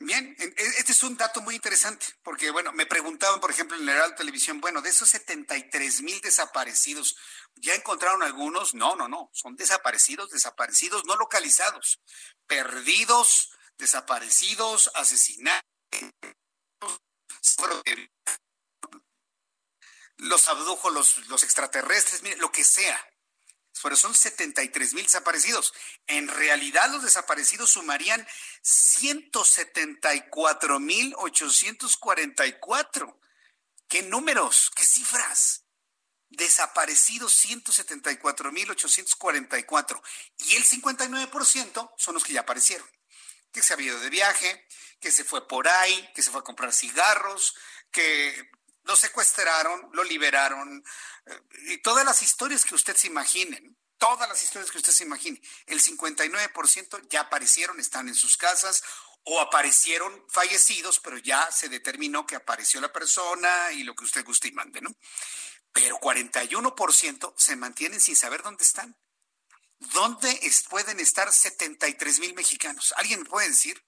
Bien, 0.00 0.36
e, 0.38 0.54
este 0.78 0.92
es 0.92 1.02
un 1.02 1.16
dato 1.16 1.40
muy 1.40 1.56
interesante, 1.56 2.06
porque 2.22 2.50
bueno, 2.50 2.72
me 2.72 2.86
preguntaban, 2.86 3.40
por 3.40 3.50
ejemplo, 3.50 3.76
en 3.76 3.84
la 3.84 3.92
Heraldo 3.92 4.16
Televisión, 4.16 4.60
bueno, 4.60 4.80
de 4.80 4.90
esos 4.90 5.08
73 5.08 6.02
mil 6.02 6.20
desaparecidos, 6.20 7.16
¿ya 7.56 7.74
encontraron 7.74 8.22
algunos? 8.22 8.74
No, 8.74 8.94
no, 8.94 9.08
no, 9.08 9.28
son 9.32 9.56
desaparecidos, 9.56 10.30
desaparecidos, 10.30 11.04
no 11.04 11.16
localizados, 11.16 12.00
perdidos, 12.46 13.50
desaparecidos, 13.76 14.90
asesinados, 14.94 15.64
los 20.18 20.48
abdujo 20.48 20.90
los, 20.90 21.26
los 21.28 21.42
extraterrestres, 21.42 22.22
mire, 22.22 22.36
lo 22.36 22.52
que 22.52 22.64
sea 22.64 23.04
pero 23.82 23.96
son 23.96 24.14
73 24.14 24.94
mil 24.94 25.04
desaparecidos. 25.04 25.74
En 26.06 26.28
realidad 26.28 26.90
los 26.90 27.02
desaparecidos 27.02 27.70
sumarían 27.70 28.26
174 28.62 30.80
mil 30.80 31.14
844. 31.16 33.20
¿Qué 33.88 34.02
números? 34.02 34.70
¿Qué 34.74 34.84
cifras? 34.84 35.64
desaparecidos 36.30 37.44
174.844 37.44 40.02
y 40.38 40.56
el 40.56 40.64
59% 40.64 41.94
son 41.96 42.14
los 42.14 42.24
que 42.24 42.32
ya 42.34 42.40
aparecieron, 42.40 42.86
que 43.52 43.62
se 43.62 43.74
ha 43.74 43.80
ido 43.80 44.00
de 44.00 44.10
viaje, 44.10 44.66
que 45.00 45.10
se 45.10 45.24
fue 45.24 45.48
por 45.48 45.66
ahí, 45.68 46.10
que 46.14 46.22
se 46.22 46.30
fue 46.30 46.40
a 46.40 46.44
comprar 46.44 46.72
cigarros, 46.72 47.54
que 47.90 48.50
lo 48.88 48.96
secuestraron, 48.96 49.90
lo 49.92 50.02
liberaron, 50.02 50.82
eh, 51.26 51.40
y 51.66 51.78
todas 51.78 52.06
las 52.06 52.22
historias 52.22 52.64
que 52.64 52.74
usted 52.74 52.96
se 52.96 53.06
imagine, 53.06 53.76
todas 53.98 54.26
las 54.26 54.42
historias 54.42 54.70
que 54.70 54.78
usted 54.78 54.94
se 54.94 55.04
imagine, 55.04 55.40
el 55.66 55.78
59% 55.78 57.06
ya 57.10 57.20
aparecieron, 57.20 57.78
están 57.80 58.08
en 58.08 58.14
sus 58.14 58.38
casas 58.38 58.82
o 59.24 59.40
aparecieron 59.40 60.24
fallecidos, 60.30 61.00
pero 61.00 61.18
ya 61.18 61.52
se 61.52 61.68
determinó 61.68 62.26
que 62.26 62.34
apareció 62.34 62.80
la 62.80 62.90
persona 62.90 63.72
y 63.72 63.82
lo 63.82 63.94
que 63.94 64.04
usted 64.04 64.24
guste 64.24 64.48
y 64.48 64.52
mande, 64.52 64.80
¿no? 64.80 64.90
Pero 65.70 65.98
41% 65.98 67.34
se 67.36 67.56
mantienen 67.56 68.00
sin 68.00 68.16
saber 68.16 68.42
dónde 68.42 68.64
están. 68.64 68.96
¿Dónde 69.80 70.40
pueden 70.70 70.98
estar 70.98 71.30
73 71.30 72.20
mil 72.20 72.34
mexicanos? 72.34 72.94
¿Alguien 72.96 73.20
me 73.20 73.28
puede 73.28 73.48
decir? 73.48 73.84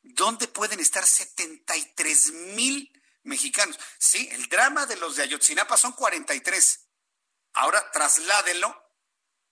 ¿Dónde 0.00 0.48
pueden 0.48 0.80
estar 0.80 1.06
73 1.06 2.32
mil 2.32 2.74
mexicanos? 2.74 2.98
Sí, 3.98 4.28
el 4.32 4.48
drama 4.48 4.86
de 4.86 4.96
los 4.96 5.16
de 5.16 5.24
Ayotzinapa 5.24 5.76
son 5.76 5.92
43. 5.92 6.88
Ahora 7.54 7.90
trasládenlo 7.90 8.74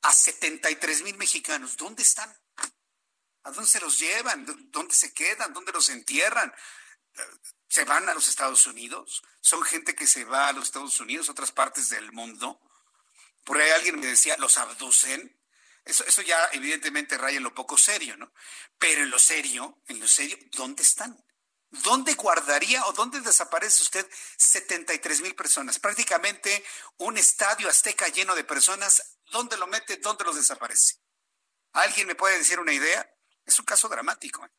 a 0.02 0.12
73 0.12 1.02
mil 1.02 1.16
mexicanos. 1.16 1.76
¿Dónde 1.76 2.02
están? 2.02 2.34
¿A 3.42 3.50
dónde 3.50 3.70
se 3.70 3.80
los 3.80 3.98
llevan? 3.98 4.44
¿Dónde 4.70 4.94
se 4.94 5.12
quedan? 5.12 5.52
¿Dónde 5.52 5.72
los 5.72 5.88
entierran? 5.88 6.52
¿Se 7.68 7.84
van 7.84 8.08
a 8.08 8.14
los 8.14 8.28
Estados 8.28 8.66
Unidos? 8.66 9.22
¿Son 9.40 9.62
gente 9.62 9.94
que 9.94 10.06
se 10.06 10.24
va 10.24 10.48
a 10.48 10.52
los 10.52 10.64
Estados 10.64 10.98
Unidos, 11.00 11.28
otras 11.28 11.52
partes 11.52 11.88
del 11.88 12.12
mundo? 12.12 12.60
Por 13.44 13.58
ahí 13.58 13.70
alguien 13.70 14.00
me 14.00 14.06
decía, 14.06 14.36
¿los 14.38 14.58
abducen? 14.58 15.40
Eso, 15.84 16.04
eso 16.04 16.22
ya 16.22 16.48
evidentemente 16.52 17.16
raya 17.16 17.36
en 17.36 17.44
lo 17.44 17.54
poco 17.54 17.78
serio, 17.78 18.16
¿no? 18.16 18.32
Pero 18.78 19.02
en 19.02 19.10
lo 19.10 19.18
serio, 19.18 19.80
en 19.86 20.00
lo 20.00 20.08
serio, 20.08 20.36
¿dónde 20.52 20.82
están? 20.82 21.25
¿Dónde 21.82 22.14
guardaría 22.14 22.84
o 22.86 22.92
dónde 22.92 23.20
desaparece 23.20 23.82
usted 23.82 24.08
73 24.36 25.20
mil 25.20 25.34
personas? 25.34 25.78
Prácticamente 25.78 26.64
un 26.98 27.16
estadio 27.16 27.68
azteca 27.68 28.08
lleno 28.08 28.34
de 28.34 28.44
personas. 28.44 29.16
¿Dónde 29.30 29.56
lo 29.56 29.66
mete? 29.66 29.96
¿Dónde 29.96 30.24
los 30.24 30.36
desaparece? 30.36 30.96
¿Alguien 31.72 32.06
me 32.06 32.14
puede 32.14 32.38
decir 32.38 32.58
una 32.60 32.72
idea? 32.72 33.08
Es 33.44 33.58
un 33.58 33.64
caso 33.64 33.88
dramático. 33.88 34.44
¿eh? 34.44 34.50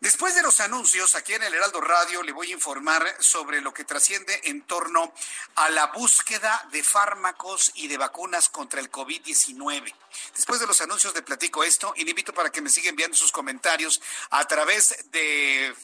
Después 0.00 0.34
de 0.34 0.42
los 0.42 0.60
anuncios, 0.60 1.14
aquí 1.14 1.34
en 1.34 1.42
el 1.42 1.54
Heraldo 1.54 1.80
Radio 1.80 2.22
le 2.22 2.32
voy 2.32 2.50
a 2.50 2.54
informar 2.54 3.16
sobre 3.20 3.60
lo 3.60 3.72
que 3.72 3.84
trasciende 3.84 4.40
en 4.44 4.62
torno 4.62 5.12
a 5.54 5.70
la 5.70 5.86
búsqueda 5.88 6.66
de 6.72 6.82
fármacos 6.82 7.70
y 7.74 7.88
de 7.88 7.96
vacunas 7.96 8.48
contra 8.48 8.80
el 8.80 8.90
COVID-19. 8.90 9.94
Después 10.34 10.60
de 10.60 10.66
los 10.66 10.80
anuncios 10.80 11.14
le 11.14 11.22
platico 11.22 11.62
esto 11.62 11.92
y 11.96 12.04
le 12.04 12.10
invito 12.10 12.34
para 12.34 12.50
que 12.50 12.60
me 12.60 12.70
siga 12.70 12.90
enviando 12.90 13.16
sus 13.16 13.32
comentarios 13.32 14.02
a 14.30 14.46
través 14.46 15.10
de 15.10 15.74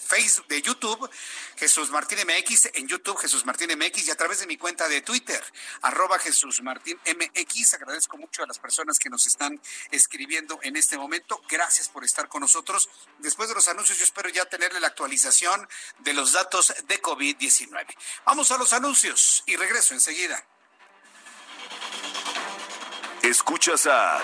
Facebook, 0.00 0.46
de 0.48 0.62
YouTube, 0.62 1.10
Jesús 1.56 1.90
Martín 1.90 2.18
MX, 2.26 2.70
en 2.74 2.88
YouTube 2.88 3.18
Jesús 3.18 3.44
Martín 3.44 3.70
MX 3.76 4.08
y 4.08 4.10
a 4.10 4.16
través 4.16 4.40
de 4.40 4.46
mi 4.46 4.56
cuenta 4.56 4.88
de 4.88 5.02
Twitter, 5.02 5.42
arroba 5.82 6.18
Jesús 6.18 6.62
Martín 6.62 6.98
MX. 7.06 7.74
Agradezco 7.74 8.16
mucho 8.16 8.42
a 8.42 8.46
las 8.46 8.58
personas 8.58 8.98
que 8.98 9.10
nos 9.10 9.26
están 9.26 9.60
escribiendo 9.90 10.58
en 10.62 10.76
este 10.76 10.96
momento. 10.96 11.42
Gracias 11.48 11.88
por 11.88 12.04
estar 12.04 12.28
con 12.28 12.40
nosotros. 12.40 12.88
Después 13.18 13.48
de 13.48 13.54
los 13.54 13.68
anuncios, 13.68 13.98
yo 13.98 14.04
espero 14.04 14.28
ya 14.28 14.44
tenerle 14.46 14.80
la 14.80 14.88
actualización 14.88 15.68
de 15.98 16.14
los 16.14 16.32
datos 16.32 16.74
de 16.86 17.00
COVID-19. 17.00 17.86
Vamos 18.24 18.50
a 18.50 18.58
los 18.58 18.72
anuncios 18.72 19.42
y 19.46 19.56
regreso 19.56 19.94
enseguida. 19.94 20.44
Escuchas 23.22 23.86
a 23.86 24.20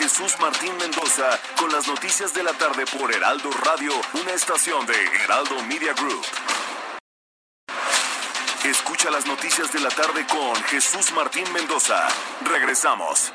Jesús 0.00 0.34
Martín 0.40 0.74
Mendoza 0.78 1.38
con 1.58 1.70
las 1.70 1.86
noticias 1.86 2.32
de 2.32 2.42
la 2.42 2.54
tarde 2.54 2.86
por 2.86 3.14
Heraldo 3.14 3.50
Radio, 3.50 3.92
una 4.14 4.32
estación 4.32 4.86
de 4.86 4.94
Heraldo 4.94 5.62
Media 5.64 5.92
Group. 5.92 6.24
Escucha 8.64 9.10
las 9.10 9.26
noticias 9.26 9.70
de 9.70 9.80
la 9.80 9.90
tarde 9.90 10.26
con 10.26 10.56
Jesús 10.64 11.12
Martín 11.12 11.44
Mendoza. 11.52 12.08
Regresamos. 12.46 13.30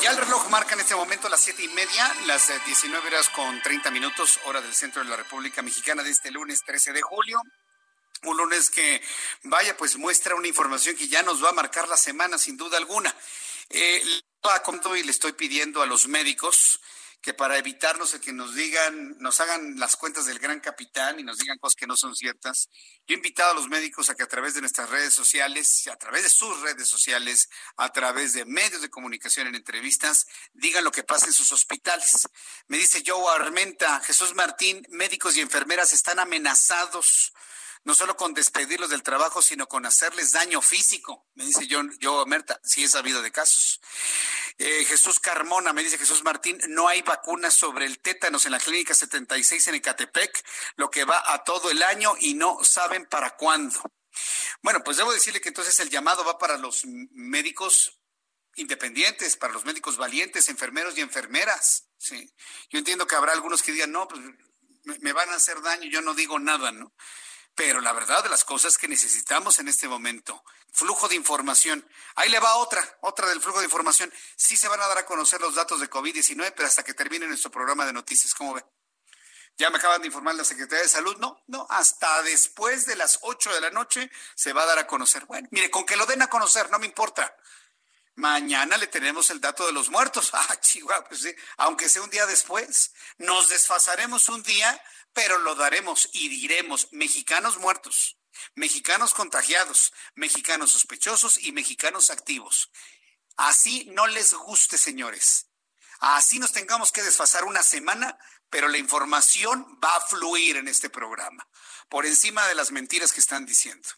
Ya 0.00 0.10
el 0.12 0.16
reloj 0.16 0.48
marca 0.48 0.72
en 0.72 0.80
este 0.80 0.94
momento 0.94 1.28
las 1.28 1.42
siete 1.42 1.64
y 1.64 1.68
media, 1.68 2.10
las 2.24 2.50
19 2.64 3.04
eh, 3.04 3.08
horas 3.08 3.28
con 3.28 3.60
30 3.60 3.90
minutos, 3.90 4.40
hora 4.46 4.62
del 4.62 4.74
centro 4.74 5.04
de 5.04 5.10
la 5.10 5.16
República 5.16 5.60
Mexicana 5.60 6.02
de 6.02 6.12
este 6.12 6.30
lunes 6.30 6.60
13 6.64 6.94
de 6.94 7.02
julio. 7.02 7.42
Un 8.22 8.36
lunes 8.36 8.70
que, 8.70 9.00
vaya, 9.44 9.76
pues 9.76 9.96
muestra 9.96 10.34
una 10.34 10.48
información 10.48 10.96
que 10.96 11.08
ya 11.08 11.22
nos 11.22 11.42
va 11.42 11.50
a 11.50 11.52
marcar 11.52 11.88
la 11.88 11.96
semana 11.96 12.38
sin 12.38 12.56
duda 12.56 12.76
alguna. 12.76 13.14
Eh, 13.70 14.02
le 15.04 15.10
estoy 15.10 15.32
pidiendo 15.32 15.82
a 15.82 15.86
los 15.86 16.08
médicos 16.08 16.80
que 17.20 17.34
para 17.34 17.58
evitarnos 17.58 18.14
el 18.14 18.20
que 18.20 18.32
nos 18.32 18.54
digan, 18.54 19.16
nos 19.18 19.40
hagan 19.40 19.78
las 19.78 19.96
cuentas 19.96 20.26
del 20.26 20.38
gran 20.38 20.60
capitán 20.60 21.18
y 21.18 21.24
nos 21.24 21.38
digan 21.38 21.58
cosas 21.58 21.74
que 21.74 21.86
no 21.86 21.96
son 21.96 22.14
ciertas, 22.14 22.68
yo 23.06 23.14
he 23.14 23.14
invitado 23.14 23.50
a 23.50 23.54
los 23.54 23.68
médicos 23.68 24.08
a 24.08 24.14
que 24.14 24.22
a 24.22 24.28
través 24.28 24.54
de 24.54 24.60
nuestras 24.60 24.88
redes 24.88 25.14
sociales, 25.14 25.88
a 25.88 25.96
través 25.96 26.22
de 26.22 26.30
sus 26.30 26.60
redes 26.60 26.88
sociales, 26.88 27.48
a 27.76 27.92
través 27.92 28.34
de 28.34 28.44
medios 28.44 28.82
de 28.82 28.88
comunicación 28.88 29.48
en 29.48 29.56
entrevistas, 29.56 30.26
digan 30.52 30.84
lo 30.84 30.92
que 30.92 31.02
pasa 31.02 31.26
en 31.26 31.32
sus 31.32 31.50
hospitales. 31.50 32.28
Me 32.68 32.78
dice 32.78 33.02
Joe 33.04 33.34
Armenta, 33.34 34.00
Jesús 34.00 34.34
Martín, 34.34 34.86
médicos 34.90 35.36
y 35.36 35.40
enfermeras 35.40 35.92
están 35.92 36.20
amenazados 36.20 37.32
no 37.84 37.94
solo 37.94 38.16
con 38.16 38.34
despedirlos 38.34 38.90
del 38.90 39.02
trabajo, 39.02 39.42
sino 39.42 39.66
con 39.68 39.86
hacerles 39.86 40.32
daño 40.32 40.60
físico. 40.60 41.26
Me 41.34 41.44
dice 41.44 41.66
yo, 41.66 41.82
yo 42.00 42.26
Merta, 42.26 42.60
sí 42.62 42.84
he 42.84 42.88
sabido 42.88 43.22
de 43.22 43.32
casos. 43.32 43.80
Eh, 44.58 44.84
Jesús 44.86 45.20
Carmona, 45.20 45.72
me 45.72 45.82
dice 45.82 45.98
Jesús 45.98 46.24
Martín, 46.24 46.60
no 46.68 46.88
hay 46.88 47.02
vacunas 47.02 47.54
sobre 47.54 47.86
el 47.86 48.00
tétanos 48.00 48.44
en 48.46 48.52
la 48.52 48.58
clínica 48.58 48.94
76 48.94 49.68
en 49.68 49.74
Ecatepec, 49.76 50.44
lo 50.76 50.90
que 50.90 51.04
va 51.04 51.22
a 51.32 51.44
todo 51.44 51.70
el 51.70 51.82
año 51.82 52.14
y 52.18 52.34
no 52.34 52.58
saben 52.64 53.06
para 53.06 53.36
cuándo. 53.36 53.80
Bueno, 54.62 54.82
pues 54.82 54.96
debo 54.96 55.12
decirle 55.12 55.40
que 55.40 55.48
entonces 55.48 55.78
el 55.80 55.90
llamado 55.90 56.24
va 56.24 56.38
para 56.38 56.56
los 56.56 56.82
médicos 56.84 58.00
independientes, 58.56 59.36
para 59.36 59.52
los 59.52 59.64
médicos 59.64 59.96
valientes, 59.96 60.48
enfermeros 60.48 60.98
y 60.98 61.00
enfermeras. 61.02 61.88
Sí. 61.96 62.34
Yo 62.70 62.78
entiendo 62.78 63.06
que 63.06 63.14
habrá 63.14 63.32
algunos 63.32 63.62
que 63.62 63.72
digan, 63.72 63.92
no, 63.92 64.08
pues 64.08 64.20
me 65.00 65.12
van 65.12 65.30
a 65.30 65.36
hacer 65.36 65.60
daño, 65.62 65.88
yo 65.88 66.00
no 66.00 66.14
digo 66.14 66.38
nada, 66.38 66.72
¿no? 66.72 66.92
Pero 67.58 67.80
la 67.80 67.92
verdad 67.92 68.22
de 68.22 68.28
las 68.28 68.44
cosas 68.44 68.78
que 68.78 68.86
necesitamos 68.86 69.58
en 69.58 69.66
este 69.66 69.88
momento, 69.88 70.44
flujo 70.70 71.08
de 71.08 71.16
información. 71.16 71.84
Ahí 72.14 72.30
le 72.30 72.38
va 72.38 72.54
otra, 72.54 72.80
otra 73.00 73.28
del 73.28 73.40
flujo 73.40 73.58
de 73.58 73.64
información. 73.64 74.12
Sí 74.36 74.56
se 74.56 74.68
van 74.68 74.80
a 74.80 74.86
dar 74.86 74.98
a 74.98 75.04
conocer 75.04 75.40
los 75.40 75.56
datos 75.56 75.80
de 75.80 75.90
COVID-19, 75.90 76.52
pero 76.54 76.68
hasta 76.68 76.84
que 76.84 76.94
termine 76.94 77.26
nuestro 77.26 77.50
programa 77.50 77.84
de 77.84 77.92
noticias, 77.92 78.32
¿cómo 78.32 78.54
ve? 78.54 78.64
Ya 79.56 79.70
me 79.70 79.78
acaban 79.78 80.00
de 80.00 80.06
informar 80.06 80.36
la 80.36 80.44
Secretaría 80.44 80.84
de 80.84 80.88
Salud. 80.88 81.16
No, 81.16 81.42
no, 81.48 81.66
hasta 81.68 82.22
después 82.22 82.86
de 82.86 82.94
las 82.94 83.18
8 83.22 83.52
de 83.52 83.60
la 83.60 83.70
noche 83.70 84.08
se 84.36 84.52
va 84.52 84.62
a 84.62 84.66
dar 84.66 84.78
a 84.78 84.86
conocer. 84.86 85.26
Bueno, 85.26 85.48
mire, 85.50 85.68
con 85.68 85.84
que 85.84 85.96
lo 85.96 86.06
den 86.06 86.22
a 86.22 86.30
conocer, 86.30 86.70
no 86.70 86.78
me 86.78 86.86
importa. 86.86 87.36
Mañana 88.18 88.76
le 88.76 88.86
tenemos 88.86 89.30
el 89.30 89.40
dato 89.40 89.66
de 89.66 89.72
los 89.72 89.90
muertos. 89.90 90.30
Ah, 90.38 90.60
chihuahua, 90.60 91.04
pues 91.08 91.22
sí, 91.22 91.34
aunque 91.56 91.88
sea 91.88 92.02
un 92.02 92.10
día 92.10 92.26
después. 92.26 92.92
Nos 93.18 93.48
desfasaremos 93.48 94.28
un 94.28 94.42
día 94.42 94.80
pero 95.18 95.38
lo 95.38 95.56
daremos 95.56 96.08
y 96.12 96.28
diremos 96.28 96.88
mexicanos 96.92 97.58
muertos, 97.58 98.18
mexicanos 98.54 99.14
contagiados, 99.14 99.92
mexicanos 100.14 100.70
sospechosos 100.70 101.38
y 101.38 101.50
mexicanos 101.50 102.10
activos. 102.10 102.70
Así 103.36 103.86
no 103.90 104.06
les 104.06 104.32
guste, 104.34 104.78
señores. 104.78 105.46
Así 105.98 106.38
nos 106.38 106.52
tengamos 106.52 106.92
que 106.92 107.02
desfasar 107.02 107.44
una 107.44 107.64
semana, 107.64 108.16
pero 108.48 108.68
la 108.68 108.78
información 108.78 109.78
va 109.84 109.96
a 109.96 110.00
fluir 110.02 110.56
en 110.56 110.68
este 110.68 110.88
programa, 110.88 111.48
por 111.88 112.06
encima 112.06 112.46
de 112.46 112.54
las 112.54 112.70
mentiras 112.70 113.12
que 113.12 113.20
están 113.20 113.44
diciendo. 113.44 113.88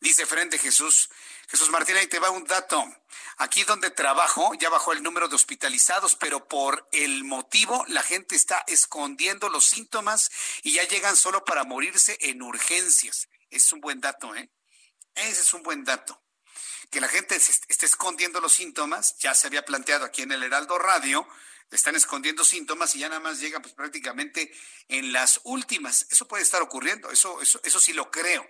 Dice 0.00 0.24
frente 0.24 0.58
Jesús, 0.58 1.10
Jesús 1.48 1.68
Martín, 1.68 1.96
ahí 1.96 2.06
te 2.06 2.18
va 2.18 2.30
un 2.30 2.44
dato. 2.44 2.82
Aquí 3.36 3.64
donde 3.64 3.90
trabajo 3.90 4.52
ya 4.54 4.70
bajó 4.70 4.92
el 4.92 5.02
número 5.02 5.28
de 5.28 5.34
hospitalizados, 5.34 6.16
pero 6.16 6.46
por 6.46 6.88
el 6.92 7.24
motivo 7.24 7.84
la 7.88 8.02
gente 8.02 8.36
está 8.36 8.64
escondiendo 8.66 9.48
los 9.48 9.64
síntomas 9.64 10.30
y 10.62 10.74
ya 10.74 10.84
llegan 10.84 11.16
solo 11.16 11.44
para 11.44 11.64
morirse 11.64 12.16
en 12.20 12.42
urgencias. 12.42 13.28
Es 13.50 13.72
un 13.72 13.80
buen 13.80 14.00
dato, 14.00 14.34
¿eh? 14.34 14.50
Ese 15.14 15.40
es 15.42 15.54
un 15.54 15.62
buen 15.62 15.84
dato. 15.84 16.22
Que 16.90 17.00
la 17.00 17.08
gente 17.08 17.36
esté 17.36 17.86
escondiendo 17.86 18.40
los 18.40 18.52
síntomas, 18.52 19.16
ya 19.18 19.34
se 19.34 19.48
había 19.48 19.64
planteado 19.64 20.04
aquí 20.04 20.22
en 20.22 20.32
el 20.32 20.42
Heraldo 20.42 20.78
Radio, 20.78 21.26
están 21.70 21.96
escondiendo 21.96 22.44
síntomas 22.44 22.94
y 22.94 23.00
ya 23.00 23.08
nada 23.08 23.20
más 23.20 23.40
llegan 23.40 23.62
pues 23.62 23.74
prácticamente 23.74 24.52
en 24.88 25.12
las 25.12 25.40
últimas. 25.44 26.06
Eso 26.10 26.28
puede 26.28 26.44
estar 26.44 26.62
ocurriendo, 26.62 27.10
eso, 27.10 27.40
eso, 27.40 27.60
eso 27.64 27.80
sí 27.80 27.92
lo 27.92 28.10
creo. 28.10 28.46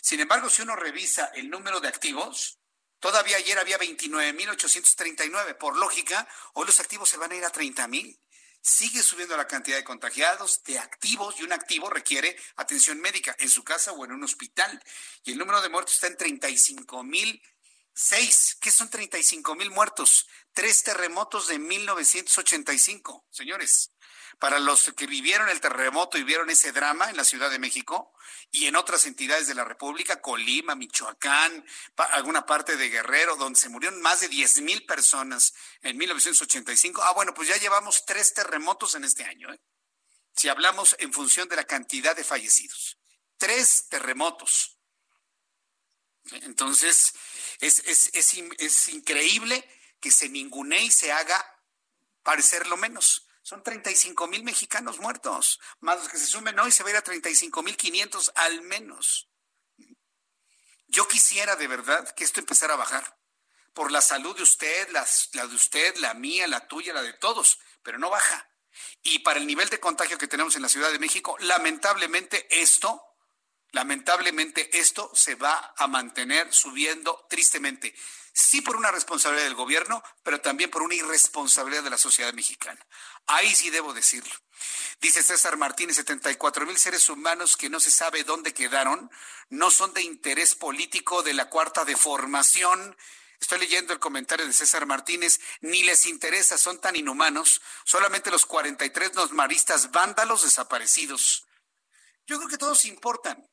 Sin 0.00 0.20
embargo, 0.20 0.48
si 0.48 0.62
uno 0.62 0.76
revisa 0.76 1.26
el 1.34 1.50
número 1.50 1.80
de 1.80 1.88
activos, 1.88 2.61
todavía 3.02 3.36
ayer 3.36 3.58
había 3.58 3.78
29.839. 3.78 5.58
Por 5.58 5.76
lógica, 5.76 6.26
hoy 6.54 6.64
los 6.64 6.80
activos 6.80 7.10
se 7.10 7.18
van 7.18 7.32
a 7.32 7.36
ir 7.36 7.44
a 7.44 7.52
30.000. 7.52 8.18
Sigue 8.62 9.02
subiendo 9.02 9.36
la 9.36 9.46
cantidad 9.46 9.76
de 9.76 9.84
contagiados, 9.84 10.62
de 10.62 10.78
activos, 10.78 11.34
y 11.38 11.42
un 11.42 11.52
activo 11.52 11.90
requiere 11.90 12.34
atención 12.56 13.00
médica 13.00 13.36
en 13.40 13.50
su 13.50 13.64
casa 13.64 13.92
o 13.92 14.04
en 14.04 14.12
un 14.12 14.24
hospital. 14.24 14.82
Y 15.24 15.32
el 15.32 15.38
número 15.38 15.60
de 15.60 15.68
muertos 15.68 15.96
está 15.96 16.06
en 16.06 16.16
35 16.16 17.02
mil 17.02 17.42
seis. 17.94 18.56
¿Qué 18.60 18.70
son 18.70 18.88
35 18.88 19.54
mil 19.54 19.70
muertos? 19.70 20.26
Tres 20.52 20.82
terremotos 20.82 21.48
de 21.48 21.58
1985, 21.58 23.26
señores. 23.30 23.91
Para 24.42 24.58
los 24.58 24.92
que 24.96 25.06
vivieron 25.06 25.48
el 25.50 25.60
terremoto 25.60 26.18
y 26.18 26.24
vieron 26.24 26.50
ese 26.50 26.72
drama 26.72 27.08
en 27.08 27.16
la 27.16 27.22
Ciudad 27.22 27.48
de 27.48 27.60
México 27.60 28.12
y 28.50 28.66
en 28.66 28.74
otras 28.74 29.06
entidades 29.06 29.46
de 29.46 29.54
la 29.54 29.62
República, 29.62 30.20
Colima, 30.20 30.74
Michoacán, 30.74 31.64
alguna 32.10 32.44
parte 32.44 32.76
de 32.76 32.88
Guerrero, 32.88 33.36
donde 33.36 33.60
se 33.60 33.68
murieron 33.68 34.02
más 34.02 34.18
de 34.18 34.26
10 34.26 34.62
mil 34.62 34.84
personas 34.84 35.54
en 35.82 35.96
1985. 35.96 37.04
Ah, 37.04 37.12
bueno, 37.12 37.32
pues 37.34 37.50
ya 37.50 37.56
llevamos 37.56 38.04
tres 38.04 38.34
terremotos 38.34 38.96
en 38.96 39.04
este 39.04 39.22
año. 39.22 39.52
¿eh? 39.52 39.60
Si 40.34 40.48
hablamos 40.48 40.96
en 40.98 41.12
función 41.12 41.48
de 41.48 41.54
la 41.54 41.64
cantidad 41.64 42.16
de 42.16 42.24
fallecidos. 42.24 42.98
Tres 43.36 43.86
terremotos. 43.88 44.76
Entonces, 46.32 47.14
es, 47.60 47.78
es, 47.86 48.10
es, 48.12 48.34
es 48.58 48.88
increíble 48.88 49.64
que 50.00 50.10
se 50.10 50.28
ningunee 50.28 50.86
y 50.86 50.90
se 50.90 51.12
haga 51.12 51.62
parecer 52.24 52.66
lo 52.66 52.76
menos. 52.76 53.28
Son 53.42 53.62
35 53.62 54.28
mil 54.28 54.44
mexicanos 54.44 55.00
muertos, 55.00 55.60
más 55.80 55.98
los 55.98 56.08
que 56.08 56.18
se 56.18 56.26
sumen 56.26 56.58
hoy 56.60 56.70
se 56.70 56.82
va 56.82 56.90
a 56.90 56.92
ir 56.92 56.98
a 56.98 57.02
35 57.02 57.62
mil 57.62 57.76
500 57.76 58.32
al 58.36 58.62
menos. 58.62 59.28
Yo 60.86 61.08
quisiera 61.08 61.56
de 61.56 61.66
verdad 61.66 62.14
que 62.14 62.24
esto 62.24 62.40
empezara 62.40 62.74
a 62.74 62.76
bajar 62.76 63.18
por 63.72 63.90
la 63.90 64.00
salud 64.00 64.36
de 64.36 64.42
usted, 64.42 64.88
la, 64.90 65.06
la 65.32 65.46
de 65.46 65.54
usted, 65.54 65.96
la 65.96 66.14
mía, 66.14 66.46
la 66.46 66.68
tuya, 66.68 66.92
la 66.92 67.02
de 67.02 67.14
todos, 67.14 67.58
pero 67.82 67.98
no 67.98 68.10
baja. 68.10 68.48
Y 69.02 69.20
para 69.20 69.38
el 69.38 69.46
nivel 69.46 69.68
de 69.68 69.80
contagio 69.80 70.18
que 70.18 70.28
tenemos 70.28 70.54
en 70.56 70.62
la 70.62 70.68
Ciudad 70.68 70.92
de 70.92 70.98
México, 70.98 71.36
lamentablemente 71.40 72.46
esto, 72.60 73.02
lamentablemente 73.72 74.78
esto 74.78 75.10
se 75.14 75.34
va 75.34 75.74
a 75.76 75.86
mantener 75.86 76.52
subiendo 76.52 77.26
tristemente 77.28 77.94
sí 78.32 78.62
por 78.62 78.76
una 78.76 78.90
responsabilidad 78.90 79.44
del 79.44 79.54
gobierno, 79.54 80.02
pero 80.22 80.40
también 80.40 80.70
por 80.70 80.82
una 80.82 80.94
irresponsabilidad 80.94 81.82
de 81.82 81.90
la 81.90 81.98
sociedad 81.98 82.32
mexicana. 82.32 82.84
Ahí 83.26 83.54
sí 83.54 83.70
debo 83.70 83.92
decirlo. 83.92 84.32
Dice 85.00 85.22
César 85.22 85.56
Martínez, 85.56 85.96
74 85.96 86.66
mil 86.66 86.78
seres 86.78 87.08
humanos 87.08 87.56
que 87.56 87.68
no 87.68 87.80
se 87.80 87.90
sabe 87.90 88.24
dónde 88.24 88.54
quedaron, 88.54 89.10
no 89.48 89.70
son 89.70 89.92
de 89.92 90.02
interés 90.02 90.54
político 90.54 91.22
de 91.22 91.34
la 91.34 91.50
cuarta 91.50 91.84
deformación. 91.84 92.96
Estoy 93.40 93.58
leyendo 93.58 93.92
el 93.92 93.98
comentario 93.98 94.46
de 94.46 94.52
César 94.52 94.86
Martínez, 94.86 95.40
ni 95.60 95.82
les 95.82 96.06
interesa, 96.06 96.56
son 96.56 96.80
tan 96.80 96.94
inhumanos, 96.94 97.60
solamente 97.84 98.30
los 98.30 98.46
43 98.46 99.32
maristas 99.32 99.90
vándalos 99.90 100.42
desaparecidos. 100.42 101.46
Yo 102.26 102.38
creo 102.38 102.48
que 102.48 102.58
todos 102.58 102.84
importan. 102.84 103.51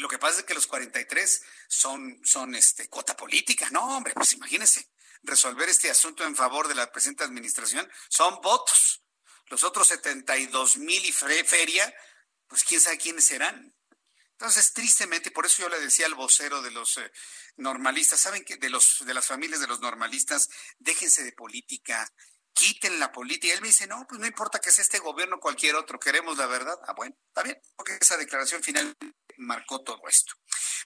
Lo 0.00 0.08
que 0.08 0.18
pasa 0.18 0.40
es 0.40 0.46
que 0.46 0.54
los 0.54 0.66
43 0.66 1.42
son, 1.68 2.20
son 2.24 2.54
este, 2.54 2.88
cuota 2.88 3.16
política. 3.16 3.68
No, 3.70 3.96
hombre, 3.96 4.14
pues 4.14 4.32
imagínense, 4.32 4.88
resolver 5.22 5.68
este 5.68 5.90
asunto 5.90 6.24
en 6.24 6.34
favor 6.34 6.68
de 6.68 6.74
la 6.74 6.90
presente 6.90 7.22
administración 7.22 7.88
son 8.08 8.40
votos. 8.40 9.02
Los 9.48 9.62
otros 9.62 9.88
72 9.88 10.78
mil 10.78 11.04
y 11.04 11.12
feria, 11.12 11.94
pues 12.46 12.64
quién 12.64 12.80
sabe 12.80 12.96
quiénes 12.96 13.26
serán. 13.26 13.74
Entonces, 14.32 14.72
tristemente, 14.72 15.30
por 15.30 15.44
eso 15.44 15.62
yo 15.62 15.68
le 15.68 15.80
decía 15.80 16.06
al 16.06 16.14
vocero 16.14 16.62
de 16.62 16.70
los 16.70 16.96
eh, 16.96 17.12
normalistas, 17.56 18.20
¿saben 18.20 18.42
que 18.42 18.56
de 18.56 18.70
los 18.70 19.04
de 19.04 19.12
las 19.12 19.26
familias 19.26 19.60
de 19.60 19.66
los 19.66 19.80
normalistas, 19.80 20.48
déjense 20.78 21.24
de 21.24 21.32
política, 21.32 22.10
quiten 22.54 22.98
la 22.98 23.12
política. 23.12 23.52
Él 23.52 23.60
me 23.60 23.68
dice, 23.68 23.86
no, 23.86 24.06
pues 24.08 24.20
no 24.20 24.26
importa 24.26 24.60
que 24.60 24.70
sea 24.70 24.82
este 24.82 24.98
gobierno 24.98 25.36
o 25.36 25.40
cualquier 25.40 25.74
otro, 25.74 26.00
queremos 26.00 26.38
la 26.38 26.46
verdad. 26.46 26.78
Ah, 26.86 26.94
bueno, 26.94 27.14
está 27.28 27.42
bien, 27.42 27.60
porque 27.76 27.98
esa 28.00 28.16
declaración 28.16 28.62
final 28.62 28.96
marcó 29.40 29.82
todo 29.82 30.00
esto. 30.08 30.34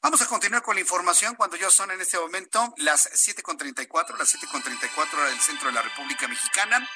Vamos 0.03 0.21
a 0.23 0.27
continuar 0.27 0.63
con 0.63 0.75
la 0.75 0.81
información 0.81 1.35
cuando 1.35 1.57
ya 1.57 1.71
son 1.71 1.91
en 1.91 2.01
este 2.01 2.19
momento 2.19 2.75
las 2.79 3.11
7.34, 3.11 4.17
las 4.17 4.35
7.34 4.35 5.15
hora 5.15 5.29
del 5.29 5.41
centro 5.41 5.69
de 5.69 5.75
la 5.75 5.83
República 5.83 6.29
Mexicana. 6.29 6.89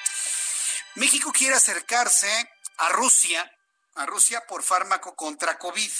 México 0.95 1.31
quiere 1.31 1.55
acercarse 1.55 2.29
a 2.77 2.89
Rusia, 2.89 3.49
a 3.95 4.05
Rusia 4.05 4.45
por 4.47 4.63
fármaco 4.63 5.15
contra 5.15 5.57
COVID. 5.57 5.91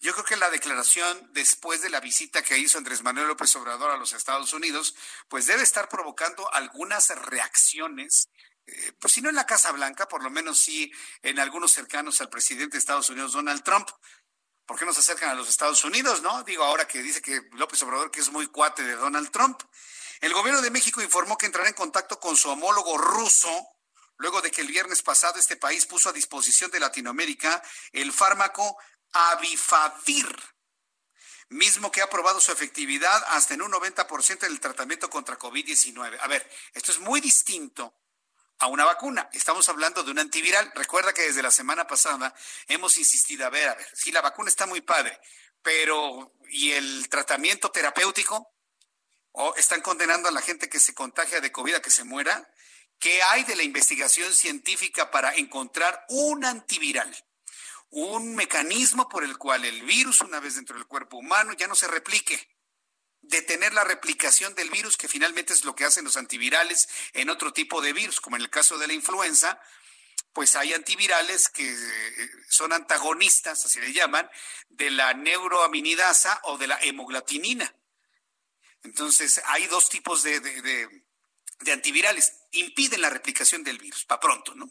Yo 0.00 0.12
creo 0.12 0.24
que 0.24 0.36
la 0.36 0.50
declaración 0.50 1.30
después 1.32 1.80
de 1.80 1.90
la 1.90 2.00
visita 2.00 2.42
que 2.42 2.58
hizo 2.58 2.78
Andrés 2.78 3.02
Manuel 3.02 3.28
López 3.28 3.54
Obrador 3.56 3.90
a 3.90 3.96
los 3.96 4.12
Estados 4.12 4.52
Unidos, 4.52 4.94
pues 5.28 5.46
debe 5.46 5.62
estar 5.62 5.88
provocando 5.88 6.52
algunas 6.52 7.08
reacciones 7.08 8.28
eh, 8.66 8.92
pues 8.98 9.14
si 9.14 9.22
no 9.22 9.28
en 9.28 9.36
la 9.36 9.46
Casa 9.46 9.70
Blanca, 9.70 10.08
por 10.08 10.24
lo 10.24 10.30
menos 10.30 10.58
sí 10.58 10.90
en 11.22 11.38
algunos 11.38 11.70
cercanos 11.72 12.20
al 12.20 12.28
presidente 12.28 12.72
de 12.72 12.78
Estados 12.78 13.08
Unidos, 13.10 13.32
Donald 13.32 13.62
Trump, 13.62 13.88
¿por 14.66 14.78
qué 14.78 14.84
no 14.84 14.92
se 14.92 15.00
acercan 15.00 15.30
a 15.30 15.34
los 15.34 15.48
Estados 15.48 15.82
Unidos, 15.84 16.22
no? 16.22 16.42
Digo, 16.42 16.64
ahora 16.64 16.86
que 16.86 17.02
dice 17.02 17.22
que 17.22 17.48
López 17.52 17.82
Obrador 17.82 18.10
que 18.10 18.20
es 18.20 18.30
muy 18.30 18.48
cuate 18.48 18.82
de 18.82 18.96
Donald 18.96 19.30
Trump. 19.30 19.62
El 20.20 20.32
gobierno 20.32 20.60
de 20.60 20.70
México 20.70 21.00
informó 21.02 21.38
que 21.38 21.46
entrará 21.46 21.68
en 21.68 21.74
contacto 21.74 22.18
con 22.18 22.36
su 22.36 22.48
homólogo 22.50 22.98
ruso 22.98 23.48
luego 24.18 24.40
de 24.40 24.50
que 24.50 24.62
el 24.62 24.68
viernes 24.68 25.02
pasado 25.02 25.38
este 25.38 25.56
país 25.56 25.86
puso 25.86 26.08
a 26.08 26.12
disposición 26.12 26.70
de 26.70 26.80
Latinoamérica 26.80 27.62
el 27.92 28.12
fármaco 28.12 28.78
Avifavir, 29.12 30.36
mismo 31.50 31.90
que 31.90 32.02
ha 32.02 32.10
probado 32.10 32.40
su 32.40 32.50
efectividad 32.50 33.24
hasta 33.28 33.54
en 33.54 33.62
un 33.62 33.72
90% 33.72 34.44
en 34.44 34.52
el 34.52 34.60
tratamiento 34.60 35.08
contra 35.08 35.38
COVID-19. 35.38 36.18
A 36.20 36.26
ver, 36.28 36.50
esto 36.72 36.92
es 36.92 36.98
muy 36.98 37.20
distinto 37.20 37.94
a 38.58 38.68
una 38.68 38.84
vacuna. 38.84 39.28
Estamos 39.32 39.68
hablando 39.68 40.02
de 40.02 40.10
un 40.10 40.18
antiviral. 40.18 40.70
Recuerda 40.74 41.12
que 41.12 41.22
desde 41.22 41.42
la 41.42 41.50
semana 41.50 41.86
pasada 41.86 42.34
hemos 42.68 42.96
insistido, 42.98 43.46
a 43.46 43.50
ver, 43.50 43.68
a 43.68 43.74
ver, 43.74 43.86
si 43.94 44.12
la 44.12 44.20
vacuna 44.20 44.48
está 44.48 44.66
muy 44.66 44.80
padre, 44.80 45.18
pero 45.62 46.34
¿y 46.48 46.72
el 46.72 47.08
tratamiento 47.08 47.70
terapéutico? 47.70 48.52
¿O 49.32 49.54
están 49.56 49.82
condenando 49.82 50.28
a 50.28 50.32
la 50.32 50.40
gente 50.40 50.68
que 50.68 50.80
se 50.80 50.94
contagia 50.94 51.40
de 51.40 51.52
COVID 51.52 51.74
a 51.74 51.82
que 51.82 51.90
se 51.90 52.04
muera? 52.04 52.50
¿Qué 52.98 53.22
hay 53.22 53.44
de 53.44 53.56
la 53.56 53.62
investigación 53.62 54.32
científica 54.32 55.10
para 55.10 55.34
encontrar 55.34 56.06
un 56.08 56.44
antiviral? 56.44 57.14
Un 57.90 58.34
mecanismo 58.34 59.08
por 59.08 59.22
el 59.22 59.36
cual 59.36 59.64
el 59.66 59.82
virus, 59.82 60.22
una 60.22 60.40
vez 60.40 60.54
dentro 60.54 60.76
del 60.76 60.86
cuerpo 60.86 61.18
humano, 61.18 61.52
ya 61.52 61.66
no 61.66 61.74
se 61.74 61.86
replique 61.86 62.55
detener 63.28 63.72
la 63.72 63.84
replicación 63.84 64.54
del 64.54 64.70
virus, 64.70 64.96
que 64.96 65.08
finalmente 65.08 65.52
es 65.52 65.64
lo 65.64 65.74
que 65.74 65.84
hacen 65.84 66.04
los 66.04 66.16
antivirales 66.16 66.88
en 67.12 67.30
otro 67.30 67.52
tipo 67.52 67.80
de 67.80 67.92
virus, 67.92 68.20
como 68.20 68.36
en 68.36 68.42
el 68.42 68.50
caso 68.50 68.78
de 68.78 68.86
la 68.86 68.92
influenza, 68.92 69.60
pues 70.32 70.54
hay 70.54 70.74
antivirales 70.74 71.48
que 71.48 71.66
eh, 71.66 72.30
son 72.48 72.72
antagonistas, 72.72 73.64
así 73.64 73.80
le 73.80 73.92
llaman, 73.92 74.28
de 74.68 74.90
la 74.90 75.14
neuroaminidasa 75.14 76.40
o 76.44 76.58
de 76.58 76.66
la 76.66 76.78
hemoglatinina. 76.82 77.74
Entonces, 78.82 79.40
hay 79.46 79.66
dos 79.66 79.88
tipos 79.88 80.22
de, 80.22 80.40
de 81.60 81.72
antivirales. 81.72 82.34
Impiden 82.52 83.00
la 83.00 83.10
replicación 83.10 83.64
del 83.64 83.78
virus, 83.78 84.04
para 84.04 84.20
pronto, 84.20 84.54
¿no? 84.54 84.70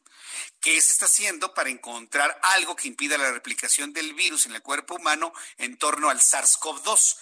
¿Qué 0.60 0.80
se 0.82 0.92
está 0.92 1.06
haciendo 1.06 1.54
para 1.54 1.70
encontrar 1.70 2.40
algo 2.44 2.76
que 2.76 2.88
impida 2.88 3.18
la 3.18 3.32
replicación 3.32 3.92
del 3.92 4.14
virus 4.14 4.46
en 4.46 4.56
el 4.56 4.62
cuerpo 4.62 4.96
humano 4.96 5.34
en 5.58 5.78
torno 5.78 6.10
al 6.10 6.20
SARS-CoV-2? 6.20 7.18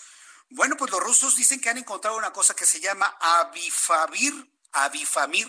Bueno, 0.55 0.77
pues 0.77 0.91
los 0.91 1.01
rusos 1.01 1.35
dicen 1.35 1.59
que 1.59 1.69
han 1.69 1.79
encontrado 1.79 2.15
una 2.15 2.31
cosa 2.31 2.55
que 2.55 2.67
se 2.67 2.79
llama 2.79 3.17
Avifavir, 3.19 4.33
Avifamir. 4.73 5.47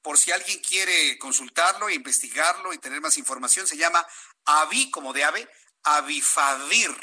Por 0.00 0.18
si 0.18 0.32
alguien 0.32 0.60
quiere 0.60 1.18
consultarlo, 1.18 1.90
investigarlo 1.90 2.72
y 2.72 2.78
tener 2.78 3.02
más 3.02 3.18
información, 3.18 3.66
se 3.66 3.76
llama 3.76 4.06
Avi, 4.46 4.90
como 4.90 5.12
de 5.12 5.24
ave, 5.24 5.46
Avifavir. 5.82 6.96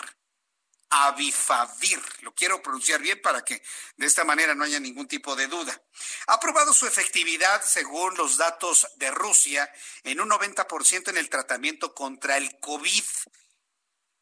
Avifavir. 0.89 2.01
Lo 2.21 2.33
quiero 2.33 2.59
pronunciar 2.63 2.99
bien 2.99 3.21
para 3.21 3.45
que 3.45 3.61
de 3.97 4.07
esta 4.07 4.23
manera 4.23 4.55
no 4.55 4.63
haya 4.63 4.79
ningún 4.79 5.07
tipo 5.07 5.35
de 5.35 5.45
duda. 5.45 5.79
Ha 6.25 6.39
probado 6.39 6.73
su 6.73 6.87
efectividad, 6.87 7.61
según 7.63 8.17
los 8.17 8.37
datos 8.37 8.87
de 8.95 9.11
Rusia, 9.11 9.71
en 10.03 10.21
un 10.21 10.29
90% 10.31 11.09
en 11.09 11.17
el 11.17 11.29
tratamiento 11.29 11.93
contra 11.93 12.37
el 12.37 12.59
COVID 12.59 13.03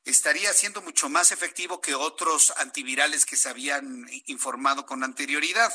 estaría 0.06 0.54
siendo 0.54 0.82
mucho 0.82 1.10
más 1.10 1.32
efectivo 1.32 1.82
que 1.82 1.96
otros 1.96 2.54
antivirales 2.58 3.26
que 3.26 3.36
se 3.36 3.50
habían 3.50 4.10
informado 4.26 4.86
con 4.86 5.04
anterioridad. 5.04 5.74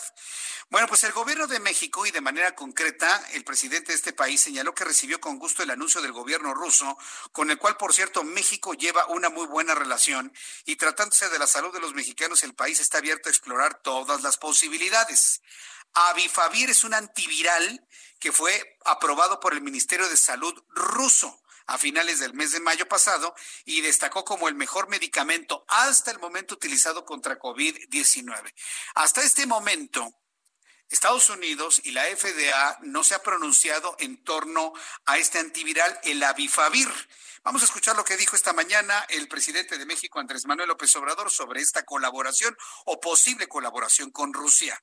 Bueno, 0.70 0.88
pues 0.88 1.04
el 1.04 1.12
gobierno 1.12 1.46
de 1.46 1.60
México 1.60 2.06
y 2.06 2.10
de 2.10 2.20
manera 2.20 2.54
concreta 2.54 3.22
el 3.32 3.44
presidente 3.44 3.92
de 3.92 3.96
este 3.96 4.12
país 4.12 4.40
señaló 4.40 4.74
que 4.74 4.84
recibió 4.84 5.20
con 5.20 5.38
gusto 5.38 5.62
el 5.62 5.70
anuncio 5.70 6.00
del 6.00 6.12
gobierno 6.12 6.54
ruso, 6.54 6.96
con 7.32 7.50
el 7.50 7.58
cual, 7.58 7.76
por 7.76 7.92
cierto, 7.92 8.24
México 8.24 8.74
lleva 8.74 9.06
una 9.06 9.28
muy 9.28 9.46
buena 9.46 9.74
relación 9.74 10.32
y 10.64 10.76
tratándose 10.76 11.28
de 11.28 11.38
la 11.38 11.46
salud 11.46 11.72
de 11.72 11.80
los 11.80 11.94
mexicanos, 11.94 12.42
el 12.42 12.54
país 12.54 12.80
está 12.80 12.98
abierto 12.98 13.28
a 13.28 13.32
explorar 13.32 13.82
todas 13.82 14.22
las 14.22 14.36
posibilidades. 14.36 15.42
Avifavir 15.92 16.70
es 16.70 16.82
un 16.82 16.94
antiviral 16.94 17.86
que 18.18 18.32
fue 18.32 18.78
aprobado 18.84 19.38
por 19.38 19.52
el 19.52 19.60
Ministerio 19.60 20.08
de 20.08 20.16
Salud 20.16 20.54
ruso 20.70 21.43
a 21.66 21.78
finales 21.78 22.18
del 22.18 22.34
mes 22.34 22.52
de 22.52 22.60
mayo 22.60 22.86
pasado 22.86 23.34
y 23.64 23.80
destacó 23.80 24.24
como 24.24 24.48
el 24.48 24.54
mejor 24.54 24.88
medicamento 24.88 25.64
hasta 25.68 26.10
el 26.10 26.18
momento 26.18 26.54
utilizado 26.54 27.04
contra 27.04 27.38
COVID-19. 27.38 28.52
Hasta 28.94 29.22
este 29.22 29.46
momento, 29.46 30.14
Estados 30.88 31.30
Unidos 31.30 31.80
y 31.84 31.92
la 31.92 32.04
FDA 32.04 32.78
no 32.82 33.02
se 33.02 33.14
ha 33.14 33.22
pronunciado 33.22 33.96
en 33.98 34.22
torno 34.22 34.72
a 35.06 35.18
este 35.18 35.38
antiviral, 35.38 35.98
el 36.04 36.22
Avifavir. 36.22 36.88
Vamos 37.42 37.62
a 37.62 37.66
escuchar 37.66 37.96
lo 37.96 38.04
que 38.04 38.16
dijo 38.16 38.36
esta 38.36 38.52
mañana 38.52 39.04
el 39.08 39.28
presidente 39.28 39.76
de 39.76 39.86
México, 39.86 40.18
Andrés 40.18 40.46
Manuel 40.46 40.68
López 40.68 40.94
Obrador, 40.96 41.30
sobre 41.30 41.60
esta 41.60 41.84
colaboración 41.84 42.56
o 42.86 43.00
posible 43.00 43.48
colaboración 43.48 44.10
con 44.10 44.32
Rusia. 44.32 44.82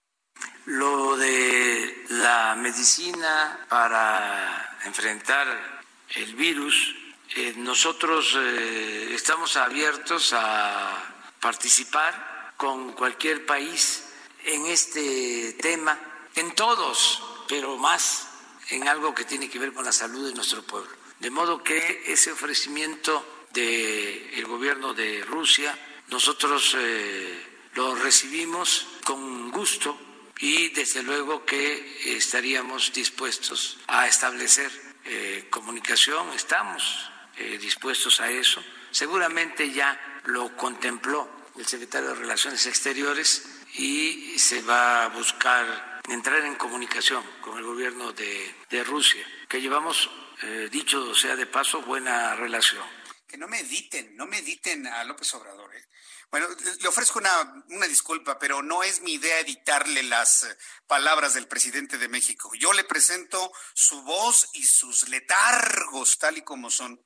Lo 0.65 1.17
de 1.17 2.05
la 2.09 2.55
medicina 2.55 3.65
para 3.69 4.79
enfrentar 4.85 5.80
el 6.15 6.35
virus, 6.35 6.95
eh, 7.35 7.53
nosotros 7.57 8.37
eh, 8.37 9.13
estamos 9.13 9.55
abiertos 9.55 10.33
a 10.33 11.01
participar 11.39 12.53
con 12.57 12.93
cualquier 12.93 13.45
país 13.45 14.05
en 14.43 14.65
este 14.65 15.53
tema, 15.53 15.97
en 16.35 16.53
todos, 16.53 17.23
pero 17.47 17.77
más 17.77 18.27
en 18.69 18.87
algo 18.87 19.13
que 19.15 19.25
tiene 19.25 19.49
que 19.49 19.59
ver 19.59 19.73
con 19.73 19.85
la 19.85 19.91
salud 19.91 20.27
de 20.27 20.35
nuestro 20.35 20.63
pueblo. 20.63 20.91
De 21.19 21.29
modo 21.29 21.63
que 21.63 22.03
ese 22.07 22.31
ofrecimiento 22.31 23.45
del 23.53 24.45
gobierno 24.47 24.93
de 24.93 25.23
Rusia, 25.23 25.77
nosotros 26.09 26.75
eh, 26.77 27.45
lo 27.75 27.95
recibimos 27.95 28.87
con 29.05 29.51
gusto 29.51 29.97
y 30.39 30.69
desde 30.69 31.03
luego 31.03 31.45
que 31.45 32.15
estaríamos 32.17 32.91
dispuestos 32.91 33.77
a 33.87 34.07
establecer 34.07 34.90
eh, 35.05 35.47
comunicación, 35.49 36.31
estamos 36.33 37.09
eh, 37.37 37.57
dispuestos 37.57 38.19
a 38.21 38.29
eso. 38.29 38.63
Seguramente 38.91 39.71
ya 39.71 39.99
lo 40.25 40.55
contempló 40.55 41.29
el 41.57 41.65
secretario 41.65 42.09
de 42.09 42.15
Relaciones 42.15 42.65
Exteriores 42.65 43.45
y 43.75 44.37
se 44.37 44.61
va 44.61 45.05
a 45.05 45.07
buscar 45.09 46.01
entrar 46.09 46.43
en 46.45 46.55
comunicación 46.55 47.23
con 47.41 47.57
el 47.57 47.63
gobierno 47.63 48.11
de, 48.11 48.83
Rusia, 48.83 49.25
que 49.47 49.61
llevamos, 49.61 50.09
eh, 50.43 50.69
dicho 50.71 51.13
sea 51.15 51.35
de 51.35 51.45
paso, 51.45 51.81
buena 51.81 52.35
relación. 52.35 52.83
Que 53.27 53.37
no 53.37 53.47
mediten, 53.47 54.15
no 54.17 54.25
mediten 54.25 54.87
a 54.87 55.03
López 55.03 55.33
Obrador. 55.33 55.73
¿eh? 55.75 55.85
Bueno, 56.31 56.47
le 56.79 56.87
ofrezco 56.87 57.19
una, 57.19 57.65
una, 57.69 57.87
disculpa, 57.87 58.39
pero 58.39 58.61
no 58.61 58.83
es 58.83 59.01
mi 59.01 59.13
idea 59.13 59.39
editarle 59.39 60.01
las 60.03 60.43
eh, 60.43 60.57
palabras 60.87 61.33
del 61.33 61.47
presidente 61.47 61.97
de 61.97 62.07
México. 62.07 62.51
Yo 62.57 62.71
le 62.71 62.85
presento 62.85 63.51
su 63.73 64.01
voz 64.03 64.47
y 64.53 64.63
sus 64.63 65.09
letargos 65.09 66.17
tal 66.17 66.37
y 66.37 66.41
como 66.41 66.69
son. 66.69 67.05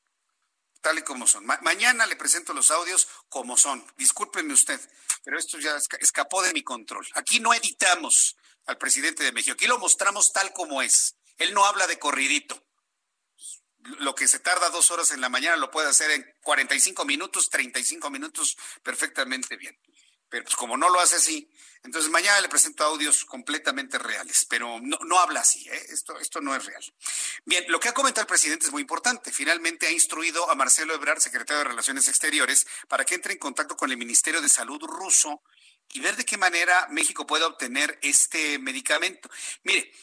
Tal 0.80 1.00
y 1.00 1.02
como 1.02 1.26
son. 1.26 1.44
mañana 1.46 2.06
le 2.06 2.16
presento 2.16 2.54
los 2.54 2.70
audios 2.70 3.08
como 3.28 3.58
son. 3.58 3.84
Discúlpeme 3.98 4.54
usted 4.54 4.80
pero 5.26 5.40
esto 5.40 5.58
ya 5.60 5.76
escapó 6.00 6.44
de 6.44 6.54
mi 6.54 6.64
control. 6.64 7.06
Aquí 7.16 7.40
no 7.40 7.54
editamos 7.54 8.38
al 8.68 8.78
presidente 8.78 9.24
de 9.24 9.32
México, 9.32 9.54
aquí 9.54 9.66
lo 9.66 9.80
mostramos 9.80 10.32
tal 10.32 10.54
como 10.54 10.84
es. 10.84 11.18
Él 11.38 11.54
no 11.54 11.66
habla 11.66 11.88
de 11.88 12.00
corridito. 12.00 12.64
Lo 14.00 14.16
que 14.16 14.28
se 14.28 14.40
tarda 14.40 14.70
dos 14.70 14.92
horas 14.92 15.12
en 15.12 15.22
la 15.22 15.30
mañana 15.30 15.58
lo 15.58 15.72
puede 15.72 15.90
hacer 15.90 16.12
en 16.12 16.26
45 16.42 17.06
minutos, 17.06 17.50
35 17.50 18.10
minutos 18.10 18.58
perfectamente 18.82 19.58
bien. 19.58 19.78
Pero 20.30 20.44
pues 20.44 20.56
como 20.56 20.76
no 20.76 20.90
lo 20.90 21.00
hace 21.00 21.18
así, 21.18 21.50
entonces 21.84 22.10
mañana 22.10 22.42
le 22.42 22.50
presento 22.50 22.84
audios 22.84 23.26
completamente 23.26 24.00
reales, 24.00 24.46
pero 24.50 24.80
no, 24.82 25.20
habla 25.20 25.42
así, 25.42 25.70
¿eh? 25.70 25.86
esto, 25.90 26.20
esto 26.20 26.42
no 26.42 26.56
es 26.56 26.66
real. 26.66 26.84
Bien, 27.46 27.64
lo 27.68 27.80
que 27.80 27.90
ha 27.90 27.94
comentado 27.94 28.24
el 28.24 28.28
presidente 28.28 28.66
es 28.66 28.72
muy 28.72 28.82
importante. 28.82 29.32
Finalmente 29.32 29.86
ha 29.86 29.92
instruido 29.92 30.50
a 30.50 30.56
Marcelo 30.56 30.96
Ebrard, 30.96 31.20
secretario 31.20 31.60
de 31.60 31.70
Relaciones 31.70 32.08
Exteriores, 32.08 32.66
para 32.88 33.06
que 33.06 33.14
entre 33.14 33.34
en 33.34 33.40
contacto 33.40 33.78
con 33.78 33.92
el 33.92 33.98
Ministerio 33.98 34.42
de 34.42 34.50
Salud 34.50 34.82
ruso 34.82 35.44
y 35.94 36.00
ver 36.00 36.16
de 36.16 36.26
qué 36.26 36.38
manera 36.38 36.88
México 36.90 37.28
puede 37.28 37.44
obtener 37.44 38.00
este 38.02 38.58
medicamento. 38.58 39.30
Mire, 39.64 39.94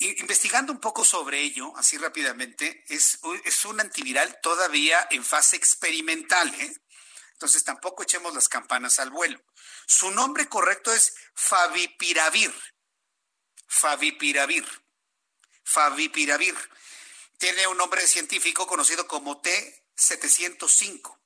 investigando 0.00 0.72
un 0.72 0.80
poco 0.80 1.04
sobre 1.04 1.40
ello, 1.40 1.76
así 1.76 1.98
rápidamente, 1.98 2.84
es, 2.88 3.18
es 3.44 3.64
un 3.64 3.80
antiviral 3.80 4.40
todavía 4.42 5.06
en 5.10 5.24
fase 5.24 5.56
experimental, 5.56 6.52
¿eh? 6.54 6.74
Entonces 7.32 7.62
tampoco 7.62 8.02
echemos 8.02 8.34
las 8.34 8.48
campanas 8.48 8.98
al 8.98 9.10
vuelo. 9.10 9.40
Su 9.86 10.10
nombre 10.10 10.48
correcto 10.48 10.92
es 10.92 11.14
Favipiravir. 11.34 12.52
Favipiravir. 13.68 14.66
Favipiravir. 15.62 16.56
Tiene 17.38 17.68
un 17.68 17.76
nombre 17.76 18.04
científico 18.08 18.66
conocido 18.66 19.06
como 19.06 19.40
T705. 19.40 21.16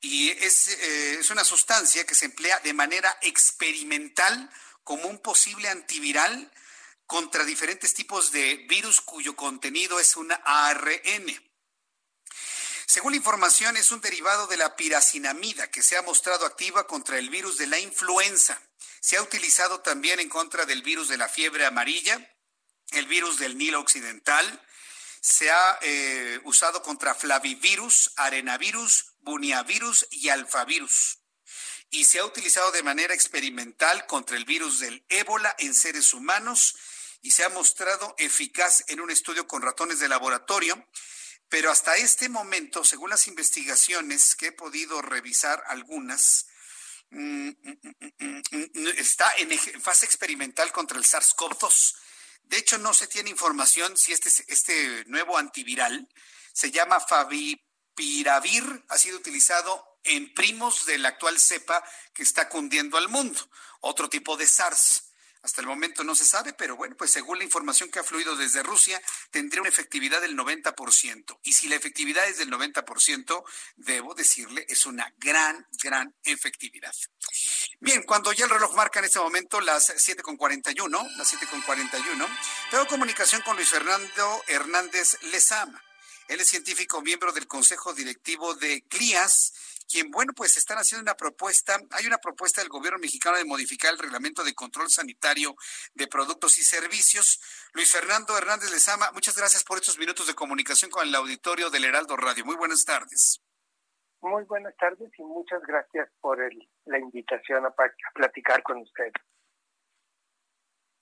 Y 0.00 0.30
es, 0.30 0.68
eh, 0.68 1.14
es 1.18 1.30
una 1.30 1.42
sustancia 1.42 2.06
que 2.06 2.14
se 2.14 2.26
emplea 2.26 2.60
de 2.60 2.72
manera 2.72 3.18
experimental 3.22 4.48
como 4.84 5.08
un 5.08 5.18
posible 5.18 5.68
antiviral 5.68 6.52
contra 7.08 7.42
diferentes 7.42 7.94
tipos 7.94 8.32
de 8.32 8.66
virus 8.68 9.00
cuyo 9.00 9.34
contenido 9.34 9.98
es 9.98 10.14
una 10.14 10.34
ARN. 10.44 11.26
Según 12.86 13.12
la 13.12 13.16
información, 13.16 13.78
es 13.78 13.90
un 13.92 14.02
derivado 14.02 14.46
de 14.46 14.58
la 14.58 14.76
piracinamida 14.76 15.70
que 15.70 15.82
se 15.82 15.96
ha 15.96 16.02
mostrado 16.02 16.44
activa 16.44 16.86
contra 16.86 17.18
el 17.18 17.30
virus 17.30 17.56
de 17.56 17.66
la 17.66 17.78
influenza. 17.78 18.60
Se 19.00 19.16
ha 19.16 19.22
utilizado 19.22 19.80
también 19.80 20.20
en 20.20 20.28
contra 20.28 20.66
del 20.66 20.82
virus 20.82 21.08
de 21.08 21.16
la 21.16 21.30
fiebre 21.30 21.64
amarilla, 21.64 22.30
el 22.90 23.06
virus 23.06 23.38
del 23.38 23.56
Nilo 23.56 23.80
Occidental. 23.80 24.62
Se 25.22 25.50
ha 25.50 25.78
eh, 25.80 26.38
usado 26.44 26.82
contra 26.82 27.14
flavivirus, 27.14 28.12
arenavirus, 28.16 29.14
buniavirus 29.20 30.06
y 30.10 30.28
alfavirus. 30.28 31.20
Y 31.88 32.04
se 32.04 32.18
ha 32.18 32.26
utilizado 32.26 32.70
de 32.70 32.82
manera 32.82 33.14
experimental 33.14 34.04
contra 34.06 34.36
el 34.36 34.44
virus 34.44 34.80
del 34.80 35.06
ébola 35.08 35.56
en 35.58 35.72
seres 35.72 36.12
humanos 36.12 36.74
y 37.20 37.30
se 37.30 37.44
ha 37.44 37.48
mostrado 37.48 38.14
eficaz 38.18 38.84
en 38.88 39.00
un 39.00 39.10
estudio 39.10 39.46
con 39.46 39.62
ratones 39.62 39.98
de 39.98 40.08
laboratorio 40.08 40.86
pero 41.48 41.70
hasta 41.70 41.96
este 41.96 42.28
momento, 42.28 42.84
según 42.84 43.10
las 43.10 43.26
investigaciones 43.26 44.36
que 44.36 44.48
he 44.48 44.52
podido 44.52 45.00
revisar 45.00 45.62
algunas, 45.68 46.46
mm, 47.10 47.48
mm, 47.48 48.42
mm, 48.50 48.88
está 48.98 49.32
en 49.38 49.58
fase 49.80 50.04
experimental 50.04 50.70
contra 50.72 50.98
el 50.98 51.04
SARS-CoV-2. 51.04 51.94
De 52.42 52.58
hecho, 52.58 52.76
no 52.78 52.92
se 52.92 53.06
tiene 53.06 53.30
información 53.30 53.96
si 53.96 54.12
este, 54.12 54.30
este 54.48 55.04
nuevo 55.06 55.38
antiviral 55.38 56.08
se 56.52 56.70
llama 56.70 57.00
Favipiravir, 57.00 58.84
ha 58.88 58.98
sido 58.98 59.16
utilizado 59.16 59.98
en 60.04 60.32
primos 60.34 60.84
del 60.86 61.06
actual 61.06 61.38
cepa 61.38 61.82
que 62.12 62.22
está 62.22 62.48
cundiendo 62.48 62.98
al 62.98 63.08
mundo, 63.08 63.40
otro 63.80 64.08
tipo 64.08 64.36
de 64.36 64.46
SARS. 64.46 65.07
Hasta 65.42 65.60
el 65.60 65.66
momento 65.66 66.04
no 66.04 66.14
se 66.14 66.24
sabe, 66.24 66.52
pero 66.52 66.76
bueno, 66.76 66.96
pues 66.96 67.10
según 67.10 67.38
la 67.38 67.44
información 67.44 67.90
que 67.90 67.98
ha 67.98 68.04
fluido 68.04 68.36
desde 68.36 68.62
Rusia, 68.62 69.00
tendría 69.30 69.60
una 69.60 69.70
efectividad 69.70 70.20
del 70.20 70.36
90%. 70.36 71.38
Y 71.42 71.52
si 71.52 71.68
la 71.68 71.76
efectividad 71.76 72.28
es 72.28 72.38
del 72.38 72.50
90%, 72.50 73.44
debo 73.76 74.14
decirle, 74.14 74.66
es 74.68 74.86
una 74.86 75.12
gran, 75.18 75.66
gran 75.82 76.14
efectividad. 76.24 76.94
Bien, 77.80 78.02
cuando 78.02 78.32
ya 78.32 78.44
el 78.44 78.50
reloj 78.50 78.74
marca 78.74 78.98
en 78.98 79.04
este 79.04 79.20
momento 79.20 79.60
las 79.60 79.90
7.41, 79.90 81.16
las 81.16 81.34
7.41, 81.34 82.38
tengo 82.70 82.86
comunicación 82.86 83.42
con 83.42 83.56
Luis 83.56 83.68
Fernando 83.68 84.42
Hernández 84.48 85.22
Lezama. 85.22 85.82
Él 86.28 86.40
es 86.40 86.48
científico 86.48 87.00
miembro 87.00 87.32
del 87.32 87.46
Consejo 87.46 87.94
Directivo 87.94 88.54
de 88.54 88.82
CLIAS 88.82 89.54
quien, 89.88 90.10
bueno, 90.10 90.32
pues 90.34 90.56
están 90.56 90.78
haciendo 90.78 91.02
una 91.02 91.16
propuesta, 91.16 91.80
hay 91.92 92.06
una 92.06 92.18
propuesta 92.18 92.60
del 92.60 92.68
gobierno 92.68 92.98
mexicano 92.98 93.38
de 93.38 93.44
modificar 93.44 93.92
el 93.92 93.98
reglamento 93.98 94.44
de 94.44 94.54
control 94.54 94.90
sanitario 94.90 95.56
de 95.94 96.06
productos 96.06 96.58
y 96.58 96.62
servicios. 96.62 97.40
Luis 97.72 97.90
Fernando 97.90 98.36
Hernández 98.36 98.70
Lezama, 98.70 99.10
muchas 99.12 99.36
gracias 99.36 99.64
por 99.64 99.78
estos 99.78 99.98
minutos 99.98 100.26
de 100.26 100.34
comunicación 100.34 100.90
con 100.90 101.08
el 101.08 101.14
auditorio 101.14 101.70
del 101.70 101.86
Heraldo 101.86 102.16
Radio. 102.16 102.44
Muy 102.44 102.56
buenas 102.56 102.84
tardes. 102.84 103.40
Muy 104.20 104.44
buenas 104.44 104.76
tardes 104.76 105.10
y 105.16 105.22
muchas 105.22 105.62
gracias 105.62 106.08
por 106.20 106.38
la 106.84 106.98
invitación 106.98 107.64
a, 107.64 107.68
a 107.68 108.12
platicar 108.14 108.62
con 108.62 108.78
usted. 108.78 109.12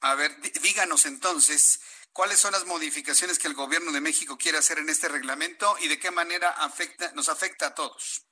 A 0.01 0.15
ver, 0.15 0.31
díganos 0.63 1.07
entonces, 1.07 1.81
¿cuáles 2.13 2.39
son 2.39 2.53
las 2.53 2.67
modificaciones 2.67 3.39
que 3.39 3.49
el 3.49 3.55
gobierno 3.55 3.91
de 3.91 4.03
México 4.03 4.37
quiere 4.37 4.59
hacer 4.59 4.79
en 4.79 4.91
este 4.91 5.09
reglamento 5.09 5.77
y 5.81 5.89
de 5.89 5.99
qué 5.99 6.11
manera 6.11 6.51
afecta, 6.51 7.11
nos 7.13 7.29
afecta 7.29 7.69
a 7.69 7.75
todos? 7.75 8.27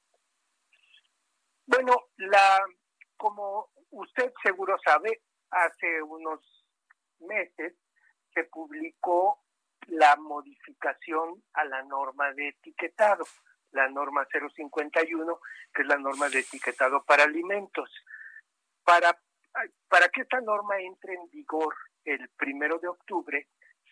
Bueno, 1.66 1.92
la, 2.16 2.60
como 3.16 3.70
usted 3.90 4.32
seguro 4.42 4.76
sabe, 4.84 5.22
hace 5.50 6.02
unos 6.02 6.40
meses 7.20 7.74
se 8.34 8.44
publicó 8.44 9.44
la 9.86 10.16
modificación 10.16 11.42
a 11.54 11.64
la 11.64 11.82
norma 11.82 12.32
de 12.32 12.48
etiquetado, 12.48 13.24
la 13.72 13.88
norma 13.88 14.26
051, 14.30 15.40
que 15.72 15.82
es 15.82 15.88
la 15.88 15.96
norma 15.96 16.28
de 16.28 16.40
etiquetado 16.40 17.02
para 17.04 17.24
alimentos. 17.24 17.90
Para, 18.84 19.18
para 19.88 20.08
que 20.08 20.22
esta 20.22 20.40
norma 20.40 20.78
entre 20.80 21.14
en 21.14 21.30
vigor 21.30 21.74
el 22.04 22.28
primero 22.36 22.78
de 22.78 22.88
octubre, 22.88 23.48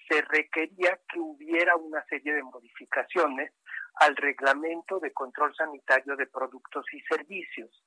se 0.08 0.20
requería 0.22 1.00
que 1.08 1.18
hubiera 1.18 1.76
una 1.76 2.04
serie 2.04 2.34
de 2.34 2.42
modificaciones 2.42 3.52
al 3.94 4.16
reglamento 4.16 4.98
de 4.98 5.12
control 5.12 5.54
sanitario 5.54 6.16
de 6.16 6.26
productos 6.26 6.84
y 6.92 7.00
servicios. 7.02 7.84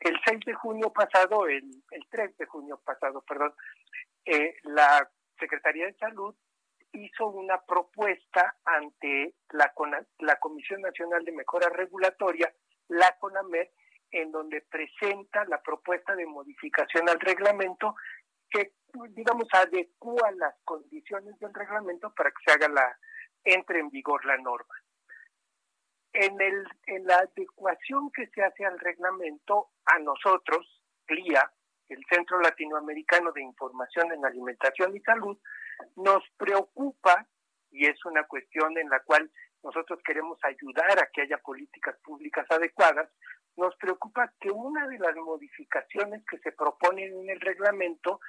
el 0.00 0.18
6 0.24 0.40
de 0.46 0.54
junio 0.54 0.92
pasado, 0.92 1.46
el, 1.46 1.70
el 1.90 2.06
3 2.10 2.36
de 2.36 2.46
junio 2.46 2.80
pasado, 2.84 3.22
perdón, 3.22 3.54
eh, 4.24 4.56
la 4.64 5.08
Secretaría 5.38 5.86
de 5.86 5.94
Salud 5.94 6.34
hizo 6.92 7.28
una 7.28 7.60
propuesta 7.62 8.56
ante 8.64 9.34
la, 9.50 9.72
la 10.18 10.36
Comisión 10.36 10.82
Nacional 10.82 11.24
de 11.24 11.32
Mejora 11.32 11.68
Regulatoria, 11.70 12.52
la 12.88 13.16
CONAMER, 13.18 13.70
en 14.10 14.30
donde 14.30 14.60
presenta 14.62 15.44
la 15.46 15.62
propuesta 15.62 16.14
de 16.14 16.26
modificación 16.26 17.08
al 17.08 17.18
reglamento 17.18 17.94
que, 18.50 18.74
digamos, 19.10 19.48
adecua 19.52 20.30
las 20.32 20.54
condiciones 20.64 21.38
del 21.38 21.54
reglamento 21.54 22.12
para 22.14 22.30
que 22.30 22.44
se 22.44 22.52
haga 22.52 22.68
la, 22.68 22.98
entre 23.44 23.80
en 23.80 23.88
vigor 23.88 24.24
la 24.26 24.36
norma. 24.36 24.74
En, 26.14 26.40
el, 26.40 26.66
en 26.86 27.06
la 27.06 27.18
adecuación 27.18 28.10
que 28.10 28.26
se 28.28 28.42
hace 28.42 28.64
al 28.64 28.78
reglamento, 28.78 29.70
a 29.86 29.98
nosotros, 29.98 30.82
CLIA, 31.06 31.50
el 31.88 32.04
Centro 32.10 32.40
Latinoamericano 32.40 33.32
de 33.32 33.42
Información 33.42 34.12
en 34.12 34.24
Alimentación 34.24 34.94
y 34.96 35.00
Salud, 35.00 35.38
nos 35.96 36.22
preocupa, 36.36 37.26
y 37.70 37.86
es 37.86 38.04
una 38.04 38.24
cuestión 38.24 38.76
en 38.78 38.88
la 38.88 39.00
cual 39.00 39.30
nosotros 39.62 40.00
queremos 40.04 40.38
ayudar 40.42 40.98
a 40.98 41.08
que 41.12 41.22
haya 41.22 41.38
políticas 41.38 41.96
públicas 42.04 42.46
adecuadas, 42.50 43.08
nos 43.56 43.76
preocupa 43.76 44.32
que 44.40 44.50
una 44.50 44.86
de 44.88 44.98
las 44.98 45.14
modificaciones 45.16 46.24
que 46.28 46.38
se 46.38 46.52
proponen 46.52 47.12
en 47.20 47.30
el 47.30 47.40
reglamento 47.40 48.20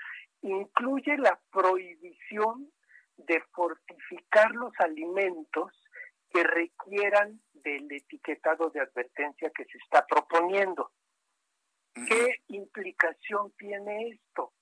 incluye 0.42 1.18
la 1.18 1.40
prohibición 1.52 2.70
de 3.18 3.42
fortificar 3.54 4.52
los 4.52 4.74
alimentos 4.80 5.72
que 6.34 6.44
requieran 6.44 7.40
del 7.54 7.90
etiquetado 7.92 8.72
de 8.72 8.82
advertencia 8.82 9.52
que 9.56 9.66
se 9.66 9.78
está 9.78 10.06
proponiendo. 10.08 10.92
¿Qué 11.94 12.42
implicación 12.48 13.54
tiene 13.58 14.10
esto? 14.10 14.54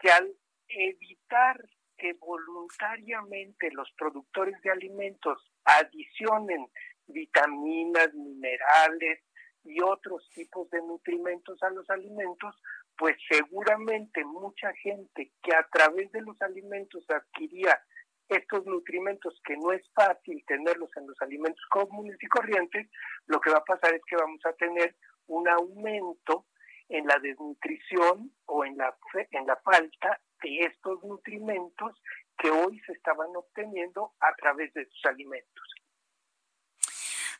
Que 0.00 0.10
al 0.10 0.34
evitar 0.68 1.56
que 1.96 2.14
voluntariamente 2.14 3.70
los 3.72 3.90
productores 3.96 4.60
de 4.62 4.70
alimentos 4.70 5.52
adicionen 5.64 6.66
vitaminas, 7.06 8.12
minerales 8.12 9.20
y 9.64 9.80
otros 9.80 10.28
tipos 10.34 10.68
de 10.70 10.80
nutrimentos 10.82 11.62
a 11.62 11.70
los 11.70 11.88
alimentos, 11.90 12.60
pues 12.96 13.16
seguramente 13.30 14.24
mucha 14.24 14.72
gente 14.74 15.32
que 15.42 15.54
a 15.54 15.66
través 15.70 16.10
de 16.12 16.22
los 16.22 16.40
alimentos 16.42 17.08
adquiría 17.08 17.80
estos 18.28 18.66
nutrimentos 18.66 19.40
que 19.44 19.56
no 19.56 19.72
es 19.72 19.82
fácil 19.94 20.44
tenerlos 20.46 20.90
en 20.96 21.06
los 21.06 21.20
alimentos 21.20 21.64
comunes 21.70 22.16
y 22.20 22.26
corrientes, 22.26 22.88
lo 23.26 23.40
que 23.40 23.50
va 23.50 23.58
a 23.58 23.64
pasar 23.64 23.94
es 23.94 24.02
que 24.08 24.16
vamos 24.16 24.40
a 24.44 24.52
tener 24.52 24.96
un 25.26 25.48
aumento 25.48 26.46
en 26.88 27.06
la 27.06 27.18
desnutrición 27.18 28.32
o 28.46 28.64
en 28.64 28.76
la, 28.76 28.96
en 29.30 29.46
la 29.46 29.56
falta 29.56 30.20
de 30.42 30.58
estos 30.60 31.02
nutrimentos 31.04 32.00
que 32.38 32.50
hoy 32.50 32.80
se 32.86 32.92
estaban 32.92 33.28
obteniendo 33.36 34.14
a 34.20 34.34
través 34.36 34.72
de 34.74 34.86
sus 34.86 35.04
alimentos. 35.04 35.74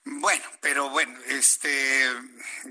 Bueno, 0.05 0.45
pero 0.61 0.89
bueno, 0.91 1.19
este, 1.27 2.05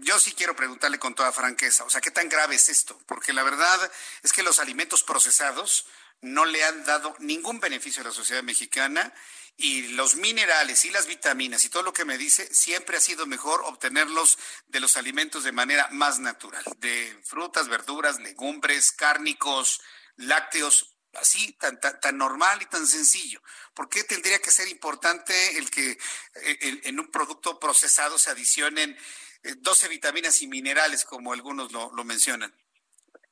yo 0.02 0.18
sí 0.20 0.34
quiero 0.34 0.56
preguntarle 0.56 0.98
con 0.98 1.14
toda 1.14 1.32
franqueza, 1.32 1.84
o 1.84 1.90
sea, 1.90 2.02
¿qué 2.02 2.10
tan 2.10 2.30
grave 2.30 2.56
es 2.56 2.70
esto? 2.70 2.98
Porque 3.06 3.32
la 3.32 3.44
verdad 3.44 3.92
es 4.24 4.34
que 4.34 4.44
los 4.44 4.60
alimentos 4.60 5.04
procesados 5.04 5.88
no 6.22 6.46
le 6.46 6.64
han 6.64 6.84
dado 6.86 7.16
ningún 7.20 7.60
beneficio 7.60 8.02
a 8.02 8.06
la 8.06 8.12
sociedad 8.12 8.44
mexicana 8.44 9.14
y 9.56 9.88
los 9.90 10.16
minerales 10.16 10.86
y 10.86 10.92
las 10.92 11.08
vitaminas 11.08 11.66
y 11.66 11.70
todo 11.70 11.82
lo 11.82 11.94
que 11.94 12.06
me 12.06 12.18
dice, 12.18 12.46
siempre 12.54 12.98
ha 12.98 13.02
sido 13.02 13.26
mejor 13.26 13.62
obtenerlos 13.66 14.38
de 14.68 14.80
los 14.80 14.98
alimentos 14.98 15.44
de 15.44 15.52
manera 15.52 15.88
más 15.92 16.20
natural, 16.20 16.64
de 16.78 17.20
frutas, 17.24 17.68
verduras, 17.68 18.20
legumbres, 18.20 18.92
cárnicos, 18.92 19.82
lácteos, 20.16 20.96
así, 21.14 21.54
tan, 21.54 21.80
tan, 21.80 22.18
normal 22.18 22.62
y 22.62 22.66
tan 22.68 22.86
sencillo. 22.86 23.42
¿Por 23.74 23.90
qué 23.90 24.04
tendría 24.04 24.40
que 24.40 24.52
ser 24.52 24.68
importante 24.68 25.58
el 25.58 25.72
que 25.72 25.92
eh, 25.92 26.82
en, 26.84 27.00
un 27.00 27.10
producto 27.10 27.60
procesado 27.60 28.20
se 28.20 28.30
adicionen 28.30 28.96
12 29.42 29.86
eh, 29.86 29.90
vitaminas 29.90 30.40
y 30.44 30.48
minerales, 30.48 31.04
como 31.04 31.34
algunos 31.34 31.72
lo, 31.72 31.92
lo 31.94 32.04
mencionan? 32.04 32.56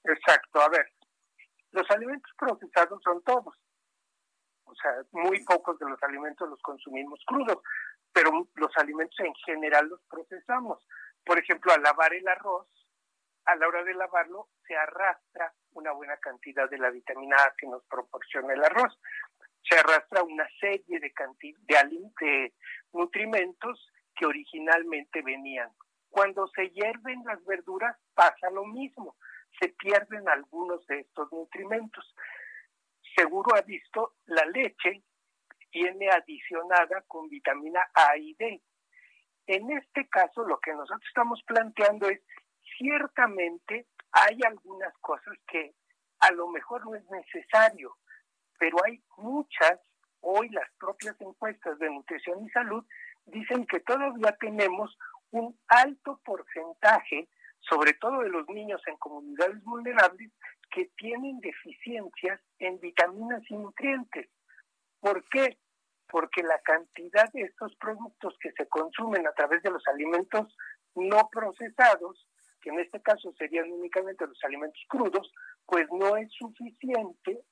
Exacto, 0.03 0.62
a 0.62 0.70
ver, 0.70 0.95
los 1.76 1.91
alimentos 1.91 2.31
procesados 2.38 3.02
son 3.03 3.22
todos. 3.23 3.53
O 4.64 4.73
sea, 4.76 4.91
muy 5.11 5.43
pocos 5.43 5.77
de 5.77 5.88
los 5.89 6.02
alimentos 6.02 6.49
los 6.49 6.61
consumimos 6.61 7.19
crudos, 7.26 7.57
pero 8.14 8.31
los 8.56 8.72
alimentos 8.77 9.19
en 9.19 9.34
general 9.45 9.88
los 9.89 10.02
procesamos. 10.10 10.88
Por 11.26 11.38
ejemplo, 11.38 11.73
al 11.73 11.84
lavar 11.84 12.14
el 12.14 12.27
arroz, 12.27 12.68
a 13.45 13.56
la 13.56 13.68
hora 13.68 13.84
de 13.84 13.93
lavarlo 13.93 14.47
se 14.65 14.76
arrastra 14.76 15.53
una 15.73 15.91
buena 15.91 16.18
cantidad 16.18 16.69
de 16.69 16.77
la 16.77 16.89
vitamina 16.89 17.35
A 17.35 17.53
que 17.57 17.68
nos 17.68 17.84
proporciona 17.85 18.53
el 18.53 18.64
arroz. 18.64 18.97
Se 19.69 19.77
arrastra 19.77 20.23
una 20.23 20.47
serie 20.60 20.99
de, 20.99 21.14
de, 21.68 22.14
de 22.22 22.53
nutrimentos 22.93 23.91
que 24.15 24.26
originalmente 24.26 25.22
venían. 25.22 25.69
Cuando 26.10 26.47
se 26.47 26.69
hierven 26.69 27.23
las 27.26 27.43
verduras 27.45 27.97
pasa 28.14 28.49
lo 28.49 28.65
mismo, 28.65 29.18
se 29.60 29.69
pierden 29.69 30.27
algunos 30.30 30.86
de 30.88 31.02
estos 31.02 31.32
nutrimentos. 31.32 32.15
Seguro 33.15 33.56
ha 33.56 33.61
visto 33.61 34.15
la 34.26 34.45
leche 34.45 35.03
viene 35.76 36.10
adicionada 36.10 37.02
con 37.07 37.27
vitamina 37.30 37.82
A 37.94 38.18
y 38.18 38.34
D. 38.36 38.61
En 39.48 39.69
este 39.72 40.07
caso, 40.07 40.45
lo 40.45 40.57
que 40.60 40.72
nosotros 40.72 41.03
estamos 41.06 41.44
planteando 41.45 42.10
es, 42.10 42.22
ciertamente 42.77 43.86
hay 44.11 44.40
algunas 44.48 44.98
cosas 44.99 45.38
que 45.48 45.76
a 46.19 46.32
lo 46.32 46.48
mejor 46.48 46.86
no 46.86 46.95
es 46.95 47.03
necesario, 47.10 47.98
pero 48.57 48.77
hay 48.86 49.03
muchas, 49.18 49.80
hoy 50.22 50.49
las 50.49 50.72
propias 50.80 51.19
encuestas 51.19 51.77
de 51.77 51.90
nutrición 51.90 52.45
y 52.45 52.49
salud 52.49 52.86
dicen 53.26 53.68
que 53.68 53.82
todavía 53.82 54.36
tenemos 54.40 54.98
un 55.32 55.60
alto 55.68 56.22
porcentaje, 56.23 57.27
sobre 57.70 57.94
todo 57.94 58.22
de 58.22 58.30
los 58.30 58.48
niños 58.50 58.82
en 58.88 58.98
comunidades 58.98 59.64
vulnerables, 59.64 60.32
que 60.72 60.90
tienen 60.98 61.40
deficiencias 61.40 62.42
en 62.60 62.80
vitaminas 62.80 63.42
y 63.50 63.56
nutrientes. 63.56 64.30
¿Por 65.00 65.24
qué? 65.30 65.58
Porque 66.08 66.44
la 66.44 66.60
cantidad 66.62 67.32
de 67.34 67.42
estos 67.44 67.76
productos 67.78 68.36
que 68.40 68.52
se 68.52 68.68
consumen 68.68 69.26
a 69.28 69.34
través 69.34 69.64
de 69.64 69.72
los 69.72 69.86
alimentos 69.88 70.56
no 70.96 71.30
procesados 71.32 72.28
que 72.66 72.72
en 72.72 72.80
este 72.80 73.00
caso 73.00 73.32
serían 73.38 73.72
únicamente 73.72 74.26
los 74.26 74.44
alimentos 74.44 74.82
crudos, 74.90 75.32
pues 75.68 75.88
no 75.92 76.18
es 76.18 76.32
suficiente 76.34 77.44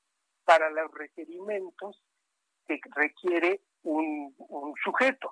para 0.44 0.72
los 0.72 0.92
requerimientos 0.92 2.02
que 2.68 2.80
requiere 2.96 3.62
un, 3.84 4.34
sujeto. 4.84 5.32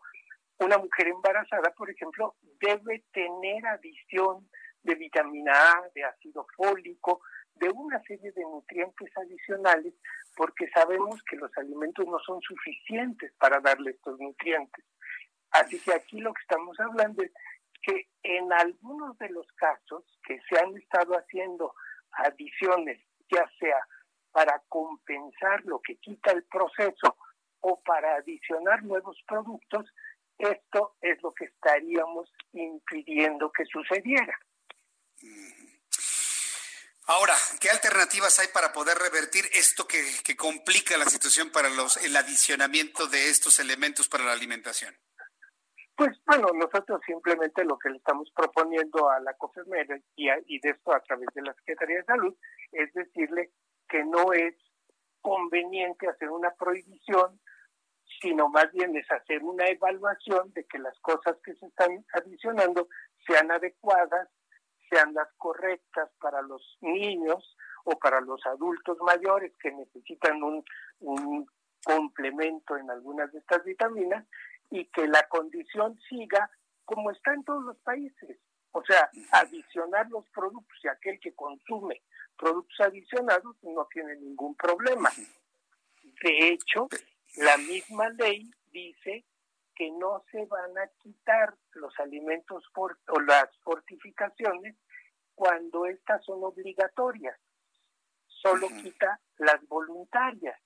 Una 0.60 0.78
mujer 0.78 1.08
embarazada, 1.08 1.74
por 1.76 1.90
ejemplo, 1.90 2.36
debe 2.60 3.04
tener 3.12 3.66
adición 3.66 4.48
de 4.84 4.96
vitamina 4.96 5.54
A, 5.54 5.90
de 5.94 6.04
ácido 6.04 6.46
fólico, 6.56 7.22
de 7.56 7.70
una 7.70 8.02
serie 8.04 8.32
de 8.32 8.42
nutrientes 8.42 9.16
adicionales, 9.18 9.94
porque 10.36 10.70
sabemos 10.70 11.22
que 11.24 11.36
los 11.36 11.56
alimentos 11.58 12.06
no 12.08 12.20
son 12.20 12.42
suficientes 12.42 13.32
para 13.40 13.60
darle 13.60 13.92
estos 13.92 14.20
nutrientes. 14.20 14.86
Así 15.52 15.80
que 15.80 15.94
aquí 15.94 16.20
lo 16.20 16.34
que 16.34 16.42
estamos 16.42 16.80
hablando 16.80 17.24
es 17.24 17.32
que 17.82 18.08
en 18.24 18.52
algunos 18.54 19.18
de 19.18 19.30
los 19.30 19.48
casos 19.54 20.04
que 20.24 20.40
se 20.50 20.60
han 20.60 20.76
estado 20.78 21.14
haciendo 21.14 21.74
adiciones, 22.12 23.00
ya 23.30 23.50
sea 23.60 23.86
para 24.32 24.62
compensar 24.70 25.64
lo 25.66 25.80
que 25.82 25.98
quita 25.98 26.32
el 26.32 26.44
proceso 26.46 27.18
o 27.60 27.82
para 27.82 28.16
adicionar 28.16 28.84
nuevos 28.84 29.22
productos, 29.28 29.92
esto 30.38 30.96
es 31.02 31.22
lo 31.22 31.34
que 31.34 31.46
estaríamos 31.46 32.32
impidiendo 32.54 33.52
que 33.52 33.66
sucediera. 33.66 34.38
Ahora, 37.08 37.34
¿qué 37.60 37.70
alternativas 37.70 38.40
hay 38.40 38.48
para 38.54 38.72
poder 38.72 38.98
revertir 38.98 39.44
esto 39.54 39.86
que, 39.86 40.36
complica 40.38 40.98
la 40.98 41.06
situación 41.06 41.52
para 41.52 41.70
los, 41.70 41.98
el 41.98 42.16
adicionamiento 42.16 43.08
de 43.08 43.30
estos 43.30 43.60
elementos 43.60 44.08
para 44.08 44.24
la 44.24 44.32
alimentación? 44.32 44.96
Pues 45.96 46.18
bueno, 46.26 46.48
nosotros 46.54 47.02
simplemente 47.06 47.66
lo 47.66 47.78
que 47.78 47.90
le 47.90 47.98
estamos 47.98 48.32
proponiendo 48.34 49.10
a 49.10 49.20
la 49.20 49.34
COFEMER 49.34 50.02
y, 50.16 50.30
y 50.48 50.60
de 50.62 50.70
esto 50.70 50.94
a 50.94 51.02
través 51.02 51.28
de 51.36 51.42
la 51.42 51.54
Secretaría 51.54 51.98
de 51.98 52.06
Salud 52.06 52.36
es 52.72 52.94
decirle 52.94 53.52
que 53.90 54.04
no 54.06 54.32
es 54.34 54.56
conveniente 55.22 56.08
hacer 56.08 56.30
una 56.30 56.52
prohibición, 56.56 57.40
sino 58.22 58.50
más 58.50 58.72
bien 58.72 58.96
es 58.96 59.10
hacer 59.12 59.44
una 59.44 59.68
evaluación 59.68 60.52
de 60.54 60.66
que 60.66 60.80
las 60.80 60.98
cosas 61.02 61.38
que 61.44 61.56
se 61.56 61.66
están 61.66 62.06
adicionando 62.14 62.88
sean 63.28 63.52
adecuadas, 63.52 64.30
sean 64.92 65.14
las 65.14 65.30
correctas 65.38 66.12
para 66.20 66.42
los 66.42 66.78
niños 66.82 67.58
o 67.86 67.98
para 67.98 68.22
los 68.22 68.46
adultos 68.46 68.98
mayores 69.02 69.54
que 69.58 69.72
necesitan 69.72 70.44
un, 70.44 70.64
complemento 71.84 72.78
en 72.78 72.92
algunas 72.92 73.32
de 73.32 73.40
estas 73.40 73.64
vitaminas 73.64 74.24
y 74.70 74.86
que 74.86 75.08
la 75.08 75.28
condición 75.30 76.00
siga 76.08 76.48
como 76.86 77.10
está 77.10 77.34
en 77.34 77.44
todos 77.44 77.64
los 77.64 77.78
países. 77.80 78.38
O 78.72 78.84
sea, 78.84 79.10
adicionar 79.32 80.08
los 80.12 80.30
productos 80.30 80.78
y 80.84 80.88
aquel 80.90 81.20
que 81.20 81.34
consume 81.34 82.04
productos 82.38 82.80
adicionados 82.82 83.56
no 83.64 83.88
tiene 83.92 84.16
ningún 84.18 84.56
problema. 84.56 85.10
De 86.22 86.50
hecho, 86.50 86.88
la 87.38 87.58
misma 87.58 88.10
ley 88.10 88.52
dice 88.72 89.26
que 89.82 89.90
no 89.94 90.24
se 90.32 90.46
van 90.46 90.78
a 90.78 90.88
quitar 91.02 91.58
los 91.72 91.92
alimentos 92.00 92.64
o 92.76 93.20
las 93.22 93.50
fortificaciones 93.64 94.76
cuando 95.34 95.88
estas 95.88 96.24
son 96.24 96.44
obligatorias. 96.44 97.36
Solo 98.28 98.68
quita 98.68 99.20
las 99.40 99.60
voluntarias. 99.68 100.62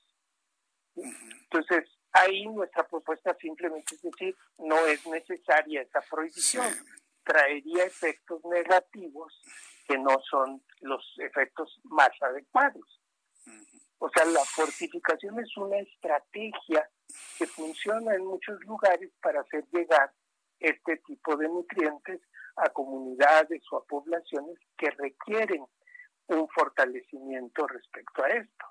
Entonces, 0.96 1.90
ahí 2.12 2.46
nuestra 2.48 2.86
propuesta 2.86 3.34
simplemente 3.40 3.96
es 3.96 4.02
decir, 4.02 4.36
no 4.58 4.86
es 4.86 5.08
necesaria 5.08 5.84
esa 5.84 6.02
prohibición. 6.02 6.68
Traería 7.24 7.86
efectos 7.86 8.44
negativos 8.44 9.34
que 9.88 9.98
no 9.98 10.20
son 10.30 10.62
los 10.82 11.06
efectos 11.20 11.80
más 11.86 12.12
adecuados. 12.20 13.02
O 14.00 14.10
sea, 14.10 14.26
la 14.26 14.44
fortificación 14.44 15.40
es 15.40 15.56
una 15.56 15.78
estrategia 15.78 16.90
que 17.38 17.48
funciona 17.48 18.16
en 18.16 18.26
muchos 18.26 18.60
lugares 18.66 19.12
para 19.22 19.42
hacer 19.42 19.66
llegar 19.72 20.12
este 20.60 20.98
tipo 20.98 21.36
de 21.36 21.48
nutrientes 21.48 22.22
a 22.58 22.70
comunidades 22.70 23.62
o 23.72 23.78
a 23.78 23.86
poblaciones 23.86 24.58
que 24.78 24.90
requieren 24.92 25.66
un 26.28 26.48
fortalecimiento 26.50 27.68
respecto 27.68 28.24
a 28.24 28.30
esto. 28.30 28.66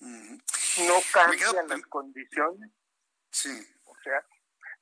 No 0.00 0.94
cambian 1.12 1.68
las 1.68 1.82
condiciones. 1.86 2.70
Sí. 3.30 3.50
O 3.84 3.94
sea, 4.02 4.24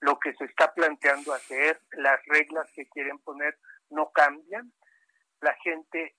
lo 0.00 0.18
que 0.18 0.34
se 0.34 0.44
está 0.44 0.72
planteando 0.72 1.32
hacer, 1.32 1.80
las 1.92 2.24
reglas 2.26 2.70
que 2.74 2.88
quieren 2.88 3.18
poner 3.20 3.58
no 3.90 4.10
cambian. 4.12 4.72
La 5.40 5.54
gente, 5.62 6.16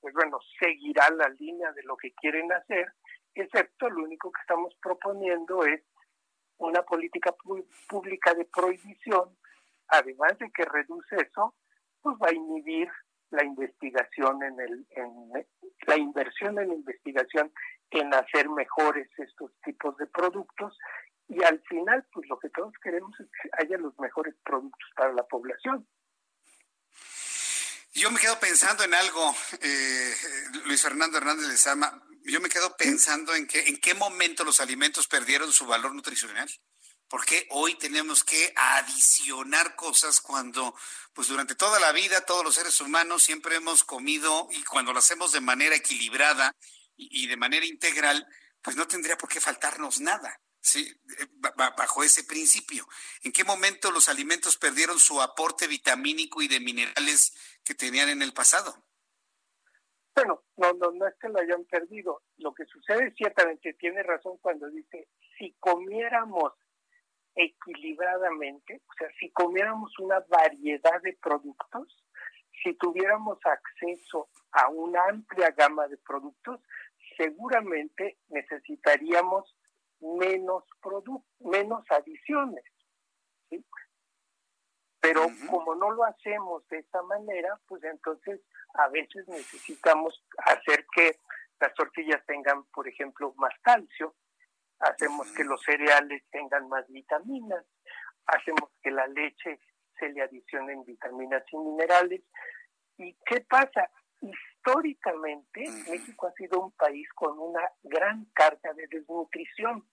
pues 0.00 0.14
bueno, 0.14 0.38
seguirá 0.58 1.10
la 1.10 1.28
línea 1.30 1.72
de 1.72 1.82
lo 1.82 1.96
que 1.96 2.12
quieren 2.14 2.52
hacer, 2.52 2.92
excepto 3.34 3.88
lo 3.90 4.04
único 4.04 4.30
que 4.30 4.40
estamos 4.40 4.74
proponiendo 4.80 5.64
es 5.64 5.82
una 6.58 6.82
política 6.82 7.34
pública 7.88 8.34
de 8.34 8.44
prohibición, 8.46 9.36
además 9.88 10.38
de 10.38 10.50
que 10.50 10.64
reduce 10.64 11.16
eso, 11.16 11.54
pues 12.00 12.16
va 12.22 12.28
a 12.28 12.34
inhibir 12.34 12.88
la 13.30 13.44
investigación 13.44 14.42
en 14.42 14.60
el 14.60 14.86
en 14.90 15.46
la 15.86 15.96
inversión 15.96 16.58
en 16.58 16.72
investigación 16.72 17.52
en 17.90 18.14
hacer 18.14 18.48
mejores 18.48 19.08
estos 19.18 19.50
tipos 19.64 19.96
de 19.96 20.06
productos 20.06 20.76
y 21.28 21.42
al 21.42 21.60
final 21.62 22.06
pues 22.12 22.28
lo 22.28 22.38
que 22.38 22.50
todos 22.50 22.72
queremos 22.82 23.18
es 23.18 23.26
que 23.26 23.48
haya 23.58 23.78
los 23.78 23.98
mejores 23.98 24.34
productos 24.44 24.88
para 24.94 25.12
la 25.12 25.24
población. 25.24 25.86
Yo 27.94 28.10
me 28.10 28.18
quedo 28.18 28.38
pensando 28.40 28.82
en 28.82 28.92
algo, 28.92 29.32
eh, 29.62 30.12
Luis 30.66 30.82
Fernando 30.82 31.16
Hernández 31.16 31.48
de 31.48 31.56
Sama, 31.56 32.02
yo 32.24 32.40
me 32.40 32.48
quedo 32.48 32.76
pensando 32.76 33.34
en 33.34 33.48
en 33.52 33.76
qué 33.78 33.94
momento 33.94 34.44
los 34.44 34.60
alimentos 34.60 35.06
perdieron 35.06 35.52
su 35.52 35.66
valor 35.66 35.94
nutricional. 35.94 36.50
¿Por 37.08 37.24
qué 37.24 37.46
hoy 37.50 37.76
tenemos 37.76 38.24
que 38.24 38.52
adicionar 38.56 39.76
cosas 39.76 40.20
cuando, 40.20 40.74
pues 41.12 41.28
durante 41.28 41.54
toda 41.54 41.78
la 41.78 41.92
vida, 41.92 42.24
todos 42.24 42.42
los 42.42 42.54
seres 42.54 42.80
humanos 42.80 43.22
siempre 43.22 43.56
hemos 43.56 43.84
comido 43.84 44.48
y 44.50 44.64
cuando 44.64 44.92
lo 44.92 44.98
hacemos 44.98 45.30
de 45.32 45.40
manera 45.40 45.76
equilibrada 45.76 46.56
y, 46.96 47.26
de 47.26 47.36
manera 47.36 47.66
integral, 47.66 48.26
pues 48.62 48.76
no 48.76 48.88
tendría 48.88 49.18
por 49.18 49.28
qué 49.28 49.40
faltarnos 49.40 50.00
nada, 50.00 50.40
¿sí? 50.60 50.92
Bajo 51.76 52.02
ese 52.02 52.24
principio. 52.24 52.88
¿En 53.22 53.32
qué 53.32 53.44
momento 53.44 53.90
los 53.90 54.08
alimentos 54.08 54.56
perdieron 54.56 54.98
su 54.98 55.20
aporte 55.20 55.66
vitamínico 55.66 56.40
y 56.40 56.48
de 56.48 56.60
minerales 56.60 57.34
que 57.62 57.74
tenían 57.74 58.08
en 58.08 58.22
el 58.22 58.32
pasado? 58.32 58.82
Bueno, 60.14 60.42
no, 60.56 60.72
no, 60.74 60.92
no 60.92 61.06
es 61.08 61.14
que 61.16 61.28
lo 61.28 61.40
hayan 61.40 61.64
perdido. 61.64 62.22
Lo 62.38 62.54
que 62.54 62.64
sucede 62.66 63.12
ciertamente 63.16 63.74
tiene 63.74 64.02
razón 64.02 64.38
cuando 64.38 64.68
dice, 64.70 65.08
si 65.36 65.52
comiéramos 65.58 66.52
equilibradamente, 67.34 68.80
o 68.88 68.92
sea, 68.96 69.08
si 69.18 69.30
comiéramos 69.32 69.98
una 69.98 70.20
variedad 70.28 71.02
de 71.02 71.14
productos, 71.20 72.04
si 72.62 72.74
tuviéramos 72.74 73.38
acceso 73.44 74.28
a 74.52 74.68
una 74.68 75.04
amplia 75.08 75.50
gama 75.50 75.88
de 75.88 75.98
productos, 75.98 76.60
seguramente 77.16 78.18
necesitaríamos 78.28 79.56
menos 80.00 80.64
menos 81.40 81.84
adiciones. 81.90 82.64
¿sí? 83.50 83.64
Pero 85.00 85.26
como 85.50 85.74
no 85.74 85.90
lo 85.90 86.04
hacemos 86.04 86.66
de 86.68 86.78
esa 86.78 87.02
manera, 87.02 87.60
pues 87.66 87.82
entonces 87.84 88.40
a 88.74 88.88
veces 88.88 89.26
necesitamos 89.28 90.22
hacer 90.38 90.86
que 90.94 91.18
las 91.60 91.72
tortillas 91.74 92.24
tengan, 92.26 92.64
por 92.64 92.88
ejemplo, 92.88 93.32
más 93.36 93.54
calcio, 93.62 94.14
hacemos 94.80 95.30
que 95.32 95.44
los 95.44 95.62
cereales 95.62 96.22
tengan 96.30 96.68
más 96.68 96.86
vitaminas, 96.88 97.64
hacemos 98.26 98.70
que 98.82 98.90
la 98.90 99.06
leche 99.06 99.58
se 99.98 100.08
le 100.08 100.22
adicionen 100.22 100.84
vitaminas 100.84 101.42
y 101.52 101.56
minerales. 101.56 102.22
¿Y 102.98 103.16
qué 103.26 103.40
pasa? 103.48 103.90
Históricamente, 104.20 105.64
México 105.88 106.26
ha 106.26 106.32
sido 106.32 106.60
un 106.60 106.72
país 106.72 107.08
con 107.14 107.38
una 107.38 107.70
gran 107.82 108.24
carga 108.34 108.72
de 108.74 108.86
desnutrición. 108.88 109.86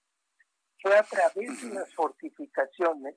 Fue 0.81 0.97
a 0.97 1.03
través 1.03 1.61
de 1.61 1.75
las 1.75 1.93
fortificaciones 1.93 3.15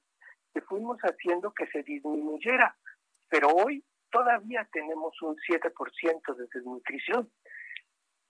que 0.52 0.60
fuimos 0.60 0.98
haciendo 1.00 1.52
que 1.52 1.66
se 1.68 1.82
disminuyera, 1.82 2.76
pero 3.28 3.48
hoy 3.48 3.84
todavía 4.14 4.66
tenemos 4.72 5.20
un 5.22 5.34
7% 5.36 6.36
de 6.36 6.46
desnutrición, 6.54 7.32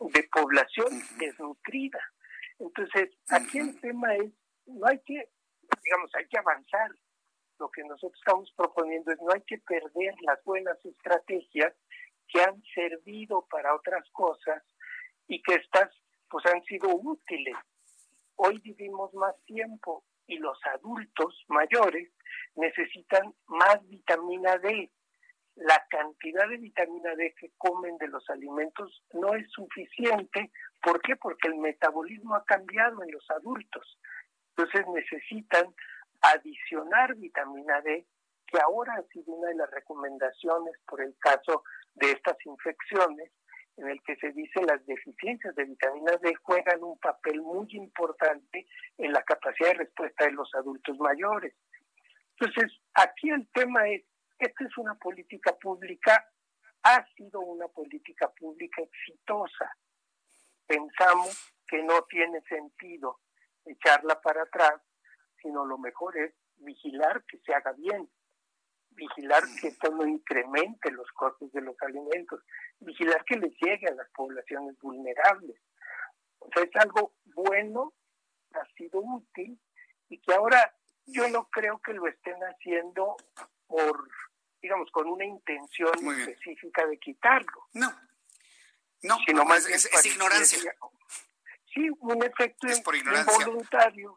de 0.00 0.28
población 0.32 0.88
desnutrida. 1.18 2.00
Entonces, 2.58 3.10
aquí 3.28 3.58
el 3.58 3.78
tema 3.82 4.14
es, 4.14 4.32
no 4.66 4.86
hay 4.86 4.98
que, 5.00 5.28
digamos, 5.84 6.10
hay 6.14 6.26
que 6.26 6.38
avanzar. 6.38 6.90
Lo 7.58 7.70
que 7.70 7.84
nosotros 7.84 8.18
estamos 8.18 8.50
proponiendo 8.56 9.12
es 9.12 9.20
no 9.20 9.32
hay 9.32 9.42
que 9.42 9.58
perder 9.58 10.14
las 10.22 10.42
buenas 10.44 10.82
estrategias 10.84 11.74
que 12.28 12.40
han 12.42 12.62
servido 12.74 13.46
para 13.50 13.74
otras 13.74 14.08
cosas 14.10 14.62
y 15.28 15.42
que 15.42 15.54
estas 15.54 15.90
pues 16.30 16.46
han 16.46 16.64
sido 16.64 16.88
útiles. 16.96 17.56
Hoy 18.36 18.58
vivimos 18.60 19.12
más 19.12 19.34
tiempo 19.44 20.04
y 20.26 20.38
los 20.38 20.58
adultos 20.64 21.44
mayores 21.48 22.10
necesitan 22.56 23.34
más 23.46 23.86
vitamina 23.86 24.56
D 24.58 24.90
la 25.56 25.86
cantidad 25.88 26.48
de 26.48 26.56
vitamina 26.56 27.14
D 27.14 27.34
que 27.38 27.52
comen 27.58 27.96
de 27.98 28.08
los 28.08 28.28
alimentos 28.28 29.02
no 29.12 29.34
es 29.34 29.48
suficiente. 29.50 30.50
¿Por 30.82 31.00
qué? 31.02 31.16
Porque 31.16 31.48
el 31.48 31.56
metabolismo 31.56 32.34
ha 32.34 32.44
cambiado 32.44 33.02
en 33.02 33.12
los 33.12 33.28
adultos. 33.30 33.98
Entonces 34.56 34.86
necesitan 34.88 35.74
adicionar 36.22 37.14
vitamina 37.16 37.80
D, 37.82 38.06
que 38.46 38.58
ahora 38.60 38.94
ha 38.94 39.02
sido 39.12 39.32
una 39.32 39.48
de 39.48 39.56
las 39.56 39.70
recomendaciones 39.70 40.74
por 40.86 41.00
el 41.00 41.14
caso 41.18 41.64
de 41.94 42.12
estas 42.12 42.36
infecciones, 42.44 43.30
en 43.76 43.88
el 43.88 44.00
que 44.02 44.16
se 44.16 44.30
dice 44.32 44.62
las 44.62 44.84
deficiencias 44.86 45.54
de 45.56 45.64
vitamina 45.64 46.12
D 46.22 46.34
juegan 46.42 46.82
un 46.82 46.98
papel 46.98 47.40
muy 47.42 47.68
importante 47.72 48.66
en 48.98 49.12
la 49.12 49.22
capacidad 49.22 49.70
de 49.70 49.78
respuesta 49.78 50.26
de 50.26 50.32
los 50.32 50.52
adultos 50.54 50.96
mayores. 50.98 51.54
Entonces, 52.38 52.72
aquí 52.94 53.30
el 53.30 53.48
tema 53.52 53.88
es 53.88 54.02
esta 54.38 54.64
es 54.64 54.78
una 54.78 54.94
política 54.96 55.56
pública, 55.56 56.28
ha 56.82 57.06
sido 57.14 57.40
una 57.40 57.68
política 57.68 58.28
pública 58.32 58.82
exitosa. 58.82 59.76
Pensamos 60.66 61.54
que 61.66 61.82
no 61.82 62.02
tiene 62.04 62.42
sentido 62.42 63.20
echarla 63.64 64.20
para 64.20 64.42
atrás, 64.42 64.80
sino 65.40 65.64
lo 65.64 65.78
mejor 65.78 66.16
es 66.16 66.34
vigilar 66.56 67.24
que 67.24 67.38
se 67.38 67.54
haga 67.54 67.72
bien, 67.72 68.08
vigilar 68.90 69.42
que 69.60 69.68
esto 69.68 69.90
no 69.90 70.06
incremente 70.06 70.90
los 70.90 71.10
costos 71.12 71.52
de 71.52 71.62
los 71.62 71.76
alimentos, 71.82 72.42
vigilar 72.80 73.24
que 73.24 73.36
les 73.36 73.52
llegue 73.60 73.88
a 73.88 73.94
las 73.94 74.10
poblaciones 74.10 74.78
vulnerables. 74.80 75.60
O 76.38 76.48
sea, 76.52 76.62
es 76.62 76.76
algo 76.76 77.14
bueno, 77.24 77.94
ha 78.52 78.64
sido 78.76 79.00
útil 79.00 79.58
y 80.08 80.20
que 80.20 80.34
ahora 80.34 80.74
yo 81.06 81.28
no 81.28 81.48
creo 81.50 81.80
que 81.80 81.92
lo 81.92 82.06
estén 82.06 82.38
haciendo 82.40 83.16
por, 83.74 84.08
digamos, 84.62 84.88
con 84.92 85.08
una 85.08 85.24
intención 85.24 85.90
específica 86.16 86.86
de 86.86 86.96
quitarlo. 86.98 87.66
No, 87.72 87.92
no, 89.02 89.18
sino 89.26 89.42
es, 89.54 90.06
ignorancia. 90.06 90.76
Sí, 91.74 91.88
un 91.98 92.22
efecto 92.22 92.68
involuntario, 92.68 94.16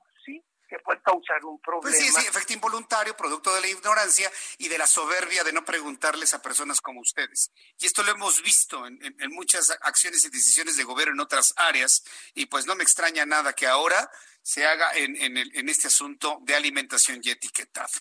que 0.67 0.79
puede 0.79 1.01
causar 1.01 1.43
un 1.45 1.59
problema. 1.59 1.81
Pues 1.81 1.97
sí, 1.97 2.11
sí, 2.11 2.27
efecto 2.27 2.53
involuntario, 2.53 3.15
producto 3.15 3.53
de 3.55 3.61
la 3.61 3.67
ignorancia 3.67 4.31
y 4.57 4.67
de 4.67 4.77
la 4.77 4.87
soberbia 4.87 5.43
de 5.43 5.53
no 5.53 5.63
preguntarles 5.63 6.33
a 6.33 6.41
personas 6.41 6.81
como 6.81 7.01
ustedes. 7.01 7.51
Y 7.79 7.85
esto 7.85 8.03
lo 8.03 8.11
hemos 8.11 8.41
visto 8.41 8.85
en, 8.85 9.15
muchas 9.31 9.71
acciones 9.81 10.25
y 10.25 10.29
decisiones 10.29 10.77
de 10.77 10.83
gobierno 10.83 11.13
en 11.13 11.19
otras 11.19 11.53
áreas, 11.57 12.03
y 12.33 12.47
pues 12.47 12.65
no 12.65 12.75
me 12.75 12.83
extraña 12.83 13.25
nada 13.25 13.53
que 13.53 13.67
ahora 13.67 14.09
se 14.41 14.65
haga 14.65 14.91
en, 14.93 15.17
en, 15.17 15.69
este 15.69 15.87
asunto 15.87 16.39
de 16.41 16.55
alimentación 16.55 17.19
y 17.21 17.31
etiquetado. 17.31 17.91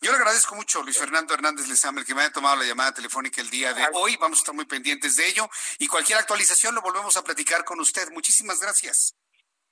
Yo 0.00 0.10
le 0.10 0.18
agradezco 0.18 0.56
mucho, 0.56 0.82
Luis 0.82 0.98
Fernando 0.98 1.32
Hernández 1.32 1.68
Lezama, 1.68 2.00
el 2.00 2.06
que 2.06 2.14
me 2.14 2.22
haya 2.22 2.32
tomado 2.32 2.56
la 2.56 2.64
llamada 2.64 2.92
telefónica 2.92 3.40
el 3.40 3.50
día 3.50 3.72
de 3.72 3.86
hoy. 3.92 4.16
Vamos 4.16 4.38
a 4.38 4.40
estar 4.40 4.54
muy 4.54 4.64
pendientes 4.64 5.14
de 5.14 5.28
ello 5.28 5.48
y 5.78 5.86
cualquier 5.86 6.18
actualización 6.18 6.74
lo 6.74 6.82
volvemos 6.82 7.16
a 7.16 7.22
platicar 7.22 7.64
con 7.64 7.78
usted. 7.78 8.10
Muchísimas 8.10 8.58
gracias. 8.58 9.14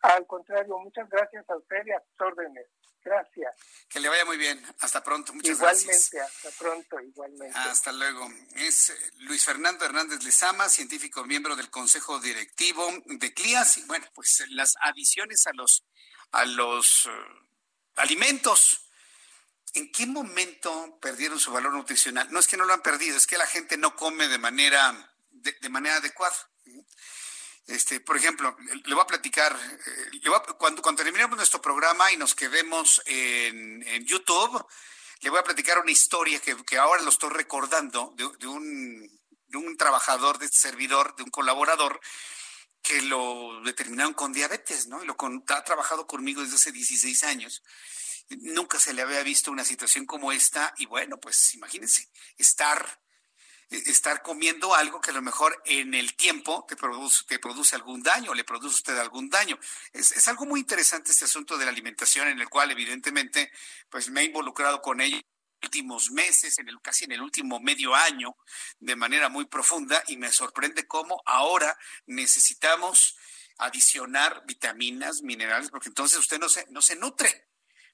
Al 0.03 0.27
contrario, 0.27 0.79
muchas 0.79 1.09
gracias 1.09 1.49
a 1.49 1.57
usted 1.57 1.87
y 1.87 1.93
a 1.93 2.01
sus 2.01 2.21
órdenes. 2.21 2.67
Gracias. 3.03 3.55
Que 3.89 4.01
le 4.01 4.09
vaya 4.09 4.25
muy 4.25 4.37
bien. 4.37 4.63
Hasta 4.81 5.03
pronto. 5.03 5.33
Muchas 5.33 5.59
gracias. 5.59 6.13
Igualmente, 6.13 6.21
hasta 6.21 6.51
pronto, 6.59 7.01
igualmente. 7.01 7.59
Hasta 7.59 7.93
luego. 7.93 8.29
Es 8.57 8.91
eh, 8.91 9.13
Luis 9.21 9.45
Fernando 9.45 9.85
Hernández 9.85 10.23
Lezama, 10.23 10.69
científico 10.69 11.25
miembro 11.25 11.57
del 11.57 11.71
Consejo 11.71 12.21
Directivo 12.21 12.87
de 13.07 13.33
CLIAS. 13.33 13.79
Y 13.79 13.85
bueno, 13.85 14.07
pues 14.15 14.45
las 14.51 14.75
adiciones 14.83 15.47
a 15.47 15.53
los, 15.55 15.87
a 16.33 16.45
los 16.45 17.07
eh, 17.07 17.11
alimentos. 17.97 18.87
¿En 19.73 19.91
qué 19.93 20.05
momento 20.05 20.99
perdieron 21.01 21.39
su 21.39 21.53
valor 21.53 21.73
nutricional? 21.73 22.31
No 22.31 22.41
es 22.41 22.49
que 22.49 22.57
no 22.57 22.65
lo 22.65 22.75
han 22.75 22.83
perdido, 22.83 23.17
es 23.17 23.27
que 23.27 23.39
la 23.39 23.47
gente 23.47 23.77
no 23.77 23.95
come 23.95 24.27
de 24.27 24.39
manera, 24.39 25.15
de 25.31 25.69
manera 25.69 25.97
adecuada. 25.97 26.50
Este, 27.71 28.01
por 28.01 28.17
ejemplo, 28.17 28.57
le 28.85 28.95
voy 28.95 29.03
a 29.03 29.07
platicar, 29.07 29.57
eh, 29.57 30.21
cuando, 30.59 30.83
cuando 30.83 31.05
terminemos 31.05 31.37
nuestro 31.37 31.63
programa 31.63 32.11
y 32.11 32.17
nos 32.17 32.35
quedemos 32.35 33.01
en, 33.07 34.05
YouTube, 34.05 34.67
le 35.21 35.31
voy 35.31 35.39
a 35.39 35.45
platicar 35.45 35.79
una 35.79 35.93
historia 35.93 36.41
que, 36.41 36.79
ahora 36.79 37.03
lo 37.03 37.11
estoy 37.11 37.31
recordando 37.31 38.13
de, 38.17 38.47
un, 38.49 39.09
de 39.47 39.57
un 39.57 39.77
trabajador, 39.77 40.39
de 40.39 40.47
este 40.47 40.59
servidor, 40.59 41.15
de 41.15 41.23
un 41.23 41.31
colaborador, 41.31 42.01
que 42.83 43.03
lo 43.03 43.61
determinaron 43.63 44.15
con 44.15 44.33
diabetes, 44.33 44.89
¿no? 44.89 45.05
Y 45.05 45.07
lo 45.07 45.17
ha 45.49 45.65
trabajado 45.65 46.09
conmigo 46.09 46.43
desde 46.43 46.57
hace 46.57 46.73
16 46.73 47.23
años. 47.23 47.63
Nunca 48.31 48.81
se 48.81 48.95
le 48.95 49.03
había 49.03 49.23
visto 49.23 49.53
una 49.53 49.65
situación 49.65 50.07
como 50.07 50.33
esta 50.33 50.75
y 50.79 50.87
bueno, 50.87 51.21
pues 51.21 51.55
imagínense, 51.55 52.11
estar 52.37 53.01
estar 53.71 54.23
comiendo 54.23 54.75
algo 54.75 55.01
que 55.01 55.11
a 55.11 55.15
lo 55.15 55.23
mejor 55.23 55.63
en 55.65 55.95
el 55.95 56.15
tiempo 56.15 56.65
te 56.69 56.77
produce, 56.77 57.25
te 57.27 57.39
produce 57.39 57.77
algún 57.77 58.03
daño, 58.03 58.35
le 58.35 58.45
produce 58.45 58.77
usted 58.77 58.99
algún 58.99 59.31
daño. 59.31 59.59
Es, 59.93 60.13
es, 60.13 60.27
algo 60.29 60.45
muy 60.45 60.61
interesante 60.61 61.13
este 61.13 61.25
asunto 61.25 61.57
de 61.57 61.65
la 61.65 61.71
alimentación 61.71 62.29
en 62.29 62.41
el 62.41 62.49
cual 62.49 62.71
evidentemente 62.71 63.53
pues 63.89 64.11
me 64.11 64.23
he 64.23 64.25
involucrado 64.25 64.83
con 64.83 65.01
ello 65.01 65.21
últimos 65.63 66.11
meses, 66.11 66.59
en 66.59 66.69
el, 66.69 66.81
casi 66.81 67.05
en 67.05 67.13
el 67.13 67.21
último 67.21 67.61
medio 67.61 67.95
año, 67.95 68.37
de 68.79 68.97
manera 68.97 69.29
muy 69.29 69.45
profunda 69.45 70.03
y 70.09 70.17
me 70.17 70.33
sorprende 70.33 70.87
cómo 70.87 71.23
ahora 71.27 71.77
necesitamos 72.07 73.17
adicionar 73.59 74.43
vitaminas, 74.47 75.23
minerales, 75.23 75.71
porque 75.71 75.89
entonces 75.89 76.19
usted 76.19 76.39
no 76.39 76.49
se, 76.49 76.67
no 76.71 76.81
se 76.81 76.97
nutre 76.97 77.50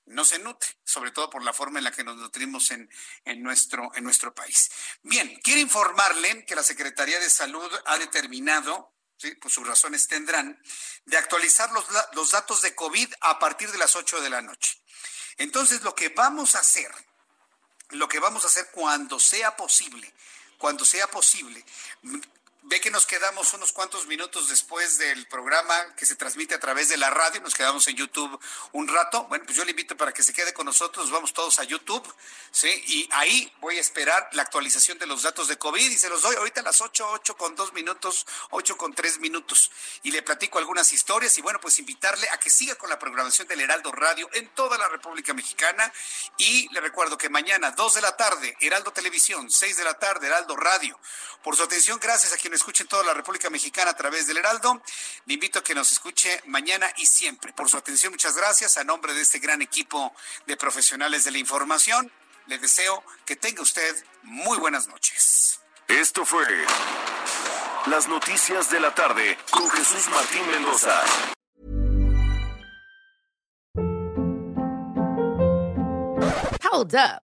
no 0.06 0.24
se 0.24 0.38
nutre, 0.38 0.68
sobre 0.84 1.10
todo 1.10 1.28
por 1.30 1.42
la 1.42 1.52
forma 1.52 1.78
en 1.78 1.84
la 1.84 1.90
que 1.90 2.04
nos 2.04 2.16
nutrimos 2.16 2.70
en, 2.70 2.88
en, 3.24 3.42
nuestro, 3.42 3.90
en 3.94 4.04
nuestro 4.04 4.34
país. 4.34 4.70
Bien, 5.02 5.38
quiero 5.42 5.60
informarle 5.60 6.44
que 6.44 6.54
la 6.54 6.62
Secretaría 6.62 7.18
de 7.18 7.28
Salud 7.28 7.70
ha 7.86 7.98
determinado, 7.98 8.94
por 9.40 9.50
sus 9.50 9.66
razones 9.66 10.06
tendrán, 10.06 10.60
de 11.04 11.16
actualizar 11.16 11.70
los, 11.72 11.84
los 12.12 12.30
datos 12.30 12.62
de 12.62 12.74
COVID 12.74 13.12
a 13.20 13.38
partir 13.38 13.70
de 13.70 13.78
las 13.78 13.96
8 13.96 14.20
de 14.20 14.30
la 14.30 14.42
noche. 14.42 14.80
Entonces, 15.38 15.82
lo 15.82 15.94
que 15.94 16.08
vamos 16.10 16.54
a 16.54 16.60
hacer, 16.60 16.92
lo 17.90 18.08
que 18.08 18.20
vamos 18.20 18.44
a 18.44 18.48
hacer 18.48 18.70
cuando 18.72 19.18
sea 19.18 19.56
posible, 19.56 20.12
cuando 20.58 20.84
sea 20.84 21.08
posible, 21.08 21.64
Ve 22.68 22.80
que 22.80 22.90
nos 22.90 23.06
quedamos 23.06 23.54
unos 23.54 23.70
cuantos 23.70 24.08
minutos 24.08 24.48
después 24.48 24.98
del 24.98 25.28
programa 25.28 25.94
que 25.94 26.04
se 26.04 26.16
transmite 26.16 26.56
a 26.56 26.58
través 26.58 26.88
de 26.88 26.96
la 26.96 27.10
radio, 27.10 27.40
nos 27.40 27.54
quedamos 27.54 27.86
en 27.86 27.94
YouTube 27.94 28.40
un 28.72 28.88
rato. 28.88 29.22
Bueno, 29.28 29.44
pues 29.44 29.56
yo 29.56 29.64
le 29.64 29.70
invito 29.70 29.96
para 29.96 30.12
que 30.12 30.24
se 30.24 30.32
quede 30.32 30.52
con 30.52 30.66
nosotros, 30.66 31.12
vamos 31.12 31.32
todos 31.32 31.60
a 31.60 31.62
YouTube, 31.62 32.02
¿sí? 32.50 32.68
Y 32.88 33.08
ahí 33.12 33.52
voy 33.60 33.78
a 33.78 33.80
esperar 33.80 34.28
la 34.32 34.42
actualización 34.42 34.98
de 34.98 35.06
los 35.06 35.22
datos 35.22 35.46
de 35.46 35.56
COVID 35.56 35.88
y 35.88 35.96
se 35.96 36.08
los 36.08 36.22
doy 36.22 36.34
ahorita 36.34 36.60
a 36.60 36.64
las 36.64 36.80
8, 36.80 37.08
8 37.08 37.36
con 37.36 37.54
2 37.54 37.72
minutos, 37.72 38.26
8 38.50 38.76
con 38.76 38.92
3 38.92 39.20
minutos. 39.20 39.70
Y 40.02 40.10
le 40.10 40.22
platico 40.22 40.58
algunas 40.58 40.92
historias 40.92 41.38
y 41.38 41.42
bueno, 41.42 41.60
pues 41.60 41.78
invitarle 41.78 42.28
a 42.30 42.40
que 42.40 42.50
siga 42.50 42.74
con 42.74 42.90
la 42.90 42.98
programación 42.98 43.46
del 43.46 43.60
Heraldo 43.60 43.92
Radio 43.92 44.28
en 44.32 44.48
toda 44.56 44.76
la 44.76 44.88
República 44.88 45.32
Mexicana. 45.34 45.92
Y 46.36 46.68
le 46.72 46.80
recuerdo 46.80 47.16
que 47.16 47.28
mañana, 47.28 47.70
2 47.70 47.94
de 47.94 48.00
la 48.00 48.16
tarde, 48.16 48.56
Heraldo 48.60 48.92
Televisión, 48.92 49.52
6 49.52 49.76
de 49.76 49.84
la 49.84 49.94
tarde, 50.00 50.26
Heraldo 50.26 50.56
Radio. 50.56 50.98
Por 51.44 51.54
su 51.54 51.62
atención, 51.62 52.00
gracias 52.02 52.32
a 52.32 52.36
quienes 52.36 52.55
escuchen 52.56 52.86
toda 52.86 53.04
la 53.04 53.14
República 53.14 53.48
Mexicana 53.50 53.92
a 53.92 53.96
través 53.96 54.26
del 54.26 54.38
Heraldo. 54.38 54.82
Le 55.26 55.34
invito 55.34 55.58
a 55.58 55.62
que 55.62 55.74
nos 55.74 55.92
escuche 55.92 56.42
mañana 56.46 56.88
y 56.96 57.06
siempre. 57.06 57.52
Por 57.52 57.70
su 57.70 57.76
atención, 57.76 58.12
muchas 58.12 58.36
gracias. 58.36 58.76
A 58.76 58.84
nombre 58.84 59.14
de 59.14 59.22
este 59.22 59.38
gran 59.38 59.62
equipo 59.62 60.14
de 60.46 60.56
profesionales 60.56 61.24
de 61.24 61.30
la 61.30 61.38
información, 61.38 62.10
le 62.46 62.58
deseo 62.58 63.02
que 63.24 63.36
tenga 63.36 63.62
usted 63.62 64.04
muy 64.22 64.58
buenas 64.58 64.88
noches. 64.88 65.60
Esto 65.88 66.24
fue 66.24 66.46
Las 67.86 68.08
Noticias 68.08 68.70
de 68.70 68.80
la 68.80 68.94
Tarde 68.94 69.38
con 69.50 69.70
Jesús 69.70 70.08
Martín 70.08 70.50
Mendoza. 70.50 71.02
Hold 76.72 76.94
up. 76.94 77.25